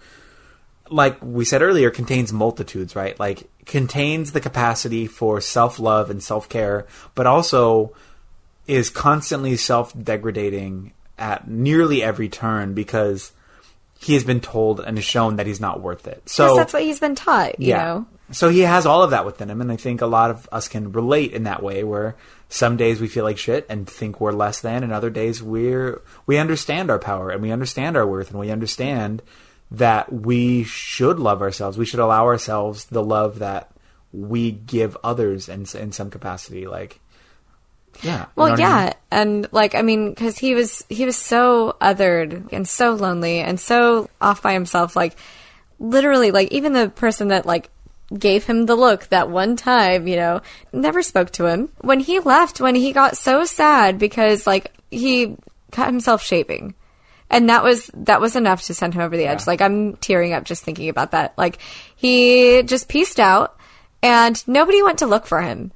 like 0.89 1.23
we 1.23 1.45
said 1.45 1.61
earlier, 1.61 1.89
contains 1.89 2.33
multitudes. 2.33 2.95
Right, 2.95 3.19
like 3.19 3.49
contains 3.65 4.31
the 4.31 4.41
capacity 4.41 5.07
for 5.07 5.41
self 5.41 5.79
love 5.79 6.09
and 6.09 6.21
self 6.21 6.49
care, 6.49 6.87
but 7.15 7.27
also 7.27 7.93
is 8.67 8.89
constantly 8.89 9.57
self 9.57 9.97
degrading 9.97 10.93
at 11.17 11.47
nearly 11.47 12.01
every 12.01 12.29
turn 12.29 12.73
because 12.73 13.31
he 14.01 14.13
has 14.13 14.23
been 14.23 14.39
told 14.39 14.79
and 14.79 14.97
is 14.97 15.03
shown 15.03 15.35
that 15.35 15.45
he's 15.45 15.59
not 15.59 15.81
worth 15.81 16.07
it. 16.07 16.27
So 16.29 16.55
that's 16.55 16.71
what 16.71 16.83
he's 16.83 17.01
been 17.01 17.15
taught, 17.15 17.59
you 17.59 17.73
know? 17.73 18.05
so 18.31 18.47
he 18.47 18.61
has 18.61 18.85
all 18.85 19.03
of 19.03 19.11
that 19.11 19.25
within 19.25 19.49
him, 19.49 19.59
and 19.59 19.69
I 19.71 19.75
think 19.75 20.01
a 20.01 20.05
lot 20.07 20.31
of 20.31 20.47
us 20.53 20.69
can 20.69 20.93
relate 20.93 21.33
in 21.33 21.43
that 21.43 21.61
way. 21.61 21.83
Where 21.83 22.15
some 22.47 22.77
days 22.77 23.01
we 23.01 23.09
feel 23.09 23.25
like 23.25 23.37
shit 23.37 23.65
and 23.69 23.87
think 23.87 24.21
we're 24.21 24.31
less 24.31 24.61
than, 24.61 24.83
and 24.83 24.93
other 24.93 25.09
days 25.09 25.43
we're 25.43 26.01
we 26.25 26.37
understand 26.37 26.89
our 26.89 26.97
power 26.97 27.29
and 27.29 27.41
we 27.41 27.51
understand 27.51 27.97
our 27.97 28.07
worth 28.07 28.29
and 28.31 28.39
we 28.39 28.51
understand 28.51 29.21
that 29.71 30.11
we 30.13 30.63
should 30.63 31.19
love 31.19 31.41
ourselves. 31.41 31.77
We 31.77 31.85
should 31.85 31.99
allow 31.99 32.25
ourselves 32.25 32.85
the 32.85 33.03
love 33.03 33.39
that 33.39 33.69
we 34.13 34.51
give 34.51 34.95
others 35.03 35.49
in 35.49 35.65
in 35.77 35.91
some 35.91 36.09
capacity. 36.09 36.67
Like, 36.67 37.01
yeah, 38.01 38.21
you 38.21 38.25
Well, 38.35 38.47
know 38.47 38.51
what 38.53 38.59
I 38.59 38.63
yeah, 38.63 38.83
mean? 38.85 38.93
and 39.11 39.47
like 39.51 39.75
I 39.75 39.81
mean, 39.81 40.09
because 40.09 40.37
he 40.37 40.55
was 40.55 40.85
he 40.89 41.05
was 41.05 41.17
so 41.17 41.75
othered 41.81 42.51
and 42.51 42.67
so 42.67 42.93
lonely 42.93 43.39
and 43.39 43.59
so 43.59 44.09
off 44.21 44.41
by 44.41 44.53
himself. 44.53 44.95
Like 44.95 45.15
literally, 45.79 46.31
like 46.31 46.51
even 46.51 46.73
the 46.73 46.89
person 46.89 47.29
that 47.29 47.45
like 47.45 47.69
gave 48.17 48.45
him 48.45 48.65
the 48.65 48.75
look 48.75 49.07
that 49.09 49.29
one 49.29 49.55
time, 49.55 50.07
you 50.07 50.15
know, 50.15 50.41
never 50.73 51.01
spoke 51.03 51.31
to 51.31 51.45
him. 51.45 51.69
When 51.81 51.99
he 51.99 52.19
left, 52.19 52.59
when 52.59 52.75
he 52.75 52.91
got 52.91 53.17
so 53.17 53.45
sad 53.45 53.99
because 53.99 54.47
like 54.47 54.71
he 54.89 55.35
cut 55.71 55.87
himself 55.87 56.23
shaving. 56.23 56.73
And 57.31 57.47
that 57.49 57.63
was 57.63 57.91
that 57.93 58.21
was 58.21 58.35
enough 58.35 58.63
to 58.63 58.73
send 58.73 58.95
him 58.95 59.01
over 59.01 59.15
the 59.15 59.27
edge. 59.27 59.41
Yeah. 59.41 59.45
Like 59.47 59.61
I'm 59.61 59.95
tearing 59.97 60.33
up 60.33 60.45
just 60.45 60.63
thinking 60.63 60.89
about 60.89 61.11
that. 61.11 61.37
Like 61.37 61.59
he 61.95 62.63
just 62.63 62.89
pieced 62.89 63.19
out 63.19 63.55
and 64.01 64.41
nobody 64.47 64.81
went 64.81 64.99
to 64.99 65.05
look 65.05 65.27
for 65.27 65.41
him 65.41 65.71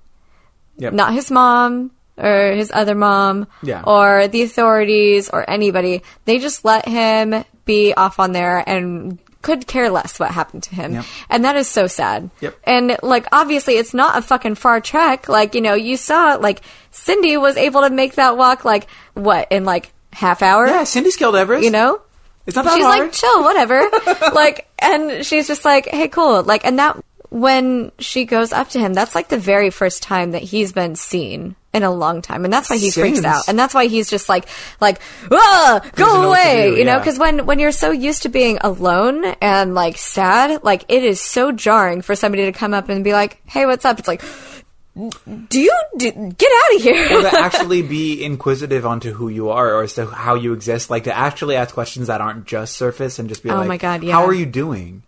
Yep. 0.78 0.94
not 0.94 1.14
his 1.14 1.30
mom 1.30 1.92
or 2.18 2.52
his 2.52 2.72
other 2.74 2.96
mom 2.96 3.48
Yeah. 3.62 3.84
or 3.86 4.28
the 4.28 4.44
authorities 4.44 5.30
or 5.30 5.50
anybody. 5.50 6.04
They 6.26 6.40
just 6.40 6.64
let 6.66 6.88
him 6.88 7.44
be 7.66 7.94
off 7.94 8.20
on 8.20 8.32
there 8.34 8.64
and 8.68 9.18
could 9.42 9.68
care 9.68 9.90
less 9.90 10.20
what 10.20 10.32
happened 10.32 10.64
to 10.64 10.76
him. 10.76 10.94
Yep. 10.94 11.06
And 11.30 11.44
that 11.46 11.56
is 11.58 11.68
so 11.68 11.88
sad. 11.88 12.30
Yep. 12.40 12.58
And 12.64 12.98
like 13.04 13.28
obviously 13.32 13.76
it's 13.76 13.94
not 13.94 14.18
a 14.18 14.22
fucking 14.22 14.56
far 14.56 14.80
trek. 14.80 15.28
Like, 15.28 15.54
you 15.56 15.62
know, 15.62 15.74
you 15.74 15.98
saw 15.98 16.36
like 16.36 16.62
Cindy 16.92 17.36
was 17.38 17.58
able 17.58 17.82
to 17.82 17.90
make 17.90 18.16
that 18.16 18.38
walk 18.38 18.64
like 18.64 18.88
what 19.16 19.52
in 19.52 19.66
like 19.66 19.92
half 20.14 20.42
hour? 20.42 20.68
yeah. 20.68 20.84
Cindy 20.86 21.12
scaled 21.12 21.36
Everest. 21.36 21.64
You 21.66 21.72
know? 21.72 22.02
it's 22.46 22.56
not 22.58 22.66
that 22.66 22.76
she's 22.76 22.84
hard. 22.86 23.00
like 23.00 23.12
chill 23.14 23.42
whatever 23.44 23.90
like 24.34 24.68
and 24.80 25.26
she's 25.26 25.48
just 25.48 25.64
like 25.64 25.88
hey 25.88 26.10
cool 26.10 26.44
like 26.44 26.66
and 26.66 26.78
that 26.78 27.02
when 27.34 27.92
she 27.98 28.26
goes 28.26 28.54
up 28.54 28.70
to 28.70 28.80
him 28.80 28.94
that's 28.94 29.16
like 29.16 29.28
the 29.28 29.40
very 29.40 29.72
first 29.72 30.04
time 30.04 30.32
that 30.32 30.44
he's 30.44 30.72
been 30.72 30.96
seen 30.96 31.56
in 31.74 31.82
a 31.82 31.90
long 31.90 32.22
time. 32.22 32.44
And 32.46 32.54
that's 32.54 32.70
why 32.70 32.78
he 32.78 32.92
freaks 32.92 33.24
out. 33.24 33.50
And 33.50 33.58
that's 33.58 33.74
why 33.74 33.88
he's 33.88 34.08
just 34.08 34.30
like 34.30 34.48
like 34.80 35.02
ah 35.32 35.82
go 35.96 36.06
know 36.06 36.14
what 36.14 36.22
to 36.22 36.28
away 36.28 36.70
do, 36.70 36.78
you 36.78 36.86
know? 36.86 36.92
yeah. 36.92 37.00
because 37.00 37.18
when 37.18 37.48
when 37.48 37.58
you're 37.58 37.72
so 37.72 37.90
used 37.90 38.22
to 38.24 38.30
being 38.30 38.60
alone 38.62 39.26
and 39.42 39.74
like 39.74 39.98
sad 39.98 40.64
like 40.64 40.86
it 40.90 41.04
is 41.04 41.20
so 41.20 41.52
jarring 41.52 42.04
for 42.04 42.14
somebody 42.14 42.46
to 42.46 42.52
come 42.52 42.72
up 42.76 42.88
and 42.90 43.04
be 43.04 43.14
like 43.14 43.42
hey 43.48 43.66
what's 43.66 43.84
up? 43.84 43.98
It's 43.98 44.08
like 44.08 44.24
do 45.50 45.60
you 45.60 45.74
do, 45.98 46.12
get 46.12 46.52
out 46.52 46.76
of 46.76 46.82
here. 46.84 47.18
Or 47.18 47.22
to 47.24 47.32
actually 47.40 47.82
be 47.82 48.24
inquisitive 48.24 48.86
onto 48.86 49.12
who 49.12 49.28
you 49.28 49.50
are 49.50 49.74
or 49.74 49.82
as 49.82 49.96
to 49.96 50.06
how 50.06 50.36
you 50.36 50.54
exist 50.54 50.92
like 50.92 51.06
to 51.06 51.18
actually 51.18 51.56
ask 51.56 51.74
questions 51.74 52.08
that 52.08 52.22
aren't 52.22 52.46
just 52.46 52.78
surface 52.78 53.18
and 53.18 53.28
just 53.28 53.42
be 53.42 53.50
Oh 53.50 53.56
like 53.56 53.68
my 53.68 53.78
God, 53.78 54.04
yeah. 54.04 54.14
how 54.14 54.26
are 54.26 54.34
you 54.36 54.46
doing 54.46 55.02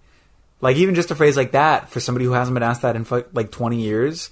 like 0.62 0.78
even 0.78 0.96
just 0.96 1.12
a 1.12 1.16
phrase 1.16 1.36
like 1.38 1.52
that 1.52 1.90
for 1.90 2.00
somebody 2.00 2.26
who 2.26 2.32
hasn't 2.32 2.54
been 2.54 2.64
asked 2.64 2.82
that 2.82 2.96
in 2.96 3.06
like 3.34 3.52
20 3.52 3.82
years 3.82 4.30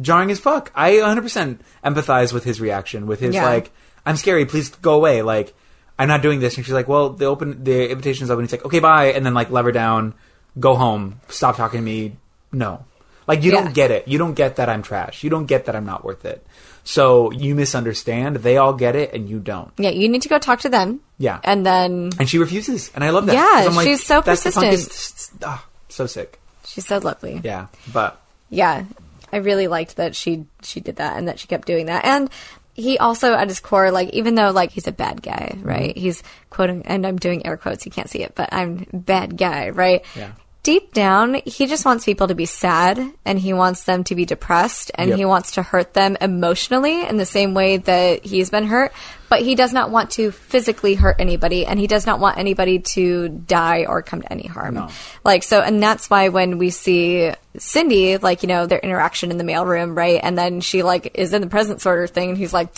jarring 0.00 0.30
as 0.30 0.38
fuck 0.38 0.70
i 0.74 0.92
100% 0.92 1.58
empathize 1.84 2.32
with 2.32 2.44
his 2.44 2.60
reaction 2.60 3.06
with 3.06 3.20
his 3.20 3.34
Yeah. 3.34 3.44
like 3.46 3.70
i'm 4.04 4.16
scary 4.16 4.44
please 4.46 4.68
go 4.68 4.94
away 4.94 5.22
like 5.22 5.54
I'm 5.98 6.08
not 6.08 6.20
doing 6.20 6.40
this. 6.40 6.58
And 6.58 6.66
she's 6.66 6.74
like, 6.74 6.88
well, 6.88 7.08
the 7.08 7.24
open 7.24 7.64
the 7.64 7.88
invitation's 7.90 8.30
open. 8.30 8.44
He's 8.44 8.52
like, 8.52 8.66
okay, 8.66 8.80
bye, 8.80 9.12
and 9.12 9.24
then 9.24 9.32
like 9.32 9.48
lever 9.48 9.72
down, 9.72 10.12
go 10.60 10.74
home, 10.74 11.22
stop 11.28 11.56
talking 11.56 11.80
to 11.80 11.82
me. 11.82 12.18
No, 12.52 12.84
like 13.26 13.42
you 13.42 13.50
Yeah. 13.50 13.62
don't 13.62 13.72
get 13.72 13.90
it. 13.90 14.06
You 14.06 14.18
don't 14.18 14.34
get 14.34 14.56
that 14.56 14.68
I'm 14.68 14.82
trash. 14.82 15.24
You 15.24 15.30
don't 15.30 15.46
get 15.46 15.64
that 15.64 15.74
I'm 15.74 15.86
not 15.86 16.04
worth 16.04 16.26
it. 16.26 16.46
So 16.88 17.32
you 17.32 17.56
misunderstand. 17.56 18.36
They 18.36 18.58
all 18.58 18.72
get 18.72 18.94
it, 18.94 19.12
and 19.12 19.28
you 19.28 19.40
don't. 19.40 19.72
Yeah, 19.76 19.90
you 19.90 20.08
need 20.08 20.22
to 20.22 20.28
go 20.28 20.38
talk 20.38 20.60
to 20.60 20.68
them. 20.68 21.00
Yeah. 21.18 21.40
And 21.42 21.66
then 21.66 22.10
And 22.18 22.30
she 22.30 22.38
refuses, 22.38 22.92
and 22.94 23.02
I 23.02 23.10
love 23.10 23.26
that. 23.26 23.34
Yeah, 23.34 23.68
I'm 23.68 23.74
like, 23.74 23.88
she's 23.88 24.04
so 24.06 24.22
persistent. 24.22 25.42
ah, 25.42 25.66
so 25.88 26.06
sick. 26.06 26.38
she's 26.64 26.86
so 26.86 26.98
lovely. 26.98 27.40
Yeah, 27.42 27.66
but 27.92 28.22
Yeah, 28.50 28.84
I 29.32 29.38
really 29.38 29.66
liked 29.66 29.96
that 29.96 30.14
she 30.14 30.46
she 30.62 30.78
did 30.80 30.96
that 30.96 31.16
and 31.18 31.26
that 31.26 31.40
she 31.40 31.48
kept 31.48 31.66
doing 31.66 31.86
that. 31.86 32.04
And 32.04 32.30
he 32.74 32.98
also, 32.98 33.32
at 33.34 33.48
his 33.48 33.58
core, 33.58 33.90
like 33.90 34.10
even 34.10 34.36
though 34.36 34.50
like 34.52 34.70
he's 34.70 34.86
a 34.86 34.92
bad 34.92 35.22
guy, 35.22 35.54
Mm-hmm. 35.58 35.66
right? 35.68 35.96
He's 35.96 36.22
quoting, 36.50 36.82
and 36.86 37.04
I'm 37.04 37.16
doing 37.16 37.44
air 37.44 37.56
quotes. 37.56 37.84
You 37.84 37.90
can't 37.90 38.08
see 38.08 38.22
it, 38.22 38.34
but 38.36 38.50
I'm 38.52 38.86
bad 38.92 39.36
guy, 39.36 39.70
right? 39.70 40.04
Yeah. 40.14 40.32
Deep 40.66 40.92
down, 40.92 41.40
he 41.46 41.66
just 41.66 41.84
wants 41.84 42.04
people 42.04 42.26
to 42.26 42.34
be 42.34 42.44
sad, 42.44 42.98
and 43.24 43.38
he 43.38 43.52
wants 43.52 43.84
them 43.84 44.02
to 44.02 44.16
be 44.16 44.24
depressed, 44.24 44.90
and 44.96 45.10
Yep. 45.10 45.16
he 45.16 45.24
wants 45.24 45.52
to 45.52 45.62
hurt 45.62 45.94
them 45.94 46.16
emotionally 46.20 47.06
in 47.06 47.18
the 47.18 47.24
same 47.24 47.54
way 47.54 47.76
that 47.76 48.24
he's 48.24 48.50
been 48.50 48.66
hurt. 48.66 48.92
But 49.28 49.42
he 49.42 49.54
does 49.54 49.72
not 49.72 49.90
want 49.90 50.10
to 50.12 50.32
physically 50.32 50.96
hurt 50.96 51.16
anybody, 51.20 51.64
and 51.66 51.78
he 51.78 51.86
does 51.86 52.04
not 52.04 52.18
want 52.18 52.38
anybody 52.38 52.80
to 52.80 53.28
die 53.28 53.86
or 53.88 54.02
come 54.02 54.22
to 54.22 54.32
any 54.32 54.48
harm. 54.48 54.74
No. 54.74 54.88
Like 55.22 55.44
so, 55.44 55.60
and 55.60 55.80
that's 55.80 56.10
why 56.10 56.30
when 56.30 56.58
we 56.58 56.70
see 56.70 57.30
Cindy, 57.56 58.16
like 58.16 58.42
you 58.42 58.48
know, 58.48 58.66
their 58.66 58.80
interaction 58.80 59.30
in 59.30 59.38
the 59.38 59.44
mailroom, 59.44 59.96
right, 59.96 60.18
and 60.20 60.36
then 60.36 60.60
she 60.60 60.82
like 60.82 61.12
is 61.14 61.32
in 61.32 61.42
the 61.42 61.46
present 61.46 61.80
sort 61.80 62.02
of 62.02 62.10
thing, 62.10 62.30
and 62.30 62.38
he's 62.38 62.52
like, 62.52 62.70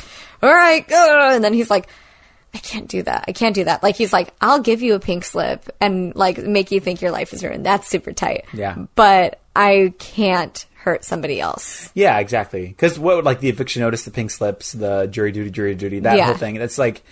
"All 0.43 0.53
right," 0.53 0.85
uh," 0.93 1.31
and 1.33 1.43
then 1.43 1.55
he's 1.55 1.71
like, 1.71 1.89
"I 2.55 2.59
can't 2.59 2.89
do 2.89 3.03
that. 3.03 3.25
I 3.29 3.33
can't 3.33 3.55
do 3.55 3.65
that." 3.65 3.83
Like 3.83 3.97
he's 3.97 4.13
like, 4.13 4.33
"I'll 4.41 4.61
give 4.61 4.83
you 4.83 4.95
a 4.95 5.01
pink 5.01 5.25
slip 5.25 5.69
and 5.81 6.15
like 6.15 6.39
make 6.39 6.71
you 6.71 6.81
think 6.81 7.01
your 7.03 7.11
life 7.11 7.33
is 7.33 7.43
ruined." 7.45 7.65
That's 7.67 7.89
super 7.89 8.13
tight. 8.13 8.45
Yeah. 8.53 8.77
but 8.95 9.41
I 9.57 9.93
can't 9.99 10.65
hurt 10.77 11.05
somebody 11.05 11.41
else. 11.41 11.91
Yeah, 11.95 12.19
exactly. 12.19 12.67
Because 12.69 12.99
what 12.99 13.25
like 13.25 13.41
the 13.41 13.49
eviction 13.49 13.81
notice, 13.83 14.05
the 14.05 14.11
pink 14.13 14.31
slips, 14.31 14.73
the 14.73 15.07
jury 15.07 15.33
duty, 15.33 15.51
jury 15.51 15.75
duty, 15.75 16.01
that 16.01 16.17
Yeah. 16.17 16.27
whole 16.27 16.35
thing. 16.37 16.59
That's 16.59 16.79
like 16.79 17.03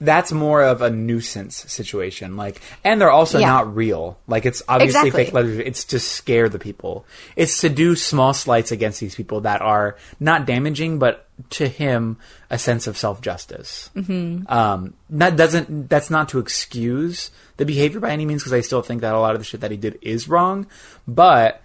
that's 0.00 0.32
more 0.32 0.62
of 0.62 0.82
a 0.82 0.90
nuisance 0.90 1.56
situation. 1.72 2.36
Like, 2.36 2.60
and 2.82 3.00
they're 3.00 3.12
also 3.12 3.38
Yeah. 3.38 3.46
not 3.46 3.74
real. 3.76 4.18
Like, 4.26 4.44
it's 4.44 4.60
obviously 4.68 4.98
Exactly. 5.08 5.24
fake 5.26 5.32
letters. 5.32 5.58
It's 5.58 5.84
to 5.84 6.00
scare 6.00 6.48
the 6.48 6.58
people. 6.58 7.06
It's 7.36 7.60
to 7.60 7.68
do 7.68 7.94
small 7.94 8.34
slights 8.34 8.72
against 8.72 8.98
these 9.00 9.14
people 9.14 9.42
that 9.42 9.62
are 9.62 9.96
not 10.18 10.46
damaging, 10.46 10.98
but 10.98 11.23
to 11.50 11.68
him 11.68 12.16
a 12.50 12.58
sense 12.58 12.86
of 12.86 12.96
self 12.96 13.20
justice. 13.20 13.90
Mm-hmm. 13.94 14.46
Um, 14.52 14.94
that 15.10 15.36
doesn't. 15.36 15.88
That's 15.88 16.10
not 16.10 16.28
to 16.30 16.38
excuse 16.38 17.30
the 17.56 17.64
behavior 17.64 18.00
by 18.00 18.10
any 18.10 18.26
means, 18.26 18.42
because 18.42 18.52
I 18.52 18.60
still 18.60 18.82
think 18.82 19.00
that 19.02 19.14
a 19.14 19.18
lot 19.18 19.34
of 19.34 19.40
the 19.40 19.44
shit 19.44 19.60
that 19.60 19.70
he 19.70 19.76
did 19.76 19.98
is 20.02 20.28
wrong, 20.28 20.66
but 21.06 21.60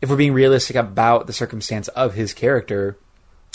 if 0.00 0.10
we're 0.10 0.16
being 0.16 0.34
realistic 0.34 0.76
about 0.76 1.26
the 1.26 1.32
circumstance 1.32 1.88
of 1.88 2.14
his 2.14 2.34
character, 2.34 2.96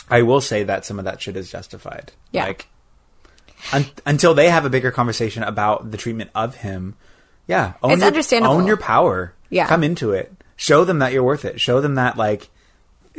I 0.09 0.23
will 0.23 0.41
say 0.41 0.63
that 0.63 0.85
some 0.85 0.97
of 0.99 1.05
that 1.05 1.21
shit 1.21 1.35
is 1.37 1.51
justified. 1.51 2.11
Yeah. 2.31 2.45
Like 2.47 2.67
un- 3.71 3.85
until 4.05 4.33
they 4.33 4.49
have 4.49 4.65
a 4.65 4.69
bigger 4.69 4.91
conversation 4.91 5.43
about 5.43 5.91
the 5.91 5.97
treatment 5.97 6.31
of 6.33 6.55
him, 6.55 6.95
yeah, 7.47 7.73
own 7.83 7.91
It's 7.91 7.99
your, 7.99 8.07
understandable. 8.07 8.55
Own 8.55 8.65
your 8.65 8.77
power. 8.77 9.33
Yeah. 9.49 9.67
come 9.67 9.83
into 9.83 10.11
it. 10.11 10.31
Show 10.55 10.83
them 10.83 10.99
that 10.99 11.11
you're 11.13 11.23
worth 11.23 11.45
it. 11.45 11.59
Show 11.59 11.81
them 11.81 11.95
that 11.95 12.17
like, 12.17 12.49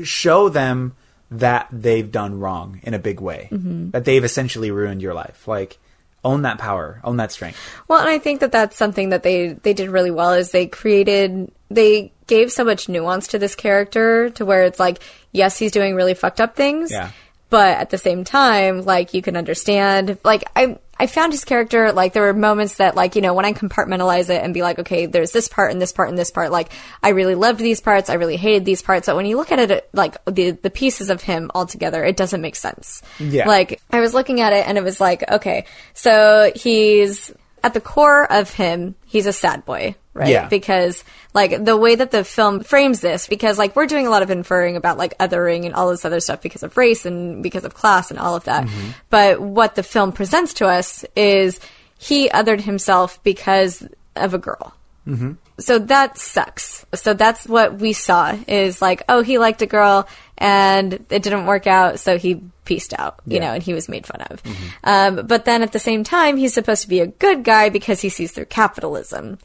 show 0.03 0.49
them 0.49 0.95
that 1.31 1.69
they've 1.71 2.11
done 2.11 2.39
wrong 2.41 2.81
in 2.83 2.95
a 2.95 2.99
big 2.99 3.21
way. 3.21 3.49
Mm-hmm. 3.53 3.91
That 3.91 4.05
they've 4.05 4.25
essentially 4.25 4.71
ruined 4.71 5.01
your 5.03 5.15
life. 5.15 5.47
Like, 5.47 5.79
own 6.25 6.43
that 6.43 6.59
power. 6.59 7.01
Own 7.05 7.17
that 7.19 7.33
strength. 7.33 7.59
Well, 7.89 8.01
and 8.01 8.09
I 8.09 8.19
think 8.19 8.41
that 8.41 8.53
that's 8.53 8.77
something 8.77 9.11
that 9.11 9.23
they 9.23 9.55
they 9.55 9.73
did 9.73 9.89
really 9.89 10.11
well 10.11 10.33
is 10.35 10.51
they 10.51 10.67
created 10.67 11.51
they 11.71 12.13
gave 12.27 12.53
so 12.53 12.65
much 12.65 12.89
nuance 12.89 13.29
to 13.29 13.39
this 13.39 13.55
character 13.55 14.29
to 14.31 14.45
where 14.45 14.65
it's 14.65 14.79
like 14.79 14.99
yes 15.33 15.59
he's 15.59 15.73
doing 15.73 15.95
really 15.95 16.15
fucked 16.15 16.41
up 16.41 16.55
things, 16.57 16.91
Yeah. 16.91 17.11
but 17.49 17.79
at 17.79 17.91
the 17.91 17.97
same 17.99 18.25
time 18.25 18.83
like 18.85 19.15
you 19.15 19.23
can 19.23 19.37
understand 19.37 20.19
like 20.25 20.45
I 20.55 20.79
I 21.01 21.07
found 21.07 21.33
his 21.33 21.45
character 21.45 21.93
like 21.93 22.13
there 22.13 22.23
were 22.23 22.35
moments 22.35 22.77
that 22.77 22.95
like 22.95 23.17
you 23.17 23.23
know 23.23 23.35
when 23.35 23.45
I 23.47 23.53
compartmentalize 23.55 24.29
it 24.31 24.43
and 24.45 24.55
be 24.55 24.63
like 24.63 24.79
okay 24.81 25.07
there's 25.07 25.33
this 25.33 25.49
part 25.49 25.73
and 25.73 25.81
this 25.81 25.93
part 25.93 26.11
and 26.11 26.19
this 26.19 26.31
part 26.31 26.53
like 26.53 26.71
I 27.03 27.09
really 27.11 27.35
loved 27.35 27.59
these 27.59 27.81
parts 27.81 28.11
I 28.11 28.15
really 28.15 28.37
hated 28.37 28.65
these 28.65 28.83
parts 28.83 29.07
but 29.07 29.17
when 29.17 29.27
you 29.27 29.37
look 29.37 29.51
at 29.51 29.59
it 29.59 29.89
like 29.93 30.23
the 30.27 30.51
the 30.53 30.71
pieces 30.71 31.09
of 31.11 31.23
him 31.23 31.51
all 31.55 31.67
together 31.67 32.05
it 32.05 32.17
doesn't 32.17 32.41
make 32.43 32.55
sense 32.55 33.03
Yeah. 33.19 33.49
like 33.49 33.81
I 33.91 34.01
was 34.01 34.13
looking 34.15 34.41
at 34.41 34.53
it 34.53 34.69
and 34.69 34.77
it 34.79 34.85
was 34.85 35.01
like, 35.01 35.29
okay, 35.31 35.65
so 35.95 36.53
he's 36.55 37.33
at 37.63 37.75
the 37.75 37.81
core 37.81 38.31
of 38.31 38.53
him, 38.53 38.95
he's 39.07 39.27
a 39.27 39.33
sad 39.33 39.65
boy, 39.65 39.95
right? 40.15 40.29
Yeah. 40.29 40.49
Because 40.49 41.05
like 41.35 41.65
the 41.65 41.77
way 41.77 41.95
that 41.95 42.11
the 42.11 42.25
film 42.25 42.61
frames 42.61 43.01
this, 43.01 43.27
because 43.27 43.59
like 43.59 43.77
we're 43.77 43.87
doing 43.87 44.07
a 44.07 44.11
lot 44.11 44.23
of 44.23 44.31
inferring 44.31 44.77
about 44.77 44.99
like 44.99 45.17
othering 45.19 45.67
and 45.67 45.75
all 45.75 45.91
this 45.91 46.05
other 46.05 46.21
stuff 46.21 46.43
because 46.43 46.63
of 46.63 46.77
race 46.77 47.07
and 47.07 47.43
because 47.43 47.65
of 47.65 47.75
class 47.75 48.11
and 48.11 48.19
all 48.19 48.37
of 48.37 48.45
that. 48.45 48.65
Mm-hmm. 48.65 48.91
But 49.11 49.41
what 49.41 49.75
the 49.75 49.83
film 49.83 50.13
presents 50.13 50.55
to 50.55 50.67
us 50.67 51.05
is 51.15 51.61
he 51.99 52.29
othered 52.31 52.63
himself 52.63 53.23
because 53.23 53.87
of 54.17 54.35
a 54.35 54.39
girl. 54.39 54.75
Mm-hmm. 55.07 55.33
So 55.59 55.79
that 55.79 56.17
sucks. 56.17 56.87
So 56.95 57.13
that's 57.15 57.47
what 57.47 57.79
we 57.79 57.93
saw 57.93 58.37
is 58.49 58.81
like, 58.81 59.03
oh, 59.09 59.23
he 59.23 59.39
liked 59.39 59.61
a 59.61 59.67
girl 59.67 60.09
and 60.41 60.95
it 61.11 61.23
didn't 61.23 61.47
work 61.47 61.67
out, 61.67 62.01
so 62.01 62.17
he 62.19 62.43
pieced 62.65 62.99
out, 62.99 63.21
you 63.27 63.35
Yeah. 63.37 63.41
know, 63.49 63.53
and 63.55 63.63
he 63.63 63.75
was 63.75 63.89
made 63.89 64.07
fun 64.07 64.23
of. 64.23 64.43
Um, 64.83 65.27
but 65.27 65.45
then 65.45 65.63
at 65.63 65.73
the 65.73 65.79
same 65.79 66.03
time, 66.03 66.37
he's 66.39 66.55
supposed 66.55 66.83
to 66.83 66.89
be 66.89 67.01
a 67.01 67.07
good 67.07 67.45
guy 67.45 67.69
because 67.69 68.01
he 68.01 68.09
sees 68.09 68.33
through 68.33 68.47
capitalism. 68.47 69.39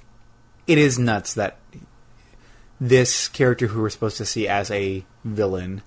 it 0.67 0.77
is 0.79 0.97
nuts 0.97 1.33
that 1.35 1.57
this 2.81 3.27
character 3.29 3.67
who 3.67 3.81
we're 3.81 3.89
supposed 3.89 4.17
to 4.17 4.25
see 4.25 4.47
as 4.47 4.69
a 4.71 5.05
villain 5.23 5.81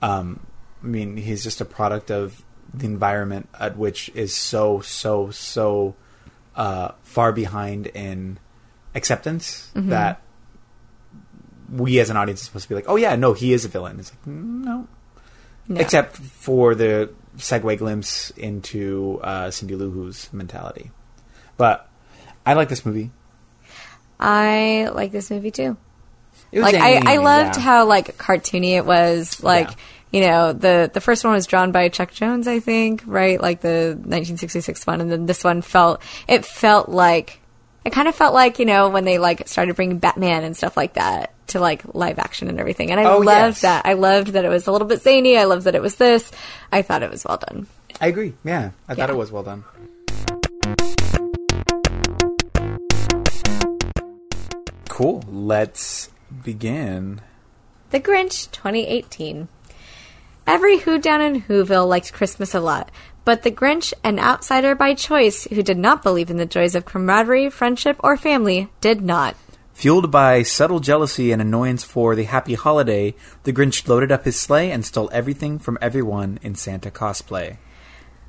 um 0.00 0.40
i 0.82 0.86
mean 0.86 1.16
he's 1.16 1.42
just 1.42 1.60
a 1.60 1.64
product 1.64 2.10
of 2.10 2.42
the 2.74 2.86
environment 2.86 3.48
at 3.58 3.76
which 3.76 4.08
is 4.14 4.34
so 4.34 4.80
so 4.80 5.30
so 5.30 5.94
uh 6.56 6.90
far 7.02 7.32
behind 7.32 7.86
in 7.88 8.38
acceptance 8.94 9.70
that 9.74 10.20
we 11.72 11.98
as 11.98 12.10
an 12.10 12.16
audience 12.16 12.42
are 12.42 12.44
supposed 12.44 12.64
to 12.64 12.68
be 12.68 12.74
like 12.74 12.84
oh 12.88 12.96
yeah 12.96 13.16
no 13.16 13.32
he 13.32 13.52
is 13.52 13.64
a 13.64 13.68
villain 13.68 13.98
it's 13.98 14.12
like 14.12 14.26
no 14.26 14.86
No. 15.68 15.80
except 15.80 16.16
for 16.16 16.74
the 16.74 17.10
segue 17.38 17.78
glimpse 17.78 18.30
into 18.36 19.18
uh 19.22 19.50
cindy 19.50 19.74
lou 19.74 19.90
who's 19.90 20.30
mentality 20.32 20.90
but 21.56 21.88
i 22.44 22.52
like 22.54 22.68
this 22.68 22.84
movie 22.86 23.10
I 24.20 24.88
like 24.94 25.10
this 25.10 25.30
movie 25.30 25.50
too. 25.50 25.76
It 26.52 26.60
was 26.60 26.72
Like 26.72 26.80
I, 26.80 27.14
I 27.14 27.16
loved 27.16 27.56
yeah. 27.56 27.62
how 27.62 27.86
like 27.86 28.16
cartoony 28.18 28.76
it 28.76 28.86
was. 28.86 29.42
Like 29.42 29.68
Yeah. 29.68 29.74
you 30.12 30.20
know 30.20 30.52
the 30.52 30.90
the 30.92 31.00
first 31.00 31.24
one 31.24 31.32
was 31.32 31.46
drawn 31.46 31.72
by 31.72 31.88
Chuck 31.88 32.12
Jones, 32.12 32.46
I 32.46 32.60
think, 32.60 33.02
right? 33.06 33.40
Like 33.40 33.62
the 33.62 33.96
1966 33.96 34.86
one, 34.86 35.00
and 35.00 35.10
then 35.10 35.26
this 35.26 35.42
one 35.42 35.62
felt 35.62 36.02
it 36.28 36.44
felt 36.44 36.88
like 36.88 37.40
it 37.84 37.90
kind 37.92 38.06
of 38.06 38.14
felt 38.14 38.32
like 38.34 38.60
you 38.60 38.64
know 38.64 38.90
when 38.90 39.04
they 39.04 39.18
like 39.18 39.48
started 39.48 39.74
bringing 39.74 39.98
Batman 39.98 40.44
and 40.44 40.56
stuff 40.56 40.76
like 40.76 40.94
that 40.94 41.32
to 41.52 41.60
like 41.60 41.82
live 41.94 42.18
action 42.18 42.48
and 42.48 42.60
everything. 42.60 42.90
And 42.90 43.00
I 43.00 43.04
Oh, 43.04 43.18
loved 43.18 43.56
yes. 43.56 43.60
that. 43.62 43.86
I 43.86 43.94
loved 43.94 44.28
that 44.28 44.44
it 44.44 44.48
was 44.48 44.66
a 44.66 44.72
little 44.72 44.88
bit 44.88 45.00
zany. 45.02 45.38
I 45.38 45.44
loved 45.44 45.64
that 45.64 45.74
it 45.74 45.82
was 45.82 45.94
this. 45.96 46.30
I 46.70 46.82
thought 46.82 47.02
it 47.02 47.10
was 47.10 47.24
well 47.24 47.38
done. 47.38 47.66
I 48.00 48.08
agree. 48.08 48.34
Yeah, 48.44 48.70
I 48.88 48.94
thought 48.94 49.10
it 49.10 49.16
was 49.16 49.30
well 49.32 49.42
done. 49.44 49.64
Cool. 54.88 55.22
Let's 55.28 56.10
begin. 56.44 57.20
The 57.90 58.00
Grinch 58.00 58.50
2018. 58.52 59.48
Every 60.46 60.78
Who 60.80 60.98
down 60.98 61.20
in 61.20 61.42
Whoville 61.42 61.88
liked 61.88 62.12
Christmas 62.12 62.54
a 62.54 62.60
lot, 62.60 62.90
but 63.24 63.42
the 63.42 63.50
Grinch, 63.50 63.92
an 64.02 64.18
outsider 64.18 64.74
by 64.74 64.94
choice 64.94 65.44
who 65.44 65.62
did 65.62 65.78
not 65.78 66.02
believe 66.02 66.30
in 66.30 66.36
the 66.36 66.46
joys 66.46 66.74
of 66.74 66.84
camaraderie, 66.84 67.48
friendship, 67.50 67.96
or 68.02 68.16
family, 68.16 68.68
did 68.80 69.00
not. 69.00 69.36
Fueled 69.82 70.12
by 70.12 70.44
subtle 70.44 70.78
jealousy 70.78 71.32
and 71.32 71.42
annoyance 71.42 71.82
for 71.82 72.14
the 72.14 72.22
happy 72.22 72.54
holiday, 72.54 73.16
the 73.42 73.52
Grinch 73.52 73.88
loaded 73.88 74.12
up 74.12 74.24
his 74.24 74.38
sleigh 74.38 74.70
and 74.70 74.86
stole 74.86 75.10
everything 75.12 75.58
from 75.58 75.76
everyone 75.82 76.38
in 76.40 76.54
Santa 76.54 76.88
cosplay. 76.88 77.56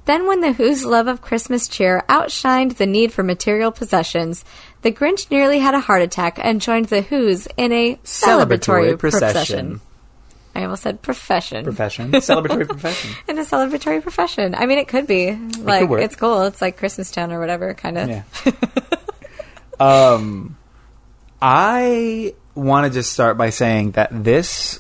Then, 0.06 0.26
when 0.26 0.42
the 0.42 0.54
Who's 0.54 0.84
love 0.84 1.06
of 1.06 1.22
Christmas 1.22 1.68
cheer 1.68 2.04
outshined 2.10 2.78
the 2.78 2.88
need 2.88 3.14
for 3.14 3.22
material 3.22 3.72
possessions, 3.72 4.44
the 4.82 4.92
Grinch 4.92 5.30
nearly 5.30 5.60
had 5.60 5.76
a 5.76 5.80
heart 5.80 6.02
attack 6.02 6.40
and 6.42 6.60
joined 6.60 6.86
the 6.88 7.04
Who's 7.04 7.48
in 7.56 7.72
a 7.72 7.98
celebratory, 7.98 8.98
procession. 8.98 9.80
I 10.56 10.64
almost 10.64 10.82
said 10.82 11.04
profession. 11.04 11.64
Profession. 11.64 12.12
Celebratory 12.14 12.68
profession. 12.68 13.12
in 13.28 13.38
a 13.38 13.44
celebratory 13.44 14.02
profession. 14.02 14.56
I 14.56 14.66
mean, 14.66 14.80
it 14.80 14.88
could 14.88 15.06
be 15.06 15.36
like 15.60 15.88
work. 15.88 16.02
it's 16.02 16.16
cool. 16.16 16.46
It's 16.46 16.64
like 16.64 16.78
Christmas 16.78 17.12
Town 17.12 17.32
or 17.32 17.40
whatever, 17.40 17.76
kind 17.76 18.00
of. 18.00 18.10
Yeah. 18.10 18.24
um, 19.80 20.58
I 21.46 22.36
want 22.56 22.88
to 22.88 22.94
just 22.98 23.12
start 23.12 23.38
by 23.38 23.50
saying 23.50 23.92
that 23.92 24.24
this 24.24 24.80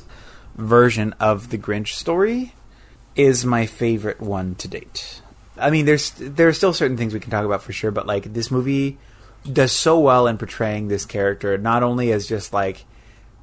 version 0.55 1.11
of 1.19 1.49
the 1.49 1.57
Grinch 1.57 1.89
story 1.89 2.53
is 3.17 3.43
my 3.43 3.65
favorite 3.65 4.21
one 4.21 4.55
to 4.55 4.69
date. 4.69 5.21
I 5.57 5.71
mean, 5.71 5.85
there's 5.85 6.11
there 6.11 6.47
are 6.47 6.53
still 6.53 6.71
certain 6.71 6.95
things 6.95 7.13
we 7.13 7.19
can 7.19 7.31
talk 7.31 7.43
about 7.43 7.63
for 7.63 7.73
sure, 7.73 7.91
but 7.91 8.07
like 8.07 8.31
this 8.31 8.49
movie 8.49 8.97
does 9.51 9.73
so 9.73 9.99
well 9.99 10.25
in 10.25 10.37
portraying 10.37 10.87
this 10.87 11.03
character, 11.03 11.57
not 11.57 11.83
only 11.83 12.13
as 12.13 12.29
just 12.29 12.53
like 12.53 12.85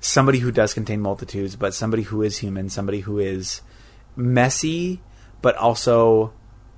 somebody 0.00 0.38
who 0.38 0.50
does 0.50 0.72
contain 0.72 1.02
multitudes, 1.02 1.56
but 1.56 1.74
somebody 1.74 2.04
who 2.04 2.22
is 2.22 2.38
human, 2.38 2.70
somebody 2.70 3.00
who 3.00 3.18
is 3.18 3.60
messy, 4.16 5.02
but 5.42 5.56
also 5.56 6.32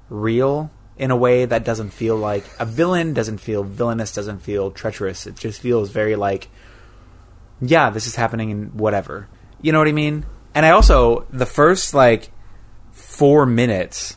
real 0.08 0.72
in 0.98 1.10
a 1.10 1.16
way 1.16 1.44
that 1.44 1.64
doesn't 1.64 1.90
feel 1.90 2.16
like 2.16 2.44
a 2.58 2.64
villain, 2.66 3.14
doesn't 3.14 3.38
feel 3.38 3.62
villainous, 3.64 4.12
doesn't 4.14 4.40
feel 4.40 4.70
treacherous. 4.70 5.26
It 5.26 5.36
just 5.36 5.60
feels 5.60 5.90
very 5.90 6.16
like, 6.16 6.48
yeah, 7.60 7.90
this 7.90 8.06
is 8.06 8.16
happening 8.16 8.50
in 8.50 8.76
whatever. 8.76 9.28
You 9.60 9.72
know 9.72 9.78
what 9.78 9.88
I 9.88 9.92
mean? 9.92 10.26
And 10.54 10.66
I 10.66 10.70
also, 10.70 11.26
the 11.30 11.46
first 11.46 11.94
like 11.94 12.30
four 12.90 13.46
minutes, 13.46 14.16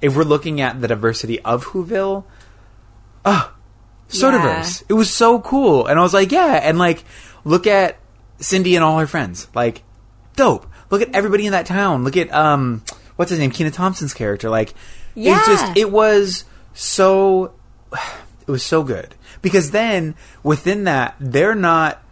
if 0.00 0.16
we're 0.16 0.24
looking 0.24 0.60
at 0.60 0.80
the 0.80 0.88
diversity 0.88 1.40
of 1.42 1.66
Whoville, 1.66 2.24
ah, 3.24 3.52
so 4.08 4.30
Yeah. 4.30 4.38
diverse. 4.38 4.82
It 4.88 4.94
was 4.94 5.10
so 5.10 5.40
cool. 5.40 5.86
And 5.86 5.98
I 5.98 6.02
was 6.02 6.14
like, 6.14 6.32
yeah. 6.32 6.60
And 6.62 6.78
like, 6.78 7.04
look 7.44 7.66
at 7.66 7.96
Cindy 8.38 8.74
and 8.74 8.84
all 8.84 8.98
her 8.98 9.06
friends. 9.06 9.46
Like, 9.54 9.82
dope. 10.34 10.66
Look 10.90 11.02
at 11.02 11.14
everybody 11.14 11.46
in 11.46 11.52
that 11.52 11.66
town. 11.66 12.02
Look 12.02 12.16
at, 12.16 12.32
um, 12.34 12.82
what's 13.16 13.30
his 13.30 13.38
name? 13.38 13.50
Kenan 13.52 13.72
Thompson's 13.72 14.14
character. 14.14 14.50
Like, 14.50 14.74
Yeah. 15.20 15.36
it's 15.38 15.46
just, 15.46 15.76
it 15.76 15.90
was 15.90 16.44
so, 16.74 17.52
it 18.46 18.50
was 18.50 18.62
so 18.64 18.82
good. 18.82 19.14
Because 19.42 19.70
then, 19.70 20.14
within 20.42 20.84
that, 20.84 21.14
they're 21.20 21.54
not 21.54 22.02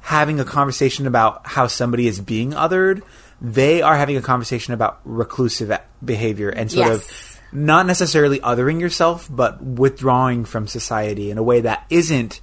having 0.00 0.40
a 0.40 0.44
conversation 0.44 1.06
about 1.06 1.46
how 1.46 1.66
somebody 1.66 2.06
is 2.06 2.20
being 2.20 2.52
othered. 2.52 3.02
They 3.40 3.82
are 3.82 3.96
having 3.96 4.16
a 4.16 4.22
conversation 4.22 4.72
about 4.74 5.00
reclusive 5.04 5.78
behavior 6.04 6.48
and 6.48 6.70
sort 6.70 6.86
Yes. 6.88 6.96
of 6.96 7.40
not 7.52 7.86
necessarily 7.86 8.38
othering 8.40 8.80
yourself, 8.80 9.28
but 9.30 9.62
withdrawing 9.62 10.44
from 10.44 10.66
society 10.66 11.30
in 11.30 11.38
a 11.38 11.42
way 11.42 11.60
that 11.62 11.84
isn't. 11.90 12.40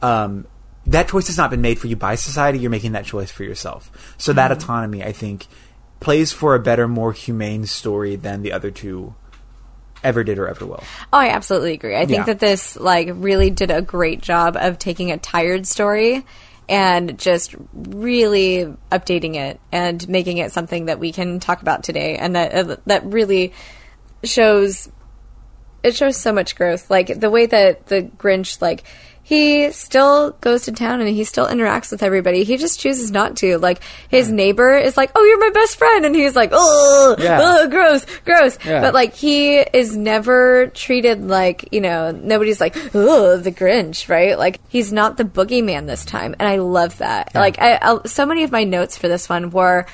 Um, 0.00 0.46
that 0.86 1.08
choice 1.08 1.28
has 1.28 1.36
not 1.36 1.50
been 1.50 1.60
made 1.60 1.78
for 1.78 1.86
you 1.86 1.96
by 1.96 2.16
society. 2.16 2.58
You're 2.58 2.70
making 2.70 2.92
that 2.92 3.04
choice 3.04 3.30
for 3.30 3.44
yourself. 3.44 4.14
So 4.18 4.32
that 4.32 4.50
autonomy, 4.52 5.02
I 5.04 5.12
think, 5.12 5.46
plays 6.00 6.32
for 6.32 6.54
a 6.54 6.58
better, 6.58 6.88
more 6.88 7.12
humane 7.12 7.66
story 7.66 8.16
than 8.16 8.42
the 8.42 8.52
other 8.52 8.70
two 8.72 9.14
ever 10.04 10.24
did 10.24 10.38
or 10.38 10.48
ever 10.48 10.66
will. 10.66 10.82
Oh, 11.12 11.18
I 11.18 11.28
absolutely 11.28 11.74
agree. 11.74 11.96
I 11.96 12.06
think 12.06 12.18
Yeah. 12.18 12.24
that 12.24 12.38
this 12.38 12.76
like 12.76 13.08
really 13.12 13.50
did 13.50 13.70
a 13.70 13.82
great 13.82 14.20
job 14.20 14.56
of 14.56 14.78
taking 14.78 15.10
a 15.10 15.18
tired 15.18 15.66
story 15.66 16.24
and 16.68 17.18
just 17.18 17.54
really 17.74 18.72
updating 18.90 19.34
it 19.34 19.60
and 19.70 20.08
making 20.08 20.38
it 20.38 20.52
something 20.52 20.86
that 20.86 20.98
we 20.98 21.12
can 21.12 21.40
talk 21.40 21.60
about 21.62 21.82
today 21.82 22.16
and 22.16 22.36
that 22.36 22.54
uh, 22.54 22.76
that 22.86 23.04
really 23.04 23.52
shows 24.24 24.88
it 25.82 25.96
shows 25.96 26.16
so 26.16 26.32
much 26.32 26.56
growth. 26.56 26.90
Like 26.90 27.18
the 27.18 27.30
way 27.30 27.46
that 27.46 27.86
the 27.86 28.02
Grinch, 28.02 28.60
like 28.62 28.84
he 29.24 29.70
still 29.70 30.32
goes 30.40 30.64
to 30.64 30.72
town 30.72 31.00
and 31.00 31.08
he 31.08 31.22
still 31.24 31.46
interacts 31.46 31.90
with 31.92 32.02
everybody. 32.02 32.42
He 32.44 32.56
just 32.56 32.80
chooses 32.80 33.10
not 33.12 33.36
to. 33.36 33.56
Like 33.58 33.80
his 34.08 34.30
neighbor 34.30 34.76
is 34.76 34.96
like, 34.96 35.12
"Oh, 35.14 35.24
you're 35.24 35.38
my 35.38 35.50
best 35.50 35.76
friend," 35.76 36.04
and 36.04 36.14
he's 36.14 36.34
like, 36.34 36.50
"Oh, 36.52 37.14
Yeah. 37.18 37.38
oh, 37.40 37.68
gross, 37.68 38.04
gross." 38.24 38.58
Yeah. 38.64 38.80
But 38.80 38.94
like 38.94 39.14
he 39.14 39.58
is 39.58 39.96
never 39.96 40.66
treated 40.68 41.28
like 41.28 41.68
you 41.72 41.80
know 41.80 42.10
nobody's 42.10 42.60
like, 42.60 42.76
"Oh, 42.94 43.36
the 43.36 43.52
Grinch," 43.52 44.08
right? 44.08 44.36
Like 44.38 44.60
he's 44.68 44.92
not 44.92 45.16
the 45.16 45.24
boogeyman 45.24 45.86
this 45.86 46.04
time, 46.04 46.34
and 46.38 46.48
I 46.48 46.56
love 46.56 46.98
that. 46.98 47.34
Like 47.34 47.58
I, 47.60 47.78
I, 47.80 47.98
so 48.06 48.26
many 48.26 48.42
of 48.42 48.50
my 48.52 48.64
notes 48.64 48.96
for 48.98 49.08
this 49.08 49.28
one 49.28 49.50
were. 49.50 49.86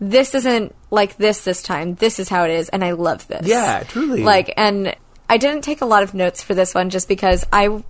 This 0.00 0.34
isn't 0.34 0.74
like 0.90 1.16
this 1.16 1.44
this 1.44 1.62
time. 1.62 1.94
This 1.94 2.18
is 2.18 2.28
how 2.28 2.42
it 2.44 2.50
is, 2.50 2.68
and 2.68 2.84
I 2.84 2.90
love 2.90 3.26
this. 3.28 3.46
Yeah, 3.46 3.84
truly. 3.84 4.22
Like, 4.24 4.52
and 4.56 4.94
I 5.30 5.36
didn't 5.38 5.62
take 5.62 5.80
a 5.80 5.86
lot 5.86 6.02
of 6.02 6.12
notes 6.14 6.42
for 6.42 6.52
this 6.52 6.74
one 6.74 6.90
just 6.90 7.06
because 7.08 7.46
I 7.52 7.82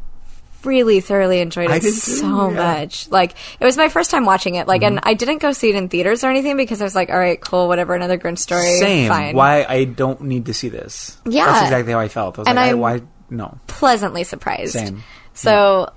really 0.64 1.00
thoroughly 1.00 1.40
enjoyed 1.40 1.70
it 1.70 1.82
so 1.82 2.50
yeah. 2.50 2.56
much. 2.56 3.10
Like, 3.10 3.34
it 3.60 3.64
was 3.64 3.76
my 3.76 3.88
first 3.88 4.10
time 4.10 4.24
watching 4.24 4.54
it. 4.54 4.66
Like, 4.66 4.82
and 4.82 4.94
Mm-hmm. 4.94 5.08
I 5.08 5.14
didn't 5.14 5.38
go 5.38 5.52
see 5.52 5.70
it 5.70 5.74
in 5.74 5.88
theaters 5.88 6.24
or 6.24 6.30
anything 6.30 6.56
because 6.56 6.80
I 6.80 6.84
was 6.84 6.94
like, 6.94 7.10
all 7.10 7.18
right, 7.18 7.40
cool, 7.40 7.68
whatever, 7.68 7.94
another 7.94 8.18
Grinch 8.18 8.38
story. 8.38 8.78
Same. 8.78 9.08
Fine. 9.08 9.34
Why 9.34 9.64
I 9.64 9.84
don't 9.84 10.22
need 10.22 10.46
to 10.46 10.54
see 10.54 10.68
this. 10.68 11.18
Yeah. 11.26 11.46
That's 11.46 11.62
exactly 11.64 11.92
how 11.92 12.00
I 12.00 12.08
felt. 12.08 12.38
I 12.38 12.40
was 12.40 12.48
And 12.48 12.56
like, 12.56 12.70
I, 12.70 12.74
why? 12.74 13.02
No. 13.30 13.58
Pleasantly 13.66 14.24
surprised. 14.24 14.74
Same. 14.74 15.02
So, 15.32 15.92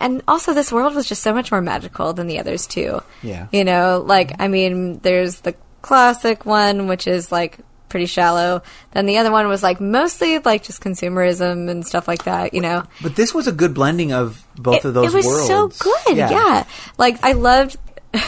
and 0.00 0.22
also 0.26 0.52
this 0.52 0.72
world 0.72 0.94
was 0.94 1.06
just 1.06 1.22
so 1.22 1.32
much 1.32 1.52
more 1.52 1.60
magical 1.60 2.12
than 2.12 2.26
the 2.26 2.38
others 2.40 2.66
too. 2.66 3.00
Yeah. 3.22 3.46
You 3.52 3.64
know, 3.64 4.02
like, 4.04 4.40
I 4.40 4.48
mean, 4.48 4.98
there's 4.98 5.40
the 5.40 5.54
classic 5.82 6.44
one, 6.44 6.88
which 6.88 7.06
is 7.06 7.30
like 7.30 7.58
pretty 7.90 8.06
shallow. 8.06 8.62
Then 8.92 9.06
the 9.06 9.18
other 9.18 9.30
one 9.30 9.46
was 9.48 9.62
like 9.62 9.80
mostly 9.80 10.38
like 10.38 10.62
just 10.62 10.80
consumerism 10.80 11.68
and 11.68 11.86
stuff 11.86 12.08
like 12.08 12.24
that, 12.24 12.54
you 12.54 12.60
know. 12.60 12.84
But 13.02 13.16
this 13.16 13.34
was 13.34 13.46
a 13.46 13.52
good 13.52 13.74
blending 13.74 14.12
of 14.12 14.46
both 14.62 14.84
of 14.84 14.94
those 14.94 15.12
it 15.12 15.16
was 15.16 15.26
worlds. 15.26 15.76
so 15.76 15.90
good 16.06 16.16
yeah. 16.16 16.64
like 16.98 17.22
i 17.22 17.32
loved 17.32 17.76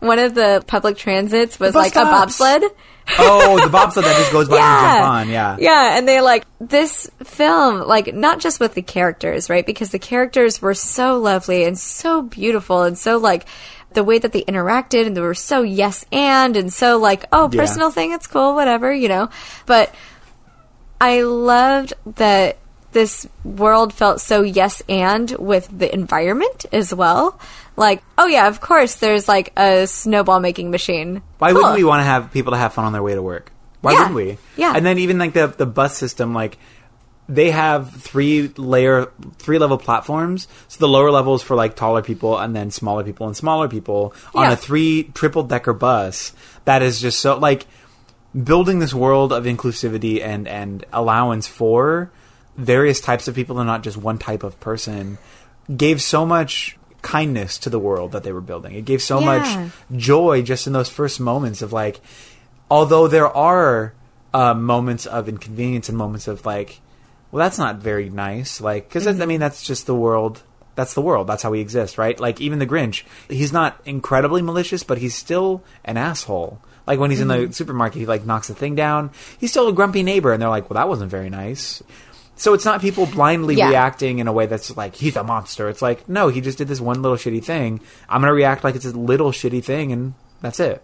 one 0.00 0.18
of 0.18 0.34
the 0.34 0.62
public 0.66 0.96
transits 0.96 1.58
was 1.58 1.74
like 1.74 1.96
a 1.96 2.04
bobsled 2.04 2.62
oh, 3.18 3.60
the 3.62 3.68
bobsled 3.72 4.04
that 4.04 4.16
just 4.16 4.32
goes 4.32 4.48
by 4.48 4.56
and 4.56 5.00
jump 5.00 5.10
on. 5.10 5.28
Yeah. 5.28 5.56
yeah 5.58 5.96
and 5.96 6.06
they 6.06 6.20
like 6.20 6.44
this 6.60 7.10
film 7.24 7.80
like 7.86 8.14
not 8.14 8.40
just 8.40 8.60
with 8.60 8.74
the 8.74 8.82
characters 8.82 9.48
right 9.48 9.64
because 9.64 9.90
the 9.90 9.98
characters 9.98 10.60
were 10.60 10.74
so 10.74 11.18
lovely 11.18 11.64
and 11.64 11.78
so 11.78 12.22
beautiful 12.22 12.82
and 12.82 12.98
so 12.98 13.18
like 13.18 13.46
the 13.94 14.04
way 14.04 14.18
that 14.18 14.32
they 14.32 14.42
interacted 14.42 15.06
and 15.06 15.16
they 15.16 15.20
were 15.20 15.34
so 15.34 15.62
yes 15.62 16.04
and 16.12 16.56
and 16.56 16.72
so 16.72 16.98
like 16.98 17.24
oh 17.32 17.48
Yeah. 17.52 17.60
personal 17.62 17.90
thing 17.90 18.12
it's 18.12 18.26
cool 18.26 18.54
whatever 18.54 18.92
you 18.92 19.08
know 19.08 19.28
but 19.66 19.94
I 21.00 21.22
loved 21.22 21.94
that 22.16 22.58
this 22.92 23.26
world 23.44 23.92
felt 23.92 24.20
so 24.20 24.42
yes 24.42 24.82
and 24.88 25.30
with 25.32 25.66
the 25.76 25.92
environment 25.92 26.66
as 26.72 26.94
well. 26.94 27.40
Like, 27.74 28.02
oh 28.18 28.26
yeah, 28.26 28.46
of 28.48 28.60
course 28.60 28.96
there's 28.96 29.26
like 29.26 29.52
a 29.58 29.86
snowball 29.86 30.40
making 30.40 30.70
machine. 30.70 31.22
Why 31.38 31.50
Cool. 31.52 31.56
wouldn't 31.62 31.76
we 31.78 31.84
want 31.84 32.00
to 32.00 32.04
have 32.04 32.30
people 32.30 32.52
to 32.52 32.58
have 32.58 32.74
fun 32.74 32.84
on 32.84 32.92
their 32.92 33.02
way 33.02 33.14
to 33.14 33.22
work? 33.22 33.50
Why 33.80 33.92
Yeah. 33.92 33.98
wouldn't 34.10 34.14
we? 34.14 34.38
Yeah. 34.56 34.74
And 34.76 34.84
then 34.86 34.98
even 34.98 35.18
like 35.18 35.32
the 35.32 35.46
the 35.48 35.66
bus 35.66 35.96
system, 35.96 36.34
like 36.34 36.58
they 37.28 37.50
have 37.50 37.92
three 37.94 38.48
layer, 38.56 39.10
three 39.38 39.58
level 39.58 39.78
platforms. 39.78 40.48
So 40.68 40.78
the 40.80 40.88
lower 40.88 41.10
level 41.10 41.34
is 41.34 41.42
for 41.42 41.54
like 41.56 41.76
taller 41.76 42.02
people, 42.02 42.36
and 42.38 42.54
then 42.54 42.70
smaller 42.70 43.04
people 43.04 43.26
and 43.26 43.36
smaller 43.36 43.68
people 43.68 44.14
on 44.34 44.50
a 44.50 44.56
three 44.56 45.04
triple 45.14 45.42
decker 45.44 45.72
bus. 45.72 46.32
That 46.64 46.82
is 46.82 47.00
just 47.00 47.20
so 47.20 47.38
like 47.38 47.66
building 48.34 48.78
this 48.80 48.92
world 48.94 49.32
of 49.32 49.44
inclusivity 49.44 50.22
and 50.22 50.48
and 50.48 50.84
allowance 50.92 51.46
for 51.46 52.10
various 52.56 53.00
types 53.00 53.28
of 53.28 53.34
people 53.34 53.58
and 53.58 53.66
not 53.66 53.82
just 53.82 53.96
one 53.96 54.18
type 54.18 54.42
of 54.42 54.58
person 54.60 55.16
gave 55.74 56.02
so 56.02 56.26
much 56.26 56.76
kindness 57.00 57.56
to 57.58 57.70
the 57.70 57.78
world 57.78 58.12
that 58.12 58.24
they 58.24 58.32
were 58.32 58.40
building. 58.42 58.74
It 58.74 58.84
gave 58.84 59.00
so 59.00 59.20
Yeah. 59.20 59.26
much 59.38 59.72
joy 59.96 60.42
just 60.42 60.66
in 60.66 60.72
those 60.74 60.88
first 60.90 61.18
moments 61.18 61.62
of 61.62 61.72
like 61.72 62.00
although 62.70 63.08
there 63.08 63.34
are 63.34 63.94
uh, 64.34 64.52
moments 64.54 65.06
of 65.06 65.28
inconvenience 65.28 65.88
and 65.88 65.96
moments 65.96 66.28
of 66.28 66.44
like 66.44 66.80
well 67.32 67.44
that's 67.44 67.58
not 67.58 67.78
very 67.78 68.08
nice 68.08 68.60
like 68.60 68.88
because 68.88 69.06
i 69.08 69.26
mean 69.26 69.40
that's 69.40 69.64
just 69.64 69.86
the 69.86 69.94
world 69.94 70.42
that's 70.76 70.94
the 70.94 71.02
world 71.02 71.26
that's 71.26 71.42
how 71.42 71.50
we 71.50 71.60
exist 71.60 71.98
right 71.98 72.20
like 72.20 72.40
even 72.40 72.60
the 72.60 72.66
grinch 72.66 73.02
he's 73.28 73.52
not 73.52 73.80
incredibly 73.84 74.40
malicious 74.40 74.84
but 74.84 74.98
he's 74.98 75.14
still 75.14 75.64
an 75.84 75.96
asshole 75.96 76.60
like 76.86 77.00
when 77.00 77.10
he's 77.10 77.20
in 77.20 77.28
the 77.28 77.34
mm-hmm. 77.34 77.52
supermarket 77.52 77.98
he 77.98 78.06
like 78.06 78.24
knocks 78.24 78.46
the 78.46 78.54
thing 78.54 78.76
down 78.76 79.10
he's 79.38 79.50
still 79.50 79.66
a 79.66 79.72
grumpy 79.72 80.04
neighbor 80.04 80.32
and 80.32 80.40
they're 80.40 80.48
like 80.48 80.70
well 80.70 80.76
that 80.76 80.88
wasn't 80.88 81.10
very 81.10 81.28
nice 81.28 81.82
so 82.34 82.54
it's 82.54 82.64
not 82.64 82.80
people 82.80 83.06
blindly 83.06 83.54
Yeah. 83.54 83.68
reacting 83.68 84.18
in 84.18 84.26
a 84.26 84.32
way 84.32 84.46
that's 84.46 84.76
like 84.76 84.96
he's 84.96 85.16
a 85.16 85.22
monster. 85.22 85.68
It's 85.68 85.82
like 85.82 86.08
no, 86.08 86.28
he 86.28 86.40
just 86.40 86.58
did 86.58 86.66
this 86.66 86.80
one 86.80 87.02
little 87.02 87.16
shitty 87.16 87.44
thing. 87.44 87.80
I'm 88.08 88.20
gonna 88.20 88.32
react 88.32 88.64
like 88.64 88.74
it's 88.74 88.84
a 88.84 88.90
little 88.90 89.30
shitty 89.30 89.62
thing, 89.62 89.92
and 89.92 90.14
that's 90.40 90.58
it. 90.58 90.82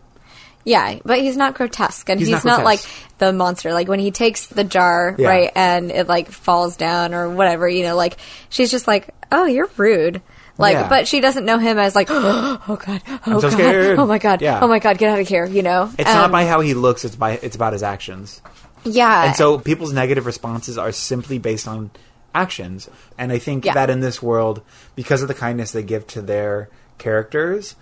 Yeah, 0.68 0.98
but 1.04 1.20
he's 1.20 1.36
not 1.36 1.54
grotesque, 1.54 2.08
and 2.10 2.20
He's 2.20 2.28
he's, 2.28 2.44
not 2.44 2.58
not, 2.58 2.64
like 2.64 2.80
the 3.18 3.32
monster. 3.32 3.72
Like 3.72 3.88
when 3.88 4.00
he 4.00 4.10
takes 4.10 4.46
the 4.48 4.64
jar, 4.64 5.14
Yeah. 5.18 5.28
right, 5.28 5.52
and 5.54 5.90
it 5.90 6.08
like 6.08 6.30
falls 6.30 6.76
down 6.76 7.14
or 7.14 7.30
whatever. 7.30 7.66
You 7.68 7.84
know, 7.84 7.96
like 7.96 8.18
she's 8.50 8.70
just 8.70 8.86
like, 8.86 9.08
"Oh, 9.32 9.46
you're 9.46 9.70
rude." 9.78 10.20
Like, 10.58 10.74
Yeah. 10.74 10.88
but 10.88 11.06
she 11.08 11.20
doesn't 11.20 11.44
know 11.46 11.58
him 11.58 11.78
as 11.78 11.94
like, 11.94 12.08
"Oh 12.10 12.78
God, 12.84 13.02
oh 13.26 13.40
so 13.40 13.48
God, 13.48 13.52
scared." 13.52 13.98
oh 13.98 14.06
my 14.06 14.18
God, 14.18 14.42
Yeah. 14.42 14.60
oh 14.60 14.68
my 14.68 14.78
God, 14.78 14.98
get 14.98 15.10
out 15.10 15.20
of 15.20 15.26
here!" 15.28 15.46
You 15.46 15.62
know, 15.62 15.90
It's 15.98 16.10
not 16.10 16.26
Um, 16.26 16.32
by 16.32 16.44
how 16.44 16.60
he 16.60 16.74
looks; 16.74 17.04
it's 17.04 17.16
by 17.16 17.38
it's 17.42 17.56
about 17.56 17.72
his 17.72 17.82
actions. 17.82 18.42
yeah, 18.84 19.24
And 19.26 19.36
so 19.36 19.58
people's 19.58 19.92
negative 19.92 20.26
responses 20.26 20.76
are 20.76 20.92
simply 20.92 21.38
based 21.38 21.66
on 21.66 21.90
actions. 22.34 22.88
And 23.16 23.32
I 23.32 23.38
think 23.38 23.64
Yeah. 23.64 23.74
that 23.74 23.88
in 23.88 24.00
this 24.00 24.22
world, 24.22 24.60
because 24.96 25.22
of 25.22 25.28
the 25.28 25.34
kindness 25.34 25.72
they 25.72 25.82
give 25.82 26.06
to 26.08 26.20
their 26.20 26.68
characters, 26.98 27.74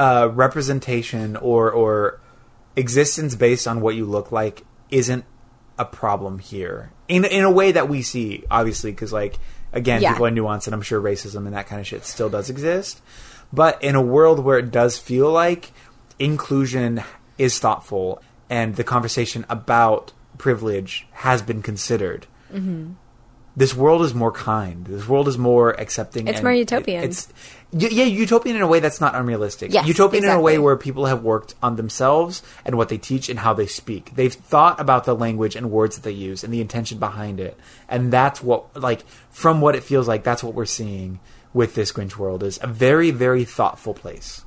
uh, 0.00 0.28
representation 0.32 1.36
or 1.36 1.70
or 1.70 2.20
existence 2.76 3.34
based 3.34 3.66
on 3.68 3.80
what 3.82 3.94
you 3.94 4.04
look 4.06 4.32
like 4.32 4.64
isn't 4.90 5.24
a 5.78 5.84
problem 5.84 6.38
here. 6.38 6.90
In 7.08 7.24
in 7.24 7.44
a 7.44 7.50
way 7.50 7.72
that 7.72 7.88
we 7.88 8.00
see, 8.02 8.44
obviously, 8.50 8.90
because 8.92 9.12
like 9.12 9.34
again, 9.72 10.00
Yeah. 10.02 10.12
people 10.12 10.26
are 10.26 10.30
nuanced, 10.30 10.66
and 10.66 10.74
I'm 10.74 10.82
sure 10.82 11.00
racism 11.00 11.44
and 11.46 11.54
that 11.54 11.66
kind 11.68 11.80
of 11.80 11.86
shit 11.86 12.04
still 12.04 12.30
does 12.30 12.48
exist. 12.50 13.00
But 13.52 13.82
in 13.82 13.94
a 13.94 14.02
world 14.02 14.38
where 14.44 14.58
it 14.58 14.70
does 14.70 14.98
feel 14.98 15.30
like 15.30 15.72
inclusion 16.18 17.02
is 17.38 17.58
thoughtful 17.58 18.22
and 18.48 18.76
the 18.76 18.84
conversation 18.84 19.44
about 19.48 20.12
privilege 20.38 21.06
has 21.12 21.42
been 21.42 21.62
considered. 21.62 22.26
This 23.56 23.74
world 23.74 24.02
is 24.02 24.14
more 24.14 24.32
kind. 24.32 24.86
This 24.86 25.06
world 25.08 25.26
is 25.28 25.36
more 25.36 25.70
accepting. 25.80 26.28
It's 26.28 26.38
and 26.38 26.44
more 26.44 26.52
it- 26.52 26.58
utopian. 26.58 27.02
it's 27.04 27.28
y- 27.28 27.34
yeah, 27.72 28.04
utopian 28.04 28.56
in 28.56 28.62
a 28.62 28.66
way 28.66 28.80
that's 28.80 29.00
not 29.00 29.14
unrealistic. 29.14 29.72
Yes, 29.72 29.86
utopian 29.86 30.24
in 30.24 30.30
a 30.30 30.40
way 30.40 30.58
where 30.58 30.76
people 30.76 31.06
have 31.06 31.22
worked 31.22 31.54
on 31.62 31.76
themselves 31.76 32.42
and 32.64 32.76
what 32.76 32.88
they 32.88 32.98
teach 32.98 33.28
and 33.28 33.38
how 33.38 33.54
they 33.54 33.66
speak. 33.66 34.14
They've 34.14 34.32
thought 34.32 34.80
about 34.80 35.04
the 35.04 35.14
language 35.14 35.54
and 35.56 35.70
words 35.70 35.96
that 35.96 36.02
they 36.02 36.12
use 36.12 36.42
and 36.42 36.52
the 36.52 36.60
intention 36.60 36.98
behind 36.98 37.38
it, 37.38 37.58
and 37.88 38.12
that's 38.12 38.42
what 38.42 38.76
like 38.80 39.04
from 39.30 39.60
what 39.60 39.76
it 39.76 39.84
feels 39.84 40.08
like. 40.08 40.24
That's 40.24 40.42
what 40.42 40.54
we're 40.54 40.66
seeing 40.66 41.20
with 41.52 41.74
this 41.74 41.92
Grinch 41.92 42.16
world 42.16 42.42
is 42.42 42.58
a 42.62 42.66
very 42.66 43.10
very 43.10 43.44
thoughtful 43.44 43.94
place. 43.94 44.44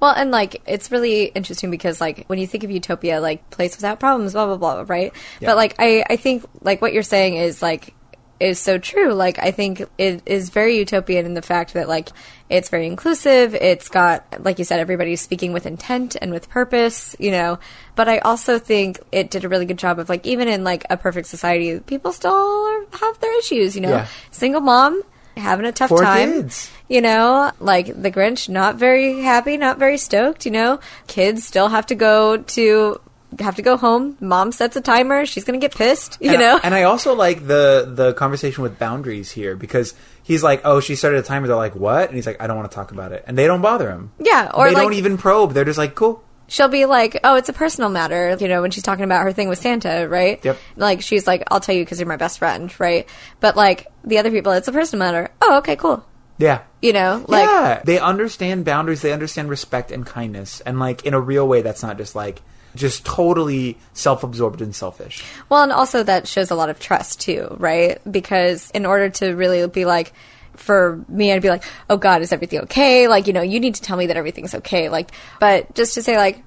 Well, 0.00 0.12
and 0.12 0.30
like 0.30 0.62
it's 0.66 0.90
really 0.90 1.24
interesting 1.24 1.70
because 1.70 2.00
like 2.00 2.24
when 2.26 2.38
you 2.38 2.46
think 2.46 2.64
of 2.64 2.70
utopia, 2.70 3.20
like 3.20 3.48
place 3.50 3.76
without 3.76 4.00
problems, 4.00 4.32
blah 4.32 4.46
blah 4.46 4.56
blah, 4.56 4.84
right? 4.86 5.12
Yeah. 5.40 5.48
But 5.48 5.56
like 5.56 5.74
I 5.78 6.04
I 6.08 6.16
think 6.16 6.44
like 6.62 6.82
what 6.82 6.92
you're 6.92 7.02
saying 7.02 7.36
is 7.36 7.62
like 7.62 7.94
is 8.38 8.58
so 8.60 8.78
true. 8.78 9.12
Like 9.12 9.38
I 9.38 9.50
think 9.50 9.82
it 9.98 10.22
is 10.26 10.50
very 10.50 10.78
utopian 10.78 11.26
in 11.26 11.34
the 11.34 11.42
fact 11.42 11.74
that 11.74 11.88
like 11.88 12.10
it's 12.48 12.68
very 12.68 12.86
inclusive. 12.86 13.54
It's 13.54 13.88
got 13.88 14.44
like 14.44 14.58
you 14.58 14.64
said, 14.64 14.80
everybody's 14.80 15.20
speaking 15.20 15.52
with 15.52 15.66
intent 15.66 16.16
and 16.20 16.32
with 16.32 16.48
purpose, 16.48 17.16
you 17.18 17.30
know. 17.30 17.58
But 17.94 18.08
I 18.08 18.18
also 18.18 18.58
think 18.58 19.00
it 19.12 19.30
did 19.30 19.44
a 19.44 19.48
really 19.48 19.66
good 19.66 19.78
job 19.78 19.98
of 19.98 20.08
like 20.08 20.26
even 20.26 20.48
in 20.48 20.64
like 20.64 20.84
a 20.90 20.96
perfect 20.96 21.28
society, 21.28 21.80
people 21.80 22.12
still 22.12 22.86
have 22.92 23.20
their 23.20 23.38
issues, 23.38 23.74
you 23.74 23.82
know. 23.82 23.90
Yeah. 23.90 24.06
Single 24.30 24.60
mom 24.60 25.02
having 25.36 25.66
a 25.66 25.72
tough 25.72 25.90
Four 25.90 26.00
time 26.02 26.32
kids. 26.32 26.70
you 26.88 27.02
know 27.02 27.52
like 27.60 27.88
the 27.88 28.10
grinch 28.10 28.48
not 28.48 28.76
very 28.76 29.20
happy 29.20 29.58
not 29.58 29.76
very 29.78 29.98
stoked 29.98 30.46
you 30.46 30.50
know 30.50 30.80
kids 31.08 31.44
still 31.44 31.68
have 31.68 31.84
to 31.84 31.94
go 31.94 32.38
to 32.38 32.98
have 33.40 33.56
to 33.56 33.62
go 33.62 33.76
home 33.76 34.16
mom 34.20 34.52
sets 34.52 34.76
a 34.76 34.80
timer 34.80 35.26
she's 35.26 35.44
gonna 35.44 35.58
get 35.58 35.74
pissed 35.74 36.18
you 36.20 36.30
and 36.30 36.40
know 36.40 36.56
I, 36.56 36.60
and 36.64 36.74
I 36.74 36.82
also 36.84 37.14
like 37.14 37.46
the 37.46 37.90
the 37.92 38.14
conversation 38.14 38.62
with 38.62 38.78
boundaries 38.78 39.30
here 39.30 39.56
because 39.56 39.94
he's 40.22 40.42
like, 40.42 40.62
"Oh, 40.64 40.80
she 40.80 40.96
started 40.96 41.18
a 41.18 41.22
timer." 41.22 41.46
They're 41.46 41.56
like, 41.56 41.74
"What?" 41.76 42.08
And 42.08 42.16
he's 42.16 42.26
like, 42.26 42.40
"I 42.42 42.46
don't 42.46 42.56
want 42.56 42.70
to 42.70 42.74
talk 42.74 42.90
about 42.92 43.12
it," 43.12 43.24
and 43.26 43.38
they 43.38 43.46
don't 43.46 43.62
bother 43.62 43.90
him. 43.90 44.10
Yeah, 44.18 44.50
or 44.54 44.68
they 44.68 44.74
like- 44.74 44.82
don't 44.82 44.92
even 44.94 45.16
probe. 45.18 45.52
They're 45.52 45.64
just 45.64 45.78
like, 45.78 45.94
"Cool." 45.94 46.22
she'll 46.48 46.68
be 46.68 46.84
like 46.86 47.18
oh 47.24 47.34
it's 47.34 47.48
a 47.48 47.52
personal 47.52 47.90
matter 47.90 48.36
you 48.38 48.46
know 48.46 48.62
when 48.62 48.70
she's 48.70 48.84
talking 48.84 49.02
about 49.04 49.24
her 49.24 49.32
thing 49.32 49.48
with 49.48 49.58
santa 49.58 50.06
right 50.08 50.44
Yep. 50.44 50.56
like 50.76 51.00
she's 51.02 51.26
like 51.26 51.42
i'll 51.50 51.58
tell 51.58 51.74
you 51.74 51.82
because 51.84 51.98
you're 51.98 52.06
my 52.06 52.14
best 52.16 52.38
friend 52.38 52.72
right 52.78 53.08
but 53.40 53.56
like 53.56 53.88
the 54.04 54.18
other 54.18 54.30
people 54.30 54.52
it's 54.52 54.68
a 54.68 54.72
personal 54.72 55.04
matter 55.04 55.32
oh 55.42 55.58
okay 55.58 55.74
cool 55.74 56.06
Yeah. 56.38 56.60
you 56.80 56.92
know 56.92 57.24
like 57.26 57.48
yeah, 57.48 57.82
they 57.84 57.98
understand 57.98 58.64
boundaries. 58.64 59.02
They 59.02 59.12
understand 59.12 59.48
respect 59.50 59.90
and 59.90 60.06
kindness, 60.06 60.60
and 60.60 60.78
like 60.78 61.04
in 61.04 61.14
a 61.14 61.20
real 61.20 61.48
way. 61.48 61.62
That's 61.62 61.82
not 61.82 61.98
just 61.98 62.14
like 62.14 62.42
just 62.76 63.04
totally 63.04 63.78
self-absorbed 63.92 64.62
and 64.62 64.74
selfish. 64.74 65.24
Well, 65.48 65.62
and 65.62 65.72
also 65.72 66.02
that 66.02 66.28
shows 66.28 66.50
a 66.50 66.54
lot 66.54 66.70
of 66.70 66.78
trust 66.78 67.20
too, 67.20 67.56
right? 67.58 68.00
Because 68.10 68.70
in 68.70 68.86
order 68.86 69.08
to 69.10 69.32
really 69.34 69.66
be 69.66 69.84
like, 69.84 70.12
for 70.54 71.04
me, 71.08 71.32
I'd 71.32 71.42
be 71.42 71.50
like, 71.50 71.64
oh 71.90 71.96
God, 71.96 72.22
is 72.22 72.32
everything 72.32 72.60
okay? 72.60 73.08
Like, 73.08 73.26
you 73.26 73.32
know, 73.32 73.42
you 73.42 73.60
need 73.60 73.74
to 73.74 73.82
tell 73.82 73.96
me 73.96 74.06
that 74.06 74.16
everything's 74.16 74.54
okay. 74.54 74.88
Like, 74.88 75.10
but 75.40 75.74
just 75.74 75.94
to 75.94 76.02
say 76.02 76.16
like, 76.16 76.42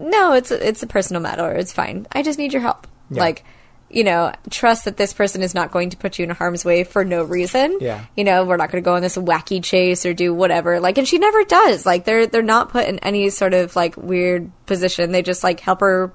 no, 0.00 0.32
it's 0.32 0.50
a, 0.50 0.66
it's 0.66 0.82
a 0.82 0.86
personal 0.86 1.22
matter. 1.22 1.52
It's 1.52 1.72
fine. 1.72 2.06
I 2.12 2.22
just 2.22 2.38
need 2.38 2.52
your 2.52 2.62
help. 2.62 2.86
Yeah. 3.10 3.20
Like, 3.22 3.44
you 3.90 4.02
know, 4.04 4.32
trust 4.50 4.84
that 4.86 4.96
this 4.96 5.12
person 5.12 5.42
is 5.42 5.54
not 5.54 5.70
going 5.70 5.90
to 5.90 5.96
put 5.96 6.18
you 6.18 6.24
in 6.24 6.30
harm's 6.30 6.64
way 6.64 6.82
for 6.84 7.04
no 7.04 7.22
reason. 7.22 7.78
Yeah. 7.80 8.04
You 8.16 8.24
know, 8.24 8.44
we're 8.44 8.56
not 8.56 8.70
going 8.72 8.82
to 8.82 8.84
go 8.84 8.94
on 8.96 9.02
this 9.02 9.16
wacky 9.16 9.62
chase 9.62 10.04
or 10.04 10.12
do 10.12 10.34
whatever. 10.34 10.80
Like, 10.80 10.98
and 10.98 11.06
she 11.06 11.18
never 11.18 11.44
does. 11.44 11.86
Like, 11.86 12.04
they're 12.04 12.26
they're 12.26 12.42
not 12.42 12.70
put 12.70 12.88
in 12.88 12.98
any 13.00 13.30
sort 13.30 13.54
of 13.54 13.76
like 13.76 13.96
weird 13.96 14.50
position. 14.66 15.12
They 15.12 15.22
just 15.22 15.44
like 15.44 15.60
help 15.60 15.80
her 15.80 16.12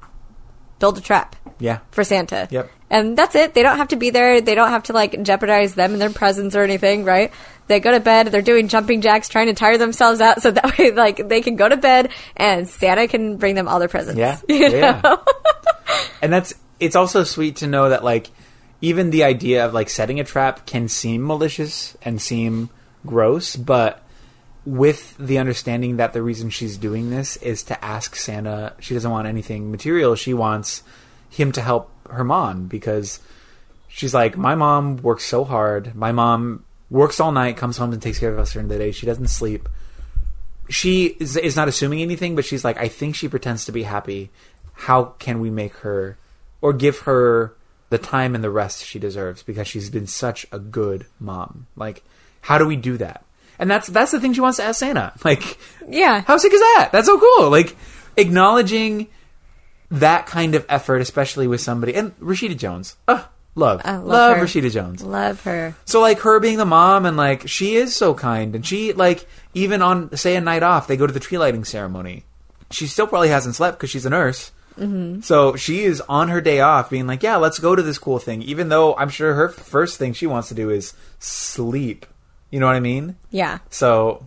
build 0.80 0.98
a 0.98 1.02
trap 1.02 1.36
Yeah. 1.60 1.80
for 1.92 2.04
Santa. 2.04 2.48
Yep. 2.52 2.70
And 2.92 3.18
that's 3.18 3.36
it. 3.36 3.54
They 3.54 3.64
don't 3.64 3.78
have 3.78 3.88
to 3.88 3.96
be 3.96 4.10
there. 4.10 4.42
They 4.42 4.54
don't 4.54 4.70
have 4.70 4.84
to 4.84 4.94
like 4.94 5.24
jeopardize 5.24 5.74
them 5.76 5.94
and 5.94 6.02
their 6.02 6.10
presence 6.10 6.56
or 6.56 6.62
anything, 6.62 7.06
right? 7.06 7.32
They 7.68 7.80
go 7.80 7.90
to 7.92 8.02
bed. 8.02 8.28
They're 8.28 8.42
doing 8.42 8.68
jumping 8.68 9.00
jacks, 9.00 9.30
trying 9.30 9.48
to 9.48 9.54
tire 9.54 9.78
themselves 9.78 10.20
out, 10.20 10.42
so 10.42 10.52
that 10.52 10.78
way, 10.78 10.92
like, 10.92 11.30
they 11.30 11.40
can 11.42 11.56
go 11.56 11.70
to 11.70 11.78
bed 11.78 12.10
and 12.36 12.68
Santa 12.68 13.08
can 13.08 13.38
bring 13.38 13.56
them 13.56 13.70
all 13.70 13.80
their 13.80 13.88
presents. 13.88 14.20
Yeah. 14.20 14.38
You 14.50 14.68
Yeah. 14.70 15.16
and 16.22 16.32
that's 16.32 16.54
it's 16.82 16.96
also 16.98 17.24
sweet 17.24 17.58
to 17.58 17.68
know 17.68 17.90
that 17.90 18.04
like 18.04 18.30
even 18.82 19.10
the 19.12 19.24
idea 19.24 19.66
of 19.66 19.74
like 19.74 19.90
setting 19.90 20.20
a 20.20 20.24
trap 20.24 20.66
can 20.66 20.88
seem 20.90 21.26
malicious 21.26 21.96
and 22.02 22.22
seem 22.22 22.70
gross 23.06 23.56
but 23.56 24.04
with 24.66 25.16
the 25.18 25.38
understanding 25.38 25.98
that 25.98 26.14
the 26.14 26.22
reason 26.22 26.50
she's 26.50 26.78
doing 26.78 27.10
this 27.10 27.38
is 27.38 27.64
to 27.64 27.86
ask 27.86 28.16
Santa 28.16 28.74
she 28.80 28.94
doesn't 28.94 29.10
want 29.12 29.28
anything 29.28 29.72
material 29.72 30.16
she 30.16 30.34
wants 30.34 30.84
him 31.30 31.52
to 31.54 31.62
help 31.62 31.90
her 32.14 32.24
mom 32.24 32.68
because 32.68 33.20
she's 33.88 34.14
like 34.14 34.38
my 34.38 34.56
mom 34.56 34.98
works 34.98 35.24
so 35.26 35.44
hard 35.44 35.94
my 35.96 36.12
mom 36.12 36.64
works 36.90 37.20
all 37.20 37.32
night 37.32 37.58
comes 37.58 37.78
home 37.78 37.92
and 37.94 38.02
takes 38.02 38.20
care 38.20 38.32
of 38.32 38.40
us 38.40 38.54
during 38.54 38.68
the 38.68 38.78
day 38.78 38.92
she 38.92 39.06
doesn't 39.06 39.28
sleep 39.28 39.68
she 40.70 41.08
is, 41.20 41.36
is 41.36 41.58
not 41.58 41.68
assuming 41.68 42.02
anything, 42.02 42.34
but 42.34 42.46
she's 42.46 42.64
like, 42.64 42.78
I 42.78 42.88
think 42.88 43.16
she 43.16 43.28
pretends 43.28 43.66
to 43.66 43.74
be 43.74 43.84
happy. 43.84 44.30
How 44.74 45.04
can 45.20 45.42
we 45.42 45.50
make 45.50 45.74
her 45.78 46.18
or 46.62 46.72
give 46.72 47.00
her 47.00 47.54
the 47.90 47.98
time 47.98 48.36
and 48.36 48.44
the 48.44 48.50
rest 48.50 48.86
she 48.86 48.98
deserves 48.98 49.44
because 49.44 49.68
she's 49.68 49.90
been 49.90 50.08
such 50.08 50.48
a 50.50 50.60
good 50.60 51.08
mom? 51.20 51.68
Like, 51.76 52.04
how 52.40 52.58
do 52.58 52.66
we 52.66 52.78
do 52.78 52.96
that? 52.98 53.26
And 53.60 53.70
that's 53.70 53.88
that's 53.88 54.12
the 54.12 54.22
thing 54.22 54.32
she 54.34 54.40
wants 54.40 54.58
to 54.60 54.64
ask 54.64 54.80
Santa. 54.80 55.12
Like, 55.26 55.58
Yeah. 55.90 56.22
how 56.22 56.38
sick 56.38 56.54
is 56.54 56.62
that? 56.62 56.90
That's 56.94 57.08
so 57.08 57.20
cool. 57.20 57.50
Like, 57.50 57.76
acknowledging 58.16 59.08
that 59.92 60.26
kind 60.26 60.56
of 60.56 60.66
effort, 60.70 61.02
especially 61.02 61.48
with 61.48 61.62
somebody 61.62 61.94
and 61.94 62.18
Rashida 62.20 62.58
Jones. 62.58 62.96
Ugh, 63.08 63.26
love, 63.56 63.82
I 63.84 63.98
love 63.98 64.06
love 64.06 64.38
her. 64.38 64.46
Rashida 64.46 64.72
Jones. 64.72 65.04
Love 65.04 65.44
her. 65.44 65.76
So 65.86 66.02
like 66.02 66.20
her 66.20 66.40
being 66.40 66.58
the 66.58 66.66
mom 66.66 67.06
and 67.06 67.18
like 67.18 67.48
she 67.48 67.76
is 67.76 67.96
so 67.96 68.14
kind 68.14 68.56
and 68.56 68.66
she 68.66 68.94
like 68.94 69.28
even 69.54 69.82
on 69.82 70.16
say 70.16 70.36
a 70.36 70.42
night 70.42 70.64
off 70.64 70.88
they 70.88 70.98
go 70.98 71.06
to 71.06 71.14
the 71.14 71.20
tree 71.20 71.38
lighting 71.38 71.66
ceremony. 71.66 72.24
She 72.72 72.88
still 72.88 73.06
probably 73.06 73.30
hasn't 73.30 73.56
slept 73.56 73.78
because 73.78 73.90
she's 73.90 74.06
a 74.06 74.10
nurse. 74.10 74.52
Mm-hmm. 74.80 75.22
So 75.22 75.58
she 75.58 75.82
is 75.82 76.02
on 76.08 76.30
her 76.30 76.40
day 76.40 76.62
off 76.62 76.90
being 76.90 77.06
like, 77.06 77.22
yeah, 77.22 77.36
let's 77.36 77.60
go 77.60 77.76
to 77.76 77.82
this 77.82 78.00
cool 78.00 78.20
thing. 78.20 78.42
Even 78.42 78.70
though 78.70 78.96
I'm 78.96 79.10
sure 79.10 79.34
her 79.34 79.50
first 79.50 80.00
thing 80.00 80.14
she 80.14 80.26
wants 80.26 80.48
to 80.48 80.56
do 80.56 80.70
is 80.70 80.94
sleep. 81.20 82.06
You 82.50 82.62
know 82.62 82.68
what 82.68 82.76
I 82.76 82.80
mean? 82.80 83.18
Yeah. 83.30 83.60
So 83.70 84.26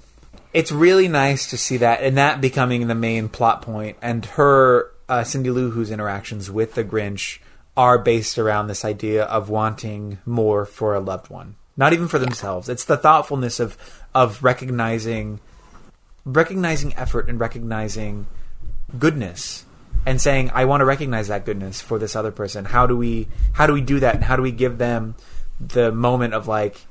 it's 0.53 0.71
really 0.71 1.09
nice 1.09 1.51
to 1.51 1.57
see 1.57 1.79
that 1.79 2.03
and 2.03 2.19
that 2.19 2.43
becoming 2.43 2.87
the 2.87 2.95
main 2.95 3.29
plot 3.31 3.63
point 3.63 3.97
and 4.03 4.25
her 4.27 4.91
uh, 5.09 5.25
Cindy 5.25 5.51
Lou 5.51 5.71
Who's 5.71 5.91
interactions 5.91 6.51
with 6.51 6.75
the 6.75 6.85
Grinch 6.85 7.39
are 7.77 7.99
based 7.99 8.39
around 8.39 8.69
this 8.69 8.85
idea 8.85 9.25
of 9.25 9.51
wanting 9.51 10.19
more 10.25 10.65
for 10.65 10.95
a 10.95 11.01
loved 11.01 11.29
one. 11.29 11.57
Not 11.77 11.93
even 11.93 12.07
for 12.07 12.19
themselves. 12.19 12.69
It's 12.69 12.85
the 12.85 12.97
thoughtfulness 12.97 13.59
of 13.59 13.77
of 14.15 14.43
recognizing 14.45 15.41
recognizing 16.25 16.95
effort 16.95 17.29
and 17.29 17.39
recognizing 17.39 18.27
goodness 18.99 19.65
and 20.07 20.21
saying 20.21 20.51
I 20.55 20.67
want 20.67 20.81
to 20.83 20.85
recognize 20.85 21.29
that 21.29 21.45
goodness 21.45 21.81
for 21.81 21.99
this 21.99 22.15
other 22.15 22.31
person. 22.31 22.65
How 22.65 22.87
do 22.87 22.97
we 22.97 23.29
how 23.55 23.67
do 23.67 23.73
we 23.73 23.81
do 23.81 24.01
that 24.01 24.15
and 24.15 24.25
how 24.25 24.37
do 24.37 24.43
we 24.43 24.53
give 24.53 24.79
them 24.79 25.17
the 25.61 25.91
moment 25.91 26.35
of 26.35 26.47
like 26.47 26.87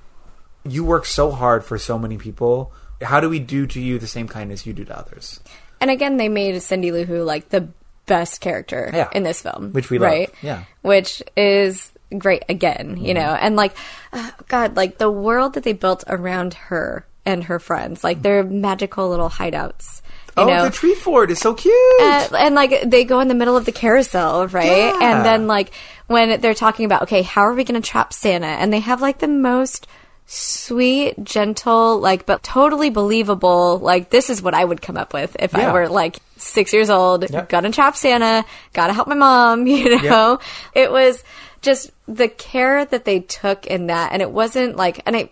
you 0.66 0.84
work 0.84 1.06
so 1.06 1.32
hard 1.32 1.64
for 1.64 1.78
so 1.78 1.98
many 1.98 2.18
people. 2.18 2.72
How 3.02 3.20
do 3.20 3.30
we 3.30 3.40
do 3.40 3.68
to 3.68 3.82
you 3.82 4.00
the 4.00 4.08
same 4.08 4.28
kindness 4.28 4.66
you 4.66 4.74
do 4.74 4.86
to 4.86 4.98
others? 4.98 5.40
And 5.82 5.92
again, 5.92 6.18
they 6.18 6.30
made 6.30 6.62
Cindy 6.62 6.92
Lou 6.92 7.06
Who 7.06 7.24
like 7.24 7.50
the 7.50 7.70
best 8.06 8.42
character 8.42 8.92
Yeah. 8.94 9.10
in 9.14 9.24
this 9.24 9.42
film, 9.42 9.72
Which 9.72 9.90
we 9.90 9.98
love. 9.98 10.10
right? 10.12 10.30
Yeah. 10.42 10.64
which 10.82 11.24
is 11.38 11.92
great 12.18 12.44
again, 12.50 12.98
you 12.98 13.14
know, 13.14 13.22
and 13.40 13.56
like, 13.56 13.76
uh, 14.12 14.30
God, 14.48 14.76
like 14.76 14.98
the 14.98 15.10
world 15.10 15.54
that 15.54 15.64
they 15.64 15.74
built 15.74 16.04
around 16.08 16.54
her 16.56 17.06
and 17.26 17.46
her 17.46 17.60
friends, 17.60 18.04
like 18.04 18.22
their 18.22 18.44
magical 18.44 19.10
little 19.10 19.30
hideouts. 19.30 20.02
You 20.36 20.44
oh, 20.44 20.48
know? 20.48 20.64
the 20.66 20.72
tree 20.72 20.96
fort 20.96 21.30
is 21.32 21.40
so 21.40 21.54
cute. 21.54 22.02
and, 22.02 22.34
and 22.36 22.56
like 22.56 22.90
they 22.90 23.04
go 23.04 23.20
in 23.20 23.28
the 23.28 23.36
middle 23.36 23.56
of 23.56 23.66
the 23.66 23.72
carousel, 23.72 24.48
right? 24.48 24.66
Yeah. 24.66 25.00
And 25.02 25.26
then 25.26 25.48
like 25.48 25.72
when 26.08 26.42
they're 26.42 26.54
talking 26.56 26.86
about, 26.86 27.04
okay, 27.04 27.22
how 27.22 27.42
are 27.42 27.54
we 27.54 27.64
going 27.64 27.82
to 27.82 27.88
trap 27.88 28.14
Santa? 28.14 28.48
And 28.48 28.74
they 28.74 28.80
have 28.80 29.02
like 29.02 29.20
the 29.20 29.28
most 29.28 29.88
sweet, 30.26 31.24
gentle, 31.24 32.00
like 32.00 32.26
but 32.26 32.44
totally 32.44 32.90
believable. 32.90 33.80
Like 33.80 34.10
this 34.10 34.30
is 34.30 34.42
what 34.42 34.54
I 34.54 34.64
would 34.64 34.82
come 34.82 34.98
up 34.98 35.14
with 35.14 35.36
if 35.40 35.54
Yeah. 35.54 35.70
I 35.70 35.74
were 35.74 35.90
like 35.90 36.18
six 36.38 36.74
years 36.74 36.90
old. 36.90 37.30
Yep. 37.30 37.50
Gonna 37.50 37.72
trap 37.72 37.96
Santa. 37.96 38.46
Gotta 38.74 38.94
help 38.94 39.08
my 39.08 39.16
mom. 39.16 39.68
You 39.74 40.02
know, 40.02 40.40
it 40.74 40.92
was 40.92 41.24
just 41.62 41.92
the 42.08 42.28
care 42.28 42.84
that 42.86 43.06
they 43.06 43.20
took 43.22 43.66
in 43.68 43.88
that, 43.88 44.12
and 44.12 44.22
it 44.22 44.32
wasn't 44.32 44.76
like, 44.76 45.02
and 45.06 45.16
I. 45.16 45.30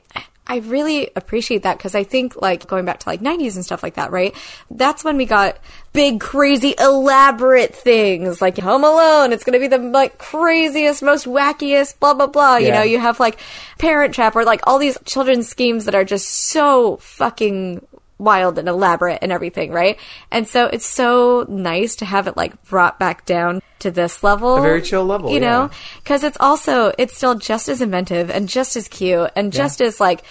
I 0.51 0.57
really 0.57 1.09
appreciate 1.15 1.63
that 1.63 1.77
because 1.77 1.95
I 1.95 2.03
think 2.03 2.35
like 2.41 2.67
going 2.67 2.83
back 2.83 2.99
to 2.99 3.07
like 3.07 3.21
90s 3.21 3.55
and 3.55 3.63
stuff 3.63 3.83
like 3.83 3.93
that, 3.93 4.11
right? 4.11 4.35
That's 4.69 5.01
when 5.01 5.15
we 5.15 5.25
got 5.25 5.57
big, 5.93 6.19
crazy, 6.19 6.75
elaborate 6.77 7.73
things 7.73 8.41
like 8.41 8.57
Home 8.57 8.83
Alone. 8.83 9.31
It's 9.31 9.45
going 9.45 9.53
to 9.53 9.59
be 9.59 9.69
the 9.69 9.77
like 9.77 10.17
craziest, 10.17 11.03
most 11.03 11.25
wackiest, 11.25 11.99
blah, 12.01 12.15
blah, 12.15 12.27
blah. 12.27 12.57
You 12.57 12.71
know, 12.71 12.81
you 12.81 12.99
have 12.99 13.17
like 13.17 13.39
Parent 13.79 14.13
Trap 14.13 14.35
or 14.35 14.43
like 14.43 14.59
all 14.67 14.77
these 14.77 14.97
children's 15.05 15.47
schemes 15.47 15.85
that 15.85 15.95
are 15.95 16.03
just 16.03 16.27
so 16.27 16.97
fucking 16.97 17.87
wild 18.21 18.57
and 18.59 18.69
elaborate 18.69 19.19
and 19.21 19.31
everything, 19.31 19.71
right? 19.71 19.97
And 20.31 20.47
so 20.47 20.67
it's 20.67 20.85
so 20.85 21.45
nice 21.49 21.95
to 21.97 22.05
have 22.05 22.27
it 22.27 22.37
like 22.37 22.61
brought 22.65 22.99
back 22.99 23.25
down 23.25 23.61
to 23.79 23.91
this 23.91 24.23
level. 24.23 24.57
A 24.57 24.61
very 24.61 24.81
chill 24.81 25.03
level, 25.03 25.31
You 25.31 25.39
know? 25.39 25.63
yeah. 25.63 25.77
Because 25.97 26.23
it's 26.23 26.37
also, 26.39 26.93
it's 26.97 27.17
still 27.17 27.35
just 27.35 27.67
as 27.67 27.81
inventive 27.81 28.29
and 28.29 28.47
just 28.47 28.75
as 28.75 28.87
cute 28.87 29.31
and 29.35 29.51
just 29.51 29.81
as 29.81 29.99
like, 29.99 30.23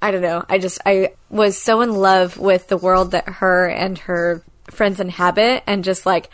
I 0.00 0.10
don't 0.10 0.22
know. 0.22 0.44
I 0.48 0.58
just 0.58 0.78
I 0.86 1.14
was 1.28 1.60
so 1.60 1.80
in 1.80 1.92
love 1.92 2.36
with 2.38 2.68
the 2.68 2.76
world 2.76 3.12
that 3.12 3.28
her 3.28 3.68
and 3.68 3.98
her 3.98 4.42
friends 4.70 5.00
inhabit 5.00 5.64
and 5.66 5.82
just 5.82 6.06
like 6.06 6.30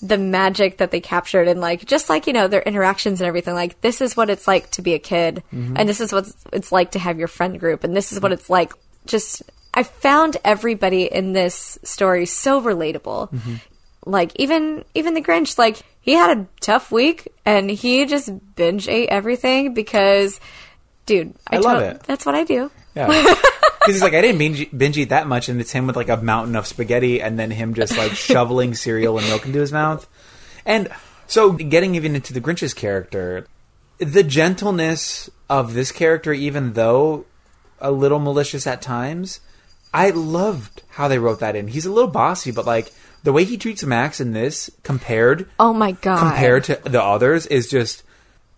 the 0.00 0.18
magic 0.18 0.78
that 0.78 0.90
they 0.90 1.00
captured 1.00 1.46
and 1.46 1.60
like 1.60 1.84
just 1.84 2.08
like 2.08 2.26
you 2.26 2.32
know 2.32 2.48
their 2.48 2.62
interactions 2.62 3.20
and 3.20 3.28
everything 3.28 3.54
like 3.54 3.80
this 3.82 4.00
is 4.00 4.16
what 4.16 4.30
it's 4.30 4.48
like 4.48 4.68
to 4.70 4.82
be 4.82 4.94
a 4.94 4.98
kid 4.98 5.44
mm-hmm. 5.54 5.76
and 5.76 5.88
this 5.88 6.00
is 6.00 6.12
what 6.12 6.28
it's 6.52 6.72
like 6.72 6.90
to 6.90 6.98
have 6.98 7.20
your 7.20 7.28
friend 7.28 7.60
group 7.60 7.84
and 7.84 7.94
this 7.94 8.10
is 8.12 8.20
what 8.20 8.30
mm-hmm. 8.30 8.34
it's 8.34 8.50
like 8.50 8.72
just 9.06 9.44
I 9.74 9.82
found 9.82 10.36
everybody 10.44 11.04
in 11.04 11.32
this 11.32 11.78
story 11.82 12.26
so 12.26 12.60
relatable 12.60 13.32
mm-hmm. 13.32 13.54
like 14.04 14.32
even 14.36 14.84
even 14.94 15.14
the 15.14 15.22
Grinch, 15.22 15.58
like 15.58 15.82
he 16.00 16.12
had 16.12 16.36
a 16.36 16.46
tough 16.60 16.90
week 16.92 17.32
and 17.44 17.70
he 17.70 18.04
just 18.06 18.30
binge 18.56 18.88
ate 18.88 19.08
everything 19.08 19.74
because, 19.74 20.40
dude, 21.06 21.34
I 21.46 21.58
love 21.58 21.80
to- 21.80 21.90
it. 21.90 22.02
That's 22.04 22.26
what 22.26 22.34
I 22.34 22.44
do. 22.44 22.70
Yeah. 22.94 23.34
Because 23.82 23.96
he's 23.96 24.02
like, 24.02 24.14
I 24.14 24.20
didn't 24.20 24.38
binge, 24.38 24.70
binge 24.70 24.96
eat 24.96 25.08
that 25.08 25.26
much, 25.26 25.48
and 25.48 25.60
it's 25.60 25.72
him 25.72 25.88
with 25.88 25.96
like 25.96 26.08
a 26.08 26.16
mountain 26.16 26.54
of 26.54 26.68
spaghetti, 26.68 27.20
and 27.20 27.36
then 27.36 27.50
him 27.50 27.74
just 27.74 27.98
like 27.98 28.12
shoveling 28.14 28.76
cereal 28.76 29.18
and 29.18 29.26
milk 29.26 29.44
into 29.44 29.58
his 29.58 29.72
mouth. 29.72 30.08
And 30.64 30.88
so, 31.26 31.50
getting 31.50 31.96
even 31.96 32.14
into 32.14 32.32
the 32.32 32.40
Grinch's 32.40 32.74
character, 32.74 33.48
the 33.98 34.22
gentleness 34.22 35.28
of 35.50 35.74
this 35.74 35.90
character, 35.90 36.32
even 36.32 36.74
though 36.74 37.24
a 37.80 37.90
little 37.90 38.20
malicious 38.20 38.68
at 38.68 38.82
times, 38.82 39.40
I 39.94 40.10
loved 40.10 40.82
how 40.90 41.08
they 41.08 41.18
wrote 41.18 41.40
that 41.40 41.56
in. 41.56 41.68
He's 41.68 41.86
a 41.86 41.92
little 41.92 42.10
bossy, 42.10 42.50
but 42.50 42.66
like 42.66 42.92
the 43.22 43.32
way 43.32 43.44
he 43.44 43.56
treats 43.56 43.84
Max 43.84 44.20
in 44.20 44.32
this, 44.32 44.70
compared 44.82 45.48
Oh 45.58 45.72
my 45.72 45.92
god! 45.92 46.18
compared 46.18 46.64
to 46.64 46.80
the 46.84 47.02
others 47.02 47.46
is 47.46 47.68
just 47.70 48.02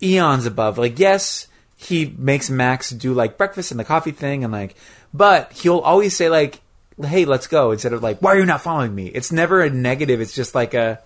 eons 0.02 0.46
above. 0.46 0.78
Like, 0.78 0.98
yes, 0.98 1.46
he 1.76 2.14
makes 2.16 2.48
Max 2.50 2.90
do 2.90 3.12
like 3.14 3.36
breakfast 3.36 3.70
and 3.70 3.80
the 3.80 3.84
coffee 3.84 4.12
thing, 4.12 4.44
and 4.44 4.52
like, 4.52 4.74
but 5.12 5.52
he'll 5.52 5.78
always 5.80 6.16
say 6.16 6.28
like, 6.28 6.60
"Hey, 7.02 7.24
let's 7.24 7.46
go," 7.46 7.72
instead 7.72 7.92
of 7.92 8.02
like, 8.02 8.20
"Why 8.20 8.32
are 8.34 8.38
you 8.38 8.46
not 8.46 8.62
following 8.62 8.94
me?" 8.94 9.06
It's 9.08 9.32
never 9.32 9.60
a 9.60 9.70
negative. 9.70 10.20
It's 10.20 10.34
just 10.34 10.54
like 10.54 10.72
a, 10.74 11.00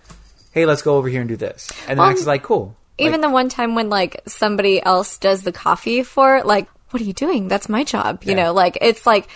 "Hey, 0.53 0.67
let's 0.67 0.83
go 0.83 0.97
over 0.97 1.09
here 1.09 1.21
and 1.21 1.29
do 1.29 1.37
this," 1.37 1.71
and 1.89 1.99
Well, 1.99 2.09
Max 2.09 2.19
um, 2.21 2.23
is 2.23 2.27
like, 2.27 2.43
"Cool." 2.43 2.77
Even 3.01 3.21
the 3.21 3.31
one 3.31 3.49
time 3.49 3.75
when 3.75 3.89
like 3.89 4.21
somebody 4.27 4.83
else 4.85 5.19
does 5.19 5.43
the 5.43 5.53
coffee 5.53 6.03
for, 6.03 6.43
like, 6.45 6.69
what 6.91 7.01
are 7.01 7.05
you 7.05 7.13
doing? 7.13 7.47
That's 7.49 7.69
my 7.69 7.85
job. 7.85 8.25
You 8.25 8.31
Yeah. 8.35 8.45
know, 8.45 8.53
like 8.53 8.77
it's 8.81 9.07
like 9.07 9.29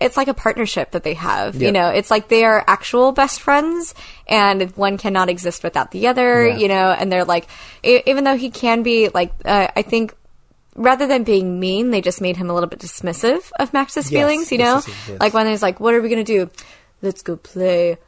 it's 0.00 0.16
like 0.16 0.28
a 0.28 0.34
partnership 0.34 0.92
that 0.92 1.02
they 1.02 1.14
have. 1.14 1.60
You 1.60 1.72
know, 1.72 1.90
it's 1.90 2.10
like 2.10 2.28
they 2.28 2.44
are 2.44 2.64
actual 2.66 3.12
best 3.12 3.40
friends, 3.40 3.94
and 4.26 4.70
one 4.76 4.96
cannot 4.98 5.28
exist 5.28 5.62
without 5.62 5.90
the 5.90 6.06
other. 6.08 6.48
Yeah. 6.48 6.56
You 6.56 6.68
know, 6.68 6.90
and 6.90 7.12
they're 7.12 7.24
like, 7.24 7.46
even 7.82 8.24
though 8.24 8.36
he 8.36 8.50
can 8.50 8.82
be 8.82 9.08
like, 9.08 9.32
uh, 9.44 9.68
I 9.76 9.82
think. 9.82 10.14
Rather 10.76 11.08
than 11.08 11.24
being 11.24 11.58
mean, 11.58 11.90
they 11.90 12.00
just 12.00 12.20
made 12.20 12.36
him 12.36 12.48
a 12.48 12.54
little 12.54 12.68
bit 12.68 12.78
dismissive 12.78 13.50
of 13.58 13.72
Max's 13.72 14.10
Yes, 14.10 14.20
feelings, 14.20 14.52
you 14.52 14.58
know? 14.58 14.80
yes. 14.86 15.10
Like 15.20 15.34
when 15.34 15.48
he's 15.48 15.62
like, 15.62 15.80
What 15.80 15.94
are 15.94 16.00
we 16.00 16.08
gonna 16.08 16.22
do? 16.24 16.48
Let's 17.02 17.22
go 17.22 17.36
play 17.36 17.98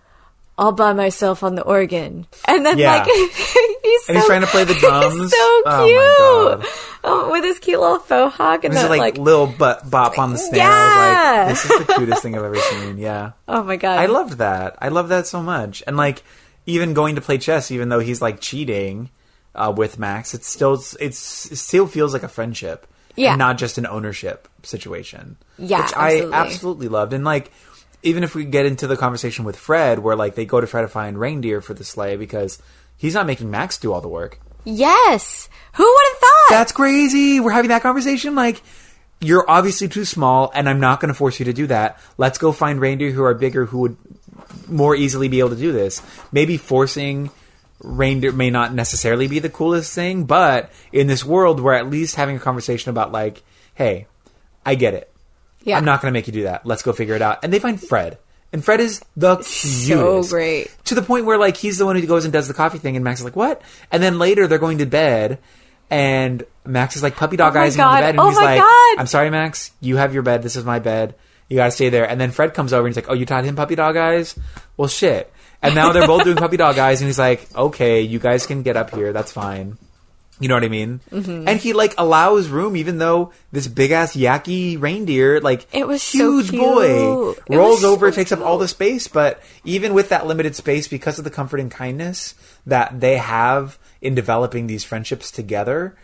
all 0.63 0.73
by 0.73 0.93
myself 0.93 1.43
on 1.43 1.55
the 1.57 1.63
organ. 1.63 2.27
And 2.47 2.65
then 2.65 2.79
Yeah. 2.79 2.99
like 2.99 3.07
he's 3.85 4.09
And 4.09 4.17
he's 4.17 4.27
trying 4.27 4.43
to 4.43 4.47
play 4.47 4.65
the 4.65 4.75
drums. 4.81 5.15
He's 5.15 5.31
so 5.31 5.37
Oh, 5.67 6.53
my 6.55 6.57
cute. 6.63 6.73
Oh, 7.05 7.31
with 7.33 7.43
his 7.45 7.59
cute 7.59 7.81
little 7.81 7.99
faux 7.99 8.37
hawk 8.37 8.65
and 8.65 8.73
This 8.73 8.81
that 8.83 8.87
is 8.87 8.91
like, 8.91 9.01
like, 9.01 9.19
little 9.19 9.49
butt 9.49 9.91
bop 9.91 10.19
on 10.19 10.33
the 10.33 10.39
snare. 10.39 10.59
Yeah. 10.61 11.35
like, 11.47 11.49
this 11.49 11.65
is 11.65 11.87
the 11.87 11.93
cutest 11.95 12.23
thing 12.23 12.37
I've 12.37 12.45
ever 12.45 12.57
seen. 12.57 12.99
Yeah. 12.99 13.33
oh 13.49 13.63
my 13.65 13.77
god. 13.77 13.99
I 13.99 14.07
loved 14.07 14.39
that. 14.39 14.77
I 14.81 14.89
love 14.89 15.09
that 15.09 15.27
so 15.27 15.43
much. 15.43 15.83
And 15.87 15.97
like 15.97 16.23
even 16.67 16.95
going 16.95 17.17
to 17.17 17.21
play 17.21 17.39
chess, 17.39 17.71
even 17.73 17.89
though 17.89 17.99
he's 17.99 18.23
like 18.23 18.41
cheating 18.41 19.11
uh, 19.55 19.73
with 19.77 19.99
Max, 19.99 20.33
it's 20.33 20.47
still 20.47 20.75
it's 21.01 21.51
it 21.51 21.57
still 21.59 21.87
feels 21.89 22.13
like 22.15 22.23
a 22.23 22.29
friendship, 22.29 22.87
Yeah. 23.17 23.33
and 23.33 23.39
not 23.41 23.59
just 23.59 23.79
an 23.79 23.87
ownership 23.87 24.47
situation. 24.63 25.37
Yeah, 25.59 25.83
which 25.83 25.93
absolutely. 25.93 26.33
I 26.35 26.41
absolutely 26.41 26.89
loved. 26.89 27.13
And 27.13 27.25
like 27.25 27.51
even 28.03 28.25
if 28.25 28.35
we 28.35 28.45
get 28.45 28.67
into 28.67 28.87
the 28.87 28.97
conversation 28.97 29.45
with 29.45 29.57
Fred, 29.57 30.01
where 30.01 30.17
like 30.17 30.35
they 30.35 30.45
go 30.45 30.61
to 30.61 30.67
try 30.67 30.83
to 30.83 30.89
find 30.89 31.19
reindeer 31.19 31.61
for 31.61 31.75
the 31.75 31.85
sleigh 31.85 32.17
because 32.17 32.61
he's 32.97 33.15
not 33.15 33.27
making 33.27 33.51
Max 33.51 33.79
do 33.79 33.93
all 33.93 34.01
the 34.01 34.09
work. 34.09 34.41
Yes. 34.65 35.49
Who 35.75 35.85
would 35.85 36.07
have 36.11 36.19
thought? 36.19 36.51
That's 36.51 36.73
crazy. 36.73 37.41
We're 37.41 37.53
having 37.53 37.71
that 37.71 37.83
conversation. 37.83 38.35
Like, 38.35 38.63
you're 39.21 39.49
obviously 39.49 39.89
too 39.89 40.05
small, 40.05 40.51
and 40.55 40.69
I'm 40.69 40.81
not 40.81 41.01
going 41.01 41.09
to 41.09 41.15
force 41.15 41.39
you 41.39 41.45
to 41.47 41.53
do 41.53 41.67
that. 41.69 41.99
Let's 42.19 42.39
go 42.39 42.53
find 42.53 42.81
reindeer 42.81 43.11
who 43.11 43.23
are 43.23 43.35
bigger, 43.35 43.67
who 43.67 43.79
would 43.81 43.97
more 44.69 44.95
easily 44.95 45.29
be 45.29 45.41
able 45.41 45.51
to 45.51 45.57
do 45.57 45.73
this. 45.73 46.03
Maybe 46.33 46.57
forcing 46.57 47.31
reindeer 47.81 48.33
may 48.33 48.51
not 48.51 48.75
necessarily 48.75 49.29
be 49.29 49.39
the 49.39 49.49
coolest 49.49 49.95
thing, 49.95 50.25
but 50.25 50.71
in 50.93 51.07
this 51.07 51.25
world, 51.25 51.61
we're 51.61 51.75
at 51.75 51.91
least 51.91 52.17
having 52.17 52.37
a 52.37 52.41
conversation 52.41 52.91
about, 52.91 53.13
like, 53.13 53.43
hey, 53.75 54.07
I 54.65 54.75
get 54.75 54.95
it. 54.95 55.12
Yeah. 55.65 55.77
I'm 55.79 55.85
not 55.85 56.01
going 56.01 56.13
to 56.13 56.17
make 56.17 56.27
you 56.27 56.33
do 56.33 56.43
that. 56.45 56.67
Let's 56.67 56.83
go 56.83 56.93
figure 56.93 57.15
it 57.15 57.23
out. 57.23 57.45
And 57.45 57.53
they 57.53 57.59
find 57.59 57.81
Fred. 57.81 58.19
And 58.53 58.65
Fred 58.65 58.81
is 58.81 59.01
the 59.17 59.37
cutest. 59.37 59.89
So 59.89 60.23
great. 60.25 60.71
To 60.85 60.95
the 60.95 61.03
point 61.03 61.25
where, 61.25 61.39
like, 61.39 61.57
he's 61.57 61.79
the 61.79 61.87
one 61.87 61.97
who 61.97 62.07
goes 62.07 62.25
and 62.25 62.33
does 62.33 62.49
the 62.49 62.55
coffee 62.55 62.79
thing, 62.79 62.97
and 62.97 63.05
Max 63.05 63.21
is 63.21 63.25
like, 63.25 63.37
what? 63.37 63.63
And 63.91 64.03
then 64.03 64.19
later 64.19 64.47
they're 64.47 64.59
going 64.59 64.79
to 64.79 64.87
bed, 64.87 65.39
and 65.93 66.45
Max 66.65 66.97
is 66.97 67.03
like 67.03 67.17
puppy 67.17 67.37
dog 67.37 67.57
Oh 67.57 67.61
eyes 67.61 67.79
on 67.79 67.95
the 67.95 68.01
bed, 68.01 68.11
and 68.11 68.21
Oh 68.21 68.29
he's 68.29 68.39
my 68.39 68.45
like, 68.45 68.61
God. 68.61 68.99
I'm 68.99 69.07
sorry, 69.07 69.31
Max, 69.31 69.73
you 69.81 69.97
have 69.97 70.15
your 70.15 70.23
bed. 70.23 70.43
This 70.43 70.57
is 70.57 70.65
my 70.65 70.79
bed. 70.79 71.15
You 71.49 71.57
gotta 71.57 71.71
stay 71.71 71.91
there. 71.91 72.09
And 72.09 72.19
then 72.19 72.31
Fred 72.31 72.55
comes 72.55 72.73
over 72.73 72.87
and 72.87 72.95
he's 72.95 73.03
like, 73.03 73.11
Oh, 73.11 73.15
you 73.15 73.27
taught 73.27 73.45
him 73.45 73.57
puppy 73.57 73.75
dog 73.75 73.97
eyes? 73.97 74.39
Well, 74.79 74.89
shit. 74.89 75.31
And 75.61 75.75
now 75.75 75.93
they're 75.93 76.07
both 76.07 76.25
doing 76.25 76.37
puppy 76.39 76.57
dog 76.57 76.79
eyes, 76.79 77.03
and 77.03 77.09
he's 77.09 77.19
like, 77.19 77.47
Okay, 77.55 78.01
you 78.01 78.19
guys 78.19 78.47
can 78.47 78.63
get 78.63 78.77
up 78.77 78.95
here. 78.95 79.13
That's 79.13 79.33
fine. 79.33 79.77
You 80.43 80.49
know 80.49 80.57
what 80.57 80.65
I 80.65 80.69
mean? 80.69 81.01
Mm-hmm. 81.11 81.47
And 81.49 81.61
he 81.61 81.73
like 81.73 81.95
allows 81.99 82.49
room, 82.49 82.77
even 82.77 82.99
though 82.99 83.33
this 83.53 83.69
big 83.69 83.93
ass 83.93 84.17
yaki 84.17 84.81
reindeer, 84.81 85.41
like 85.41 85.67
It 85.73 85.87
was 85.87 86.03
huge 86.03 86.51
cute. 86.51 86.61
boy, 86.61 87.31
It 87.49 87.57
rolls 87.57 87.85
over, 87.85 88.11
so 88.11 88.17
takes 88.17 88.33
up 88.33 88.41
all 88.41 88.59
the 88.59 88.67
space. 88.69 89.07
But 89.09 89.41
even 89.65 89.95
with 89.95 90.09
that 90.09 90.27
limited 90.27 90.57
space, 90.57 90.89
because 90.89 91.19
of 91.19 91.25
the 91.25 91.31
comfort 91.31 91.61
and 91.61 91.71
kindness 91.71 92.35
that 92.67 93.01
they 93.01 93.19
have 93.19 93.79
in 94.01 94.15
developing 94.17 94.67
these 94.67 94.83
friendships 94.85 95.31
together, 95.31 95.97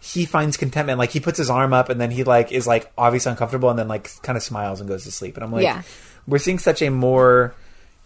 he 0.00 0.24
finds 0.24 0.56
contentment. 0.56 0.98
Like 0.98 1.10
he 1.10 1.20
puts 1.20 1.38
his 1.38 1.50
arm 1.50 1.72
up, 1.72 1.88
and 1.88 2.00
then 2.00 2.10
he 2.10 2.24
like 2.24 2.50
is 2.50 2.66
like 2.66 2.90
obviously 2.98 3.30
uncomfortable, 3.30 3.70
and 3.70 3.78
then 3.78 3.88
like 3.88 4.10
kind 4.22 4.36
of 4.36 4.42
smiles 4.42 4.80
and 4.80 4.88
goes 4.88 5.04
to 5.04 5.12
sleep. 5.12 5.36
And 5.36 5.44
I'm 5.44 5.52
like, 5.52 5.62
Yeah. 5.62 5.82
we're 6.26 6.38
seeing 6.38 6.58
such 6.58 6.82
a 6.82 6.90
more 6.90 7.54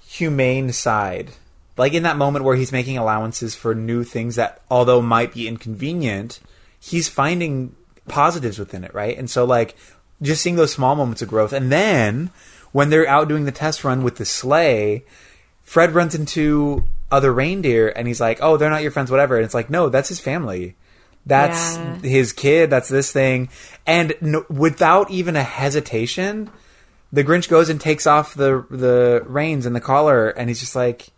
humane 0.07 0.73
side. 0.73 1.31
Like 1.77 1.95
in 1.95 2.03
that 2.03 2.17
moment 2.17 2.45
where 2.45 2.57
he's 2.57 2.73
making 2.73 2.99
allowances 2.99 3.55
for 3.55 3.75
new 3.75 4.05
things 4.05 4.37
that, 4.37 4.61
although 4.71 5.01
might 5.01 5.33
be 5.33 5.49
inconvenient, 5.49 6.41
he's 6.79 7.09
finding 7.09 7.75
positives 8.09 8.59
within 8.59 8.85
it, 8.85 8.93
right? 8.95 9.17
And 9.17 9.31
so, 9.31 9.45
like, 9.45 9.75
just 10.21 10.43
seeing 10.43 10.57
those 10.57 10.73
small 10.73 10.95
moments 10.95 11.23
of 11.23 11.29
growth. 11.29 11.53
And 11.53 11.73
then 11.73 12.31
when 12.73 12.91
they're 12.91 13.09
out 13.09 13.29
doing 13.29 13.45
the 13.45 13.53
test 13.53 13.85
run 13.85 14.03
with 14.03 14.17
the 14.17 14.25
sleigh, 14.25 15.05
Fred 15.63 15.95
runs 15.95 16.15
into 16.15 16.85
other 17.11 17.33
reindeer 17.33 17.89
and 17.89 18.07
he's 18.09 18.21
like, 18.21 18.39
"Oh, 18.43 18.57
they're 18.57 18.71
not 18.71 18.83
your 18.83 18.91
friends, 18.91 19.11
whatever." 19.11 19.37
And 19.37 19.45
it's 19.45 19.55
like, 19.55 19.71
"No, 19.71 19.89
that's 19.89 20.09
his 20.09 20.21
family. 20.21 20.77
That's 21.25 21.77
Yeah. 21.77 21.97
his 21.99 22.33
kid. 22.33 22.69
That's 22.71 22.89
this 22.89 23.13
thing." 23.13 23.49
And 23.87 24.15
no, 24.21 24.45
without 24.51 25.11
even 25.11 25.37
a 25.37 25.43
hesitation, 25.43 26.51
the 27.13 27.23
Grinch 27.25 27.49
goes 27.49 27.69
and 27.69 27.81
takes 27.81 28.07
off 28.07 28.35
the 28.35 28.65
the 28.71 29.23
reins 29.27 29.67
and 29.67 29.75
the 29.77 29.81
collar, 29.81 30.29
and 30.31 30.49
he's 30.49 30.61
just 30.61 30.75
like, 30.75 31.09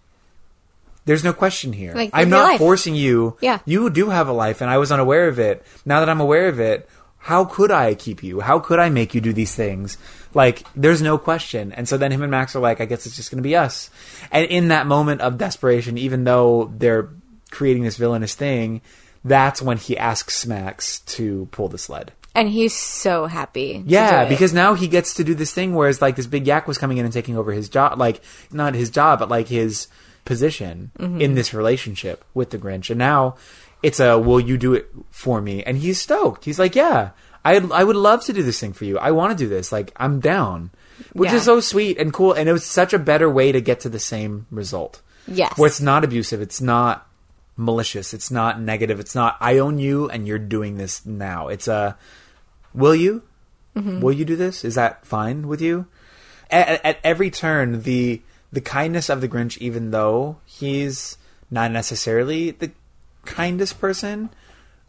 "There's 1.05 1.25
no 1.25 1.33
question 1.33 1.73
here. 1.73 1.95
Like, 1.95 2.11
I'm 2.13 2.31
not 2.31 2.45
life." 2.45 2.59
forcing 2.59 2.95
you. 2.95 3.37
Yeah. 3.41 3.59
you 3.65 3.91
do 3.91 4.11
have 4.11 4.29
a 4.29 4.33
life, 4.33 4.61
and 4.61 4.71
I 4.71 4.79
was 4.79 4.91
unaware 4.93 5.29
of 5.29 5.39
it. 5.39 5.65
Now 5.85 6.01
that 6.01 6.09
I'm 6.09 6.21
aware 6.21 6.49
of 6.49 6.61
it." 6.61 6.89
How 7.19 7.47
could 7.47 7.71
I 7.71 7.95
keep 7.95 8.23
you? 8.23 8.41
How 8.41 8.59
could 8.59 8.79
I 8.79 8.91
make 8.91 9.15
you 9.15 9.21
do 9.23 9.33
these 9.33 9.55
things? 9.55 9.97
Like, 10.35 10.63
there's 10.77 11.01
no 11.01 11.17
question. 11.17 11.73
And 11.73 11.89
so 11.89 11.97
then 11.97 12.13
him 12.13 12.21
and 12.21 12.31
Max 12.31 12.55
are 12.55 12.61
like, 12.61 12.83
I 12.83 12.85
guess 12.85 13.07
it's 13.07 13.17
just 13.17 13.31
going 13.31 13.39
to 13.39 13.43
be 13.43 13.57
us. 13.57 13.89
And 14.31 14.45
in 14.45 14.69
that 14.69 14.87
moment 14.87 15.23
of 15.23 15.39
desperation, 15.39 15.97
even 15.97 16.25
though 16.25 16.71
they're 16.77 17.09
creating 17.51 17.83
this 17.85 17.97
villainous 17.97 18.35
thing, 18.35 18.83
that's 19.25 19.63
when 19.63 19.79
he 19.79 19.97
asks 19.97 20.45
Max 20.45 21.01
to 21.17 21.49
pull 21.51 21.69
the 21.69 21.79
sled. 21.79 22.13
and 22.35 22.51
he's 22.51 22.75
so 22.77 23.25
happy. 23.25 23.83
Yeah, 23.87 24.29
because 24.29 24.53
now 24.53 24.75
he 24.75 24.87
gets 24.87 25.15
to 25.15 25.25
do 25.25 25.35
this 25.35 25.55
thing 25.55 25.75
whereas 25.75 26.03
like 26.03 26.17
this 26.17 26.27
big 26.27 26.47
yak 26.47 26.69
was 26.69 26.77
coming 26.77 26.99
in 26.99 27.07
and 27.07 27.15
taking 27.15 27.39
over 27.39 27.53
his 27.53 27.71
job, 27.71 27.99
like 27.99 28.21
not 28.53 28.75
his 28.75 28.91
job, 28.91 29.21
but 29.21 29.31
like 29.31 29.49
his 29.49 29.87
position 30.25 30.91
Mm-hmm. 30.99 31.21
in 31.21 31.35
this 31.35 31.53
relationship 31.55 32.25
with 32.35 32.51
the 32.51 32.59
Grinch. 32.59 32.91
And 32.91 32.99
now 32.99 33.37
it's 33.83 34.01
a 34.01 34.19
will 34.19 34.41
you 34.41 34.57
do 34.57 34.75
it 34.75 34.89
for 35.11 35.41
me? 35.41 35.63
And 35.63 35.79
he's 35.79 36.01
stoked. 36.01 36.45
He's 36.45 36.59
like, 36.59 36.75
yeah, 36.75 37.11
I 37.45 37.57
I 37.57 37.85
would 37.85 37.97
love 37.97 38.25
to 38.25 38.33
do 38.33 38.43
this 38.43 38.59
thing 38.61 38.73
for 38.73 38.85
you. 38.85 38.99
I 38.99 39.11
want 39.11 39.37
to 39.37 39.45
do 39.45 39.49
this. 39.49 39.71
Like 39.73 39.93
I'm 39.97 40.21
down, 40.21 40.71
which 41.13 41.31
Yeah. 41.31 41.37
is 41.37 41.45
so 41.45 41.61
sweet 41.61 41.99
and 41.99 42.13
cool. 42.13 42.33
And 42.33 42.49
it 42.49 42.53
was 42.53 42.65
such 42.65 42.93
a 42.95 42.99
better 42.99 43.29
way 43.29 43.53
to 43.53 43.61
get 43.61 43.81
to 43.81 43.89
the 43.89 43.99
same 44.01 44.47
result. 44.51 45.03
Yes. 45.27 45.57
where 45.57 45.69
it's 45.69 45.81
not 45.81 46.05
abusive. 46.05 46.43
It's 46.43 46.61
not 46.61 47.07
malicious. 47.57 48.13
It's 48.13 48.31
not 48.31 48.61
negative. 48.61 49.01
It's 49.01 49.15
not 49.15 49.37
I 49.41 49.59
own 49.59 49.79
you 49.79 50.09
and 50.11 50.27
you're 50.29 50.39
doing 50.39 50.77
this 50.77 51.05
now. 51.07 51.49
It's 51.49 51.67
a 51.69 51.97
will 52.75 52.95
you? 52.95 53.23
Mm-hmm. 53.77 54.01
Will 54.01 54.13
you 54.13 54.25
do 54.25 54.37
this? 54.37 54.65
Is 54.65 54.75
that 54.77 55.05
fine 55.07 55.49
with 55.49 55.61
you? 55.61 55.87
at, 56.51 56.85
at 56.85 56.99
every 57.03 57.31
turn 57.31 57.83
the 57.83 58.21
the 58.55 58.61
kindness 58.61 59.09
of 59.11 59.21
the 59.21 59.29
Grinch, 59.29 59.59
even 59.59 59.91
though 59.91 60.39
he's 60.47 61.19
not 61.51 61.73
necessarily 61.73 62.53
the 62.53 62.71
kindest 63.25 63.81
person, 63.81 64.31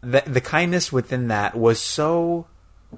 the 0.00 0.22
the 0.26 0.40
kindness 0.40 0.92
within 0.92 1.28
that 1.28 1.56
was 1.56 1.80
so 1.80 2.46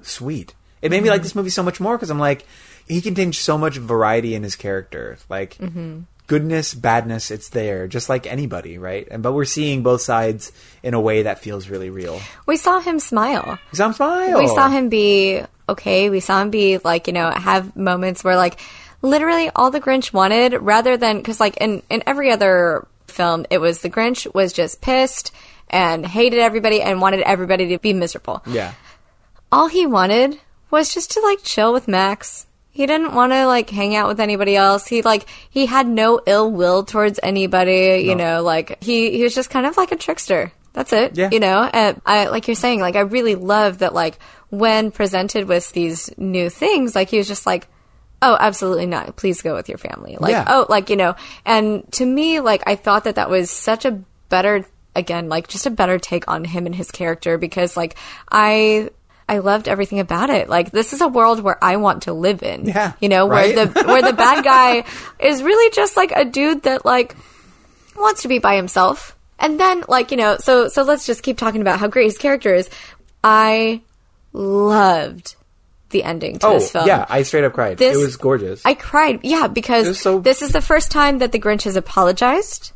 sweet. 0.03 0.53
It 0.81 0.91
made 0.91 1.03
me 1.03 1.09
like 1.09 1.17
mm-hmm. 1.17 1.23
this 1.23 1.35
movie 1.35 1.49
so 1.49 1.63
much 1.63 1.79
more 1.79 1.97
because 1.97 2.11
I'm 2.11 2.19
like, 2.19 2.45
he 2.87 3.01
contains 3.01 3.37
so 3.37 3.57
much 3.57 3.77
variety 3.77 4.35
in 4.35 4.43
his 4.43 4.55
character, 4.55 5.17
like 5.27 5.57
mm-hmm. 5.57 6.01
goodness, 6.27 6.75
badness. 6.75 7.31
It's 7.31 7.49
there, 7.49 7.87
just 7.87 8.07
like 8.07 8.27
anybody, 8.27 8.77
right? 8.77 9.07
And 9.09 9.23
but 9.23 9.33
we're 9.33 9.45
seeing 9.45 9.81
both 9.81 10.01
sides 10.01 10.51
in 10.83 10.93
a 10.93 11.01
way 11.01 11.23
that 11.23 11.39
feels 11.39 11.67
really 11.67 11.89
real. 11.89 12.21
We 12.45 12.57
saw 12.57 12.79
him 12.79 12.99
smile. 12.99 13.57
Some 13.73 13.93
smile. 13.93 14.37
We 14.37 14.47
saw 14.47 14.69
him 14.69 14.89
be 14.89 15.41
okay. 15.67 16.11
We 16.11 16.19
saw 16.19 16.43
him 16.43 16.51
be 16.51 16.77
like, 16.77 17.07
you 17.07 17.13
know, 17.13 17.31
have 17.31 17.75
moments 17.75 18.23
where 18.23 18.37
like 18.37 18.59
literally 19.01 19.49
all 19.55 19.71
the 19.71 19.81
Grinch 19.81 20.13
wanted 20.13 20.53
rather 20.53 20.97
than 20.97 21.17
because 21.17 21.39
like 21.39 21.57
in, 21.57 21.81
in 21.89 22.03
every 22.05 22.31
other 22.31 22.87
film, 23.07 23.45
it 23.49 23.59
was 23.59 23.81
the 23.81 23.89
Grinch 23.89 24.31
was 24.33 24.53
just 24.53 24.81
pissed 24.81 25.31
and 25.69 26.05
hated 26.05 26.39
everybody 26.39 26.81
and 26.81 27.01
wanted 27.01 27.21
everybody 27.21 27.69
to 27.69 27.77
be 27.79 27.93
miserable. 27.93 28.41
Yeah. 28.47 28.73
All 29.51 29.67
he 29.67 29.85
wanted 29.85 30.39
was 30.71 30.93
just 30.93 31.11
to 31.11 31.21
like 31.21 31.39
chill 31.43 31.73
with 31.73 31.87
Max. 31.87 32.45
He 32.71 32.85
didn't 32.85 33.13
want 33.13 33.33
to 33.33 33.45
like 33.47 33.69
hang 33.69 33.95
out 33.95 34.07
with 34.07 34.19
anybody 34.19 34.55
else. 34.55 34.87
He 34.87 35.01
like 35.01 35.25
he 35.49 35.65
had 35.65 35.87
no 35.87 36.21
ill 36.25 36.49
will 36.51 36.83
towards 36.85 37.19
anybody. 37.21 38.03
You 38.05 38.15
No. 38.15 38.37
know, 38.37 38.43
like 38.43 38.81
he 38.83 39.11
he 39.17 39.23
was 39.23 39.35
just 39.35 39.49
kind 39.49 39.65
of 39.65 39.75
like 39.77 39.91
a 39.91 39.95
trickster. 39.97 40.51
That's 40.73 40.93
it. 40.93 41.17
Yeah. 41.17 41.29
You 41.31 41.39
know, 41.39 41.67
and 41.73 41.99
I 42.05 42.27
like 42.27 42.47
you're 42.47 42.55
saying, 42.55 42.79
like 42.79 42.95
I 42.95 43.01
really 43.01 43.35
love 43.35 43.79
that. 43.79 43.93
Like 43.93 44.19
when 44.49 44.91
presented 44.91 45.47
with 45.47 45.71
these 45.71 46.09
new 46.17 46.49
things, 46.49 46.95
like 46.95 47.09
he 47.09 47.17
was 47.17 47.27
just 47.27 47.45
like, 47.45 47.67
"Oh, 48.21 48.37
absolutely 48.39 48.85
not. 48.85 49.15
Please 49.15 49.41
go 49.41 49.55
with 49.55 49.69
your 49.69 49.77
family." 49.77 50.17
Like, 50.19 50.31
Yeah. 50.31 50.45
oh, 50.47 50.65
like 50.69 50.89
you 50.89 50.95
know. 50.95 51.15
And 51.45 51.89
to 51.93 52.05
me, 52.05 52.39
like 52.39 52.63
I 52.67 52.75
thought 52.75 53.03
that 53.05 53.15
that 53.15 53.29
was 53.29 53.49
such 53.51 53.85
a 53.85 53.99
better, 54.29 54.65
again, 54.95 55.29
like 55.29 55.47
just 55.47 55.65
a 55.65 55.69
better 55.71 55.97
take 55.99 56.27
on 56.27 56.43
him 56.45 56.65
and 56.65 56.75
his 56.75 56.91
character 56.91 57.37
because, 57.37 57.75
like, 57.77 57.95
I. 58.31 58.89
I 59.31 59.37
loved 59.37 59.67
everything 59.67 59.99
about 59.99 60.31
it. 60.31 60.49
Like 60.49 60.71
this 60.71 60.91
is 60.91 61.01
a 61.01 61.07
world 61.07 61.41
where 61.41 61.63
I 61.63 61.75
want 61.75 62.01
to 62.03 62.13
live 62.13 62.41
in. 62.41 62.65
Yeah, 62.65 62.93
You 62.99 63.09
know, 63.09 63.27
where 63.27 63.53
the 63.53 63.83
where 63.85 64.01
the 64.01 64.11
bad 64.11 64.43
guy 64.53 64.85
is 65.19 65.43
really 65.43 65.71
just 65.71 65.95
like 65.95 66.11
a 66.11 66.25
dude 66.25 66.63
that 66.63 66.83
like 66.83 67.15
wants 67.95 68.23
to 68.23 68.27
be 68.27 68.39
by 68.39 68.55
himself. 68.55 69.15
And 69.37 69.59
then 69.59 69.83
like, 69.87 70.09
you 70.09 70.17
know, 70.17 70.37
so 70.39 70.67
so 70.67 70.81
let's 70.81 71.05
just 71.05 71.21
keep 71.21 71.37
talking 71.37 71.61
about 71.61 71.77
how 71.77 71.87
great 71.87 72.05
his 72.05 72.17
character 72.17 72.55
is. 72.55 72.71
I 73.23 73.81
loved 74.33 75.35
the 75.89 76.03
ending 76.03 76.39
to 76.39 76.47
Oh 76.47 76.53
this 76.55 76.71
film. 76.71 76.87
yeah, 76.87 77.05
I 77.09 77.23
straight 77.23 77.43
up 77.43 77.53
cried. 77.53 77.77
This- 77.77 77.95
it 77.95 77.99
was 77.99 78.15
gorgeous. 78.17 78.61
I 78.65 78.73
cried. 78.73 79.19
Yeah, 79.23 79.47
because 79.47 79.99
so- 79.99 80.19
this 80.19 80.41
is 80.41 80.51
the 80.51 80.61
first 80.61 80.91
time 80.91 81.19
that 81.19 81.31
the 81.31 81.39
Grinch 81.39 81.63
has 81.63 81.75
apologized. 81.75 82.71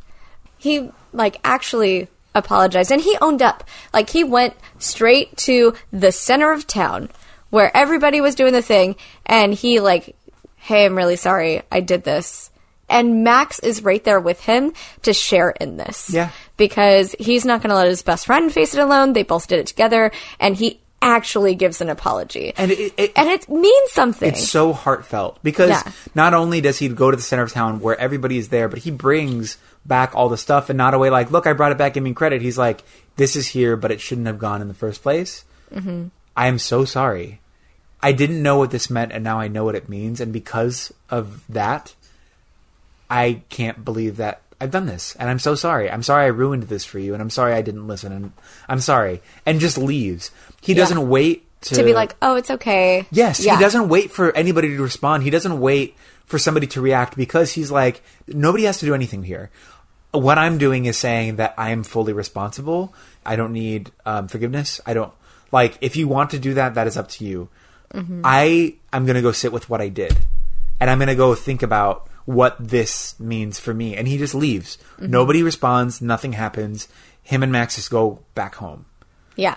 He 0.57 0.89
like 1.11 1.39
actually 1.43 2.07
apologized 2.35 2.91
and 2.91 3.01
he 3.01 3.17
owned 3.21 3.41
up. 3.41 3.63
Like 3.93 4.09
he 4.09 4.23
went 4.23 4.55
straight 4.79 5.35
to 5.37 5.73
the 5.91 6.11
center 6.11 6.51
of 6.51 6.65
town 6.67 7.09
where 7.49 7.75
everybody 7.75 8.21
was 8.21 8.33
doing 8.35 8.53
the 8.53 8.61
thing 8.61 8.95
and 9.25 9.53
he 9.53 9.79
like, 9.79 10.15
"Hey, 10.55 10.85
I'm 10.85 10.95
really 10.95 11.15
sorry. 11.17 11.61
I 11.71 11.81
did 11.81 12.03
this." 12.03 12.49
And 12.89 13.23
Max 13.23 13.59
is 13.59 13.81
right 13.83 14.03
there 14.03 14.19
with 14.19 14.41
him 14.41 14.73
to 15.03 15.13
share 15.13 15.51
in 15.51 15.77
this. 15.77 16.09
Yeah. 16.13 16.29
Because 16.57 17.15
he's 17.19 17.45
not 17.45 17.61
going 17.61 17.69
to 17.69 17.75
let 17.75 17.87
his 17.87 18.01
best 18.03 18.25
friend 18.25 18.51
face 18.53 18.73
it 18.73 18.79
alone. 18.79 19.13
They 19.13 19.23
both 19.23 19.47
did 19.47 19.59
it 19.59 19.67
together 19.67 20.11
and 20.39 20.55
he 20.55 20.79
actually 21.03 21.53
gives 21.55 21.81
an 21.81 21.89
apology. 21.89 22.53
and 22.57 22.71
it, 22.71 22.93
it, 22.97 23.11
and 23.15 23.29
it 23.29 23.47
means 23.49 23.91
something. 23.91 24.29
it's 24.29 24.47
so 24.47 24.73
heartfelt 24.73 25.37
because 25.43 25.69
Yeah. 25.69 25.91
not 26.15 26.33
only 26.33 26.61
does 26.61 26.79
he 26.79 26.87
go 26.89 27.11
to 27.11 27.17
the 27.17 27.21
center 27.23 27.43
of 27.43 27.51
town 27.51 27.79
where 27.81 27.99
everybody 27.99 28.37
is 28.37 28.49
there, 28.49 28.67
but 28.69 28.79
he 28.79 28.89
brings 28.91 29.57
back 29.85 30.15
all 30.15 30.29
the 30.29 30.37
stuff 30.37 30.69
and 30.69 30.77
not 30.77 30.93
a 30.93 30.97
way 30.97 31.09
like, 31.09 31.29
look, 31.29 31.45
I 31.45 31.53
brought 31.53 31.71
it 31.73 31.77
back, 31.77 31.93
give 31.93 32.03
me 32.03 32.13
credit. 32.13 32.41
He's 32.41 32.57
like, 32.57 32.81
this 33.17 33.35
is 33.35 33.47
here, 33.47 33.75
but 33.75 33.91
it 33.91 33.99
shouldn't 34.01 34.27
have 34.27 34.39
gone 34.39 34.61
in 34.61 34.67
the 34.69 34.73
first 34.73 35.03
place. 35.03 35.43
Mm-hmm. 35.73 36.07
I 36.35 36.47
am 36.47 36.57
so 36.57 36.85
sorry. 36.85 37.39
I 38.01 38.11
didn't 38.11 38.41
know 38.41 38.57
what 38.57 38.71
this 38.71 38.89
meant, 38.89 39.11
and 39.11 39.23
now 39.23 39.39
I 39.39 39.47
know 39.47 39.63
what 39.65 39.75
it 39.75 39.87
means. 39.89 40.19
And 40.19 40.33
because 40.33 40.91
of 41.09 41.43
that, 41.49 41.93
I 43.09 43.43
can't 43.49 43.85
believe 43.85 44.17
that 44.17 44.41
I've 44.61 44.71
done 44.71 44.85
this, 44.85 45.15
and 45.17 45.29
I'm 45.29 45.39
so 45.39 45.55
sorry. 45.55 45.89
I'm 45.89 46.03
sorry 46.03 46.25
I 46.25 46.27
ruined 46.27 46.63
this 46.63 46.85
for 46.85 46.99
you, 46.99 47.13
and 47.13 47.21
I'm 47.21 47.29
sorry 47.29 47.53
I 47.53 47.61
didn't 47.61 47.87
listen, 47.87 48.11
and 48.11 48.31
I'm 48.69 48.79
sorry. 48.79 49.21
And 49.45 49.59
just 49.59 49.77
leaves. 49.77 50.31
He 50.61 50.73
doesn't 50.73 51.09
wait 51.09 51.45
to, 51.61 51.75
to 51.75 51.83
be 51.83 51.93
like, 51.93 52.15
oh, 52.21 52.35
it's 52.35 52.51
okay. 52.51 53.05
Yes, 53.11 53.43
Yeah. 53.43 53.55
he 53.57 53.63
doesn't 53.63 53.89
wait 53.89 54.11
for 54.11 54.35
anybody 54.35 54.69
to 54.75 54.81
respond. 54.81 55.23
He 55.23 55.29
doesn't 55.29 55.59
wait 55.59 55.95
for 56.25 56.37
somebody 56.39 56.67
to 56.67 56.81
react 56.81 57.15
because 57.17 57.51
he's 57.53 57.71
like, 57.71 58.01
nobody 58.27 58.63
has 58.65 58.79
to 58.79 58.85
do 58.85 58.93
anything 58.93 59.23
here. 59.23 59.49
What 60.11 60.37
I'm 60.37 60.57
doing 60.57 60.85
is 60.85 60.97
saying 60.97 61.37
that 61.37 61.53
I 61.57 61.71
am 61.71 61.83
fully 61.83 62.13
responsible. 62.13 62.93
I 63.25 63.35
don't 63.35 63.51
need 63.51 63.91
um, 64.05 64.27
forgiveness. 64.27 64.79
I 64.85 64.93
don't 64.93 65.11
like 65.51 65.77
if 65.81 65.95
you 65.95 66.07
want 66.07 66.29
to 66.31 66.39
do 66.39 66.53
that. 66.53 66.75
That 66.75 66.85
is 66.87 66.97
up 66.97 67.07
to 67.09 67.25
you. 67.25 67.49
I 68.23 68.75
I'm 68.91 69.05
gonna 69.05 69.21
go 69.21 69.31
sit 69.31 69.51
with 69.51 69.69
what 69.69 69.81
I 69.81 69.89
did, 69.89 70.15
and 70.79 70.89
I'm 70.89 70.97
gonna 70.99 71.15
go 71.15 71.35
think 71.35 71.61
about 71.63 72.07
what 72.25 72.55
this 72.59 73.19
means 73.19 73.59
for 73.59 73.73
me. 73.73 73.95
And 73.95 74.07
he 74.07 74.17
just 74.17 74.35
leaves. 74.35 74.77
Mm-hmm. 74.95 75.11
Nobody 75.11 75.43
responds. 75.43 76.01
Nothing 76.01 76.33
happens. 76.33 76.87
Him 77.21 77.43
and 77.43 77.51
Max 77.51 77.75
just 77.75 77.91
go 77.91 78.19
back 78.35 78.55
home. 78.55 78.85
Yeah. 79.35 79.55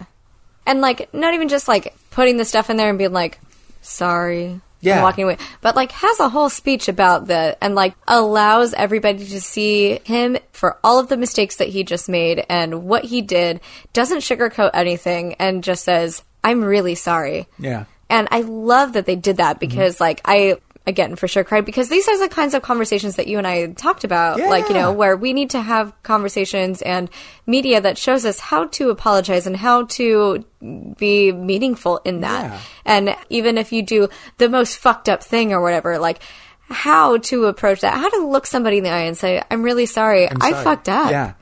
And 0.67 0.81
like 0.81 1.13
not 1.15 1.35
even 1.35 1.49
just 1.49 1.69
like 1.69 1.95
putting 2.11 2.37
the 2.37 2.45
stuff 2.45 2.71
in 2.71 2.77
there 2.77 2.89
and 2.89 2.99
being 2.99 3.13
like, 3.13 3.41
sorry. 3.83 4.61
Yeah. 4.81 5.03
Walking 5.03 5.25
away. 5.25 5.39
But 5.63 5.75
like 5.75 5.91
has 5.93 6.21
a 6.21 6.29
whole 6.29 6.49
speech 6.51 6.89
about 6.89 7.29
that 7.29 7.59
and 7.61 7.75
like 7.75 7.95
allows 8.07 8.75
everybody 8.75 9.27
to 9.27 9.41
see 9.41 10.01
him 10.05 10.37
for 10.53 10.79
all 10.85 10.99
of 10.99 11.09
the 11.09 11.17
mistakes 11.17 11.57
that 11.57 11.69
he 11.69 11.83
just 11.83 12.09
made 12.09 12.45
and 12.49 12.85
what 12.85 13.05
he 13.05 13.23
did, 13.23 13.61
doesn't 13.93 14.19
sugarcoat 14.19 14.71
anything 14.75 15.35
and 15.35 15.65
just 15.65 15.83
says, 15.83 16.23
I'm 16.45 16.63
really 16.63 16.95
sorry. 16.95 17.49
Yeah. 17.59 17.87
And 18.09 18.29
I 18.31 18.43
love 18.43 18.93
that 18.93 19.07
they 19.07 19.17
did 19.17 19.39
that 19.39 19.57
mm-hmm. 19.57 19.69
because, 19.69 20.01
like, 20.01 20.21
I 20.25 20.59
again 20.87 21.17
for 21.17 21.27
sure 21.27 21.43
cried 21.43 21.65
because 21.65 21.89
these 21.89 22.07
are 22.09 22.19
the 22.19 22.29
kinds 22.29 22.55
of 22.55 22.63
conversations 22.63 23.17
that 23.17 23.27
you 23.27 23.39
and 23.39 23.47
I 23.47 23.73
talked 23.73 24.05
about, 24.05 24.39
like 24.39 24.69
you 24.69 24.75
know, 24.75 24.93
where 24.93 25.17
we 25.17 25.33
need 25.33 25.51
to 25.51 25.61
have 25.61 25.93
conversations 26.03 26.81
and 26.83 27.11
media 27.47 27.81
that 27.81 27.99
shows 27.99 28.25
us 28.25 28.39
how 28.39 28.67
to 28.67 28.91
apologize 28.91 29.47
and 29.47 29.57
how 29.57 29.87
to 29.87 30.45
be 30.97 31.33
meaningful 31.33 32.01
in 32.05 32.21
that. 32.21 32.45
Yeah. 32.45 32.61
And 32.85 33.17
even 33.31 33.59
if 33.59 33.73
you 33.73 33.83
do 33.83 34.09
the 34.39 34.49
most 34.49 34.79
fucked 34.79 35.09
up 35.09 35.23
thing 35.23 35.53
or 35.53 35.61
whatever, 35.61 35.99
like 35.99 36.21
how 36.69 37.19
to 37.19 37.47
approach 37.47 37.81
that, 37.81 37.95
how 37.95 38.09
to 38.09 38.27
look 38.27 38.47
somebody 38.47 38.79
in 38.79 38.85
the 38.85 38.91
eye 38.91 39.03
and 39.03 39.17
say, 39.17 39.43
"I'm 39.51 39.63
really 39.63 39.87
sorry, 39.87 40.29
I 40.29 40.51
sorry. 40.51 40.65
fucked 40.65 40.89
up." 40.89 41.11
Yeah. 41.11 41.35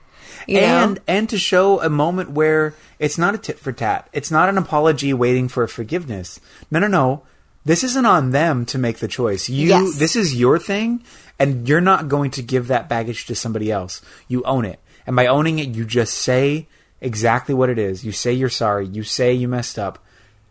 You 0.46 0.60
know? 0.60 0.66
and 0.66 1.00
and 1.06 1.28
to 1.30 1.38
show 1.38 1.80
a 1.80 1.88
moment 1.88 2.30
where 2.30 2.74
it's 2.98 3.18
not 3.18 3.34
a 3.34 3.38
tit 3.38 3.58
for 3.58 3.72
tat. 3.72 4.08
It's 4.12 4.30
not 4.30 4.48
an 4.48 4.58
apology 4.58 5.12
waiting 5.12 5.48
for 5.48 5.66
forgiveness. 5.66 6.40
No, 6.70 6.78
no, 6.78 6.86
no. 6.86 7.22
This 7.64 7.82
isn't 7.84 8.04
on 8.06 8.30
them 8.30 8.66
to 8.66 8.78
make 8.78 8.98
the 8.98 9.08
choice. 9.08 9.48
You 9.48 9.68
Yes. 9.68 9.96
this 9.96 10.16
is 10.16 10.34
your 10.34 10.58
thing 10.58 11.02
and 11.38 11.66
you're 11.68 11.80
not 11.80 12.08
going 12.08 12.30
to 12.32 12.42
give 12.42 12.68
that 12.68 12.88
baggage 12.88 13.26
to 13.26 13.34
somebody 13.34 13.70
else. 13.72 14.02
You 14.28 14.42
own 14.44 14.64
it. 14.64 14.80
And 15.06 15.16
by 15.16 15.26
owning 15.26 15.58
it, 15.58 15.68
you 15.68 15.84
just 15.84 16.14
say 16.14 16.66
exactly 17.00 17.54
what 17.54 17.70
it 17.70 17.78
is. 17.78 18.04
You 18.04 18.12
say 18.12 18.32
you're 18.32 18.48
sorry. 18.50 18.86
You 18.86 19.02
say 19.02 19.32
you 19.32 19.48
messed 19.48 19.78
up 19.78 19.98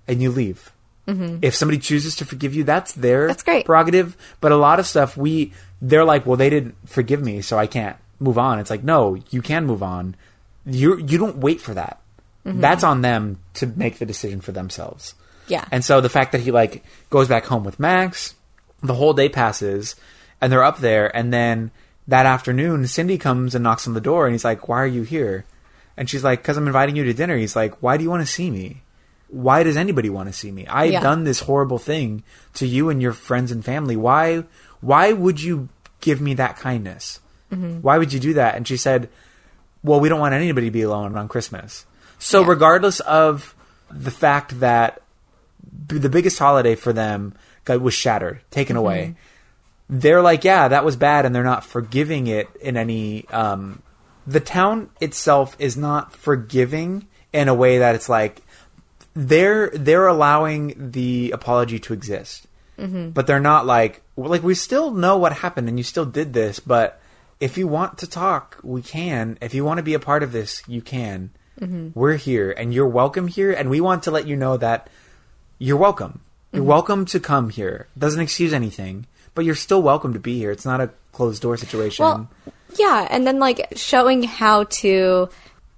and 0.08 0.22
you 0.22 0.32
leave. 0.32 0.72
Mm-hmm. 1.08 1.40
If 1.42 1.54
somebody 1.56 1.80
chooses 1.80 2.16
to 2.18 2.26
forgive 2.26 2.56
you, 2.56 2.64
that's 2.64 2.94
their 2.94 3.28
That's 3.28 3.44
great. 3.44 3.66
prerogative. 3.66 4.16
But 4.42 4.52
a 4.52 4.58
lot 4.58 4.80
of 4.80 4.88
stuff 4.88 5.18
we 5.18 5.54
they're 5.82 6.06
like, 6.06 6.26
well, 6.26 6.38
they 6.38 6.50
didn't 6.50 6.76
forgive 6.88 7.22
me, 7.22 7.42
so 7.42 7.58
I 7.60 7.68
can't 7.68 7.98
move 8.20 8.38
on. 8.38 8.58
It's 8.60 8.70
like, 8.70 8.84
no, 8.86 9.16
you 9.32 9.42
can 9.42 9.66
move 9.66 9.84
on. 9.84 10.16
You 10.66 10.98
you 10.98 11.18
don't 11.18 11.38
wait 11.38 11.60
for 11.60 11.74
that. 11.74 12.00
Mm-hmm. 12.46 12.62
That's 12.62 12.84
on 12.84 13.02
them 13.02 13.40
to 13.56 13.68
make 13.68 14.00
the 14.00 14.06
decision 14.06 14.40
for 14.42 14.52
themselves. 14.54 15.14
Yeah. 15.48 15.66
And 15.72 15.84
so 15.84 16.02
the 16.02 16.10
fact 16.10 16.32
that 16.32 16.42
he 16.42 16.52
like 16.52 16.84
goes 17.10 17.28
back 17.28 17.46
home 17.46 17.64
with 17.64 17.80
Max, 17.80 18.36
the 18.82 18.94
whole 18.96 19.14
day 19.14 19.30
passes, 19.30 19.96
and 20.42 20.52
they're 20.52 20.64
up 20.64 20.80
there, 20.80 21.16
and 21.16 21.34
then 21.34 21.72
that 22.08 22.26
afternoon, 22.26 22.86
Cindy 22.88 23.18
comes 23.18 23.56
and 23.56 23.64
knocks 23.64 23.88
on 23.88 23.94
the 23.94 24.02
door, 24.02 24.26
and 24.26 24.34
he's 24.34 24.44
like, 24.46 24.68
"Why 24.68 24.82
are 24.82 24.88
you 24.88 25.04
here?" 25.04 25.46
And 25.96 26.10
she's 26.10 26.24
like, 26.24 26.44
"Cause 26.44 26.58
I'm 26.58 26.68
inviting 26.68 26.96
you 26.96 27.04
to 27.06 27.14
dinner." 27.14 27.38
He's 27.38 27.56
like, 27.56 27.82
"Why 27.82 27.98
do 27.98 28.04
you 28.04 28.10
want 28.10 28.22
to 28.26 28.32
see 28.32 28.50
me? 28.52 28.82
Why 29.30 29.64
does 29.64 29.78
anybody 29.78 30.10
want 30.10 30.28
to 30.30 30.34
see 30.34 30.52
me? 30.52 30.68
I've 30.68 30.92
Yeah. 30.92 31.02
done 31.02 31.24
this 31.24 31.40
horrible 31.42 31.80
thing 31.80 32.24
to 32.56 32.68
you 32.68 32.90
and 32.90 33.02
your 33.02 33.14
friends 33.14 33.52
and 33.52 33.64
family. 33.64 33.96
Why? 33.96 34.44
Why 34.82 35.12
would 35.14 35.42
you 35.42 35.70
give 36.02 36.20
me 36.22 36.34
that 36.36 36.58
kindness? 36.58 37.20
Mm-hmm. 37.52 37.82
Why 37.82 37.98
would 37.98 38.12
you 38.14 38.20
do 38.20 38.34
that?" 38.36 38.56
And 38.56 38.68
she 38.68 38.78
said, 38.78 39.10
well, 39.86 40.00
we 40.00 40.08
don't 40.08 40.20
want 40.22 40.34
anybody 40.34 40.68
to 40.68 40.72
be 40.72 40.82
alone 40.82 41.18
on 41.18 41.28
Christmas. 41.28 41.86
So, 42.18 42.40
Yeah. 42.42 42.48
regardless 42.48 43.02
of 43.02 43.54
the 43.92 44.12
fact 44.12 44.62
that 44.62 45.02
the 45.88 46.10
biggest 46.10 46.40
holiday 46.40 46.76
for 46.76 46.94
them 46.94 47.34
got, 47.66 47.82
was 47.82 47.94
shattered, 47.94 48.42
taken 48.52 48.76
away, 48.76 49.16
mm-hmm. 49.16 50.00
they're 50.00 50.22
like, 50.22 50.44
yeah, 50.44 50.68
that 50.68 50.86
was 50.86 50.96
bad, 50.96 51.26
and 51.26 51.34
they're 51.34 51.44
not 51.44 51.66
forgiving 51.66 52.28
it 52.28 52.48
in 52.62 52.78
any. 52.78 53.28
Um, 53.30 53.82
the 54.26 54.40
town 54.40 54.90
itself 55.02 55.56
is 55.60 55.76
not 55.76 56.16
forgiving 56.16 57.08
in 57.34 57.48
a 57.48 57.54
way 57.54 57.80
that 57.80 57.96
it's 57.96 58.08
like 58.08 58.42
they're 59.14 59.70
they're 59.70 60.08
allowing 60.08 60.92
the 60.92 61.32
apology 61.32 61.80
to 61.80 61.94
exist, 61.94 62.48
mm-hmm. 62.78 63.10
but 63.10 63.28
they're 63.28 63.40
not 63.40 63.66
like 63.66 64.02
like 64.16 64.44
we 64.44 64.56
still 64.56 64.92
know 64.92 65.18
what 65.18 65.34
happened 65.34 65.68
and 65.68 65.78
you 65.78 65.84
still 65.84 66.06
did 66.06 66.34
this, 66.34 66.60
but 66.60 67.00
if 67.40 67.58
you 67.58 67.68
want 67.68 67.98
to 67.98 68.08
talk, 68.08 68.60
we 68.64 68.82
can. 68.82 69.38
If 69.42 69.54
you 69.54 69.66
want 69.66 69.78
to 69.80 69.84
be 69.84 69.94
a 69.94 70.00
part 70.00 70.24
of 70.24 70.32
this, 70.32 70.62
you 70.68 70.82
can. 70.82 71.32
Mm-hmm. 71.60 71.90
We're 71.94 72.16
here 72.16 72.52
and 72.52 72.74
you're 72.74 72.88
welcome 72.88 73.28
here 73.28 73.52
and 73.52 73.70
we 73.70 73.82
want 73.82 74.04
to 74.04 74.12
let 74.12 74.28
you 74.28 74.36
know 74.36 74.58
that 74.58 74.90
you're 75.64 75.78
welcome. 75.78 76.20
You're 76.52 76.62
mm-hmm. 76.62 76.70
welcome 76.70 77.06
to 77.06 77.20
come 77.22 77.50
here. 77.50 77.88
Doesn't 77.98 78.20
excuse 78.20 78.52
anything, 78.52 79.08
but 79.34 79.46
you're 79.46 79.56
still 79.56 79.82
welcome 79.82 80.12
to 80.12 80.20
be 80.20 80.38
here. 80.38 80.52
It's 80.52 80.66
not 80.66 80.82
a 80.82 80.92
closed 81.14 81.42
door 81.42 81.56
situation. 81.56 82.04
Well, 82.04 82.30
yeah, 82.78 83.08
and 83.10 83.26
then 83.26 83.40
like 83.40 83.74
showing 83.76 84.24
how 84.24 84.66
to 84.66 85.30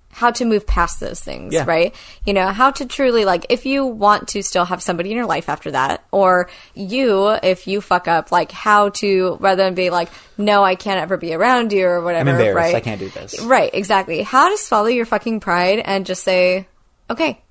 how 0.10 0.32
to 0.32 0.46
move 0.46 0.66
past 0.66 1.02
those 1.02 1.20
things, 1.20 1.54
Yeah. 1.54 1.66
right? 1.68 1.94
You 2.26 2.34
know, 2.34 2.48
how 2.48 2.72
to 2.72 2.86
truly 2.86 3.26
like 3.26 3.46
if 3.50 3.68
you 3.68 3.86
want 3.86 4.30
to 4.30 4.42
still 4.42 4.66
have 4.66 4.82
somebody 4.82 5.12
in 5.12 5.18
your 5.18 5.28
life 5.28 5.50
after 5.50 5.72
that 5.72 6.04
or 6.12 6.50
you 6.74 7.28
if 7.44 7.68
you 7.68 7.80
fuck 7.80 8.08
up 8.08 8.32
like 8.32 8.52
how 8.52 8.90
to 9.02 9.38
rather 9.40 9.64
than 9.64 9.76
be 9.76 9.92
like 9.92 10.10
no, 10.38 10.64
I 10.64 10.76
can't 10.76 11.00
ever 11.00 11.16
be 11.18 11.34
around 11.36 11.72
you 11.74 11.86
or 11.86 12.02
whatever, 12.02 12.32
I'm 12.32 12.36
embarrassed. 12.36 12.56
right? 12.56 12.76
I 12.76 12.80
can't 12.80 13.00
do 13.00 13.10
this. 13.10 13.40
Right, 13.42 13.70
exactly. 13.72 14.24
How 14.24 14.50
to 14.50 14.58
swallow 14.58 14.88
your 14.88 15.06
fucking 15.06 15.42
pride 15.42 15.80
and 15.80 16.08
just 16.08 16.24
say, 16.24 16.68
okay. 17.10 17.42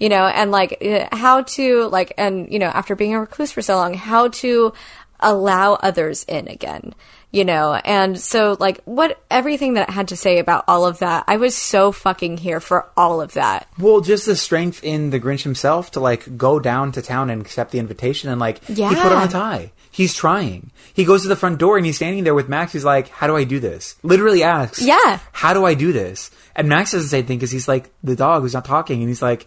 You 0.00 0.08
know, 0.08 0.26
and 0.26 0.50
like 0.50 0.78
uh, 0.84 1.14
how 1.14 1.42
to 1.42 1.86
like, 1.88 2.14
and 2.18 2.50
you 2.52 2.58
know, 2.58 2.66
after 2.66 2.96
being 2.96 3.14
a 3.14 3.20
recluse 3.20 3.52
for 3.52 3.62
so 3.62 3.76
long, 3.76 3.94
how 3.94 4.28
to 4.28 4.72
allow 5.20 5.74
others 5.74 6.24
in 6.24 6.48
again. 6.48 6.94
You 7.32 7.44
know, 7.44 7.74
and 7.74 8.18
so 8.18 8.56
like 8.58 8.80
what 8.86 9.22
everything 9.30 9.74
that 9.74 9.88
it 9.88 9.92
had 9.92 10.08
to 10.08 10.16
say 10.16 10.40
about 10.40 10.64
all 10.66 10.84
of 10.84 10.98
that, 10.98 11.22
I 11.28 11.36
was 11.36 11.54
so 11.54 11.92
fucking 11.92 12.38
here 12.38 12.58
for 12.58 12.88
all 12.96 13.20
of 13.20 13.34
that. 13.34 13.68
Well, 13.78 14.00
just 14.00 14.26
the 14.26 14.34
strength 14.34 14.82
in 14.82 15.10
the 15.10 15.20
Grinch 15.20 15.44
himself 15.44 15.92
to 15.92 16.00
like 16.00 16.36
go 16.36 16.58
down 16.58 16.90
to 16.92 17.02
town 17.02 17.30
and 17.30 17.40
accept 17.40 17.70
the 17.70 17.78
invitation 17.78 18.30
and 18.30 18.40
like 18.40 18.60
yeah. 18.68 18.88
he 18.88 18.96
put 18.96 19.12
on 19.12 19.28
a 19.28 19.30
tie. 19.30 19.70
He's 19.92 20.12
trying. 20.12 20.72
He 20.92 21.04
goes 21.04 21.22
to 21.22 21.28
the 21.28 21.36
front 21.36 21.58
door 21.58 21.76
and 21.76 21.86
he's 21.86 21.96
standing 21.96 22.24
there 22.24 22.34
with 22.34 22.48
Max. 22.48 22.72
He's 22.72 22.84
like, 22.84 23.08
"How 23.10 23.28
do 23.28 23.36
I 23.36 23.44
do 23.44 23.60
this?" 23.60 23.94
Literally 24.02 24.42
asks, 24.42 24.82
Yeah. 24.82 25.20
how 25.30 25.54
do 25.54 25.64
I 25.64 25.74
do 25.74 25.92
this?" 25.92 26.32
And 26.56 26.68
Max 26.68 26.90
doesn't 26.90 27.10
say 27.10 27.18
anything 27.18 27.38
because 27.38 27.52
he's 27.52 27.68
like 27.68 27.90
the 28.02 28.16
dog 28.16 28.42
who's 28.42 28.54
not 28.54 28.64
talking, 28.64 29.00
and 29.00 29.08
he's 29.08 29.22
like, 29.22 29.46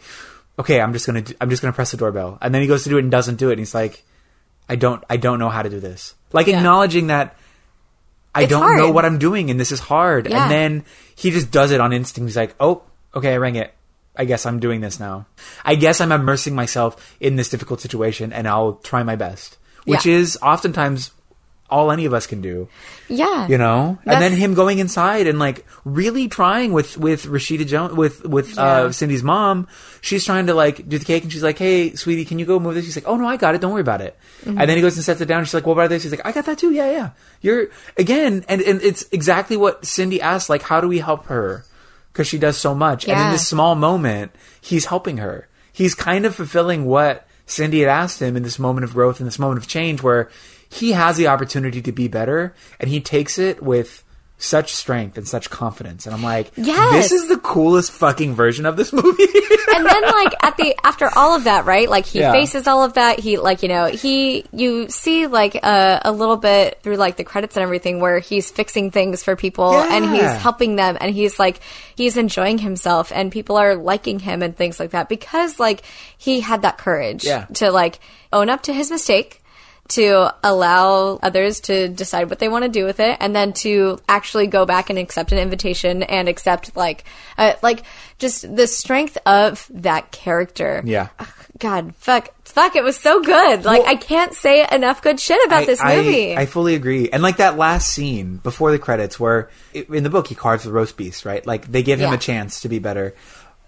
"Okay, 0.60 0.80
I'm 0.82 0.94
just 0.94 1.06
gonna, 1.06 1.22
do, 1.22 1.34
I'm 1.42 1.50
just 1.50 1.62
gonna 1.62 1.74
press 1.74 1.92
the 1.92 1.98
doorbell." 1.98 2.38
And 2.42 2.54
then 2.54 2.62
he 2.62 2.68
goes 2.68 2.84
to 2.84 2.90
do 2.90 2.98
it 2.98 3.02
and 3.02 3.12
doesn't 3.12 3.36
do 3.38 3.50
it, 3.50 3.54
and 3.54 3.60
he's 3.60 3.74
like, 3.76 4.04
"I 4.70 4.76
don't, 4.76 5.04
I 5.10 5.18
don't 5.18 5.40
know 5.40 5.50
how 5.50 5.62
to 5.64 5.70
do 5.70 5.80
this." 5.80 6.14
Like 6.32 6.48
Yeah. 6.48 6.58
acknowledging 6.58 7.08
that 7.08 7.36
I 8.36 8.44
It's 8.44 8.50
don't 8.50 8.64
hard. 8.64 8.78
know 8.80 8.90
what 8.92 9.06
I'm 9.06 9.20
doing 9.20 9.52
and 9.52 9.60
this 9.60 9.72
is 9.72 9.80
hard. 9.80 10.28
Yeah. 10.28 10.42
And 10.44 10.52
then 10.52 10.86
he 11.16 11.30
just 11.30 11.52
does 11.52 11.70
it 11.72 11.80
on 11.80 11.94
instinct. 11.94 12.28
He's 12.30 12.36
like, 12.38 12.56
"Oh, 12.60 12.82
okay, 13.14 13.34
I 13.34 13.38
rang 13.38 13.56
it. 13.56 13.72
I 14.16 14.26
guess 14.26 14.46
I'm 14.48 14.60
doing 14.60 14.82
this 14.82 15.00
now. 15.00 15.28
I 15.64 15.76
guess 15.76 16.02
I'm 16.02 16.12
immersing 16.12 16.56
myself 16.56 17.16
in 17.20 17.36
this 17.36 17.50
difficult 17.50 17.80
situation 17.82 18.34
and 18.34 18.48
I'll 18.48 18.74
try 18.84 19.04
my 19.04 19.16
best." 19.16 19.58
Which 19.86 20.06
Yeah. 20.08 20.16
is 20.18 20.38
oftentimes 20.42 21.12
all 21.74 21.92
any 21.92 22.06
of 22.06 22.14
us 22.14 22.28
can 22.28 22.40
do, 22.42 22.70
Yeah. 23.10 23.48
you 23.48 23.58
know? 23.58 23.98
And 24.06 24.22
then 24.22 24.32
him 24.34 24.54
going 24.54 24.78
inside 24.80 25.26
and 25.28 25.40
like 25.40 25.66
really 25.84 26.28
trying 26.28 26.72
with 26.72 26.98
with 26.98 27.26
Rashida 27.26 27.66
Jones 27.66 27.94
with 27.96 28.24
with 28.26 28.56
Yeah. 28.56 28.64
uh 28.64 28.92
Cindy's 28.92 29.24
mom. 29.24 29.68
She's 30.02 30.24
trying 30.24 30.46
to 30.48 30.54
like 30.54 30.88
do 30.88 31.00
the 31.00 31.06
cake 31.06 31.24
and 31.24 31.32
she's 31.34 31.42
like, 31.44 31.58
"Hey, 31.58 31.96
sweetie, 31.96 32.26
can 32.26 32.38
you 32.38 32.46
go 32.46 32.60
move 32.60 32.76
this?" 32.76 32.86
She's 32.86 32.96
like, 32.96 33.08
"Oh 33.08 33.18
no, 33.18 33.28
I 33.28 33.38
got 33.38 33.56
it. 33.56 33.62
Don't 33.62 33.72
worry 33.74 33.82
about 33.82 34.02
it." 34.02 34.14
Mm-hmm. 34.46 34.60
And 34.60 34.70
then 34.70 34.78
he 34.78 34.82
goes 34.86 34.96
and 34.96 35.04
sets 35.04 35.20
it 35.20 35.26
down. 35.26 35.40
And 35.40 35.48
she's 35.48 35.54
like, 35.56 35.66
"What 35.66 35.74
about 35.74 35.90
this?" 35.90 36.04
He's 36.04 36.12
like, 36.14 36.26
"I 36.26 36.32
got 36.32 36.46
that 36.46 36.58
too. 36.60 36.72
Yeah, 36.72 36.92
yeah." 36.92 37.10
You're 37.42 37.68
again, 37.98 38.46
and 38.48 38.62
and 38.62 38.82
it's 38.82 39.06
exactly 39.12 39.58
what 39.58 39.84
Cindy 39.86 40.22
asked. 40.22 40.50
Like, 40.50 40.62
how 40.62 40.80
do 40.80 40.88
we 40.88 41.00
help 41.00 41.26
her? 41.28 41.66
Because 42.12 42.28
she 42.28 42.38
does 42.38 42.58
so 42.58 42.76
much, 42.76 43.08
and 43.10 43.20
in 43.20 43.32
this 43.32 43.48
small 43.48 43.74
moment, 43.74 44.32
he's 44.62 44.86
helping 44.86 45.18
her. 45.18 45.48
He's 45.74 45.96
kind 45.96 46.26
of 46.28 46.36
fulfilling 46.36 46.86
what 46.86 47.26
Cindy 47.48 47.80
had 47.80 47.90
asked 47.90 48.22
him 48.22 48.38
in 48.38 48.44
this 48.44 48.60
moment 48.60 48.84
of 48.86 48.94
growth, 48.94 49.20
in 49.20 49.26
this 49.26 49.40
moment 49.40 49.58
of 49.58 49.68
change, 49.68 50.04
where 50.04 50.30
he 50.74 50.92
has 50.94 51.18
the 51.18 51.28
opportunity 51.28 51.82
to 51.82 51.92
be 51.92 52.08
better, 52.08 52.54
and 52.80 52.90
he 52.90 53.00
takes 53.02 53.38
it 53.40 53.62
with 53.62 54.04
such 54.40 54.74
strength 54.74 55.18
and 55.18 55.26
such 55.26 55.50
confidence. 55.50 56.06
And 56.06 56.14
I'm 56.14 56.24
like, 56.24 56.52
Yes. 56.58 56.92
this 57.10 57.12
is 57.14 57.30
the 57.30 57.38
coolest 57.38 57.92
fucking 57.94 58.36
version 58.36 58.66
of 58.66 58.76
this 58.76 58.92
movie. 58.92 59.24
and 59.74 59.86
then 59.86 60.02
like 60.02 60.34
at 60.44 60.58
the 60.58 60.76
after 60.84 61.10
all 61.16 61.34
of 61.36 61.46
that 61.46 61.64
right 61.66 61.90
like 61.90 62.06
he 62.06 62.20
Yeah. 62.20 62.34
faces 62.34 62.68
all 62.68 62.84
of 62.84 62.94
that 62.96 63.20
he 63.20 63.38
like 63.38 63.64
you 63.64 63.70
know 63.70 63.86
he 63.86 64.44
you 64.52 64.90
see 64.90 65.28
like 65.28 65.56
a, 65.56 66.02
a 66.04 66.12
little 66.12 66.36
bit 66.36 66.80
through 66.84 66.98
like 66.98 67.16
the 67.16 67.24
credits 67.24 67.56
and 67.56 67.64
everything 67.64 68.02
where 68.02 68.20
he's 68.20 68.52
fixing 68.52 68.92
things 68.92 69.24
for 69.24 69.36
people 69.38 69.74
and 69.74 70.04
he's 70.14 70.36
helping 70.36 70.76
them 70.76 70.98
and 71.00 71.14
he's 71.16 71.40
like 71.40 71.62
he's 71.96 72.18
enjoying 72.18 72.58
himself 72.58 73.12
and 73.16 73.32
people 73.32 73.56
are 73.56 73.76
liking 73.76 74.20
him 74.20 74.42
and 74.44 74.58
things 74.58 74.78
like 74.80 74.92
that 74.92 75.08
because 75.10 75.58
like 75.60 75.84
he 76.18 76.42
had 76.42 76.64
that 76.64 76.78
courage 76.78 77.24
Yeah. 77.24 77.46
to 77.56 77.72
like 77.72 78.00
own 78.34 78.50
up 78.50 78.64
to 78.64 78.74
his 78.74 78.92
mistake 78.92 79.42
to 79.90 80.34
allow 80.44 81.20
others 81.22 81.60
to 81.60 81.90
decide 81.90 82.30
what 82.30 82.40
they 82.40 82.48
want 82.48 82.64
to 82.64 82.70
do 82.70 82.86
with 82.86 83.00
it 83.00 83.18
and 83.20 83.36
then 83.36 83.52
to 83.54 84.00
actually 84.08 84.48
go 84.48 84.66
back 84.66 84.90
and 84.90 84.98
accept 84.98 85.32
an 85.32 85.38
invitation 85.38 86.04
and 86.04 86.30
accept 86.30 86.76
like 86.78 87.04
uh, 87.38 87.54
like 87.62 87.84
just 88.18 88.56
the 88.56 88.66
strength 88.66 89.18
of 89.26 89.68
that 89.72 90.12
character 90.12 90.82
Yeah. 90.86 91.10
Ugh, 91.20 91.28
god 91.60 91.94
fuck 91.98 92.30
fuck 92.46 92.76
it 92.76 92.84
was 92.84 92.98
so 92.98 93.22
good 93.22 93.66
like 93.66 93.82
Well- 93.84 93.90
i 93.92 93.96
can't 93.96 94.34
say 94.34 94.66
enough 94.72 95.02
good 95.02 95.20
shit 95.20 95.40
about 95.46 95.64
I- 95.64 95.66
this 95.66 95.82
I- 95.82 95.98
movie 95.98 96.36
I, 96.38 96.46
fully 96.46 96.76
agree. 96.76 97.10
And 97.10 97.22
like 97.22 97.38
that 97.38 97.58
last 97.58 97.90
scene 97.94 98.38
before 98.38 98.72
the 98.72 98.80
credits, 98.80 99.20
where 99.20 99.50
in 99.74 100.04
the 100.04 100.10
book 100.10 100.28
he 100.28 100.36
carves 100.36 100.64
the 100.64 100.72
roast 100.72 100.96
beast, 100.98 101.26
right? 101.26 101.46
Like 101.46 101.70
they 101.72 101.84
give 101.84 102.00
him 102.00 102.10
Yeah. 102.12 102.16
a 102.16 102.20
chance 102.20 102.62
to 102.62 102.70
be 102.70 102.80
better, 102.80 103.14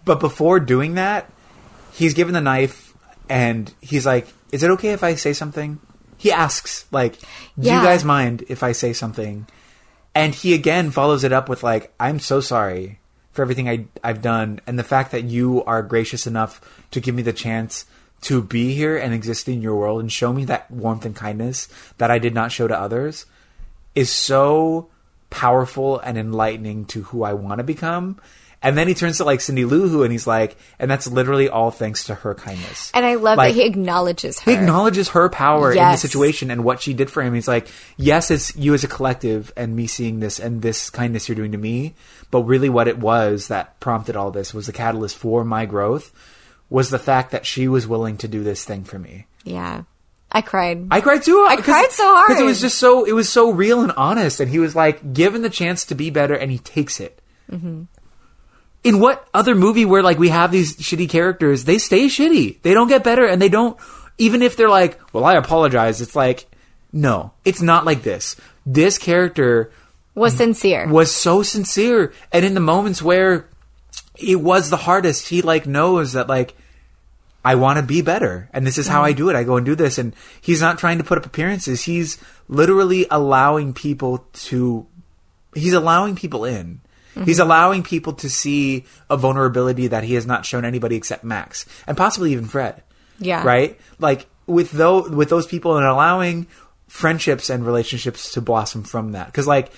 but 0.05 0.19
before 0.19 0.59
doing 0.61 0.95
that, 0.95 1.29
he's 1.93 2.13
given 2.13 2.33
the 2.33 2.41
knife, 2.41 2.93
and 3.29 3.71
he's 3.81 4.05
like, 4.05 4.27
"Is 4.51 4.63
it 4.63 4.71
okay 4.71 4.89
if 4.91 5.03
I 5.03 5.15
say 5.15 5.33
something?" 5.33 5.79
He 6.17 6.31
asks, 6.31 6.85
like, 6.91 7.19
"Do 7.59 7.67
Yeah. 7.67 7.79
you 7.81 7.85
guys 7.87 8.03
mind 8.03 8.43
if 8.47 8.63
I 8.63 8.71
say 8.71 8.93
something?" 8.93 9.47
And 10.13 10.33
he 10.33 10.53
again 10.53 10.91
follows 10.91 11.23
it 11.23 11.33
up 11.33 11.49
with 11.49 11.63
like, 11.63 11.93
"I'm 11.99 12.19
so 12.19 12.39
sorry 12.39 12.99
for 13.31 13.41
everything 13.41 13.67
I 13.67 13.85
I've 14.03 14.21
done, 14.21 14.61
and 14.65 14.79
the 14.79 14.83
fact 14.83 15.11
that 15.11 15.25
you 15.25 15.63
are 15.65 15.81
gracious 15.83 16.25
enough 16.25 16.61
to 16.91 16.99
give 17.01 17.15
me 17.15 17.21
the 17.21 17.33
chance." 17.33 17.85
To 18.21 18.41
be 18.41 18.73
here 18.73 18.97
and 18.97 19.13
exist 19.13 19.47
in 19.47 19.61
your 19.61 19.75
world 19.75 19.99
and 19.99 20.11
show 20.11 20.33
me 20.33 20.45
that 20.45 20.71
warmth 20.71 21.05
and 21.05 21.15
kindness 21.15 21.67
that 21.99 22.09
I 22.09 22.17
did 22.17 22.33
not 22.33 22.51
show 22.51 22.67
to 22.67 22.79
others 22.79 23.25
is 23.93 24.09
so 24.09 24.87
powerful 25.29 25.99
and 25.99 26.17
enlightening 26.17 26.85
to 26.85 27.03
who 27.03 27.23
I 27.23 27.33
want 27.33 27.59
to 27.59 27.63
become. 27.63 28.17
And 28.65 28.77
then 28.77 28.87
he 28.87 28.93
turns 28.95 29.17
to 29.17 29.23
like 29.23 29.39
Cindy 29.41 29.63
Lou 29.63 29.87
Who 29.87 30.03
and 30.03 30.11
he's 30.11 30.25
like, 30.27 30.57
and 30.79 30.89
that's 30.91 31.07
literally 31.07 31.47
all 31.47 31.71
thanks 31.71 32.05
to 32.05 32.15
her 32.15 32.33
kindness. 32.35 32.91
and 32.93 33.05
i 33.05 33.13
love 33.15 33.37
Like, 33.37 33.53
that 33.53 33.61
he 33.61 33.65
acknowledges 33.67 34.39
her 34.39 34.51
he 34.51 34.57
acknowledges 34.57 35.09
her 35.09 35.29
power 35.29 35.71
in 35.71 35.77
the 35.77 35.95
situation 35.97 36.49
and 36.51 36.63
what 36.63 36.81
she 36.81 36.93
did 36.93 37.09
for 37.09 37.21
him. 37.21 37.33
He's 37.33 37.47
like, 37.47 37.67
yes, 37.95 38.31
it's 38.31 38.55
you 38.55 38.73
as 38.73 38.83
a 38.83 38.87
collective 38.87 39.53
and 39.55 39.75
me 39.75 39.87
seeing 39.87 40.19
this 40.19 40.39
and 40.39 40.61
this 40.61 40.89
kindness 40.89 41.29
you're 41.29 41.35
doing 41.35 41.51
to 41.53 41.57
me. 41.57 41.93
But 42.31 42.41
really 42.43 42.69
what 42.69 42.87
it 42.87 42.97
was 42.97 43.47
that 43.49 43.79
prompted 43.79 44.15
all 44.15 44.31
this 44.31 44.53
was 44.53 44.65
the 44.65 44.73
catalyst 44.73 45.15
for 45.15 45.45
my 45.45 45.65
growth 45.65 46.11
was 46.69 46.89
the 46.89 46.99
fact 46.99 47.31
that 47.31 47.45
she 47.45 47.67
was 47.67 47.85
willing 47.87 48.17
to 48.17 48.27
do 48.27 48.43
this 48.43 48.65
thing 48.65 48.83
for 48.83 48.97
me. 48.99 49.27
yeah 49.43 49.83
i 50.31 50.41
cried 50.41 50.87
I 50.91 50.99
cried 51.01 51.21
too. 51.23 51.45
I 51.47 51.55
cried 51.57 51.91
so 51.91 52.03
hard. 52.03 52.27
because 52.27 52.41
it 52.41 52.45
was 52.45 52.59
just 52.59 52.77
so 52.79 53.05
it 53.05 53.13
was 53.13 53.29
so 53.29 53.51
real 53.51 53.81
and 53.83 53.91
honest, 53.95 54.39
and 54.41 54.49
he 54.49 54.57
was 54.59 54.75
like 54.75 55.13
given 55.13 55.43
the 55.43 55.49
chance 55.51 55.85
to 55.85 55.95
be 55.95 56.09
better, 56.09 56.33
and 56.33 56.51
he 56.51 56.57
takes 56.57 56.99
it. 56.99 57.21
Mm-hmm. 57.49 57.83
In 58.85 58.99
what 58.99 59.27
other 59.33 59.55
movie 59.55 59.83
where 59.83 60.03
like 60.03 60.19
we 60.19 60.29
have 60.29 60.51
these 60.51 60.77
shitty 60.77 61.09
characters, 61.09 61.65
they 61.65 61.79
stay 61.79 62.05
shitty, 62.05 62.61
they 62.61 62.73
don't 62.73 62.87
get 62.87 63.03
better, 63.03 63.25
and 63.25 63.41
they 63.41 63.49
don't 63.49 63.77
even 64.17 64.41
if 64.41 64.55
they're 64.55 64.69
like, 64.69 64.99
well, 65.11 65.25
I 65.25 65.33
apologize. 65.33 66.01
It's 66.01 66.15
like, 66.15 66.45
no, 66.93 67.33
it's 67.43 67.61
not 67.61 67.83
like 67.83 68.03
this. 68.03 68.35
This 68.65 68.97
character 68.97 69.71
was 70.15 70.37
sincere. 70.37 70.87
was 70.87 71.13
so 71.13 71.43
sincere 71.43 72.13
and 72.31 72.45
in 72.45 72.53
the 72.53 72.61
moments 72.61 73.01
where 73.01 73.49
it 74.17 74.39
was 74.39 74.69
the 74.69 74.77
hardest 74.77 75.27
he 75.27 75.41
like 75.41 75.67
knows 75.67 76.13
that 76.13 76.29
like 76.29 76.55
i 77.43 77.53
want 77.55 77.77
to 77.77 77.83
be 77.83 78.01
better 78.01 78.49
and 78.53 78.65
this 78.65 78.77
is 78.77 78.87
how 78.87 79.03
i 79.03 79.11
mm-hmm. 79.11 79.17
do 79.17 79.29
it. 79.29 79.35
I 79.35 79.43
go 79.43 79.57
and 79.57 79.65
do 79.65 79.75
this 79.75 79.97
and 79.97 80.15
he's 80.39 80.61
not 80.61 80.79
trying 80.79 80.99
to 80.99 81.03
put 81.03 81.17
up 81.17 81.25
appearances. 81.25 81.83
He's 81.83 82.17
literally 82.47 83.05
allowing 83.11 83.73
people 83.73 84.25
to 84.33 84.87
he's 85.53 85.73
allowing 85.73 86.15
people 86.15 86.45
in 86.45 86.79
Mm-hmm. 87.15 87.23
he's 87.23 87.39
allowing 87.39 87.81
people 87.81 88.13
to 88.13 88.29
see 88.29 88.85
a 89.09 89.15
vulnerability 89.15 89.87
that 89.87 90.03
he 90.03 90.15
has 90.15 90.25
not 90.25 90.45
shown 90.45 90.65
anybody 90.65 90.95
except 90.97 91.23
max 91.23 91.65
and 91.87 91.95
possibly 91.95 92.33
even 92.33 92.45
fred 92.45 92.83
Yeah. 93.19 93.41
right 93.43 93.79
like 93.99 94.27
with 94.47 94.71
those 94.71 95.09
with 95.09 95.29
those 95.29 95.47
people 95.47 95.77
and 95.77 95.85
allowing 95.85 96.47
friendships 96.87 97.49
and 97.49 97.65
relationships 97.65 98.31
to 98.33 98.41
blossom 98.41 98.83
from 98.83 99.13
that 99.13 99.27
because 99.27 99.47
like 99.47 99.71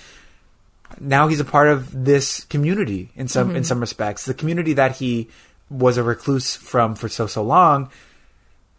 now 1.00 1.28
he's 1.28 1.40
a 1.40 1.44
part 1.44 1.68
of 1.68 2.04
this 2.04 2.44
community 2.44 3.10
in 3.14 3.28
some 3.28 3.48
mm-hmm. 3.48 3.56
in 3.58 3.64
some 3.64 3.80
respects. 3.80 4.24
The 4.24 4.34
community 4.34 4.72
that 4.74 4.96
he 4.96 5.28
was 5.70 5.98
a 5.98 6.02
recluse 6.02 6.56
from 6.56 6.94
for 6.94 7.08
so 7.08 7.26
so 7.26 7.42
long. 7.42 7.90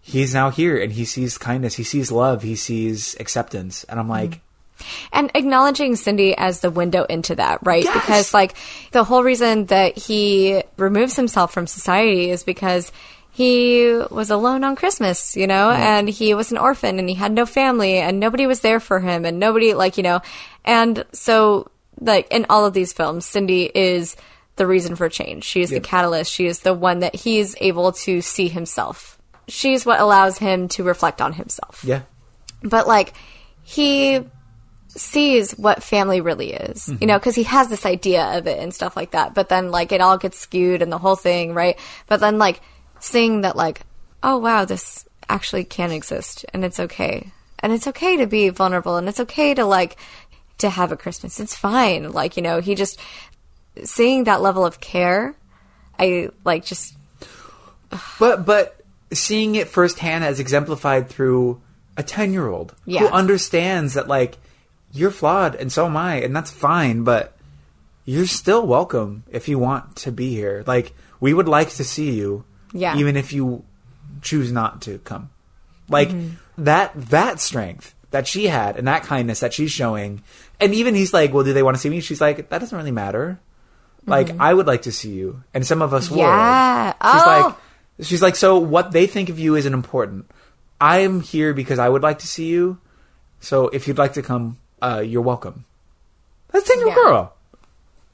He's 0.02 0.34
now 0.34 0.50
here 0.50 0.82
and 0.82 0.92
he 0.92 1.06
sees 1.06 1.38
kindness, 1.38 1.76
he 1.76 1.84
sees 1.84 2.12
love, 2.12 2.42
he 2.42 2.56
sees 2.56 3.16
acceptance, 3.20 3.84
and 3.84 4.00
I'm 4.00 4.10
like, 4.10 4.32
mm-hmm. 4.32 4.40
And 5.12 5.32
acknowledging 5.36 5.96
Cindy 5.96 6.36
as 6.38 6.60
the 6.62 6.72
window 6.72 7.04
into 7.04 7.36
that, 7.36 7.60
right? 7.64 7.84
Yes! 7.84 7.94
Because 7.94 8.34
like 8.34 8.56
the 8.92 9.04
whole 9.04 9.24
reason 9.24 9.66
that 9.66 9.98
he 9.98 10.64
removes 10.78 11.16
himself 11.16 11.54
from 11.54 11.68
society 11.68 12.30
is 12.30 12.44
because 12.44 12.92
he 13.32 13.94
was 14.12 14.32
alone 14.32 14.64
on 14.64 14.76
Christmas, 14.76 15.38
you 15.38 15.48
know, 15.48 15.70
and 15.70 16.10
he 16.10 16.34
was 16.34 16.52
an 16.52 16.58
orphan 16.58 17.00
and 17.00 17.08
he 17.08 17.16
had 17.16 17.32
no 17.32 17.46
family 17.46 17.98
and 17.98 18.20
nobody 18.20 18.46
was 18.48 18.60
there 18.62 18.80
for 18.82 19.00
him 19.00 19.24
and 19.24 19.40
nobody 19.40 19.74
like, 19.74 19.96
you 19.98 20.04
know, 20.04 20.20
and 20.66 21.06
so 21.14 21.70
like 22.02 22.28
in 22.32 22.46
all 22.50 22.66
of 22.66 22.74
these 22.74 22.92
films, 22.92 23.26
Cindy 23.26 23.70
is 23.74 24.18
the 24.58 24.68
reason 24.68 24.98
for 24.98 25.08
change. 25.08 25.46
She 25.46 25.62
is 25.62 25.70
the 25.70 25.80
catalyst. 25.80 26.34
She 26.34 26.48
is 26.48 26.60
the 26.62 26.74
one 26.74 27.00
that 27.00 27.16
he's 27.16 27.56
able 27.62 27.94
to 27.94 28.20
see 28.22 28.50
himself. 28.50 29.18
She's 29.48 29.86
what 29.86 30.02
allows 30.02 30.38
him 30.38 30.68
to 30.70 30.84
reflect 30.84 31.22
on 31.22 31.32
himself 31.34 31.82
Yeah. 31.86 32.02
but 32.62 32.88
like 32.88 33.14
he 33.64 34.20
sees 35.00 35.52
what 35.54 35.82
family 35.84 36.22
really 36.22 36.52
is 36.54 36.86
Mm-hmm. 36.88 36.98
you 37.02 37.08
know 37.08 37.18
because 37.18 37.36
he 37.36 37.44
has 37.44 37.70
this 37.70 37.86
idea 37.86 38.38
of 38.38 38.48
it 38.48 38.60
and 38.60 38.74
stuff 38.74 38.96
like 38.96 39.12
that 39.12 39.34
but 39.34 39.50
then 39.50 39.72
like 39.72 39.92
it 39.92 40.02
all 40.02 40.18
gets 40.18 40.38
skewed 40.40 40.82
and 40.82 40.92
the 40.92 40.98
whole 40.98 41.16
thing 41.16 41.54
right? 41.54 41.80
But 42.08 42.20
then 42.20 42.38
like 42.38 42.62
seeing 43.00 43.42
that 43.42 43.56
like 43.56 43.82
oh 44.24 44.38
wow 44.38 44.66
this 44.66 45.06
actually 45.30 45.64
can 45.64 45.92
exist 45.92 46.46
and 46.54 46.66
it's 46.66 46.80
okay. 46.80 47.32
And 47.60 47.74
it's 47.74 47.88
okay 47.88 48.18
to 48.18 48.26
be 48.28 48.50
vulnerable 48.50 48.98
and 48.98 49.08
it's 49.08 49.20
okay 49.20 49.54
to 49.54 49.66
like 49.66 49.98
to 50.60 50.70
have 50.70 50.92
a 50.92 50.98
christmas. 50.98 51.40
It's 51.40 51.56
fine. 51.56 52.12
Like 52.12 52.36
you 52.38 52.44
know 52.44 52.60
he 52.62 52.76
just 52.76 53.00
seeing 53.84 54.26
that 54.26 54.42
level 54.42 54.66
of 54.66 54.82
care 54.82 55.36
i 55.98 56.28
like 56.44 56.66
just 56.66 56.96
But 58.20 58.46
but 58.46 58.82
seeing 59.14 59.56
it 59.56 59.68
firsthand 59.70 60.24
as 60.24 60.40
exemplified 60.40 61.10
through 61.10 61.62
a 61.96 62.04
ten 62.04 62.34
year 62.34 62.48
old 62.48 62.76
who 62.86 63.08
understands 63.08 63.94
that 63.94 64.08
like 64.08 64.38
you're 64.92 65.12
flawed 65.12 65.56
and 65.56 65.72
so 65.72 65.86
am 65.86 65.98
I, 65.98 66.16
and 66.16 66.36
that's 66.36 66.52
fine, 66.52 67.04
but 67.04 67.36
you're 68.06 68.26
still 68.28 68.66
welcome 68.66 69.24
if 69.30 69.48
you 69.48 69.60
want 69.60 69.96
to 69.98 70.12
be 70.12 70.34
here. 70.34 70.64
Like 70.66 70.94
we 71.20 71.34
would 71.34 71.48
like 71.48 71.70
to 71.72 71.84
see 71.84 72.12
you, 72.12 72.44
Yeah. 72.74 72.98
even 72.98 73.16
if 73.16 73.34
you 73.34 73.64
choose 74.22 74.52
not 74.52 74.82
to 74.84 74.98
come. 75.00 75.30
Like 75.90 76.10
mm-hmm. 76.10 76.64
that 76.64 76.92
that 76.96 77.40
strength 77.40 77.96
that 78.12 78.28
she 78.28 78.48
had 78.48 78.78
and 78.78 78.88
that 78.88 79.04
kindness 79.04 79.40
that 79.42 79.54
she's 79.54 79.72
showing, 79.72 80.24
and 80.60 80.74
even 80.74 80.96
he's 80.96 81.14
like, 81.14 81.34
"Well, 81.34 81.44
do 81.44 81.54
they 81.54 81.64
want 81.64 81.76
to 81.78 81.82
see 81.82 81.90
me?" 81.90 82.00
She's 82.02 82.22
like, 82.22 82.50
"That 82.50 82.60
doesn't 82.60 82.78
really 82.78 82.92
matter." 82.92 83.40
Like 84.06 84.28
mm-hmm. 84.28 84.42
I 84.42 84.54
would 84.54 84.66
like 84.68 84.84
to 84.84 84.92
see 84.92 85.12
you, 85.12 85.44
and 85.54 85.66
some 85.66 85.82
of 85.82 85.94
us 85.94 86.10
Yeah. 86.10 86.86
would. 86.88 87.12
She's 87.14 87.22
Oh. 87.24 87.28
like, 87.28 87.56
she's 88.08 88.22
like, 88.22 88.36
so 88.36 88.58
what 88.58 88.92
they 88.92 89.06
think 89.08 89.30
of 89.30 89.38
you 89.40 89.56
isn't 89.56 89.74
important. 89.74 90.26
I 90.82 91.00
am 91.00 91.22
here 91.22 91.54
because 91.54 91.78
I 91.80 91.90
would 91.90 92.02
like 92.02 92.20
to 92.20 92.28
see 92.28 92.48
you. 92.48 92.78
So 93.42 93.68
if 93.70 93.88
you'd 93.88 93.98
like 93.98 94.14
to 94.14 94.22
come, 94.22 94.58
uh, 94.82 95.04
you're 95.06 95.22
welcome. 95.22 95.66
That's 96.52 96.70
year 96.70 96.88
Yeah. 96.88 96.96
girl. 96.96 97.34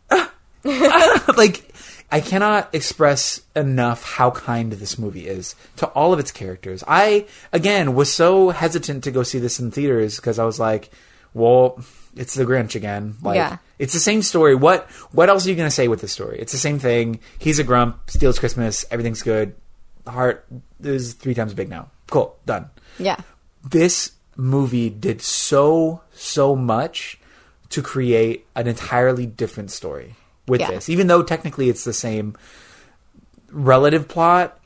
like 1.38 1.72
I 2.12 2.22
cannot 2.22 2.74
express 2.74 3.42
enough 3.56 4.04
how 4.04 4.32
kind 4.32 4.72
this 4.74 4.98
movie 4.98 5.28
is 5.28 5.56
to 5.78 5.88
all 5.88 6.14
of 6.14 6.20
its 6.20 6.32
characters. 6.32 6.84
I 6.88 7.26
again 7.54 7.94
was 7.96 8.12
so 8.12 8.50
hesitant 8.50 9.04
to 9.06 9.12
go 9.12 9.24
see 9.24 9.40
this 9.40 9.60
in 9.60 9.72
theaters 9.72 10.16
because 10.18 10.40
I 10.40 10.46
was 10.46 10.60
like, 10.60 10.90
well, 11.34 11.80
it's 12.16 12.34
the 12.36 12.46
Grinch 12.46 12.76
again. 12.76 13.16
Like 13.22 13.36
Yeah. 13.36 13.58
it's 13.80 13.94
the 13.94 14.00
same 14.00 14.22
story. 14.22 14.56
What 14.56 14.90
what 15.12 15.30
else 15.30 15.46
are 15.46 15.50
you 15.50 15.56
going 15.56 15.68
to 15.70 15.76
say 15.76 15.88
with 15.88 16.02
this 16.02 16.12
story? 16.14 16.40
It's 16.40 16.52
the 16.52 16.58
same 16.60 16.80
thing. 16.80 17.20
He's 17.40 17.60
a 17.60 17.64
grump, 17.64 18.10
steals 18.10 18.40
Christmas, 18.40 18.86
everything's 18.92 19.22
good. 19.22 19.56
The 20.06 20.12
heart 20.12 20.46
is 20.82 21.14
three 21.14 21.34
times 21.34 21.54
big 21.54 21.70
now. 21.70 21.90
Cool, 22.08 22.36
done 22.46 22.70
yeah 22.98 23.18
this 23.70 24.12
movie 24.38 24.90
did 24.90 25.22
so 25.22 26.02
so 26.14 26.56
much 26.56 27.20
to 27.70 27.82
create 27.82 28.45
an 28.56 28.68
entirely 28.68 29.26
different 29.26 29.72
story 29.72 30.16
with 30.48 30.62
Yeah. 30.62 30.72
this 30.72 30.90
even 30.90 31.07
though 31.07 31.24
technically 31.24 31.70
it's 31.70 31.84
the 31.84 31.94
same 31.94 32.36
relative 33.49 34.07
plot 34.07 34.60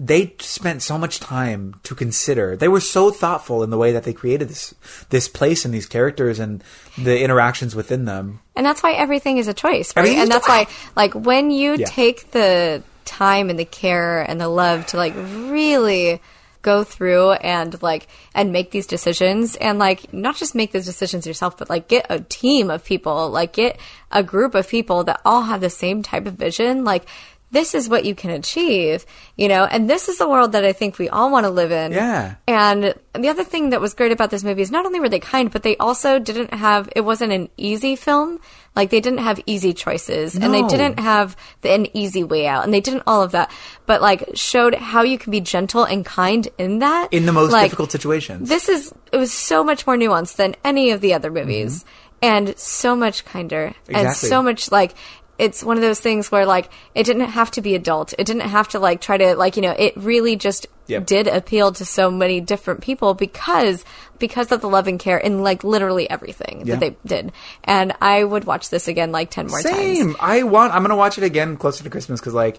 they 0.00 0.32
spent 0.38 0.80
so 0.80 0.96
much 0.96 1.18
time 1.18 1.74
to 1.82 1.92
consider 1.92 2.54
they 2.56 2.68
were 2.68 2.80
so 2.80 3.10
thoughtful 3.10 3.64
in 3.64 3.70
the 3.70 3.76
way 3.76 3.90
that 3.90 4.04
they 4.04 4.12
created 4.12 4.48
this 4.48 4.72
this 5.10 5.26
place 5.26 5.64
and 5.64 5.74
these 5.74 5.86
characters 5.86 6.38
and 6.38 6.62
the 6.96 7.20
interactions 7.20 7.74
within 7.74 8.04
them 8.04 8.38
And 8.54 8.64
that's 8.64 8.80
why 8.82 8.92
everything 8.92 9.38
is 9.38 9.48
a 9.48 9.54
choice, 9.54 9.92
right? 9.96 10.16
And 10.18 10.30
that's 10.30 10.46
why, 10.48 10.66
like, 10.96 11.14
when 11.14 11.50
you 11.50 11.74
Yeah. 11.78 11.86
take 11.86 12.30
the 12.32 12.82
time 13.04 13.50
and 13.50 13.58
the 13.58 13.64
care 13.64 14.20
and 14.22 14.40
the 14.40 14.48
love 14.48 14.84
to, 14.86 14.96
like, 14.96 15.14
really 15.16 16.20
go 16.62 16.84
through 16.84 17.32
and, 17.32 17.80
like, 17.82 18.06
and 18.34 18.52
make 18.52 18.70
these 18.70 18.86
decisions 18.86 19.56
and, 19.56 19.78
like, 19.78 20.12
not 20.12 20.36
just 20.36 20.54
make 20.54 20.72
those 20.72 20.86
decisions 20.86 21.26
yourself, 21.26 21.56
but, 21.56 21.70
like, 21.70 21.88
get 21.88 22.06
a 22.10 22.20
team 22.20 22.70
of 22.70 22.84
people, 22.84 23.30
like, 23.30 23.52
get 23.54 23.78
a 24.10 24.22
group 24.22 24.54
of 24.54 24.68
people 24.68 25.04
that 25.04 25.20
all 25.24 25.42
have 25.42 25.60
the 25.60 25.70
same 25.70 26.02
type 26.02 26.26
of 26.26 26.34
vision, 26.34 26.84
like, 26.84 27.06
this 27.50 27.74
is 27.74 27.88
what 27.88 28.04
you 28.04 28.14
can 28.14 28.30
achieve, 28.30 29.06
you 29.36 29.48
know, 29.48 29.64
and 29.64 29.88
this 29.88 30.08
is 30.08 30.18
the 30.18 30.28
world 30.28 30.52
that 30.52 30.64
I 30.64 30.72
think 30.72 30.98
we 30.98 31.08
all 31.08 31.30
want 31.30 31.44
to 31.44 31.50
live 31.50 31.72
in. 31.72 31.92
Yeah. 31.92 32.34
And 32.46 32.94
the 33.14 33.28
other 33.28 33.44
thing 33.44 33.70
that 33.70 33.80
was 33.80 33.94
great 33.94 34.12
about 34.12 34.30
this 34.30 34.44
movie 34.44 34.62
is 34.62 34.70
not 34.70 34.84
only 34.84 35.00
were 35.00 35.08
they 35.08 35.18
kind, 35.18 35.50
but 35.50 35.62
they 35.62 35.76
also 35.78 36.18
didn't 36.18 36.52
have, 36.52 36.90
it 36.94 37.00
wasn't 37.02 37.32
an 37.32 37.48
easy 37.56 37.96
film. 37.96 38.40
Like 38.78 38.90
they 38.90 39.00
didn't 39.00 39.18
have 39.18 39.40
easy 39.44 39.74
choices 39.74 40.36
and 40.36 40.54
they 40.54 40.62
didn't 40.62 41.00
have 41.00 41.36
the, 41.62 41.72
an 41.72 41.96
easy 41.96 42.22
way 42.22 42.46
out 42.46 42.62
and 42.62 42.72
they 42.72 42.80
didn't 42.80 43.02
all 43.08 43.24
of 43.24 43.32
that, 43.32 43.50
but 43.86 44.00
like 44.00 44.30
showed 44.34 44.76
how 44.76 45.02
you 45.02 45.18
can 45.18 45.32
be 45.32 45.40
gentle 45.40 45.82
and 45.82 46.06
kind 46.06 46.46
in 46.58 46.78
that. 46.78 47.08
in 47.12 47.26
the 47.26 47.32
most 47.32 47.50
Like, 47.50 47.64
difficult 47.64 47.90
situations 47.90 48.48
This 48.48 48.68
is, 48.68 48.94
it 49.10 49.16
was 49.16 49.32
so 49.32 49.64
much 49.64 49.84
more 49.84 49.96
nuanced 49.96 50.36
than 50.36 50.54
any 50.62 50.92
of 50.92 51.00
the 51.00 51.12
other 51.14 51.28
movies 51.32 51.84
and 52.22 52.56
so 52.56 52.94
much 52.94 53.24
kinder 53.24 53.74
and 53.88 54.06
Mm-hmm. 54.06 54.26
So 54.28 54.44
much 54.44 54.70
like, 54.70 54.94
it's 55.38 55.62
one 55.62 55.76
of 55.76 55.82
those 55.82 56.00
things 56.00 56.30
where 56.32 56.44
like 56.46 56.68
it 56.94 57.04
didn't 57.04 57.28
have 57.30 57.50
to 57.52 57.60
be 57.60 57.74
adult. 57.74 58.12
It 58.18 58.24
didn't 58.26 58.42
have 58.48 58.68
to 58.70 58.78
like 58.78 59.00
try 59.00 59.16
to 59.16 59.34
like 59.36 59.56
you 59.56 59.62
know 59.62 59.70
it 59.78 59.96
really 59.96 60.36
just 60.36 60.66
Yep. 60.88 61.04
did 61.04 61.26
appeal 61.26 61.70
to 61.72 61.84
so 61.84 62.10
many 62.10 62.40
different 62.40 62.80
people 62.80 63.12
because 63.12 63.84
because 64.18 64.50
of 64.50 64.62
the 64.62 64.70
love 64.70 64.88
and 64.88 64.98
care 64.98 65.18
in 65.18 65.42
like 65.42 65.62
literally 65.62 66.08
everything 66.08 66.62
Yeah. 66.64 66.76
that 66.76 66.80
they 66.80 66.96
did. 67.04 67.30
And 67.64 67.92
I 68.00 68.24
would 68.24 68.44
watch 68.44 68.70
this 68.70 68.88
again 68.88 69.12
like 69.12 69.30
10 69.30 69.48
more 69.48 69.60
times. 69.60 69.76
Same. 69.76 70.16
I 70.18 70.44
want. 70.44 70.72
I'm 70.74 70.80
gonna 70.80 70.96
watch 70.96 71.18
it 71.18 71.24
again 71.24 71.58
closer 71.58 71.84
to 71.84 71.90
Christmas 71.90 72.20
because 72.20 72.32
like 72.32 72.58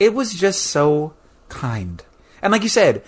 it 0.00 0.12
was 0.12 0.34
just 0.34 0.64
so 0.64 1.14
kind. 1.48 2.02
And 2.42 2.50
like 2.52 2.62
you 2.64 2.68
said, 2.68 3.02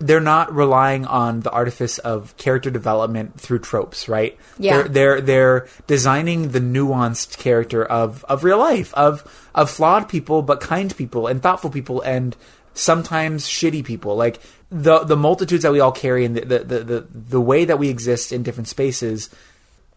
they're 0.00 0.18
not 0.18 0.52
relying 0.54 1.04
on 1.04 1.40
the 1.40 1.50
artifice 1.50 1.98
of 1.98 2.34
character 2.38 2.70
development 2.70 3.38
through 3.38 3.58
tropes, 3.58 4.08
right? 4.08 4.36
Yeah. 4.58 4.82
They're 4.82 4.88
they're, 4.88 5.20
they're 5.20 5.68
designing 5.86 6.48
the 6.48 6.60
nuanced 6.60 7.38
character 7.38 7.84
of 7.84 8.24
of 8.24 8.42
real 8.42 8.58
life 8.58 8.92
of 8.94 9.22
of 9.54 9.70
flawed 9.70 10.08
people 10.08 10.42
but 10.42 10.60
kind 10.60 10.96
people 10.96 11.26
and 11.26 11.42
thoughtful 11.42 11.70
people 11.70 12.00
and 12.00 12.34
sometimes 12.72 13.46
shitty 13.46 13.84
people 13.84 14.16
like 14.16 14.40
the 14.70 15.00
the 15.00 15.16
multitudes 15.16 15.64
that 15.64 15.72
we 15.72 15.80
all 15.80 15.92
carry 15.92 16.24
and 16.24 16.36
the 16.36 16.44
the 16.46 16.58
the, 16.60 16.78
the, 16.84 17.06
the 17.12 17.40
way 17.40 17.64
that 17.64 17.78
we 17.78 17.88
exist 17.88 18.32
in 18.32 18.42
different 18.42 18.68
spaces 18.68 19.28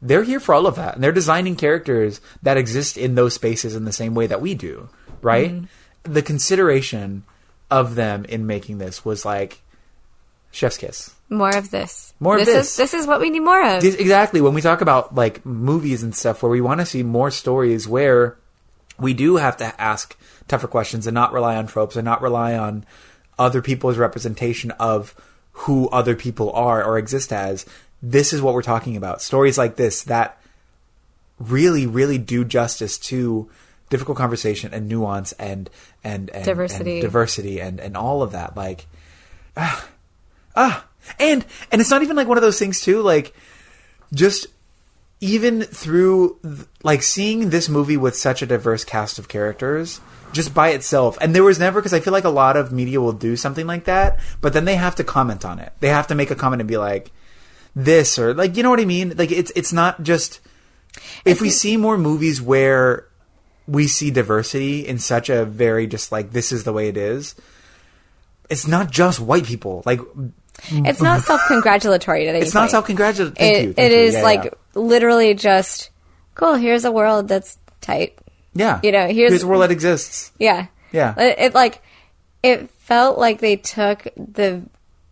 they're 0.02 0.24
here 0.24 0.40
for 0.40 0.54
all 0.54 0.68
of 0.68 0.76
that 0.76 0.96
and 0.96 1.04
they're 1.04 1.12
designing 1.12 1.56
characters 1.56 2.20
that 2.42 2.58
exist 2.58 2.98
in 2.98 3.16
those 3.16 3.36
spaces 3.36 3.76
in 3.76 3.86
the 3.86 3.94
same 3.94 4.16
way 4.16 4.28
that 4.28 4.42
we 4.42 4.56
do 4.56 4.90
right 5.22 5.52
mm-hmm. 5.52 6.14
the 6.14 6.24
consideration 6.24 7.24
of 7.70 7.96
them 7.96 8.26
in 8.26 8.48
making 8.48 8.80
this 8.80 9.06
was 9.06 9.24
like 9.24 9.62
chef's 10.54 10.78
kiss 10.78 11.14
More 11.30 11.56
of 11.56 11.72
this. 11.72 12.14
More 12.20 12.38
of 12.38 12.46
this 12.46 12.56
this. 12.56 12.72
Is, 12.72 12.78
this 12.78 12.94
is 12.94 13.08
what 13.08 13.20
we 13.20 13.30
need 13.30 13.42
more 13.42 13.62
of. 13.76 13.82
This- 13.82 13.96
exactly 13.96 14.40
when 14.40 14.54
we 14.54 14.62
talk 14.62 14.82
about 14.82 15.14
like 15.14 15.46
movies 15.46 16.04
and 16.04 16.16
stuff 16.16 16.42
where 16.42 16.52
we 16.52 16.62
want 16.62 16.80
to 16.80 16.86
see 16.86 17.04
more 17.04 17.32
stories 17.32 17.88
where 17.88 18.38
we 19.00 19.14
do 19.14 19.38
have 19.38 19.58
to 19.58 19.82
ask 19.82 20.16
tougher 20.48 20.68
questions 20.68 21.08
and 21.08 21.16
not 21.16 21.34
rely 21.34 21.56
on 21.56 21.68
tropes 21.68 21.96
and 21.96 22.06
not 22.06 22.22
rely 22.22 22.56
on 22.56 22.86
other 23.40 23.62
people's 23.62 23.98
representation 23.98 24.72
of 24.72 25.16
who 25.54 25.90
other 25.90 26.16
people 26.16 26.52
are 26.52 26.84
or 26.84 26.98
exist 26.98 27.34
as 27.34 27.66
this 28.02 28.32
is 28.32 28.42
what 28.42 28.54
we're 28.54 28.62
talking 28.62 28.96
about 28.96 29.22
stories 29.22 29.58
like 29.58 29.76
this 29.76 30.04
that 30.04 30.38
really 31.40 31.88
really 31.88 32.18
do 32.20 32.46
justice 32.46 32.98
to 32.98 33.50
difficult 33.90 34.18
conversation 34.18 34.74
and 34.74 34.88
nuance 34.88 35.32
and 35.34 35.70
and, 36.04 36.30
and 36.30 36.46
Diversity. 36.46 36.94
and 36.94 37.02
diversity 37.02 37.60
and 37.60 37.80
and 37.80 37.98
all 37.98 38.22
of 38.22 38.32
that 38.32 38.56
like 38.56 38.86
ah 39.58 39.88
ah 40.56 40.86
and 41.20 41.46
and 41.72 41.82
it's 41.82 41.92
not 41.92 42.02
even 42.02 42.16
like 42.16 42.28
one 42.28 42.38
of 42.38 42.44
those 42.44 42.60
things 42.60 42.82
too 42.82 43.02
like 43.02 43.34
just 44.14 44.48
even 45.20 45.62
through 45.62 46.38
like 46.84 47.02
seeing 47.02 47.50
this 47.50 47.70
movie 47.70 47.98
with 47.98 48.16
such 48.16 48.42
a 48.42 48.46
diverse 48.46 48.84
cast 48.84 49.18
of 49.18 49.28
characters 49.28 50.02
just 50.34 50.54
by 50.54 50.70
itself 50.70 51.18
and 51.22 51.36
there 51.36 51.44
was 51.44 51.60
never 51.60 51.80
because 51.80 51.94
i 51.94 52.00
feel 52.00 52.14
like 52.14 52.24
a 52.24 52.30
lot 52.30 52.58
of 52.58 52.72
media 52.72 53.00
will 53.00 53.14
do 53.14 53.36
something 53.36 53.68
like 53.68 53.86
that 53.86 54.20
but 54.42 54.54
then 54.54 54.66
they 54.66 54.76
have 54.76 54.96
to 54.96 55.04
comment 55.04 55.46
on 55.46 55.60
it. 55.60 55.72
They 55.80 55.90
have 55.90 56.08
to 56.08 56.16
make 56.16 56.32
a 56.32 56.36
comment 56.36 56.62
and 56.62 56.68
be 56.68 56.78
like 56.78 57.12
this 57.76 58.20
or 58.20 58.34
like 58.34 58.56
you 58.58 58.64
know 58.64 58.70
what 58.70 58.80
i 58.80 58.86
mean? 58.86 59.14
Like 59.16 59.32
it's 59.32 59.52
it's 59.56 59.74
not 59.74 60.04
just 60.04 60.40
if 61.26 61.42
we 61.42 61.50
see 61.50 61.78
more 61.78 61.98
movies 61.98 62.42
where 62.42 63.08
we 63.68 63.88
see 63.88 64.12
diversity 64.12 64.86
in 64.86 65.00
such 65.00 65.30
a 65.30 65.46
very 65.46 65.88
just 65.88 66.12
like 66.12 66.32
this 66.32 66.52
is 66.52 66.66
the 66.66 66.74
way 66.74 66.88
it 66.88 66.98
is 66.98 67.36
it's 68.50 68.68
not 68.68 68.92
just 68.92 69.20
white 69.20 69.46
people. 69.46 69.82
Like 69.86 70.00
Mm. 70.68 70.88
it's 70.88 71.02
not 71.02 71.22
self-congratulatory 71.22 72.28
at 72.30 72.36
it's 72.36 72.54
not 72.54 72.70
self-congratulatory 72.72 73.36
thank 73.36 73.58
It, 73.58 73.64
you, 73.68 73.74
thank 73.74 73.92
it 73.92 73.96
you. 73.96 74.04
is 74.06 74.14
Yeah, 74.16 74.22
like 74.24 74.44
yeah. 74.46 74.50
literally 74.76 75.34
just 75.34 75.90
cool. 76.36 76.56
Here's 76.56 76.86
a 76.86 76.92
world 76.92 77.28
that's 77.28 77.58
tight. 77.82 78.18
Yeah. 78.56 78.80
You 78.84 78.92
know, 78.92 79.08
here's- 79.08 79.44
a 79.44 79.48
world 79.48 79.62
that 79.64 79.72
exists. 79.72 80.32
Yeah. 80.40 80.68
Yeah. 80.92 81.14
It, 81.18 81.40
it, 81.40 81.54
like 81.54 81.82
it 82.42 82.70
felt 82.80 83.18
like 83.18 83.40
they 83.40 83.56
took 83.58 84.04
the 84.16 84.62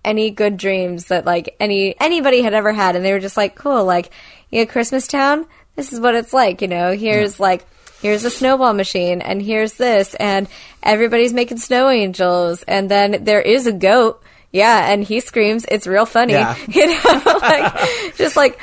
any 0.03 0.31
good 0.31 0.57
dreams 0.57 1.05
that 1.07 1.25
like 1.25 1.55
any 1.59 1.95
anybody 1.99 2.41
had 2.41 2.53
ever 2.53 2.71
had 2.73 2.95
and 2.95 3.03
they 3.05 3.11
were 3.13 3.19
just 3.19 3.37
like 3.37 3.53
cool 3.55 3.85
like 3.85 4.09
yeah 4.49 4.65
christmas 4.65 5.05
town 5.05 5.45
this 5.75 5.93
is 5.93 5.99
what 5.99 6.15
it's 6.15 6.33
like 6.33 6.61
you 6.63 6.67
know 6.67 6.91
here's 6.91 7.39
like 7.39 7.65
here's 8.01 8.25
a 8.25 8.31
snowball 8.31 8.73
machine 8.73 9.21
and 9.21 9.43
here's 9.43 9.73
this 9.75 10.15
and 10.15 10.47
everybody's 10.81 11.33
making 11.33 11.57
snow 11.59 11.87
angels 11.87 12.63
and 12.63 12.89
then 12.89 13.23
there 13.23 13.41
is 13.43 13.67
a 13.67 13.71
goat 13.71 14.23
yeah 14.51 14.91
and 14.91 15.03
he 15.03 15.19
screams 15.19 15.65
it's 15.69 15.87
real 15.87 16.05
funny 16.05 16.33
Yeah. 16.33 16.55
you 16.67 16.87
know 16.87 17.21
like 17.41 18.15
just 18.15 18.35
like 18.35 18.59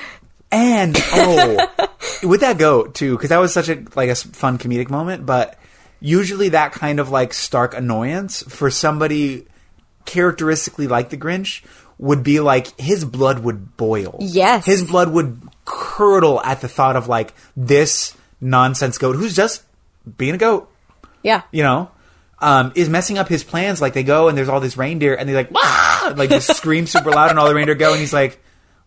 And 0.51 0.97
oh, 1.13 1.89
with 2.23 2.41
that 2.41 2.57
goat 2.57 2.95
too, 2.95 3.15
because 3.17 3.29
that 3.29 3.37
was 3.39 3.53
such 3.53 3.69
a 3.69 3.85
like 3.95 4.09
a 4.09 4.15
fun 4.15 4.57
comedic 4.57 4.89
moment. 4.89 5.27
But 5.27 5.59
usually 6.01 6.51
that 6.51 6.73
kind 6.73 7.01
of 7.01 7.11
like 7.11 7.35
stark 7.35 7.75
annoyance 7.77 8.43
for 8.49 8.71
somebody 8.71 9.47
characteristically 10.07 10.87
like 10.87 11.11
the 11.11 11.19
Grinch 11.19 11.63
would 11.99 12.23
be 12.23 12.41
like 12.41 12.79
his 12.81 13.05
blood 13.05 13.41
would 13.41 13.77
boil. 13.77 14.17
Yes. 14.21 14.65
his 14.65 14.85
blood 14.85 15.11
would 15.13 15.43
curdle 15.67 16.41
at 16.41 16.63
the 16.63 16.69
thought 16.69 16.97
of 16.97 17.09
like 17.09 17.35
this 17.55 18.17
nonsense 18.41 18.97
goat 18.97 19.17
who's 19.17 19.37
just 19.37 19.65
being 20.17 20.35
a 20.35 20.39
goat. 20.39 20.71
yeah 21.23 21.43
You 21.53 21.63
know. 21.63 21.91
Um, 22.41 22.73
is 22.77 22.89
messing 22.89 23.19
up 23.19 23.27
his 23.29 23.43
plans. 23.43 23.81
Like 23.81 23.95
they 23.95 24.05
go 24.05 24.29
and 24.29 24.39
there's 24.39 24.49
all 24.49 24.61
this 24.61 24.77
reindeer, 24.77 25.15
and 25.15 25.29
they 25.29 25.35
like, 25.35 25.51
Wah! 25.51 26.13
like 26.17 26.31
just 26.31 26.57
scream 26.57 26.87
super 26.87 27.11
loud, 27.11 27.31
and 27.31 27.39
all 27.39 27.49
the 27.49 27.55
reindeer 27.55 27.75
go, 27.75 27.91
and 27.91 27.99
he's 28.01 28.13
like, 28.13 28.41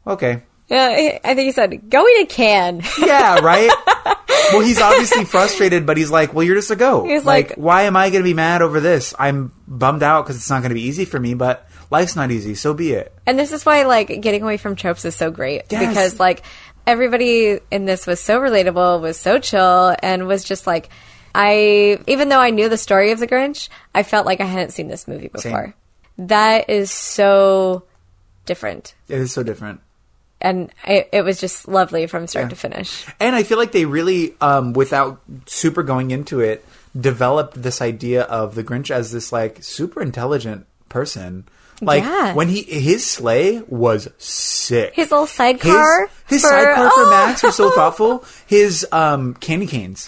okay, 0.08 0.44
yeah 0.70 1.20
i 1.26 1.36
think 1.36 1.40
he 1.48 1.52
said 1.52 1.90
go 1.90 2.08
eat 2.08 2.24
a 2.24 2.26
can 2.28 2.82
yeah, 2.98 3.40
right? 3.40 3.70
well, 4.54 4.62
he's 4.62 4.80
obviously 4.80 5.26
frustrated, 5.26 5.86
but 5.86 5.98
he's 5.98 6.10
like, 6.10 6.34
well, 6.34 6.44
you're 6.46 6.56
just 6.56 6.72
a 6.72 6.76
goat. 6.78 7.08
He's 7.08 7.26
like, 7.26 7.50
like- 7.50 7.58
why 7.58 7.84
am 7.84 7.96
I 7.98 8.10
going 8.10 8.22
to 8.22 8.28
be 8.28 8.34
mad 8.34 8.62
over 8.62 8.80
this? 8.80 9.14
I'm 9.20 9.52
bummed 9.68 10.02
out 10.04 10.24
because 10.24 10.38
it's 10.38 10.50
not 10.50 10.62
going 10.62 10.70
to 10.70 10.76
be 10.76 10.84
easy 10.84 11.04
for 11.06 11.20
me, 11.20 11.34
but 11.34 11.68
life's 11.90 12.16
not 12.16 12.32
easy, 12.32 12.56
so 12.56 12.74
be 12.74 12.94
it. 12.94 13.14
And 13.26 13.38
this 13.38 13.52
is 13.52 13.66
why 13.66 13.84
like 13.84 14.22
getting 14.22 14.44
away 14.44 14.56
from 14.58 14.76
tropes 14.78 15.04
is 15.06 15.16
so 15.16 15.30
great 15.30 15.64
Yes. 15.70 15.88
because 15.90 16.20
like 16.20 16.42
everybody 16.88 17.60
in 17.70 17.86
this 17.86 18.08
was 18.08 18.20
so 18.22 18.40
relatable, 18.40 19.02
was 19.02 19.20
so 19.20 19.40
chill, 19.40 19.96
and 20.02 20.26
was 20.28 20.44
just 20.44 20.66
like 20.66 20.90
I 21.36 22.00
even 22.08 22.30
though 22.30 22.40
I 22.40 22.50
knew 22.50 22.70
the 22.70 22.78
story 22.78 23.12
of 23.12 23.20
the 23.20 23.28
Grinch, 23.28 23.70
I 23.96 24.04
felt 24.04 24.26
like 24.26 24.42
I 24.42 24.46
hadn't 24.46 24.72
seen 24.72 24.88
this 24.88 25.08
movie 25.08 25.28
before. 25.30 25.74
That 26.18 26.70
is 26.70 26.92
so 26.92 27.84
different, 28.46 28.94
It 29.08 29.20
is 29.20 29.32
so 29.32 29.44
different. 29.44 29.80
and 30.42 30.72
it, 30.86 31.10
it 31.14 31.22
was 31.24 31.40
just 31.40 31.68
lovely 31.68 32.08
from 32.08 32.28
start 32.28 32.46
Yeah. 32.46 32.50
to 32.50 32.56
finish. 32.56 33.06
And 33.20 33.36
I 33.36 33.44
feel 33.44 33.58
like 33.58 33.72
they 33.72 33.86
really, 33.86 34.36
um, 34.42 34.74
without 34.74 35.22
super 35.46 35.84
going 35.84 36.12
into 36.12 36.40
it, 36.40 36.66
developed 37.00 37.62
this 37.62 37.82
idea 37.82 38.24
of 38.24 38.56
the 38.56 38.64
Grinch 38.64 38.92
as 38.92 39.12
this 39.12 39.32
like 39.32 39.64
super 39.64 40.02
intelligent 40.02 40.66
person. 40.90 41.46
Like 41.84 42.04
Yeah. 42.04 42.34
when 42.36 42.50
he 42.50 42.62
his 42.64 43.06
sleigh 43.10 43.62
was 43.68 44.08
sick. 44.20 44.94
His 44.94 45.10
little 45.10 45.26
sidecar 45.26 46.08
his, 46.28 46.42
his 46.42 46.42
for- 46.42 46.50
sidecar 46.50 46.90
for 46.92 47.02
Oh! 47.04 47.10
Max 47.28 47.42
was 47.42 47.56
so 47.56 47.72
thoughtful. 47.72 48.24
His 48.46 48.86
um 48.92 49.34
candy 49.36 49.66
canes. 49.66 50.08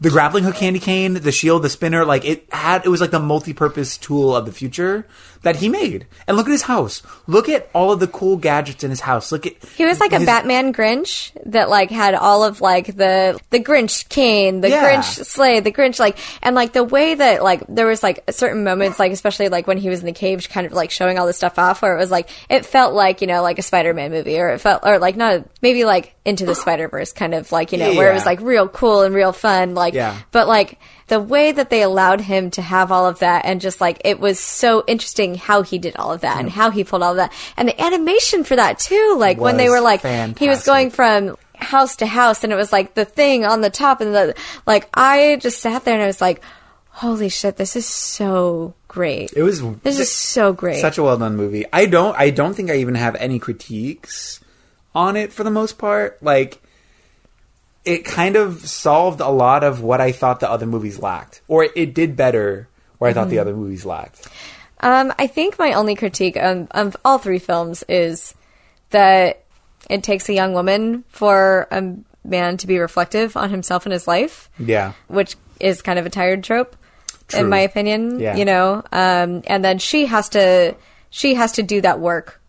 The 0.00 0.08
grappling 0.08 0.44
hook 0.44 0.54
candy 0.54 0.78
cane, 0.78 1.14
the 1.14 1.32
shield, 1.32 1.62
the 1.62 1.68
spinner, 1.68 2.06
like 2.06 2.24
it 2.24 2.46
had 2.52 2.86
it 2.86 2.88
was 2.88 3.02
like 3.02 3.10
the 3.10 3.20
multi-purpose 3.20 3.98
tool 3.98 4.34
of 4.34 4.46
the 4.46 4.52
future 4.52 5.06
that 5.42 5.56
he 5.56 5.68
made. 5.68 6.06
And 6.26 6.36
look 6.36 6.46
at 6.46 6.52
his 6.52 6.62
house. 6.62 7.02
Look 7.26 7.48
at 7.48 7.68
all 7.74 7.92
of 7.92 8.00
the 8.00 8.06
cool 8.06 8.36
gadgets 8.36 8.84
in 8.84 8.90
his 8.90 9.00
house. 9.00 9.32
Look 9.32 9.46
at 9.46 9.54
He 9.76 9.86
was 9.86 9.98
like 10.00 10.12
a 10.12 10.20
Batman 10.20 10.72
Grinch 10.72 11.32
that 11.46 11.70
like 11.70 11.90
had 11.90 12.14
all 12.14 12.44
of 12.44 12.60
like 12.60 12.94
the 12.96 13.40
the 13.50 13.58
Grinch 13.60 14.08
cane, 14.08 14.60
the 14.60 14.68
Yeah. 14.68 14.84
Grinch 14.84 15.24
sleigh, 15.24 15.60
the 15.60 15.72
Grinch 15.72 15.98
like 15.98 16.18
and 16.42 16.54
like 16.54 16.72
the 16.72 16.84
way 16.84 17.14
that 17.14 17.42
like 17.42 17.62
there 17.68 17.86
was 17.86 18.02
like 18.02 18.22
certain 18.30 18.64
moments 18.64 18.98
like 18.98 19.12
especially 19.12 19.48
like 19.48 19.66
when 19.66 19.78
he 19.78 19.88
was 19.88 20.00
in 20.00 20.06
the 20.06 20.12
cage 20.12 20.48
kind 20.50 20.66
of 20.66 20.72
like 20.72 20.90
showing 20.90 21.18
all 21.18 21.26
this 21.26 21.36
stuff 21.38 21.58
off 21.58 21.80
where 21.82 21.94
it 21.94 21.98
was 21.98 22.10
like 22.10 22.28
it 22.50 22.66
felt 22.66 22.92
like, 22.94 23.20
you 23.20 23.26
know, 23.26 23.42
like 23.42 23.58
a 23.58 23.62
Spider-Man 23.62 24.10
movie 24.10 24.38
or 24.38 24.50
it 24.50 24.58
felt 24.60 24.82
or 24.84 24.98
like 24.98 25.16
not 25.16 25.44
maybe 25.62 25.84
like 25.84 26.14
into 26.24 26.44
the 26.44 26.54
Spider-Verse 26.54 27.12
kind 27.12 27.34
of 27.34 27.50
like, 27.50 27.72
you 27.72 27.78
know, 27.78 27.94
where 27.94 28.10
it 28.10 28.14
was 28.14 28.26
like 28.26 28.40
real 28.40 28.68
cool 28.68 29.02
and 29.02 29.14
real 29.14 29.32
fun 29.32 29.74
like 29.74 29.94
Yeah. 29.94 30.18
but 30.32 30.46
like 30.48 30.78
the 31.10 31.20
way 31.20 31.52
that 31.52 31.70
they 31.70 31.82
allowed 31.82 32.22
him 32.22 32.50
to 32.52 32.62
have 32.62 32.90
all 32.90 33.06
of 33.06 33.18
that 33.18 33.44
and 33.44 33.60
just 33.60 33.80
like 33.80 34.00
it 34.04 34.18
was 34.18 34.40
so 34.40 34.82
interesting 34.86 35.34
how 35.34 35.62
he 35.62 35.78
did 35.78 35.96
all 35.96 36.12
of 36.12 36.22
that 36.22 36.38
and 36.38 36.48
how 36.48 36.70
he 36.70 36.84
pulled 36.84 37.02
all 37.02 37.10
of 37.10 37.16
that. 37.16 37.32
And 37.56 37.68
the 37.68 37.80
animation 37.80 38.44
for 38.44 38.56
that 38.56 38.78
too 38.78 39.16
like 39.18 39.38
when 39.38 39.56
they 39.56 39.68
were 39.68 39.80
like 39.80 40.02
he 40.38 40.48
was 40.48 40.64
going 40.64 40.90
from 40.90 41.36
house 41.56 41.96
to 41.96 42.06
house 42.06 42.42
and 42.42 42.52
it 42.52 42.56
was 42.56 42.72
like 42.72 42.94
the 42.94 43.04
thing 43.04 43.44
on 43.44 43.60
the 43.60 43.68
top 43.68 44.00
and 44.00 44.14
the 44.14 44.34
like 44.66 44.88
i 44.94 45.36
just 45.42 45.60
sat 45.60 45.84
there 45.84 45.92
and 45.92 46.02
i 46.02 46.06
was 46.06 46.18
like 46.18 46.42
holy 46.88 47.28
shit 47.28 47.56
this 47.56 47.76
is 47.76 47.84
so 47.84 48.74
great. 48.90 49.32
It 49.34 49.42
was 49.42 49.62
this 49.82 49.98
is 50.00 50.12
so 50.12 50.52
great. 50.52 50.80
such 50.80 50.98
a 50.98 51.02
well 51.02 51.16
done 51.16 51.36
movie. 51.36 51.64
I 51.72 51.86
don't 51.86 52.16
I 52.18 52.30
don't 52.30 52.54
think 52.54 52.70
I 52.70 52.76
even 52.76 52.96
have 52.96 53.14
any 53.16 53.38
critiques 53.38 54.40
on 54.94 55.16
it 55.16 55.32
for 55.32 55.44
the 55.44 55.50
most 55.50 55.78
part. 55.78 56.22
Like 56.22 56.60
it 57.84 58.04
kind 58.04 58.36
of 58.36 58.66
solved 58.66 59.20
a 59.20 59.28
lot 59.30 59.64
of 59.64 59.82
what 59.82 60.00
I 60.00 60.12
thought 60.12 60.40
the 60.40 60.50
other 60.50 60.66
movies 60.66 60.98
lacked. 60.98 61.40
Or 61.48 61.64
it, 61.64 61.72
it 61.74 61.94
did 61.94 62.16
better 62.16 62.68
where 62.98 63.10
I 63.10 63.14
thought 63.14 63.28
the 63.30 63.36
Mm-hmm. 63.36 63.40
other 63.48 63.54
movies 63.56 63.84
lacked. 63.86 64.28
Um, 64.80 65.12
I 65.18 65.26
think 65.26 65.58
my 65.58 65.72
only 65.74 65.94
critique 65.94 66.36
of 66.36 66.96
all 67.04 67.18
three 67.18 67.38
films 67.38 67.82
is 67.88 68.34
that 68.90 69.42
it 69.88 70.02
takes 70.02 70.28
a 70.28 70.32
young 70.34 70.52
woman 70.52 71.04
for 71.08 71.66
a 71.70 71.94
man 72.24 72.56
to 72.58 72.66
be 72.66 72.78
reflective 72.78 73.36
on 73.36 73.50
himself 73.50 73.86
and 73.86 73.92
his 73.92 74.06
life, 74.06 74.50
Yeah. 74.58 74.92
which 75.08 75.36
is 75.58 75.82
kind 75.82 75.98
of 75.98 76.06
a 76.06 76.10
tired 76.10 76.44
trope, 76.44 76.76
True. 77.28 77.40
in 77.40 77.48
my 77.48 77.60
opinion. 77.60 78.20
Yeah. 78.20 78.36
You 78.36 78.44
know, 78.44 78.82
um, 78.92 79.42
and 79.46 79.64
then 79.64 79.78
she 79.78 80.06
has 80.06 80.28
to 80.30 80.74
she 81.10 81.34
has 81.34 81.52
to 81.52 81.62
do 81.62 81.80
that 81.80 81.98
work 82.00 82.39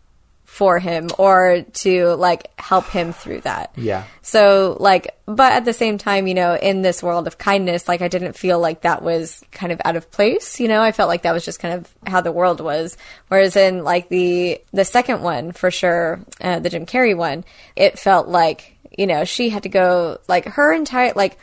for 0.52 0.78
him 0.78 1.08
or 1.16 1.64
to 1.72 2.08
like 2.16 2.50
help 2.60 2.84
him 2.88 3.14
through 3.14 3.40
that. 3.40 3.72
Yeah. 3.74 4.04
So 4.20 4.76
like, 4.78 5.16
but 5.24 5.54
at 5.54 5.64
the 5.64 5.72
same 5.72 5.96
time, 5.96 6.26
you 6.26 6.34
know, 6.34 6.54
in 6.54 6.82
this 6.82 7.02
world 7.02 7.26
of 7.26 7.38
kindness, 7.38 7.88
like 7.88 8.02
I 8.02 8.08
didn't 8.08 8.34
feel 8.34 8.60
like 8.60 8.82
that 8.82 9.02
was 9.02 9.42
kind 9.50 9.72
of 9.72 9.80
out 9.82 9.96
of 9.96 10.10
place. 10.10 10.60
You 10.60 10.68
know, 10.68 10.82
I 10.82 10.92
felt 10.92 11.08
like 11.08 11.22
that 11.22 11.32
was 11.32 11.46
just 11.46 11.58
kind 11.58 11.72
of 11.72 11.94
how 12.06 12.20
the 12.20 12.30
world 12.30 12.60
was. 12.60 12.98
Whereas 13.28 13.56
in 13.56 13.82
like 13.82 14.10
the 14.10 14.60
the 14.74 14.84
second 14.84 15.22
one, 15.22 15.52
for 15.52 15.70
sure, 15.70 16.20
uh, 16.42 16.58
the 16.58 16.68
Jim 16.68 16.84
Carrey 16.84 17.16
one, 17.16 17.46
it 17.74 17.98
felt 17.98 18.28
like 18.28 18.76
you 18.98 19.06
know 19.06 19.24
she 19.24 19.48
had 19.48 19.62
to 19.62 19.70
go 19.70 20.18
like 20.28 20.44
her 20.44 20.70
entire 20.74 21.14
like 21.16 21.38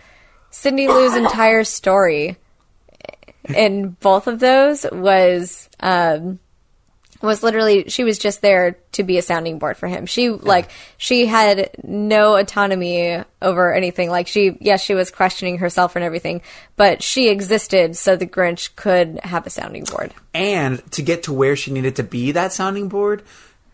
Cindy 0.52 0.88
Lou's 0.88 1.16
entire 1.16 1.64
story 1.64 2.38
in 3.56 3.98
both 4.02 4.28
of 4.28 4.40
those 4.40 4.86
was 4.92 5.68
um 5.80 6.40
was 7.22 7.44
literally 7.44 7.90
she 7.90 8.04
was 8.04 8.18
just 8.18 8.42
there 8.42 8.78
to 8.94 9.04
be 9.04 9.18
a 9.18 9.22
sounding 9.22 9.60
board 9.60 9.78
for 9.78 9.88
him. 9.88 10.06
She 10.06 10.30
like 10.30 10.70
she 10.98 11.26
had 11.26 11.70
no 11.84 12.36
autonomy 12.36 13.24
over 13.42 13.74
anything. 13.74 14.10
Like 14.10 14.28
she 14.28 14.58
yes, 14.62 14.82
she 14.84 14.94
was 14.96 15.12
questioning 15.12 15.58
herself 15.58 15.96
and 15.96 16.06
everything, 16.06 16.42
but 16.76 17.04
she 17.04 17.30
existed 17.30 17.98
so 17.98 18.16
the 18.16 18.26
Grinch 18.28 18.76
could 18.76 19.20
have 19.24 19.46
a 19.46 19.50
sounding 19.50 19.84
board. 19.84 20.14
And 20.34 20.82
to 20.94 21.02
get 21.02 21.24
to 21.24 21.34
where 21.34 21.56
she 21.56 21.72
needed 21.72 21.98
to 21.98 22.04
be 22.04 22.32
that 22.32 22.54
sounding 22.54 22.88
board, 22.88 23.24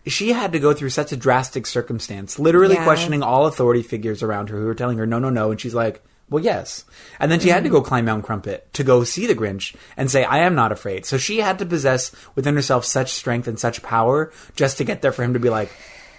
she 0.06 0.32
had 0.32 0.52
to 0.52 0.58
go 0.58 0.72
through 0.72 0.90
such 0.90 1.12
a 1.12 1.16
drastic 1.16 1.66
circumstance, 1.66 2.38
literally 2.38 2.74
Yeah. 2.74 2.84
questioning 2.84 3.22
all 3.22 3.46
authority 3.46 3.82
figures 3.82 4.22
around 4.22 4.48
her 4.50 4.58
who 4.58 4.66
were 4.66 4.74
telling 4.74 4.98
her 4.98 5.06
no, 5.06 5.18
no, 5.18 5.30
no, 5.30 5.50
and 5.50 5.60
she's 5.60 5.74
like, 5.74 6.02
"Well, 6.30 6.42
yes." 6.42 6.84
And 7.20 7.30
then 7.30 7.40
she 7.40 7.48
had 7.48 7.62
to 7.64 7.68
Mm-hmm. 7.68 7.76
go 7.78 7.82
climb 7.82 8.04
Mount 8.06 8.24
Crumpit 8.24 8.60
to 8.74 8.84
go 8.84 9.04
see 9.04 9.26
the 9.26 9.34
Grinch 9.34 9.74
and 9.96 10.10
say, 10.10 10.24
"I 10.24 10.38
am 10.40 10.54
not 10.54 10.72
afraid." 10.72 11.06
So 11.06 11.18
she 11.18 11.38
had 11.38 11.58
to 11.60 11.66
possess 11.66 12.12
within 12.34 12.54
herself 12.56 12.84
such 12.84 13.12
strength 13.12 13.46
and 13.48 13.58
such 13.58 13.82
power 13.82 14.32
just 14.56 14.78
to 14.78 14.84
get 14.84 15.02
there 15.02 15.12
for 15.12 15.22
him 15.22 15.34
to 15.34 15.40
be 15.40 15.50
like, 15.50 15.70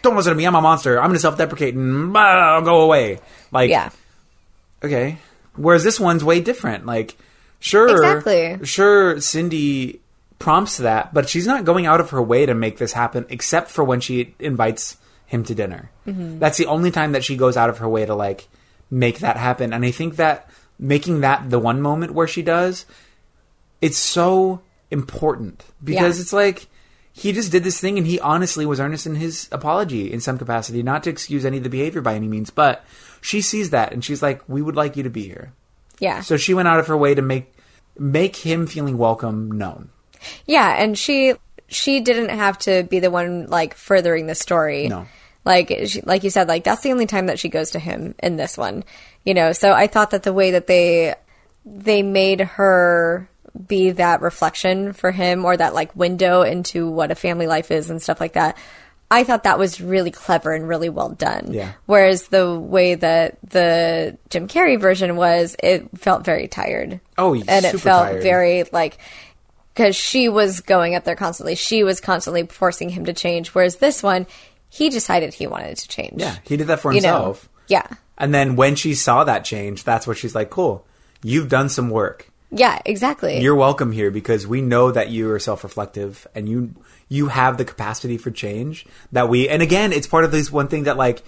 "Don't 0.01 0.15
listen 0.15 0.31
to 0.31 0.37
me. 0.37 0.45
I'm 0.45 0.55
a 0.55 0.61
monster. 0.61 0.97
I'm 0.99 1.07
going 1.07 1.15
to 1.15 1.19
self-deprecate 1.19 1.75
and 1.75 2.13
blah, 2.13 2.21
I'll 2.21 2.61
go 2.61 2.81
away." 2.81 3.19
Like, 3.51 3.69
Yeah. 3.69 3.89
okay. 4.83 5.17
Whereas 5.55 5.83
this 5.83 5.99
one's 5.99 6.23
way 6.23 6.39
different. 6.39 6.85
Like, 6.85 7.17
sure, 7.59 7.89
Exactly. 7.89 8.59
sure, 8.65 9.19
Cindy 9.19 9.99
prompts 10.39 10.77
that, 10.77 11.13
but 11.15 11.27
she's 11.27 11.47
not 11.47 11.65
going 11.65 11.87
out 11.87 11.99
of 11.99 12.11
her 12.11 12.21
way 12.21 12.45
to 12.45 12.53
make 12.53 12.77
this 12.77 12.93
happen, 12.93 13.25
except 13.29 13.71
for 13.71 13.83
when 13.83 13.99
she 13.99 14.35
invites 14.39 14.97
him 15.25 15.43
to 15.43 15.55
dinner. 15.55 15.89
Mm-hmm. 16.07 16.37
That's 16.39 16.57
the 16.57 16.67
only 16.67 16.91
time 16.91 17.13
that 17.13 17.23
she 17.23 17.35
goes 17.35 17.57
out 17.57 17.69
of 17.71 17.79
her 17.79 17.89
way 17.89 18.05
to 18.05 18.13
like 18.13 18.47
make 18.89 19.19
that 19.19 19.37
happen. 19.37 19.73
And 19.73 19.85
I 19.85 19.91
think 19.91 20.15
that 20.15 20.49
making 20.79 21.21
that 21.21 21.49
the 21.49 21.59
one 21.59 21.81
moment 21.81 22.13
where 22.13 22.27
she 22.27 22.41
does, 22.41 22.85
it's 23.81 23.97
so 23.97 24.61
important 24.91 25.65
because 25.83 26.17
Yeah. 26.17 26.21
it's 26.21 26.33
like 26.33 26.67
he 27.11 27.31
just 27.33 27.51
did 27.51 27.63
this 27.63 27.79
thing 27.79 27.97
and 27.97 28.05
he 28.05 28.19
honestly 28.19 28.65
was 28.65 28.79
earnest 28.79 29.05
in 29.07 29.15
his 29.15 29.49
apology 29.51 30.11
in 30.11 30.19
some 30.19 30.37
capacity, 30.37 30.83
not 30.83 31.03
to 31.03 31.09
excuse 31.09 31.45
any 31.45 31.57
of 31.57 31.63
the 31.63 31.69
behavior 31.69 32.01
by 32.01 32.13
any 32.15 32.27
means, 32.27 32.49
but 32.51 32.85
she 33.21 33.41
sees 33.41 33.71
that 33.71 33.91
and 33.91 34.05
she's 34.05 34.21
like, 34.21 34.41
"We 34.47 34.61
would 34.61 34.75
like 34.75 34.95
you 34.95 35.03
to 35.03 35.09
be 35.09 35.23
here." 35.23 35.51
Yeah. 35.99 36.21
So 36.21 36.37
she 36.37 36.53
went 36.53 36.67
out 36.67 36.79
of 36.79 36.87
her 36.87 36.95
way 36.97 37.15
to 37.15 37.21
make 37.21 37.53
make 37.97 38.35
him 38.35 38.67
feeling 38.67 38.97
welcome 38.99 39.49
known. 39.51 39.89
Yeah, 40.45 40.75
and 40.77 40.95
she 40.97 41.33
she 41.67 41.99
didn't 41.99 42.29
have 42.29 42.57
to 42.59 42.83
be 42.83 42.99
the 42.99 43.09
one 43.11 43.47
like 43.47 43.73
furthering 43.73 44.27
the 44.27 44.35
story. 44.35 44.87
No. 44.87 45.07
Like 45.47 45.71
she, 45.85 46.01
like 46.01 46.25
you 46.25 46.29
said, 46.29 46.49
like 46.49 46.65
that's 46.65 46.81
the 46.83 46.91
only 46.91 47.05
time 47.05 47.27
that 47.27 47.39
she 47.39 47.47
goes 47.47 47.71
to 47.71 47.79
him 47.79 48.15
in 48.21 48.35
this 48.35 48.57
one. 48.57 48.83
You 49.23 49.33
know, 49.33 49.53
so 49.53 49.71
I 49.71 49.87
thought 49.87 50.11
that 50.11 50.23
the 50.23 50.33
way 50.33 50.51
that 50.51 50.67
they 50.67 51.15
they 51.65 52.03
made 52.03 52.41
her 52.41 53.29
be 53.65 53.91
that 53.91 54.21
reflection 54.21 54.91
for 54.91 55.09
him 55.09 55.45
or 55.45 55.55
that 55.55 55.73
like 55.73 55.95
window 55.95 56.41
into 56.41 56.89
what 56.89 57.11
a 57.11 57.15
family 57.15 57.47
life 57.47 57.71
is 57.71 57.89
and 57.89 58.01
stuff 58.01 58.19
like 58.19 58.33
that. 58.33 58.57
I 59.09 59.23
thought 59.23 59.43
that 59.43 59.57
was 59.57 59.79
really 59.79 60.11
clever 60.11 60.51
and 60.51 60.67
really 60.67 60.89
well 60.89 61.09
done. 61.11 61.53
Yeah. 61.53 61.71
Whereas 61.85 62.27
the 62.27 62.59
way 62.59 62.95
that 62.95 63.37
the 63.41 64.17
Jim 64.29 64.49
Carrey 64.49 64.77
version 64.77 65.15
was, 65.15 65.55
it 65.63 65.97
felt 65.97 66.25
very 66.25 66.49
tired. 66.49 66.99
Oh, 67.17 67.33
and 67.33 67.65
it 67.65 67.79
felt 67.79 68.07
tired. 68.07 68.21
very 68.23 68.65
like 68.73 68.97
because 69.73 69.95
she 69.95 70.27
was 70.27 70.59
going 70.59 70.93
up 70.93 71.05
there 71.05 71.15
constantly. 71.15 71.55
She 71.55 71.83
was 71.83 72.01
constantly 72.01 72.47
forcing 72.47 72.89
him 72.89 73.05
to 73.05 73.13
change. 73.13 73.49
Whereas 73.49 73.77
this 73.77 74.03
one, 74.03 74.27
he 74.77 74.89
decided 74.89 75.33
he 75.33 75.47
wanted 75.47 75.75
to 75.77 75.87
change. 75.87 76.21
Yeah, 76.21 76.35
he 76.43 76.57
did 76.57 76.67
that 76.67 76.79
for 76.79 76.93
You 76.93 77.01
know? 77.01 77.13
himself. 77.13 77.49
Yeah. 77.67 77.87
And 78.17 78.33
then 78.33 78.55
when 78.55 78.75
she 78.75 78.93
saw 78.95 79.23
that 79.23 79.43
change, 79.43 79.83
that's 79.83 80.05
what 80.07 80.17
she's 80.17 80.35
like, 80.35 80.49
cool, 80.49 80.85
you've 81.23 81.49
done 81.49 81.69
some 81.69 81.89
work. 81.89 82.29
Yeah, 82.51 82.79
exactly. 82.85 83.41
You're 83.41 83.55
welcome 83.55 83.91
here 83.91 84.09
because 84.09 84.47
we 84.47 84.61
know 84.61 84.91
that 84.91 85.09
you 85.09 85.29
are 85.31 85.39
self-reflective 85.39 86.27
and 86.33 86.47
you 86.47 86.73
you 87.09 87.27
have 87.27 87.57
the 87.57 87.65
capacity 87.65 88.17
for 88.17 88.31
change 88.31 88.85
that 89.11 89.27
we 89.29 89.49
and 89.49 89.61
again, 89.61 89.91
it's 89.91 90.07
part 90.07 90.23
of 90.23 90.31
this 90.31 90.51
one 90.51 90.67
thing 90.67 90.83
that 90.83 90.95
like 90.97 91.23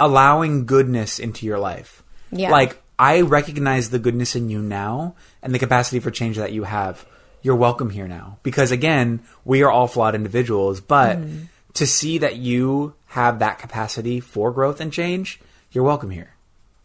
allowing 0.00 0.66
goodness 0.66 1.18
into 1.18 1.46
your 1.46 1.58
life. 1.58 2.02
Yeah. 2.32 2.50
Like 2.50 2.82
I 2.98 3.20
recognize 3.20 3.90
the 3.90 3.98
goodness 4.00 4.34
in 4.34 4.48
you 4.50 4.60
now 4.60 5.14
and 5.42 5.54
the 5.54 5.58
capacity 5.58 6.00
for 6.00 6.10
change 6.10 6.36
that 6.36 6.52
you 6.52 6.64
have. 6.64 7.06
You're 7.42 7.54
welcome 7.56 7.90
here 7.90 8.08
now 8.08 8.38
because 8.42 8.72
again, 8.72 9.22
we 9.44 9.62
are 9.62 9.70
all 9.70 9.86
flawed 9.86 10.14
individuals, 10.16 10.80
but 10.80 11.18
Mm-hmm. 11.18 11.44
To 11.78 11.86
see 11.86 12.18
that 12.18 12.36
you 12.36 12.94
have 13.06 13.38
that 13.38 13.58
capacity 13.58 14.20
for 14.20 14.50
growth 14.52 14.80
and 14.80 14.92
change, 14.92 15.40
you're 15.70 15.84
welcome 15.84 16.10
here. 16.10 16.34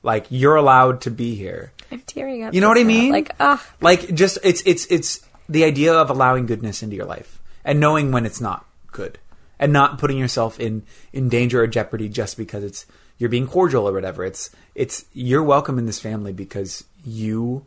Like 0.03 0.27
you're 0.29 0.55
allowed 0.55 1.01
to 1.01 1.11
be 1.11 1.35
here. 1.35 1.71
I'm 1.91 2.01
tearing 2.01 2.43
up. 2.43 2.53
You 2.53 2.61
know 2.61 2.67
what 2.67 2.77
I 2.77 2.81
just 2.81 2.89
now. 2.89 2.99
mean? 2.99 3.11
Like, 3.11 3.35
ah, 3.39 3.65
Like 3.81 4.13
just 4.13 4.37
it's 4.43 4.61
it's 4.65 4.85
it's 4.87 5.25
the 5.49 5.63
idea 5.63 5.93
of 5.93 6.09
allowing 6.09 6.45
goodness 6.45 6.83
into 6.83 6.95
your 6.95 7.05
life 7.05 7.41
and 7.65 7.79
knowing 7.79 8.11
when 8.11 8.25
it's 8.25 8.41
not 8.41 8.65
good 8.91 9.17
and 9.59 9.73
not 9.73 9.97
putting 9.97 10.17
yourself 10.17 10.59
in 10.59 10.83
in 11.11 11.29
danger 11.29 11.61
or 11.61 11.67
jeopardy 11.67 12.09
just 12.09 12.37
because 12.37 12.63
it's 12.63 12.85
you're 13.17 13.29
being 13.29 13.47
cordial 13.47 13.87
or 13.87 13.93
whatever. 13.93 14.23
It's 14.23 14.49
it's 14.75 15.05
you're 15.13 15.43
welcome 15.43 15.79
in 15.79 15.85
this 15.85 15.99
family 15.99 16.33
because 16.33 16.83
you 17.05 17.65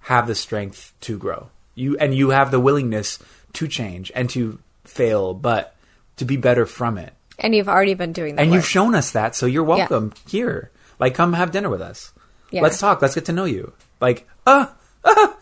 have 0.00 0.26
the 0.26 0.34
strength 0.34 0.94
to 1.02 1.18
grow. 1.18 1.50
You 1.74 1.96
and 1.98 2.14
you 2.14 2.30
have 2.30 2.50
the 2.50 2.60
willingness 2.60 3.18
to 3.52 3.68
change 3.68 4.10
and 4.14 4.28
to 4.30 4.58
fail, 4.84 5.34
but 5.34 5.75
to 6.16 6.24
be 6.24 6.36
better 6.36 6.66
from 6.66 6.98
it. 6.98 7.12
and 7.38 7.54
you've 7.54 7.68
already 7.68 7.94
been 7.94 8.12
doing 8.12 8.36
that. 8.36 8.42
And 8.42 8.50
work. 8.50 8.56
you've 8.56 8.66
shown 8.68 8.94
us 8.94 9.10
that, 9.12 9.34
so 9.36 9.46
you're 9.46 9.64
welcome 9.64 10.12
here. 10.28 10.70
Like, 10.98 11.14
come 11.14 11.34
have 11.34 11.50
dinner 11.52 11.68
with 11.68 11.82
us. 11.82 12.12
Yeah. 12.50 12.62
Let's 12.62 12.78
talk. 12.78 13.02
Let's 13.02 13.14
get 13.14 13.26
to 13.26 13.32
know 13.32 13.44
you. 13.44 13.72
Like, 14.00 14.26
ah, 14.46 14.72
ah, 15.04 15.36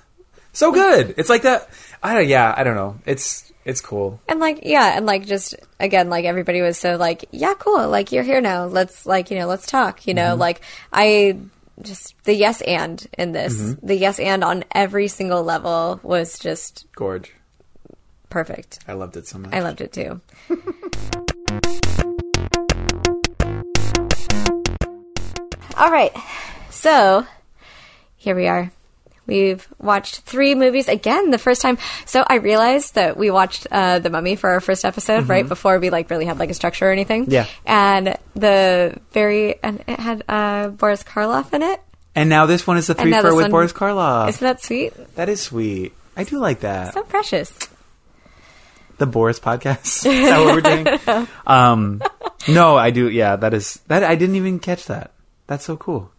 so 0.52 0.72
good. 0.72 1.14
It's 1.16 1.28
like 1.28 1.42
that. 1.42 1.68
I 2.02 2.14
don't. 2.14 2.26
Yeah, 2.28 2.52
I 2.56 2.64
don't 2.64 2.74
know. 2.74 2.98
It's 3.06 3.52
it's 3.64 3.80
cool. 3.80 4.20
And 4.28 4.40
like, 4.40 4.60
yeah, 4.64 4.96
and 4.96 5.06
like, 5.06 5.24
just 5.26 5.54
again, 5.78 6.10
like 6.10 6.24
everybody 6.24 6.60
was 6.62 6.76
so 6.78 6.96
like, 6.96 7.26
yeah, 7.30 7.54
cool. 7.58 7.88
Like, 7.88 8.10
you're 8.12 8.24
here 8.24 8.40
now. 8.40 8.64
Let's 8.66 9.06
like, 9.06 9.30
you 9.30 9.38
know, 9.38 9.46
let's 9.46 9.66
talk. 9.66 10.06
You 10.06 10.14
know, 10.14 10.32
Mm-hmm. 10.32 10.40
like 10.40 10.60
I 10.92 11.38
just 11.82 12.14
the 12.24 12.34
yes 12.34 12.60
and 12.62 13.04
in 13.18 13.32
this, 13.32 13.56
Mm-hmm. 13.60 13.86
the 13.86 13.96
yes 13.96 14.18
and 14.18 14.42
on 14.44 14.64
every 14.74 15.08
single 15.08 15.42
level 15.44 16.00
was 16.02 16.38
just 16.38 16.86
Gorge. 16.96 17.32
Perfect. 18.34 18.80
I 18.88 18.94
loved 18.94 19.16
it 19.16 19.28
so 19.28 19.38
much. 19.38 19.54
I 19.54 19.60
loved 19.60 19.80
it 19.80 19.92
too. 19.92 20.20
All 25.76 25.88
right. 25.88 26.10
So 26.68 27.24
here 28.16 28.34
we 28.34 28.48
are. 28.48 28.72
We've 29.28 29.64
watched 29.78 30.22
three 30.22 30.56
movies 30.56 30.88
again 30.88 31.30
the 31.30 31.38
first 31.38 31.62
time. 31.62 31.78
So 32.06 32.24
I 32.26 32.34
realized 32.34 32.96
that 32.96 33.16
we 33.16 33.30
watched 33.30 33.68
uh, 33.70 34.00
The 34.00 34.10
Mummy 34.10 34.34
for 34.34 34.50
our 34.50 34.60
first 34.60 34.84
episode 34.84 35.28
right 35.28 35.46
before 35.46 35.78
we 35.78 35.90
like 35.90 36.10
really 36.10 36.24
had 36.24 36.40
like 36.40 36.50
a 36.50 36.54
structure 36.54 36.88
or 36.88 36.92
anything. 36.92 37.26
Mm-hmm. 37.26 37.32
Yeah. 37.32 37.46
And 37.64 38.18
the 38.34 38.98
very 39.12 39.62
and 39.62 39.84
it 39.86 40.00
had 40.00 40.24
uh, 40.28 40.70
Boris 40.70 41.04
Karloff 41.04 41.52
in 41.52 41.62
it. 41.62 41.80
And 42.16 42.28
now 42.28 42.46
this 42.46 42.66
one 42.66 42.78
is 42.78 42.88
the 42.88 42.94
three 42.94 43.12
for 43.12 43.36
with 43.36 43.52
Boris 43.52 43.72
Karloff. 43.72 44.28
Isn't 44.30 44.44
that 44.44 44.60
sweet? 44.60 44.92
that 45.14 45.28
is 45.28 45.40
sweet. 45.40 45.92
I 46.16 46.24
do 46.24 46.40
like 46.40 46.60
that. 46.60 46.94
So 46.94 47.04
precious. 47.04 47.56
The 48.98 49.06
Boris 49.06 49.40
podcast. 49.40 49.84
is 50.06 50.28
that 50.28 50.40
what 50.44 50.54
we're 50.54 50.60
doing? 51.16 51.26
um, 51.46 52.02
no, 52.48 52.76
I 52.76 52.90
do. 52.90 53.08
Yeah, 53.10 53.36
that 53.36 53.54
is 53.54 53.74
that. 53.88 54.04
I 54.04 54.14
didn't 54.14 54.36
even 54.36 54.58
catch 54.60 54.86
that. 54.86 55.12
That's 55.46 55.64
so 55.64 55.76
cool. 55.76 56.10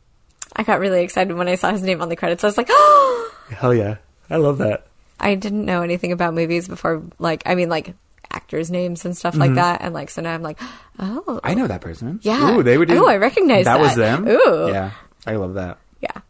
I 0.56 0.64
got 0.64 0.80
really 0.80 1.04
excited 1.04 1.36
when 1.36 1.48
I 1.48 1.56
saw 1.56 1.72
his 1.72 1.82
name 1.84 2.02
on 2.02 2.10
the 2.10 2.16
credits. 2.16 2.44
I 2.44 2.48
was 2.48 2.58
like, 2.58 2.68
oh. 2.70 3.32
Hell 3.50 3.74
yeah, 3.74 3.98
I 4.30 4.38
love 4.38 4.60
that. 4.60 4.88
I 5.20 5.36
didn't 5.36 5.66
know 5.66 5.82
anything 5.82 6.12
about 6.12 6.34
movies 6.34 6.68
before, 6.68 7.04
like, 7.20 7.44
I 7.46 7.56
mean, 7.56 7.70
like, 7.70 7.94
actors' 8.32 8.70
names 8.70 9.06
and 9.06 9.16
stuff 9.16 9.36
like 9.36 9.54
that. 9.56 9.82
And, 9.82 9.94
like, 9.94 10.10
so 10.10 10.22
now 10.22 10.34
I'm 10.34 10.42
like, 10.42 10.60
oh, 11.00 11.24
Mm-hmm. 11.28 11.38
I 11.44 11.54
know 11.54 11.68
that 11.68 11.82
person. 11.82 12.20
Yeah. 12.22 12.52
Ooh, 12.58 12.64
they 12.64 12.78
were 12.78 12.86
doing. 12.86 13.00
Ooh, 13.00 13.08
I 13.08 13.18
recognize 13.18 13.66
that. 13.66 13.80
was 13.80 13.96
them. 13.96 14.28
Ooh. 14.28 14.68
Yeah, 14.70 14.92
I 15.26 15.36
love 15.38 15.54
that. 15.56 15.78
yeah. 16.02 16.22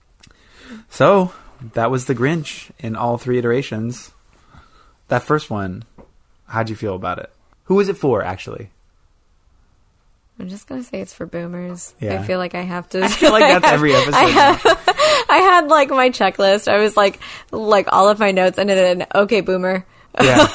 So 0.90 1.32
that 1.74 1.90
was 1.92 2.06
the 2.06 2.16
Grinch 2.16 2.70
in 2.80 2.96
all 2.96 3.18
three 3.18 3.38
iterations. 3.38 4.12
That 5.08 5.24
first 5.24 5.50
one, 5.50 5.84
how'd 6.48 6.70
you 6.70 6.76
feel 6.76 6.96
about 6.96 7.20
it? 7.20 7.32
Who 7.66 7.76
was 7.76 7.90
it 7.90 7.98
for, 7.98 8.24
actually? 8.24 8.70
I'm 10.40 10.50
just 10.50 10.68
going 10.68 10.82
to 10.82 10.88
say 10.88 11.00
it's 11.00 11.14
for 11.14 11.26
boomers. 11.26 11.96
Yeah. 12.00 12.20
I 12.20 12.24
feel 12.24 12.40
like 12.40 12.56
I 12.56 12.62
have 12.62 12.90
to. 12.90 13.02
I 13.04 13.08
feel 13.08 13.32
like 13.32 13.42
that's 13.62 13.72
every 13.74 13.94
episode. 13.96 14.16
I, 14.16 14.24
have, 14.26 14.62
I 15.30 15.38
had, 15.38 15.68
like, 15.68 15.90
my 15.90 16.10
checklist. 16.10 16.68
I 16.68 16.78
was 16.80 16.98
like, 16.98 17.20
like, 17.52 17.88
all 17.92 18.10
of 18.10 18.20
my 18.20 18.32
notes, 18.32 18.58
and 18.58 18.70
then, 18.70 19.08
okay, 19.16 19.42
boomer. 19.42 19.86
yeah, 20.22 20.48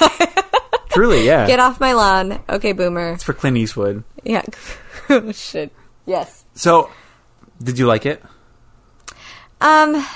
truly, 0.90 1.26
yeah. 1.26 1.46
Get 1.46 1.60
off 1.60 1.80
my 1.80 1.92
lawn. 1.92 2.40
Okay, 2.48 2.72
boomer. 2.72 3.12
It's 3.12 3.24
for 3.24 3.32
Clint 3.34 3.56
Eastwood. 3.56 4.04
Yeah. 4.24 4.42
Oh, 5.08 5.32
Shit. 5.32 5.72
Yes. 6.06 6.44
So, 6.54 6.90
did 7.62 7.78
you 7.78 7.86
like 7.86 8.06
it? 8.06 8.22
Um, 9.60 10.06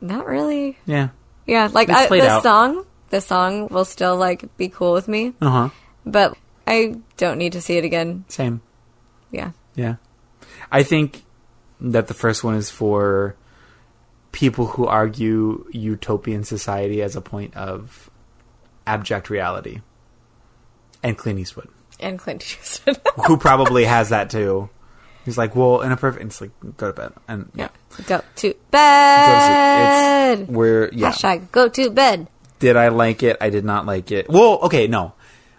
not 0.00 0.26
really. 0.26 0.78
Yeah. 0.86 1.10
Yeah, 1.46 1.68
like 1.72 1.88
I, 1.90 2.06
played 2.06 2.22
the 2.22 2.28
out. 2.30 2.42
song, 2.42 2.84
the 3.12 3.20
song 3.20 3.68
will 3.68 3.84
still 3.84 4.16
like 4.16 4.56
be 4.56 4.68
cool 4.68 4.92
with 4.94 5.06
me, 5.06 5.34
Uh 5.40 5.50
huh. 5.50 5.68
but 6.04 6.36
I 6.66 6.96
don't 7.18 7.36
need 7.38 7.52
to 7.52 7.60
see 7.60 7.76
it 7.76 7.84
again. 7.84 8.24
Same. 8.28 8.62
Yeah, 9.30 9.52
Yeah. 9.76 9.96
I 10.72 10.82
think 10.82 11.22
that 11.80 12.08
the 12.08 12.14
first 12.14 12.42
one 12.42 12.54
is 12.54 12.70
for 12.70 13.36
people 14.32 14.66
who 14.66 14.86
argue 14.86 15.66
utopian 15.72 16.44
society 16.44 17.02
as 17.02 17.16
a 17.16 17.20
point 17.20 17.54
of 17.54 18.08
abject 18.86 19.28
reality. 19.30 19.80
And 21.02 21.18
Clint 21.18 21.38
Eastwood, 21.38 21.68
and 22.00 22.18
Clint 22.18 22.42
Eastwood. 22.42 22.96
who 23.26 23.36
probably 23.36 23.84
has 23.84 24.08
that 24.08 24.30
too. 24.30 24.70
He's 25.24 25.36
like, 25.36 25.54
well, 25.54 25.82
in 25.82 25.92
a 25.92 25.96
perfect, 25.96 26.24
it's 26.24 26.40
like, 26.40 26.50
go 26.76 26.88
to 26.90 26.92
bed. 26.94 27.12
And 27.28 27.50
yeah. 27.54 27.68
go 28.06 28.22
to 28.36 28.54
bed. 28.70 30.38
It's 30.40 30.50
where, 30.50 30.92
yeah. 30.92 31.12
Hashtag 31.12 31.52
go 31.52 31.68
to 31.68 31.90
bed. 31.90 32.26
Did 32.62 32.76
I 32.76 32.88
like 32.88 33.24
it? 33.24 33.36
I 33.40 33.50
did 33.50 33.64
not 33.64 33.86
like 33.86 34.12
it. 34.12 34.28
Well, 34.28 34.60
okay, 34.62 34.86
no. 34.86 35.14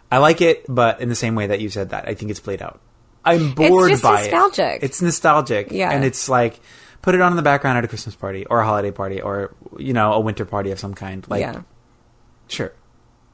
I 0.09 0.19
like 0.19 0.39
it, 0.39 0.63
but 0.69 1.01
in 1.01 1.09
the 1.09 1.15
same 1.15 1.35
way 1.35 1.47
that 1.47 1.59
you 1.59 1.67
said 1.67 1.89
that, 1.89 2.07
I 2.07 2.13
think 2.13 2.31
it's 2.31 2.39
played 2.39 2.61
out. 2.61 2.79
I'm 3.25 3.53
bored 3.53 3.89
just 3.89 4.03
by 4.03 4.21
nostalgic. 4.21 4.81
it. 4.81 4.83
It's 4.85 5.01
nostalgic. 5.01 5.67
It's 5.67 5.71
nostalgic. 5.71 5.71
Yeah. 5.73 5.91
And 5.91 6.05
it's 6.05 6.29
like, 6.29 6.61
put 7.01 7.13
it 7.13 7.19
on 7.19 7.33
in 7.33 7.35
the 7.35 7.41
background 7.41 7.77
at 7.77 7.83
a 7.83 7.89
Christmas 7.89 8.15
party 8.15 8.45
or 8.45 8.61
a 8.61 8.65
holiday 8.65 8.91
party 8.91 9.21
or, 9.21 9.53
you 9.77 9.91
know, 9.91 10.13
a 10.13 10.19
winter 10.21 10.45
party 10.45 10.71
of 10.71 10.79
some 10.79 10.93
kind. 10.93 11.29
Like, 11.29 11.41
yeah, 11.41 11.63
sure. 12.47 12.71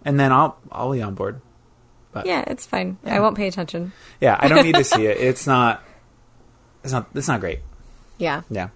And 0.03 0.19
then 0.19 0.31
I'll, 0.31 0.57
I'll 0.71 0.91
be 0.91 1.03
on 1.03 1.13
board. 1.13 1.41
But 2.11 2.25
yeah, 2.25 2.43
it's 2.47 2.65
fine. 2.65 2.97
Yeah. 3.05 3.17
I 3.17 3.19
won't 3.19 3.37
pay 3.37 3.47
attention. 3.47 3.91
yeah, 4.19 4.35
I 4.39 4.47
don't 4.47 4.63
need 4.65 4.73
to 4.73 4.83
see 4.83 5.05
it. 5.05 5.17
It's 5.21 5.45
not, 5.45 5.83
it's 6.83 6.91
not, 6.91 7.07
it's 7.13 7.27
not 7.27 7.39
great. 7.39 7.59
Yeah. 8.17 8.41
Yeah. 8.49 8.69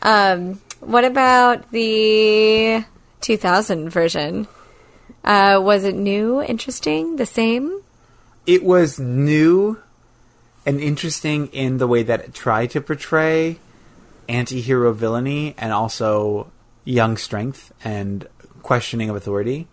Um, 0.00 0.62
what 0.80 1.04
about 1.04 1.70
the 1.72 2.82
2000 3.20 3.90
version? 3.90 4.48
Uh, 5.24 5.60
was 5.62 5.84
it 5.84 5.94
new, 5.94 6.42
interesting, 6.42 7.16
the 7.16 7.26
same? 7.26 7.82
it 8.46 8.64
was 8.64 8.98
new 8.98 9.80
and 10.66 10.80
interesting 10.80 11.46
in 11.48 11.78
the 11.78 11.86
way 11.86 12.02
that 12.02 12.20
it 12.20 12.34
tried 12.34 12.70
to 12.70 12.80
portray 12.80 13.58
anti-hero 14.28 14.92
villainy 14.92 15.54
and 15.58 15.72
also 15.72 16.50
young 16.84 17.16
strength 17.16 17.72
and 17.84 18.26
questioning 18.62 19.10
of 19.10 19.16
authority. 19.16 19.68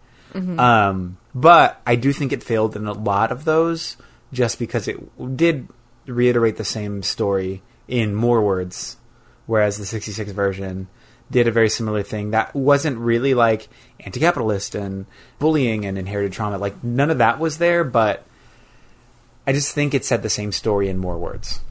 Um, 0.60 1.18
but 1.34 1.82
I 1.88 1.96
do 1.96 2.14
think 2.14 2.32
it 2.32 2.44
failed 2.44 2.76
in 2.76 2.86
a 2.86 2.94
lot 2.94 3.32
of 3.32 3.44
those 3.44 3.98
just 4.32 4.60
because 4.60 4.88
it 4.88 5.36
did 5.36 5.68
reiterate 6.06 6.58
the 6.58 6.64
same 6.64 7.02
story 7.02 7.64
in 7.88 8.14
more 8.14 8.44
words, 8.44 8.98
whereas 9.48 9.78
the 9.78 9.86
66 9.88 10.32
version 10.34 10.88
did 11.30 11.48
a 11.48 11.52
very 11.52 11.70
similar 11.70 12.04
thing 12.04 12.32
that 12.32 12.56
wasn't 12.56 12.98
really 12.98 13.34
like 13.34 13.68
anti-capitalist 14.00 14.76
and 14.76 15.06
bullying 15.40 15.86
and 15.86 15.98
inherited 15.98 16.32
trauma. 16.32 16.58
Like 16.58 16.84
none 16.84 17.10
of 17.10 17.18
that 17.18 17.40
was 17.40 17.58
there, 17.58 17.84
but 17.84 18.24
I 19.46 19.54
just 19.54 19.74
think 19.74 19.94
it 19.94 20.06
said 20.06 20.24
the 20.24 20.30
same 20.30 20.52
story 20.52 20.90
in 20.90 20.98
more 20.98 21.18
words. 21.18 21.62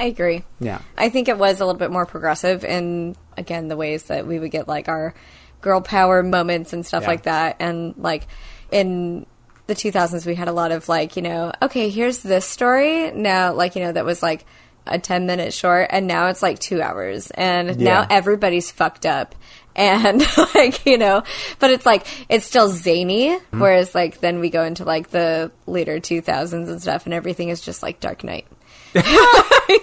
I 0.00 0.04
agree. 0.04 0.44
Yeah. 0.60 0.80
I 0.96 1.08
think 1.08 1.28
it 1.28 1.38
was 1.38 1.60
a 1.60 1.66
little 1.66 1.78
bit 1.78 1.90
more 1.90 2.06
progressive 2.06 2.64
in 2.64 3.16
again 3.36 3.68
the 3.68 3.76
ways 3.76 4.04
that 4.04 4.26
we 4.26 4.38
would 4.38 4.50
get 4.50 4.68
like 4.68 4.88
our 4.88 5.14
girl 5.60 5.80
power 5.80 6.22
moments 6.22 6.72
and 6.72 6.86
stuff 6.86 7.02
Yeah. 7.02 7.08
like 7.08 7.22
that. 7.24 7.56
And 7.58 7.94
like 7.96 8.26
in 8.70 9.26
the 9.66 9.74
2000s, 9.74 10.24
we 10.24 10.34
had 10.34 10.48
a 10.48 10.52
lot 10.52 10.70
of 10.70 10.88
like, 10.88 11.16
you 11.16 11.22
know, 11.22 11.52
okay, 11.60 11.88
here's 11.90 12.18
this 12.20 12.44
story. 12.44 13.10
Now, 13.10 13.52
like, 13.54 13.74
you 13.74 13.82
know, 13.82 13.92
that 13.92 14.04
was 14.04 14.22
like 14.22 14.44
a 14.92 14.98
10 14.98 15.26
minute 15.26 15.52
short, 15.52 15.88
and 15.90 16.06
now 16.06 16.28
it's 16.28 16.42
like 16.42 16.58
two 16.58 16.80
hours. 16.82 17.30
And 17.32 17.78
now 17.78 18.06
everybody's 18.10 18.70
fucked 18.70 19.06
up. 19.06 19.34
And 19.78 20.20
like, 20.56 20.84
you 20.86 20.98
know, 20.98 21.22
but 21.60 21.70
it's 21.70 21.86
like, 21.86 22.04
it's 22.28 22.44
still 22.44 22.68
zany. 22.68 23.28
Mm-hmm. 23.28 23.60
Whereas 23.60 23.94
like, 23.94 24.18
then 24.18 24.40
we 24.40 24.50
go 24.50 24.64
into 24.64 24.84
like 24.84 25.10
the 25.10 25.52
later 25.66 26.00
2000s 26.00 26.52
and 26.52 26.82
stuff, 26.82 27.04
and 27.04 27.14
everything 27.14 27.48
is 27.50 27.60
just 27.60 27.80
like 27.80 28.00
Dark 28.00 28.24
Knight. 28.24 28.48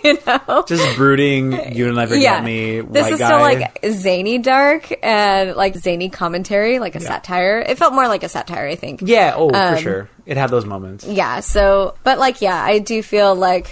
you 0.03 0.17
know? 0.27 0.65
Just 0.67 0.97
brooding. 0.97 1.73
You 1.73 1.93
never 1.93 2.15
yeah. 2.15 2.35
got 2.37 2.43
me. 2.43 2.81
this 2.81 3.09
is 3.09 3.19
guy. 3.19 3.25
still 3.25 3.39
like 3.39 3.79
zany 3.93 4.37
dark 4.37 4.91
and 5.01 5.55
like 5.55 5.77
zany 5.77 6.09
commentary, 6.09 6.79
like 6.79 6.95
a 6.95 6.99
Yeah. 6.99 7.07
satire. 7.07 7.59
It 7.59 7.77
felt 7.77 7.93
more 7.93 8.09
like 8.09 8.23
a 8.23 8.29
satire, 8.29 8.67
I 8.67 8.75
think. 8.75 9.01
yeah. 9.03 9.33
Oh, 9.35 9.49
Um, 9.53 9.75
for 9.75 9.81
sure. 9.81 10.09
It 10.25 10.35
had 10.35 10.49
those 10.49 10.65
moments. 10.65 11.05
Yeah, 11.05 11.39
so 11.39 11.95
but 12.03 12.17
like 12.19 12.41
yeah, 12.41 12.61
I 12.61 12.79
do 12.79 13.01
feel 13.01 13.33
like 13.35 13.69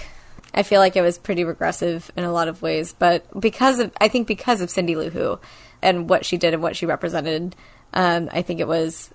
I 0.54 0.62
feel 0.62 0.80
like 0.80 0.96
it 0.96 1.02
was 1.02 1.18
pretty 1.18 1.44
regressive 1.44 2.10
in 2.16 2.24
a 2.24 2.32
lot 2.32 2.48
of 2.48 2.62
ways, 2.62 2.92
but 2.96 3.24
because 3.40 3.78
of 3.80 3.92
I 4.00 4.08
think 4.08 4.26
because 4.26 4.60
of 4.60 4.70
Cindy 4.70 4.94
Lou 4.96 5.10
Who 5.10 5.38
and 5.82 6.08
what 6.08 6.24
she 6.24 6.36
did 6.36 6.54
and 6.54 6.62
what 6.62 6.76
she 6.76 6.86
represented, 6.86 7.56
um, 7.92 8.28
I 8.32 8.42
think 8.42 8.60
it 8.60 8.68
was 8.68 9.10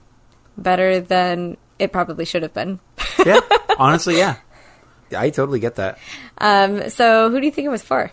better 0.57 0.99
than 0.99 1.57
it 1.79 1.91
probably 1.91 2.25
should 2.25 2.43
have 2.43 2.53
been. 2.53 2.79
yeah. 3.25 3.39
Honestly, 3.77 4.17
yeah. 4.17 4.35
I 5.15 5.29
totally 5.29 5.59
get 5.59 5.75
that. 5.75 5.97
Um, 6.37 6.89
so 6.89 7.29
who 7.31 7.39
do 7.39 7.45
you 7.45 7.51
think 7.51 7.65
it 7.65 7.69
was 7.69 7.81
for? 7.81 8.11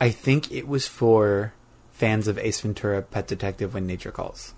I 0.00 0.10
think 0.10 0.50
it 0.52 0.66
was 0.68 0.86
for 0.88 1.54
fans 1.92 2.26
of 2.28 2.38
Ace 2.38 2.60
Ventura: 2.60 3.02
Pet 3.02 3.26
Detective 3.26 3.74
when 3.74 3.86
Nature 3.86 4.10
Calls. 4.10 4.54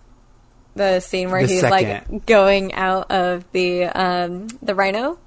The 0.74 1.00
scene 1.00 1.30
where 1.30 1.42
The 1.46 1.52
he's 1.52 1.60
second. 1.60 2.10
like 2.12 2.26
going 2.26 2.72
out 2.72 3.10
of 3.10 3.44
the 3.52 3.84
um, 3.84 4.48
the 4.62 4.74
rhino. 4.74 5.18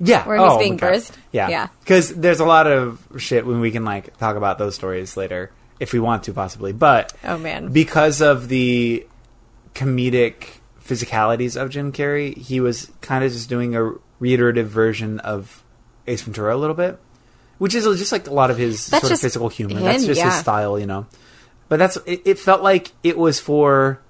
Yeah, 0.00 0.26
Where 0.26 0.38
he's 0.38 0.52
oh 0.52 0.58
being 0.58 0.76
God. 0.76 1.02
Yeah, 1.32 1.48
Yeah. 1.48 1.68
Because 1.80 2.14
there's 2.14 2.40
a 2.40 2.44
lot 2.44 2.66
of 2.66 3.00
shit 3.18 3.46
when 3.46 3.60
we 3.60 3.70
can 3.70 3.84
like 3.84 4.16
talk 4.18 4.36
about 4.36 4.58
those 4.58 4.74
stories 4.74 5.16
later 5.16 5.50
if 5.80 5.92
we 5.92 6.00
want 6.00 6.24
to, 6.24 6.32
possibly. 6.32 6.72
But 6.72 7.12
Oh, 7.24 7.38
man. 7.38 7.72
because 7.72 8.20
of 8.20 8.48
the 8.48 9.06
comedic 9.74 10.58
physicalities 10.84 11.60
of 11.60 11.70
Jim 11.70 11.92
Carrey, 11.92 12.36
he 12.36 12.60
was 12.60 12.90
kind 13.00 13.24
of 13.24 13.32
just 13.32 13.48
doing 13.48 13.76
a 13.76 13.92
reiterative 14.18 14.68
version 14.68 15.20
of 15.20 15.62
Ace 16.06 16.22
Ventura 16.22 16.54
a 16.54 16.58
little 16.58 16.74
bit, 16.74 16.98
which 17.58 17.74
is 17.74 17.84
just 17.98 18.12
like 18.12 18.26
a 18.26 18.32
lot 18.32 18.50
of 18.50 18.58
his 18.58 18.86
That's 18.86 19.02
sort 19.02 19.12
of 19.12 19.20
physical 19.20 19.48
humor. 19.48 19.74
him, 19.78 19.84
that's 19.84 20.06
just 20.06 20.18
yeah. 20.18 20.30
his 20.30 20.40
style, 20.40 20.78
you 20.78 20.86
know. 20.86 21.06
But 21.68 21.78
that's 21.78 21.96
it, 22.06 22.22
it. 22.24 22.38
Felt 22.38 22.62
like 22.62 22.92
it 23.02 23.18
was 23.18 23.38
for 23.38 24.00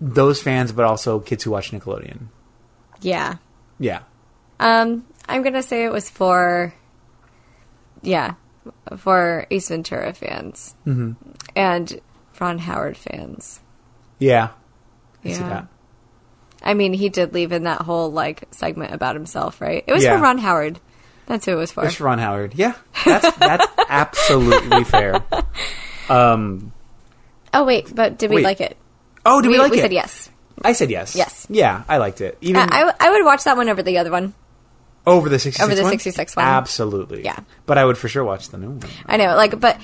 those 0.00 0.40
fans, 0.40 0.72
but 0.72 0.84
also 0.84 1.18
kids 1.20 1.42
who 1.42 1.50
watch 1.50 1.72
Nickelodeon. 1.72 2.28
Yeah. 3.00 3.36
Yeah. 3.78 4.00
Um, 4.58 5.04
I'm 5.28 5.42
gonna 5.42 5.62
say 5.62 5.84
it 5.84 5.92
was 5.92 6.08
for, 6.10 6.72
yeah, 8.02 8.34
for 8.96 9.46
Ace 9.50 9.68
Ventura 9.68 10.12
fans 10.12 10.74
Mm-hmm. 10.86 11.12
and 11.54 12.00
Ron 12.40 12.58
Howard 12.58 12.96
fans. 12.96 13.60
Yeah. 14.18 14.48
I 15.24 15.28
Yeah. 15.28 15.38
that. 15.48 15.66
I 16.62 16.74
mean, 16.74 16.92
he 16.94 17.08
did 17.08 17.32
leave 17.34 17.52
in 17.52 17.64
that 17.64 17.82
whole 17.82 18.10
like 18.10 18.44
segment 18.50 18.92
about 18.94 19.14
himself, 19.14 19.60
right? 19.60 19.84
It 19.86 19.92
was 19.92 20.02
Yeah. 20.04 20.16
for 20.16 20.22
Ron 20.22 20.38
Howard. 20.38 20.80
That's 21.26 21.44
who 21.44 21.52
it 21.52 21.56
was 21.56 21.72
for. 21.72 21.82
Just 21.84 22.00
Ron 22.00 22.18
Howard. 22.18 22.54
Yeah, 22.54 22.74
that's 23.04 23.36
that's 23.38 23.66
absolutely 23.88 24.84
fair. 24.84 25.22
Um. 26.08 26.72
oh 27.52 27.64
wait, 27.64 27.92
but 27.94 28.16
did 28.18 28.30
we 28.30 28.36
Wait. 28.36 28.44
like 28.44 28.60
it? 28.60 28.76
Oh, 29.24 29.42
did 29.42 29.48
we, 29.48 29.58
like 29.58 29.72
we 29.72 29.78
it? 29.78 29.82
said 29.82 29.92
yes. 29.92 30.30
I 30.62 30.72
said 30.72 30.88
yes. 30.90 31.16
Yes. 31.16 31.46
Yeah, 31.50 31.82
I 31.88 31.96
liked 31.98 32.20
it. 32.20 32.38
Even 32.40 32.62
I, 32.62 32.76
I 32.76 32.78
w- 32.80 32.96
I 33.00 33.10
would 33.10 33.24
watch 33.24 33.42
that 33.44 33.56
one 33.56 33.68
over 33.68 33.82
the 33.82 33.98
other 33.98 34.10
one. 34.12 34.34
Over 35.06 35.28
the 35.28 35.38
sixty-six. 35.38 35.64
over 35.64 35.74
the 35.74 35.82
one? 35.82 35.92
66 35.92 36.36
one. 36.36 36.44
Absolutely. 36.44 37.24
Yeah. 37.24 37.38
But 37.66 37.78
I 37.78 37.84
would 37.84 37.96
for 37.98 38.08
sure 38.08 38.24
watch 38.24 38.48
the 38.48 38.58
new 38.58 38.70
one. 38.70 38.80
I 39.06 39.16
know, 39.16 39.34
like, 39.36 39.58
but 39.60 39.80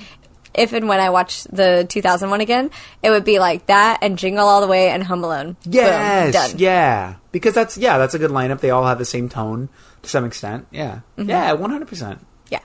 if 0.53 0.73
and 0.73 0.87
when 0.87 0.99
I 0.99 1.09
watch 1.09 1.45
the 1.45 1.85
2001 1.89 2.41
again, 2.41 2.69
it 3.01 3.09
would 3.09 3.25
be 3.25 3.39
like 3.39 3.65
that 3.67 3.99
and 4.03 4.17
Jingle 4.19 4.45
All 4.47 4.61
the 4.61 4.67
Way 4.67 4.89
and 4.89 5.03
Home 5.03 5.23
Alone. 5.23 5.53
Boom, 5.63 5.73
Yes. 5.73 6.33
done. 6.33 6.59
Yeah. 6.59 7.15
Because 7.31 7.53
that's 7.55 7.77
yeah, 7.77 7.97
that's 7.97 8.13
a 8.13 8.19
good 8.19 8.31
lineup. 8.31 8.59
They 8.59 8.69
all 8.69 8.85
have 8.85 8.99
the 8.99 9.05
same 9.05 9.29
tone 9.29 9.69
to 10.03 10.09
some 10.09 10.25
extent. 10.25 10.67
Yeah. 10.71 10.99
Mm-hmm. 11.17 11.29
Yeah. 11.29 11.53
One 11.53 11.71
hundred 11.71 11.87
percent. 11.87 12.19
Yeah. 12.51 12.59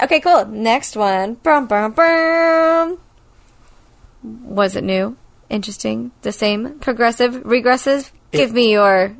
Okay, 0.00 0.20
cool. 0.20 0.44
Next 0.46 0.94
one. 0.94 1.34
Brum, 1.34 1.66
brum, 1.66 1.90
brum. 1.92 2.98
Was 4.22 4.76
it 4.76 4.84
new? 4.84 5.16
Interesting? 5.50 6.12
The 6.22 6.30
same? 6.32 6.78
Progressive? 6.80 7.44
Regressive? 7.44 8.12
Give 8.32 8.52
me 8.52 8.70
your. 8.72 9.16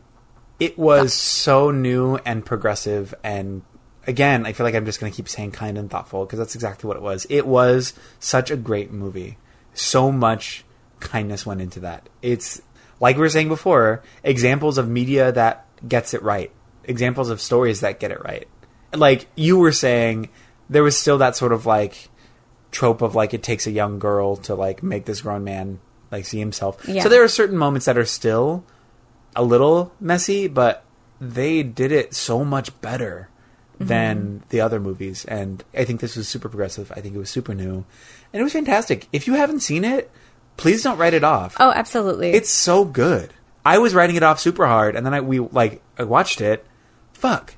It 0.58 0.78
was 0.78 1.14
so 1.14 1.70
new 1.70 2.16
and 2.24 2.44
progressive 2.44 3.14
and 3.22 3.62
again, 4.08 4.46
I 4.46 4.54
feel 4.54 4.64
like 4.64 4.74
I'm 4.74 4.86
just 4.86 4.98
going 4.98 5.12
to 5.12 5.16
keep 5.16 5.28
saying 5.28 5.52
kind 5.52 5.78
and 5.78 5.90
thoughtful 5.90 6.24
because 6.24 6.38
that's 6.38 6.54
exactly 6.54 6.88
what 6.88 6.96
it 6.96 7.02
was. 7.02 7.26
It 7.28 7.46
was 7.46 7.92
such 8.18 8.50
a 8.50 8.56
great 8.56 8.90
movie. 8.90 9.36
So 9.74 10.10
much 10.10 10.64
kindness 10.98 11.46
went 11.46 11.60
into 11.60 11.80
that. 11.80 12.08
It's 12.22 12.60
like 13.00 13.16
we 13.16 13.20
were 13.20 13.28
saying 13.28 13.48
before, 13.48 14.02
examples 14.24 14.78
of 14.78 14.88
media 14.88 15.30
that 15.32 15.66
gets 15.86 16.14
it 16.14 16.22
right. 16.22 16.50
Examples 16.84 17.28
of 17.28 17.40
stories 17.40 17.80
that 17.80 18.00
get 18.00 18.10
it 18.10 18.24
right. 18.24 18.48
Like 18.94 19.26
you 19.36 19.58
were 19.58 19.72
saying, 19.72 20.30
there 20.70 20.82
was 20.82 20.96
still 20.98 21.18
that 21.18 21.36
sort 21.36 21.52
of 21.52 21.66
like 21.66 22.08
trope 22.70 23.02
of 23.02 23.14
like 23.14 23.34
it 23.34 23.42
takes 23.42 23.66
a 23.66 23.70
young 23.70 23.98
girl 23.98 24.36
to 24.36 24.54
like 24.54 24.82
make 24.82 25.04
this 25.04 25.20
grown 25.20 25.44
man 25.44 25.80
like 26.10 26.24
see 26.24 26.38
himself. 26.38 26.88
Yeah. 26.88 27.02
So 27.02 27.10
there 27.10 27.22
are 27.22 27.28
certain 27.28 27.58
moments 27.58 27.86
that 27.86 27.98
are 27.98 28.06
still 28.06 28.64
a 29.38 29.42
little 29.42 29.92
messy, 30.00 30.48
but 30.48 30.84
they 31.20 31.62
did 31.62 31.92
it 31.92 32.12
so 32.12 32.44
much 32.44 32.78
better 32.80 33.30
than 33.78 34.18
mm-hmm. 34.18 34.48
the 34.48 34.60
other 34.60 34.80
movies. 34.80 35.24
And 35.24 35.62
I 35.72 35.84
think 35.84 36.00
this 36.00 36.16
was 36.16 36.26
super 36.26 36.48
progressive. 36.48 36.90
I 36.96 37.00
think 37.00 37.14
it 37.14 37.18
was 37.18 37.30
super 37.30 37.54
new. 37.54 37.86
And 38.32 38.40
it 38.40 38.42
was 38.42 38.52
fantastic. 38.52 39.06
If 39.12 39.28
you 39.28 39.34
haven't 39.34 39.60
seen 39.60 39.84
it, 39.84 40.10
please 40.56 40.82
don't 40.82 40.98
write 40.98 41.14
it 41.14 41.22
off. 41.22 41.56
Oh, 41.60 41.70
absolutely. 41.70 42.32
It's 42.32 42.50
so 42.50 42.84
good. 42.84 43.32
I 43.64 43.78
was 43.78 43.94
writing 43.94 44.16
it 44.16 44.24
off 44.24 44.40
super 44.40 44.66
hard, 44.66 44.96
and 44.96 45.06
then 45.06 45.14
I 45.14 45.20
we 45.20 45.38
like 45.40 45.82
I 45.98 46.04
watched 46.04 46.40
it. 46.40 46.64
Fuck, 47.12 47.54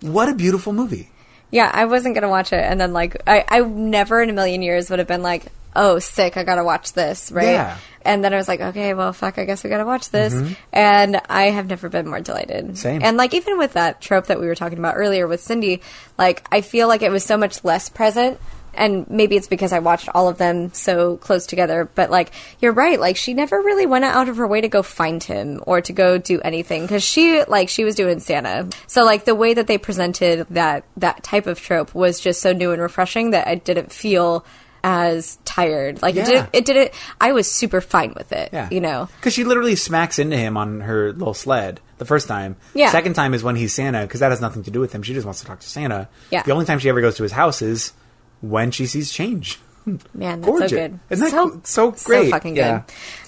what 0.00 0.28
a 0.28 0.34
beautiful 0.34 0.72
movie. 0.72 1.10
yeah, 1.50 1.70
I 1.72 1.84
wasn't 1.84 2.16
to 2.16 2.28
watch 2.28 2.52
it. 2.52 2.64
And 2.64 2.80
then, 2.80 2.92
like, 2.92 3.20
I, 3.26 3.44
I 3.48 3.60
never 3.60 4.22
in 4.22 4.30
a 4.30 4.32
million 4.32 4.62
years 4.62 4.88
would 4.88 4.98
have 4.98 5.08
been 5.08 5.22
like, 5.22 5.46
oh, 5.76 5.98
sick, 5.98 6.36
I 6.36 6.44
got 6.44 6.56
to 6.56 6.64
watch 6.64 6.92
this, 6.92 7.30
right? 7.32 7.48
Yeah. 7.48 7.78
And 8.02 8.24
then 8.24 8.32
I 8.32 8.36
was 8.36 8.48
like, 8.48 8.60
okay, 8.60 8.94
well, 8.94 9.12
fuck, 9.12 9.38
I 9.38 9.44
guess 9.44 9.62
we 9.62 9.70
got 9.70 9.78
to 9.78 9.84
watch 9.84 10.10
this. 10.10 10.34
And 10.72 11.20
I 11.28 11.50
have 11.50 11.68
never 11.68 11.88
been 11.88 12.08
more 12.08 12.20
delighted. 12.20 12.64
Mm-hmm. 12.64 12.74
Same. 12.74 13.02
And, 13.02 13.16
like, 13.16 13.34
even 13.34 13.58
with 13.58 13.74
that 13.74 14.00
trope 14.00 14.26
that 14.26 14.40
we 14.40 14.46
were 14.46 14.54
talking 14.54 14.78
about 14.78 14.96
earlier 14.96 15.26
with 15.28 15.40
Cindy, 15.42 15.82
like, 16.16 16.46
I 16.50 16.62
feel 16.62 16.88
like 16.88 17.02
it 17.02 17.10
was 17.10 17.24
so 17.24 17.36
much 17.36 17.62
less 17.62 17.88
present. 17.88 18.40
And 18.72 19.10
maybe 19.10 19.36
it's 19.36 19.48
because 19.48 19.72
I 19.72 19.80
watched 19.80 20.08
all 20.14 20.28
of 20.28 20.38
them 20.38 20.72
so 20.72 21.16
close 21.16 21.44
together, 21.44 21.90
but 21.92 22.08
like, 22.08 22.30
you're 22.60 22.72
right. 22.72 23.00
Like, 23.00 23.16
she 23.16 23.34
never 23.34 23.60
really 23.60 23.84
went 23.84 24.04
out 24.04 24.28
of 24.28 24.36
her 24.36 24.46
way 24.46 24.60
to 24.60 24.68
go 24.68 24.82
find 24.82 25.22
him 25.22 25.60
or 25.66 25.80
to 25.80 25.92
go 25.92 26.18
do 26.18 26.40
anything 26.40 26.82
because 26.82 27.02
she, 27.02 27.42
like, 27.44 27.68
she 27.68 27.84
was 27.84 27.96
doing 27.96 28.20
Santa. 28.20 28.68
So, 28.86 29.04
like, 29.04 29.24
the 29.24 29.34
way 29.34 29.54
that 29.54 29.66
they 29.66 29.76
presented 29.76 30.46
that, 30.50 30.84
that 30.98 31.24
type 31.24 31.48
of 31.48 31.60
trope 31.60 31.96
was 31.96 32.20
just 32.20 32.40
so 32.40 32.52
new 32.52 32.70
and 32.70 32.80
refreshing 32.80 33.30
that 33.32 33.48
I 33.48 33.56
didn't 33.56 33.92
feel 33.92 34.44
as 34.82 35.36
tired. 35.44 36.00
Like, 36.02 36.14
Yeah. 36.14 36.22
it 36.22 36.26
didn't, 36.26 36.48
it 36.52 36.64
didn't, 36.64 36.90
I 37.20 37.32
was 37.32 37.50
super 37.50 37.80
fine 37.80 38.14
with 38.16 38.32
it, 38.32 38.50
Yeah, 38.52 38.68
you 38.70 38.80
know? 38.80 39.08
because 39.16 39.32
she 39.34 39.44
literally 39.44 39.76
smacks 39.76 40.18
into 40.18 40.36
him 40.36 40.56
on 40.56 40.80
her 40.80 41.12
little 41.12 41.34
sled 41.34 41.80
the 41.98 42.04
first 42.04 42.28
time. 42.28 42.56
Yeah. 42.74 42.90
Second 42.90 43.14
time 43.14 43.34
is 43.34 43.42
when 43.42 43.56
he's 43.56 43.74
Santa 43.74 44.02
because 44.02 44.20
that 44.20 44.30
has 44.30 44.40
nothing 44.40 44.62
to 44.64 44.70
do 44.70 44.80
with 44.80 44.92
him. 44.92 45.02
She 45.02 45.12
just 45.14 45.24
wants 45.26 45.40
to 45.40 45.46
talk 45.46 45.60
to 45.60 45.68
Santa. 45.68 46.08
Yeah. 46.30 46.42
The 46.42 46.52
only 46.52 46.64
time 46.64 46.78
she 46.78 46.88
ever 46.88 47.00
goes 47.00 47.16
to 47.16 47.22
his 47.22 47.32
house 47.32 47.60
is 47.62 47.92
when 48.40 48.70
she 48.70 48.86
sees 48.86 49.10
change. 49.12 49.58
Man, 49.86 50.40
that's 50.40 50.44
Gorgeous. 50.46 50.70
so 50.70 50.76
good. 50.76 50.98
Isn't 51.10 51.30
that 51.30 51.66
so? 51.66 51.92
So 51.94 52.06
great. 52.06 52.30
fucking 52.30 52.56
Yeah. 52.56 52.82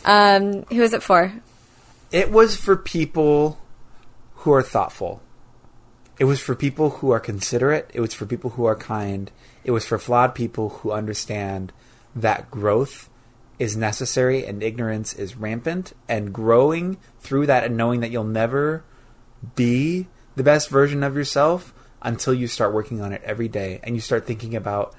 good. 0.04 0.10
Um, 0.10 0.62
who 0.74 0.82
is 0.82 0.92
it 0.94 1.02
for? 1.02 1.32
It 2.10 2.30
was 2.30 2.56
for 2.56 2.76
people 2.76 3.58
who 4.36 4.52
are 4.52 4.62
thoughtful. 4.62 5.22
It 6.18 6.24
was 6.24 6.40
for 6.40 6.54
people 6.54 6.90
who 6.90 7.10
are 7.10 7.20
considerate. 7.20 7.90
It 7.94 8.00
was 8.00 8.12
for 8.14 8.26
people 8.26 8.50
who 8.50 8.64
are 8.66 8.76
kind. 8.76 9.30
It 9.64 9.70
was 9.70 9.86
for 9.86 9.98
flawed 9.98 10.34
people 10.34 10.70
who 10.70 10.92
understand 10.92 11.72
that 12.14 12.50
growth 12.50 13.08
is 13.58 13.76
necessary 13.76 14.44
and 14.44 14.62
ignorance 14.62 15.14
is 15.14 15.36
rampant. 15.36 15.92
And 16.08 16.32
growing 16.32 16.98
through 17.20 17.46
that 17.46 17.64
and 17.64 17.76
knowing 17.76 18.00
that 18.00 18.10
you'll 18.10 18.24
never 18.24 18.84
be 19.54 20.08
the 20.36 20.42
best 20.42 20.68
version 20.68 21.02
of 21.02 21.16
yourself 21.16 21.72
until 22.00 22.34
you 22.34 22.48
start 22.48 22.74
working 22.74 23.00
on 23.00 23.12
it 23.12 23.22
every 23.24 23.48
day 23.48 23.80
and 23.82 23.94
you 23.94 24.00
start 24.00 24.26
thinking 24.26 24.56
about 24.56 24.94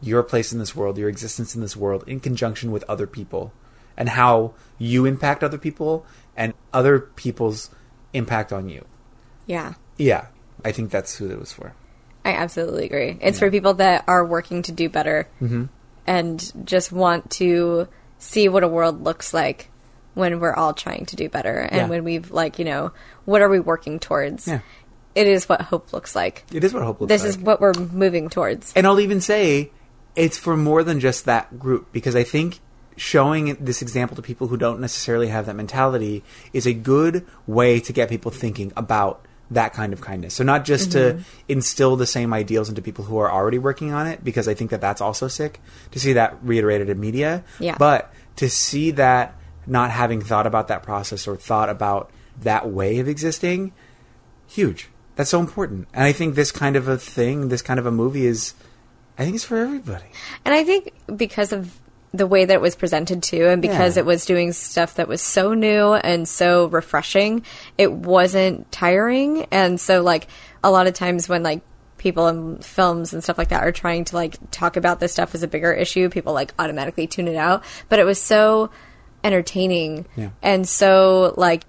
your 0.00 0.22
place 0.22 0.52
in 0.52 0.58
this 0.58 0.76
world, 0.76 0.98
your 0.98 1.08
existence 1.08 1.54
in 1.54 1.60
this 1.60 1.76
world 1.76 2.04
in 2.06 2.20
conjunction 2.20 2.70
with 2.70 2.84
other 2.88 3.06
people 3.06 3.52
and 3.96 4.10
how 4.10 4.54
you 4.78 5.06
impact 5.06 5.42
other 5.42 5.58
people 5.58 6.04
and 6.36 6.52
other 6.72 6.98
people's 7.00 7.70
impact 8.12 8.52
on 8.52 8.68
you. 8.68 8.84
Yeah. 9.46 9.74
Yeah, 9.96 10.26
I 10.64 10.72
think 10.72 10.90
that's 10.90 11.16
who 11.16 11.30
it 11.30 11.38
was 11.38 11.52
for. 11.52 11.74
I 12.24 12.32
absolutely 12.32 12.86
agree. 12.86 13.18
It's 13.20 13.38
for 13.38 13.50
people 13.50 13.74
that 13.74 14.04
are 14.06 14.24
working 14.24 14.62
to 14.62 14.72
do 14.72 14.88
better 14.88 15.28
Mm-hmm. 15.42 15.64
and 16.06 16.66
just 16.66 16.90
want 16.92 17.30
to 17.32 17.88
see 18.18 18.48
what 18.48 18.62
a 18.62 18.68
world 18.68 19.02
looks 19.04 19.34
like 19.34 19.70
when 20.14 20.38
we're 20.40 20.54
all 20.54 20.72
trying 20.72 21.06
to 21.06 21.16
do 21.16 21.28
better 21.28 21.58
and 21.58 21.74
Yeah. 21.76 21.88
when 21.88 22.04
we've 22.04 22.30
like 22.30 22.58
you 22.58 22.64
know 22.64 22.92
what 23.24 23.42
are 23.42 23.48
we 23.48 23.58
working 23.60 23.98
towards 23.98 24.46
Yeah. 24.46 24.60
it 25.14 25.26
is 25.26 25.48
what 25.48 25.60
hope 25.62 25.92
looks 25.92 26.14
like 26.14 26.44
It 26.52 26.62
is 26.64 26.72
what 26.72 26.82
hope 26.84 27.00
looks 27.00 27.08
this 27.08 27.22
like. 27.22 27.28
is 27.30 27.38
what 27.38 27.60
we're 27.60 27.74
moving 27.74 28.28
towards 28.30 28.72
And 28.76 28.86
I'll 28.86 29.00
even 29.00 29.20
say 29.20 29.70
it's 30.16 30.38
for 30.38 30.56
more 30.56 30.82
than 30.84 31.00
just 31.00 31.24
that 31.24 31.58
group 31.58 31.92
because 31.92 32.14
I 32.14 32.22
think 32.22 32.60
showing 32.96 33.56
this 33.58 33.82
example 33.82 34.14
to 34.14 34.22
people 34.22 34.46
who 34.46 34.56
don't 34.56 34.78
necessarily 34.80 35.26
have 35.28 35.46
that 35.46 35.56
mentality 35.56 36.22
is 36.52 36.64
a 36.66 36.72
good 36.72 37.26
way 37.46 37.80
to 37.80 37.92
get 37.92 38.08
people 38.08 38.30
thinking 38.30 38.72
about 38.76 39.26
that 39.50 39.72
kind 39.74 39.92
of 39.92 40.00
kindness. 40.00 40.34
So 40.34 40.42
not 40.44 40.64
just 40.64 40.90
Mm-hmm. 40.90 41.18
to 41.18 41.24
instill 41.48 41.96
the 41.96 42.06
same 42.06 42.32
ideals 42.32 42.68
into 42.68 42.80
people 42.82 43.04
who 43.04 43.18
are 43.18 43.30
already 43.30 43.58
working 43.58 43.92
on 43.92 44.06
it 44.06 44.24
because 44.24 44.48
I 44.48 44.54
think 44.54 44.70
that 44.70 44.80
that's 44.80 45.00
also 45.00 45.28
sick 45.28 45.60
to 45.90 45.98
see 46.00 46.14
that 46.14 46.36
reiterated 46.42 46.88
in 46.88 46.98
media, 46.98 47.44
Yeah. 47.60 47.76
but 47.78 48.12
to 48.36 48.48
see 48.48 48.90
that 48.92 49.34
not 49.66 49.90
having 49.90 50.20
thought 50.22 50.46
about 50.46 50.68
that 50.68 50.82
process 50.82 51.26
or 51.28 51.36
thought 51.36 51.68
about 51.68 52.10
that 52.42 52.68
way 52.70 52.98
of 52.98 53.08
existing 53.08 53.72
huge. 54.46 54.88
That's 55.16 55.30
so 55.30 55.40
important. 55.40 55.88
And 55.94 56.04
I 56.04 56.12
think 56.12 56.34
this 56.34 56.50
kind 56.50 56.74
of 56.76 56.88
a 56.88 56.98
thing, 56.98 57.48
this 57.48 57.62
kind 57.62 57.78
of 57.78 57.86
a 57.86 57.92
movie 57.92 58.26
is 58.26 58.54
I 59.16 59.22
think 59.24 59.36
it's 59.36 59.44
for 59.44 59.56
everybody. 59.58 60.06
And 60.44 60.52
I 60.54 60.64
think 60.64 60.92
because 61.14 61.52
of 61.52 61.78
the 62.14 62.26
way 62.26 62.44
that 62.44 62.54
it 62.54 62.60
was 62.60 62.76
presented 62.76 63.22
too, 63.22 63.48
and 63.48 63.60
because 63.60 63.96
Yeah. 63.96 64.02
it 64.02 64.06
was 64.06 64.24
doing 64.24 64.52
stuff 64.52 64.94
that 64.94 65.08
was 65.08 65.20
so 65.20 65.52
new 65.52 65.94
and 65.94 66.26
so 66.28 66.66
refreshing, 66.66 67.42
it 67.76 67.92
wasn't 67.92 68.70
tiring. 68.72 69.46
And 69.50 69.80
so, 69.80 70.00
like, 70.00 70.28
a 70.62 70.70
lot 70.70 70.86
of 70.86 70.94
times 70.94 71.28
when, 71.28 71.42
like, 71.42 71.60
people 71.98 72.28
in 72.28 72.58
films 72.58 73.12
and 73.12 73.22
stuff 73.24 73.36
like 73.38 73.48
that 73.48 73.62
are 73.64 73.72
trying 73.72 74.04
to, 74.04 74.14
like, 74.16 74.36
talk 74.50 74.76
about 74.76 75.00
this 75.00 75.12
stuff 75.12 75.34
as 75.34 75.42
a 75.42 75.48
bigger 75.48 75.72
issue, 75.72 76.08
people, 76.08 76.32
like, 76.32 76.54
automatically 76.58 77.06
tune 77.06 77.26
it 77.28 77.36
out. 77.36 77.64
But 77.88 77.98
it 77.98 78.04
was 78.04 78.20
so 78.20 78.70
entertaining 79.24 80.06
Yeah. 80.16 80.28
and 80.42 80.68
so, 80.68 81.34
like, 81.36 81.64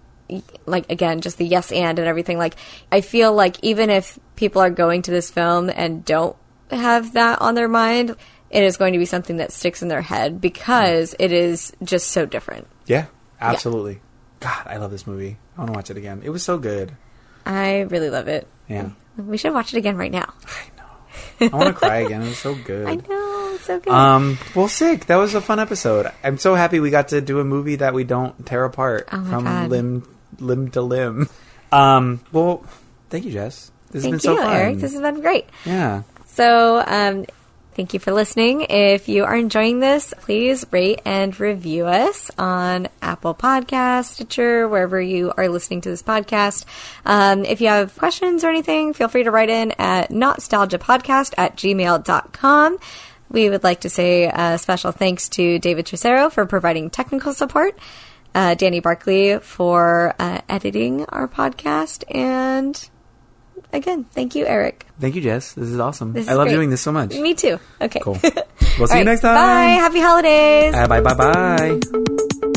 like 0.66 0.92
again 0.92 1.22
just 1.22 1.38
the 1.38 1.46
yes 1.46 1.72
and 1.72 2.00
and 2.00 2.08
everything 2.08 2.40
like 2.40 2.56
i 2.92 3.00
feel 3.00 3.32
like 3.32 3.58
even 3.62 3.92
if 3.92 4.18
people 4.36 4.60
are 4.60 4.72
going 4.72 5.04
to 5.04 5.12
this 5.12 5.30
film 5.30 5.70
and 5.70 6.04
don't 6.04 6.36
have 6.72 7.14
that 7.14 7.40
on 7.44 7.54
their 7.54 7.68
mind 7.68 8.16
it 8.56 8.64
is 8.64 8.78
going 8.78 8.94
to 8.94 9.00
be 9.00 9.06
something 9.06 9.38
that 9.38 9.52
sticks 9.52 9.82
in 9.84 9.88
their 9.90 10.02
head 10.02 10.40
because 10.42 11.14
it 11.20 11.32
is 11.32 11.74
just 11.84 12.08
so 12.10 12.26
different 12.26 12.66
Yeah, 12.88 13.06
absolutely. 13.40 14.02
God, 14.40 14.64
I 14.66 14.78
love 14.78 14.92
this 14.92 15.06
movie. 15.06 15.38
I 15.58 15.62
want 15.62 15.70
to 15.72 15.76
watch 15.78 15.90
it 15.92 15.98
again. 15.98 16.22
It 16.24 16.30
was 16.30 16.42
so 16.44 16.58
good. 16.58 16.92
i 17.46 17.82
really 17.82 18.10
love 18.10 18.28
it 18.28 18.48
Yeah. 18.68 18.90
we 19.18 19.38
should 19.38 19.54
watch 19.54 19.74
it 19.74 19.78
again 19.78 19.98
right 19.98 20.12
now 20.12 20.34
I 20.46 20.66
know. 20.78 21.48
I 21.54 21.56
want 21.56 21.68
to 21.68 21.74
cry 21.74 21.98
again. 21.98 22.22
It 22.24 22.30
was 22.30 22.38
so 22.40 22.56
good. 22.56 22.88
i 22.92 22.96
know 22.96 23.52
it's 23.56 23.66
so 23.66 23.80
good 23.80 23.92
Um, 23.94 24.38
well, 24.56 24.68
sick. 24.68 25.06
That 25.08 25.16
was 25.18 25.34
a 25.36 25.42
fun 25.42 25.60
episode. 25.60 26.12
I'm 26.24 26.38
so 26.38 26.56
happy 26.56 26.80
we 26.80 26.90
got 26.92 27.10
to 27.10 27.22
do 27.22 27.40
a 27.40 27.44
movie 27.44 27.78
that 27.78 27.94
we 27.94 28.04
don't 28.04 28.46
tear 28.46 28.64
apart 28.66 29.08
Oh 29.12 29.24
from 29.26 29.44
God. 29.46 29.70
limb 29.70 30.08
limb 30.40 30.72
to 30.72 30.82
limb. 30.82 31.30
Um, 31.72 32.20
well, 32.32 32.66
thank 33.10 33.26
you, 33.26 33.32
Jess. 33.32 33.72
This 33.92 34.04
thank 34.04 34.16
has 34.16 34.24
been 34.24 34.32
you 34.34 34.38
so 34.38 34.44
fun. 34.44 34.54
eric 34.56 34.78
this 34.78 34.92
has 34.94 35.02
been 35.02 35.22
great 35.22 35.48
yeah. 35.66 36.04
So, 36.26 36.84
um, 36.86 37.26
thank 37.76 37.94
you 37.94 38.00
for 38.00 38.14
listening. 38.14 38.66
If 38.70 39.10
you 39.10 39.26
are 39.26 39.36
enjoying 39.36 39.80
this, 39.80 40.14
please 40.22 40.66
rate 40.72 41.02
and 41.06 41.38
review 41.40 41.86
us 41.86 42.32
on 42.38 42.88
Apple 43.02 43.36
Podcast, 43.36 44.06
Stitcher, 44.06 44.68
wherever 44.68 45.02
you 45.02 45.34
are 45.36 45.50
listening 45.50 45.82
to 45.82 45.90
this 45.90 46.02
podcast. 46.02 46.66
Um, 47.06 47.46
if 47.46 47.62
you 47.62 47.68
have 47.68 47.98
questions 47.98 48.44
or 48.44 48.50
anything, 48.50 48.94
feel 48.94 49.10
free 49.10 49.24
to 49.24 49.32
write 49.32 49.50
in 49.50 49.74
at 49.78 50.10
nostalgiapodcast 50.10 51.34
at 51.38 51.58
gmail.com. 51.58 52.78
We 53.30 53.50
would 53.50 53.64
like 53.64 53.82
to 53.82 53.90
say 53.90 54.26
a 54.26 54.58
special 54.58 54.92
thanks 54.92 55.30
to 55.30 55.60
David 55.60 55.86
Tricero 55.86 56.30
for 56.30 56.46
providing 56.46 56.90
technical 56.90 57.34
support, 57.34 57.78
uh, 58.34 58.56
Danny 58.56 58.80
Barkley 58.80 59.40
for 59.40 60.16
uh, 60.20 60.42
editing 60.48 61.06
our 61.06 61.28
podcast, 61.28 62.04
and 62.14 62.90
again, 63.76 64.06
thank 64.12 64.36
you, 64.36 64.46
Eric. 64.46 64.86
Thank 65.00 65.16
you, 65.16 65.22
Jess. 65.22 65.54
This 65.54 65.70
is 65.70 65.80
awesome. 65.80 66.14
This 66.14 66.28
I 66.28 66.34
love 66.34 66.48
great. 66.48 66.56
doing 66.56 66.70
this 66.70 66.82
so 66.82 66.92
much. 66.92 67.12
Me 67.16 67.34
too. 67.34 67.60
Okay. 67.82 68.00
Cool. 68.00 68.18
We'll 68.78 68.88
see 68.90 68.96
All 68.96 69.00
you 69.00 69.06
next 69.06 69.22
time. 69.22 69.36
Bye. 69.36 69.80
Happy 69.80 70.02
holidays. 70.02 70.76
Uh, 70.76 70.86
bye 70.88 71.00
bye 71.00 71.14
bye. 71.14 72.52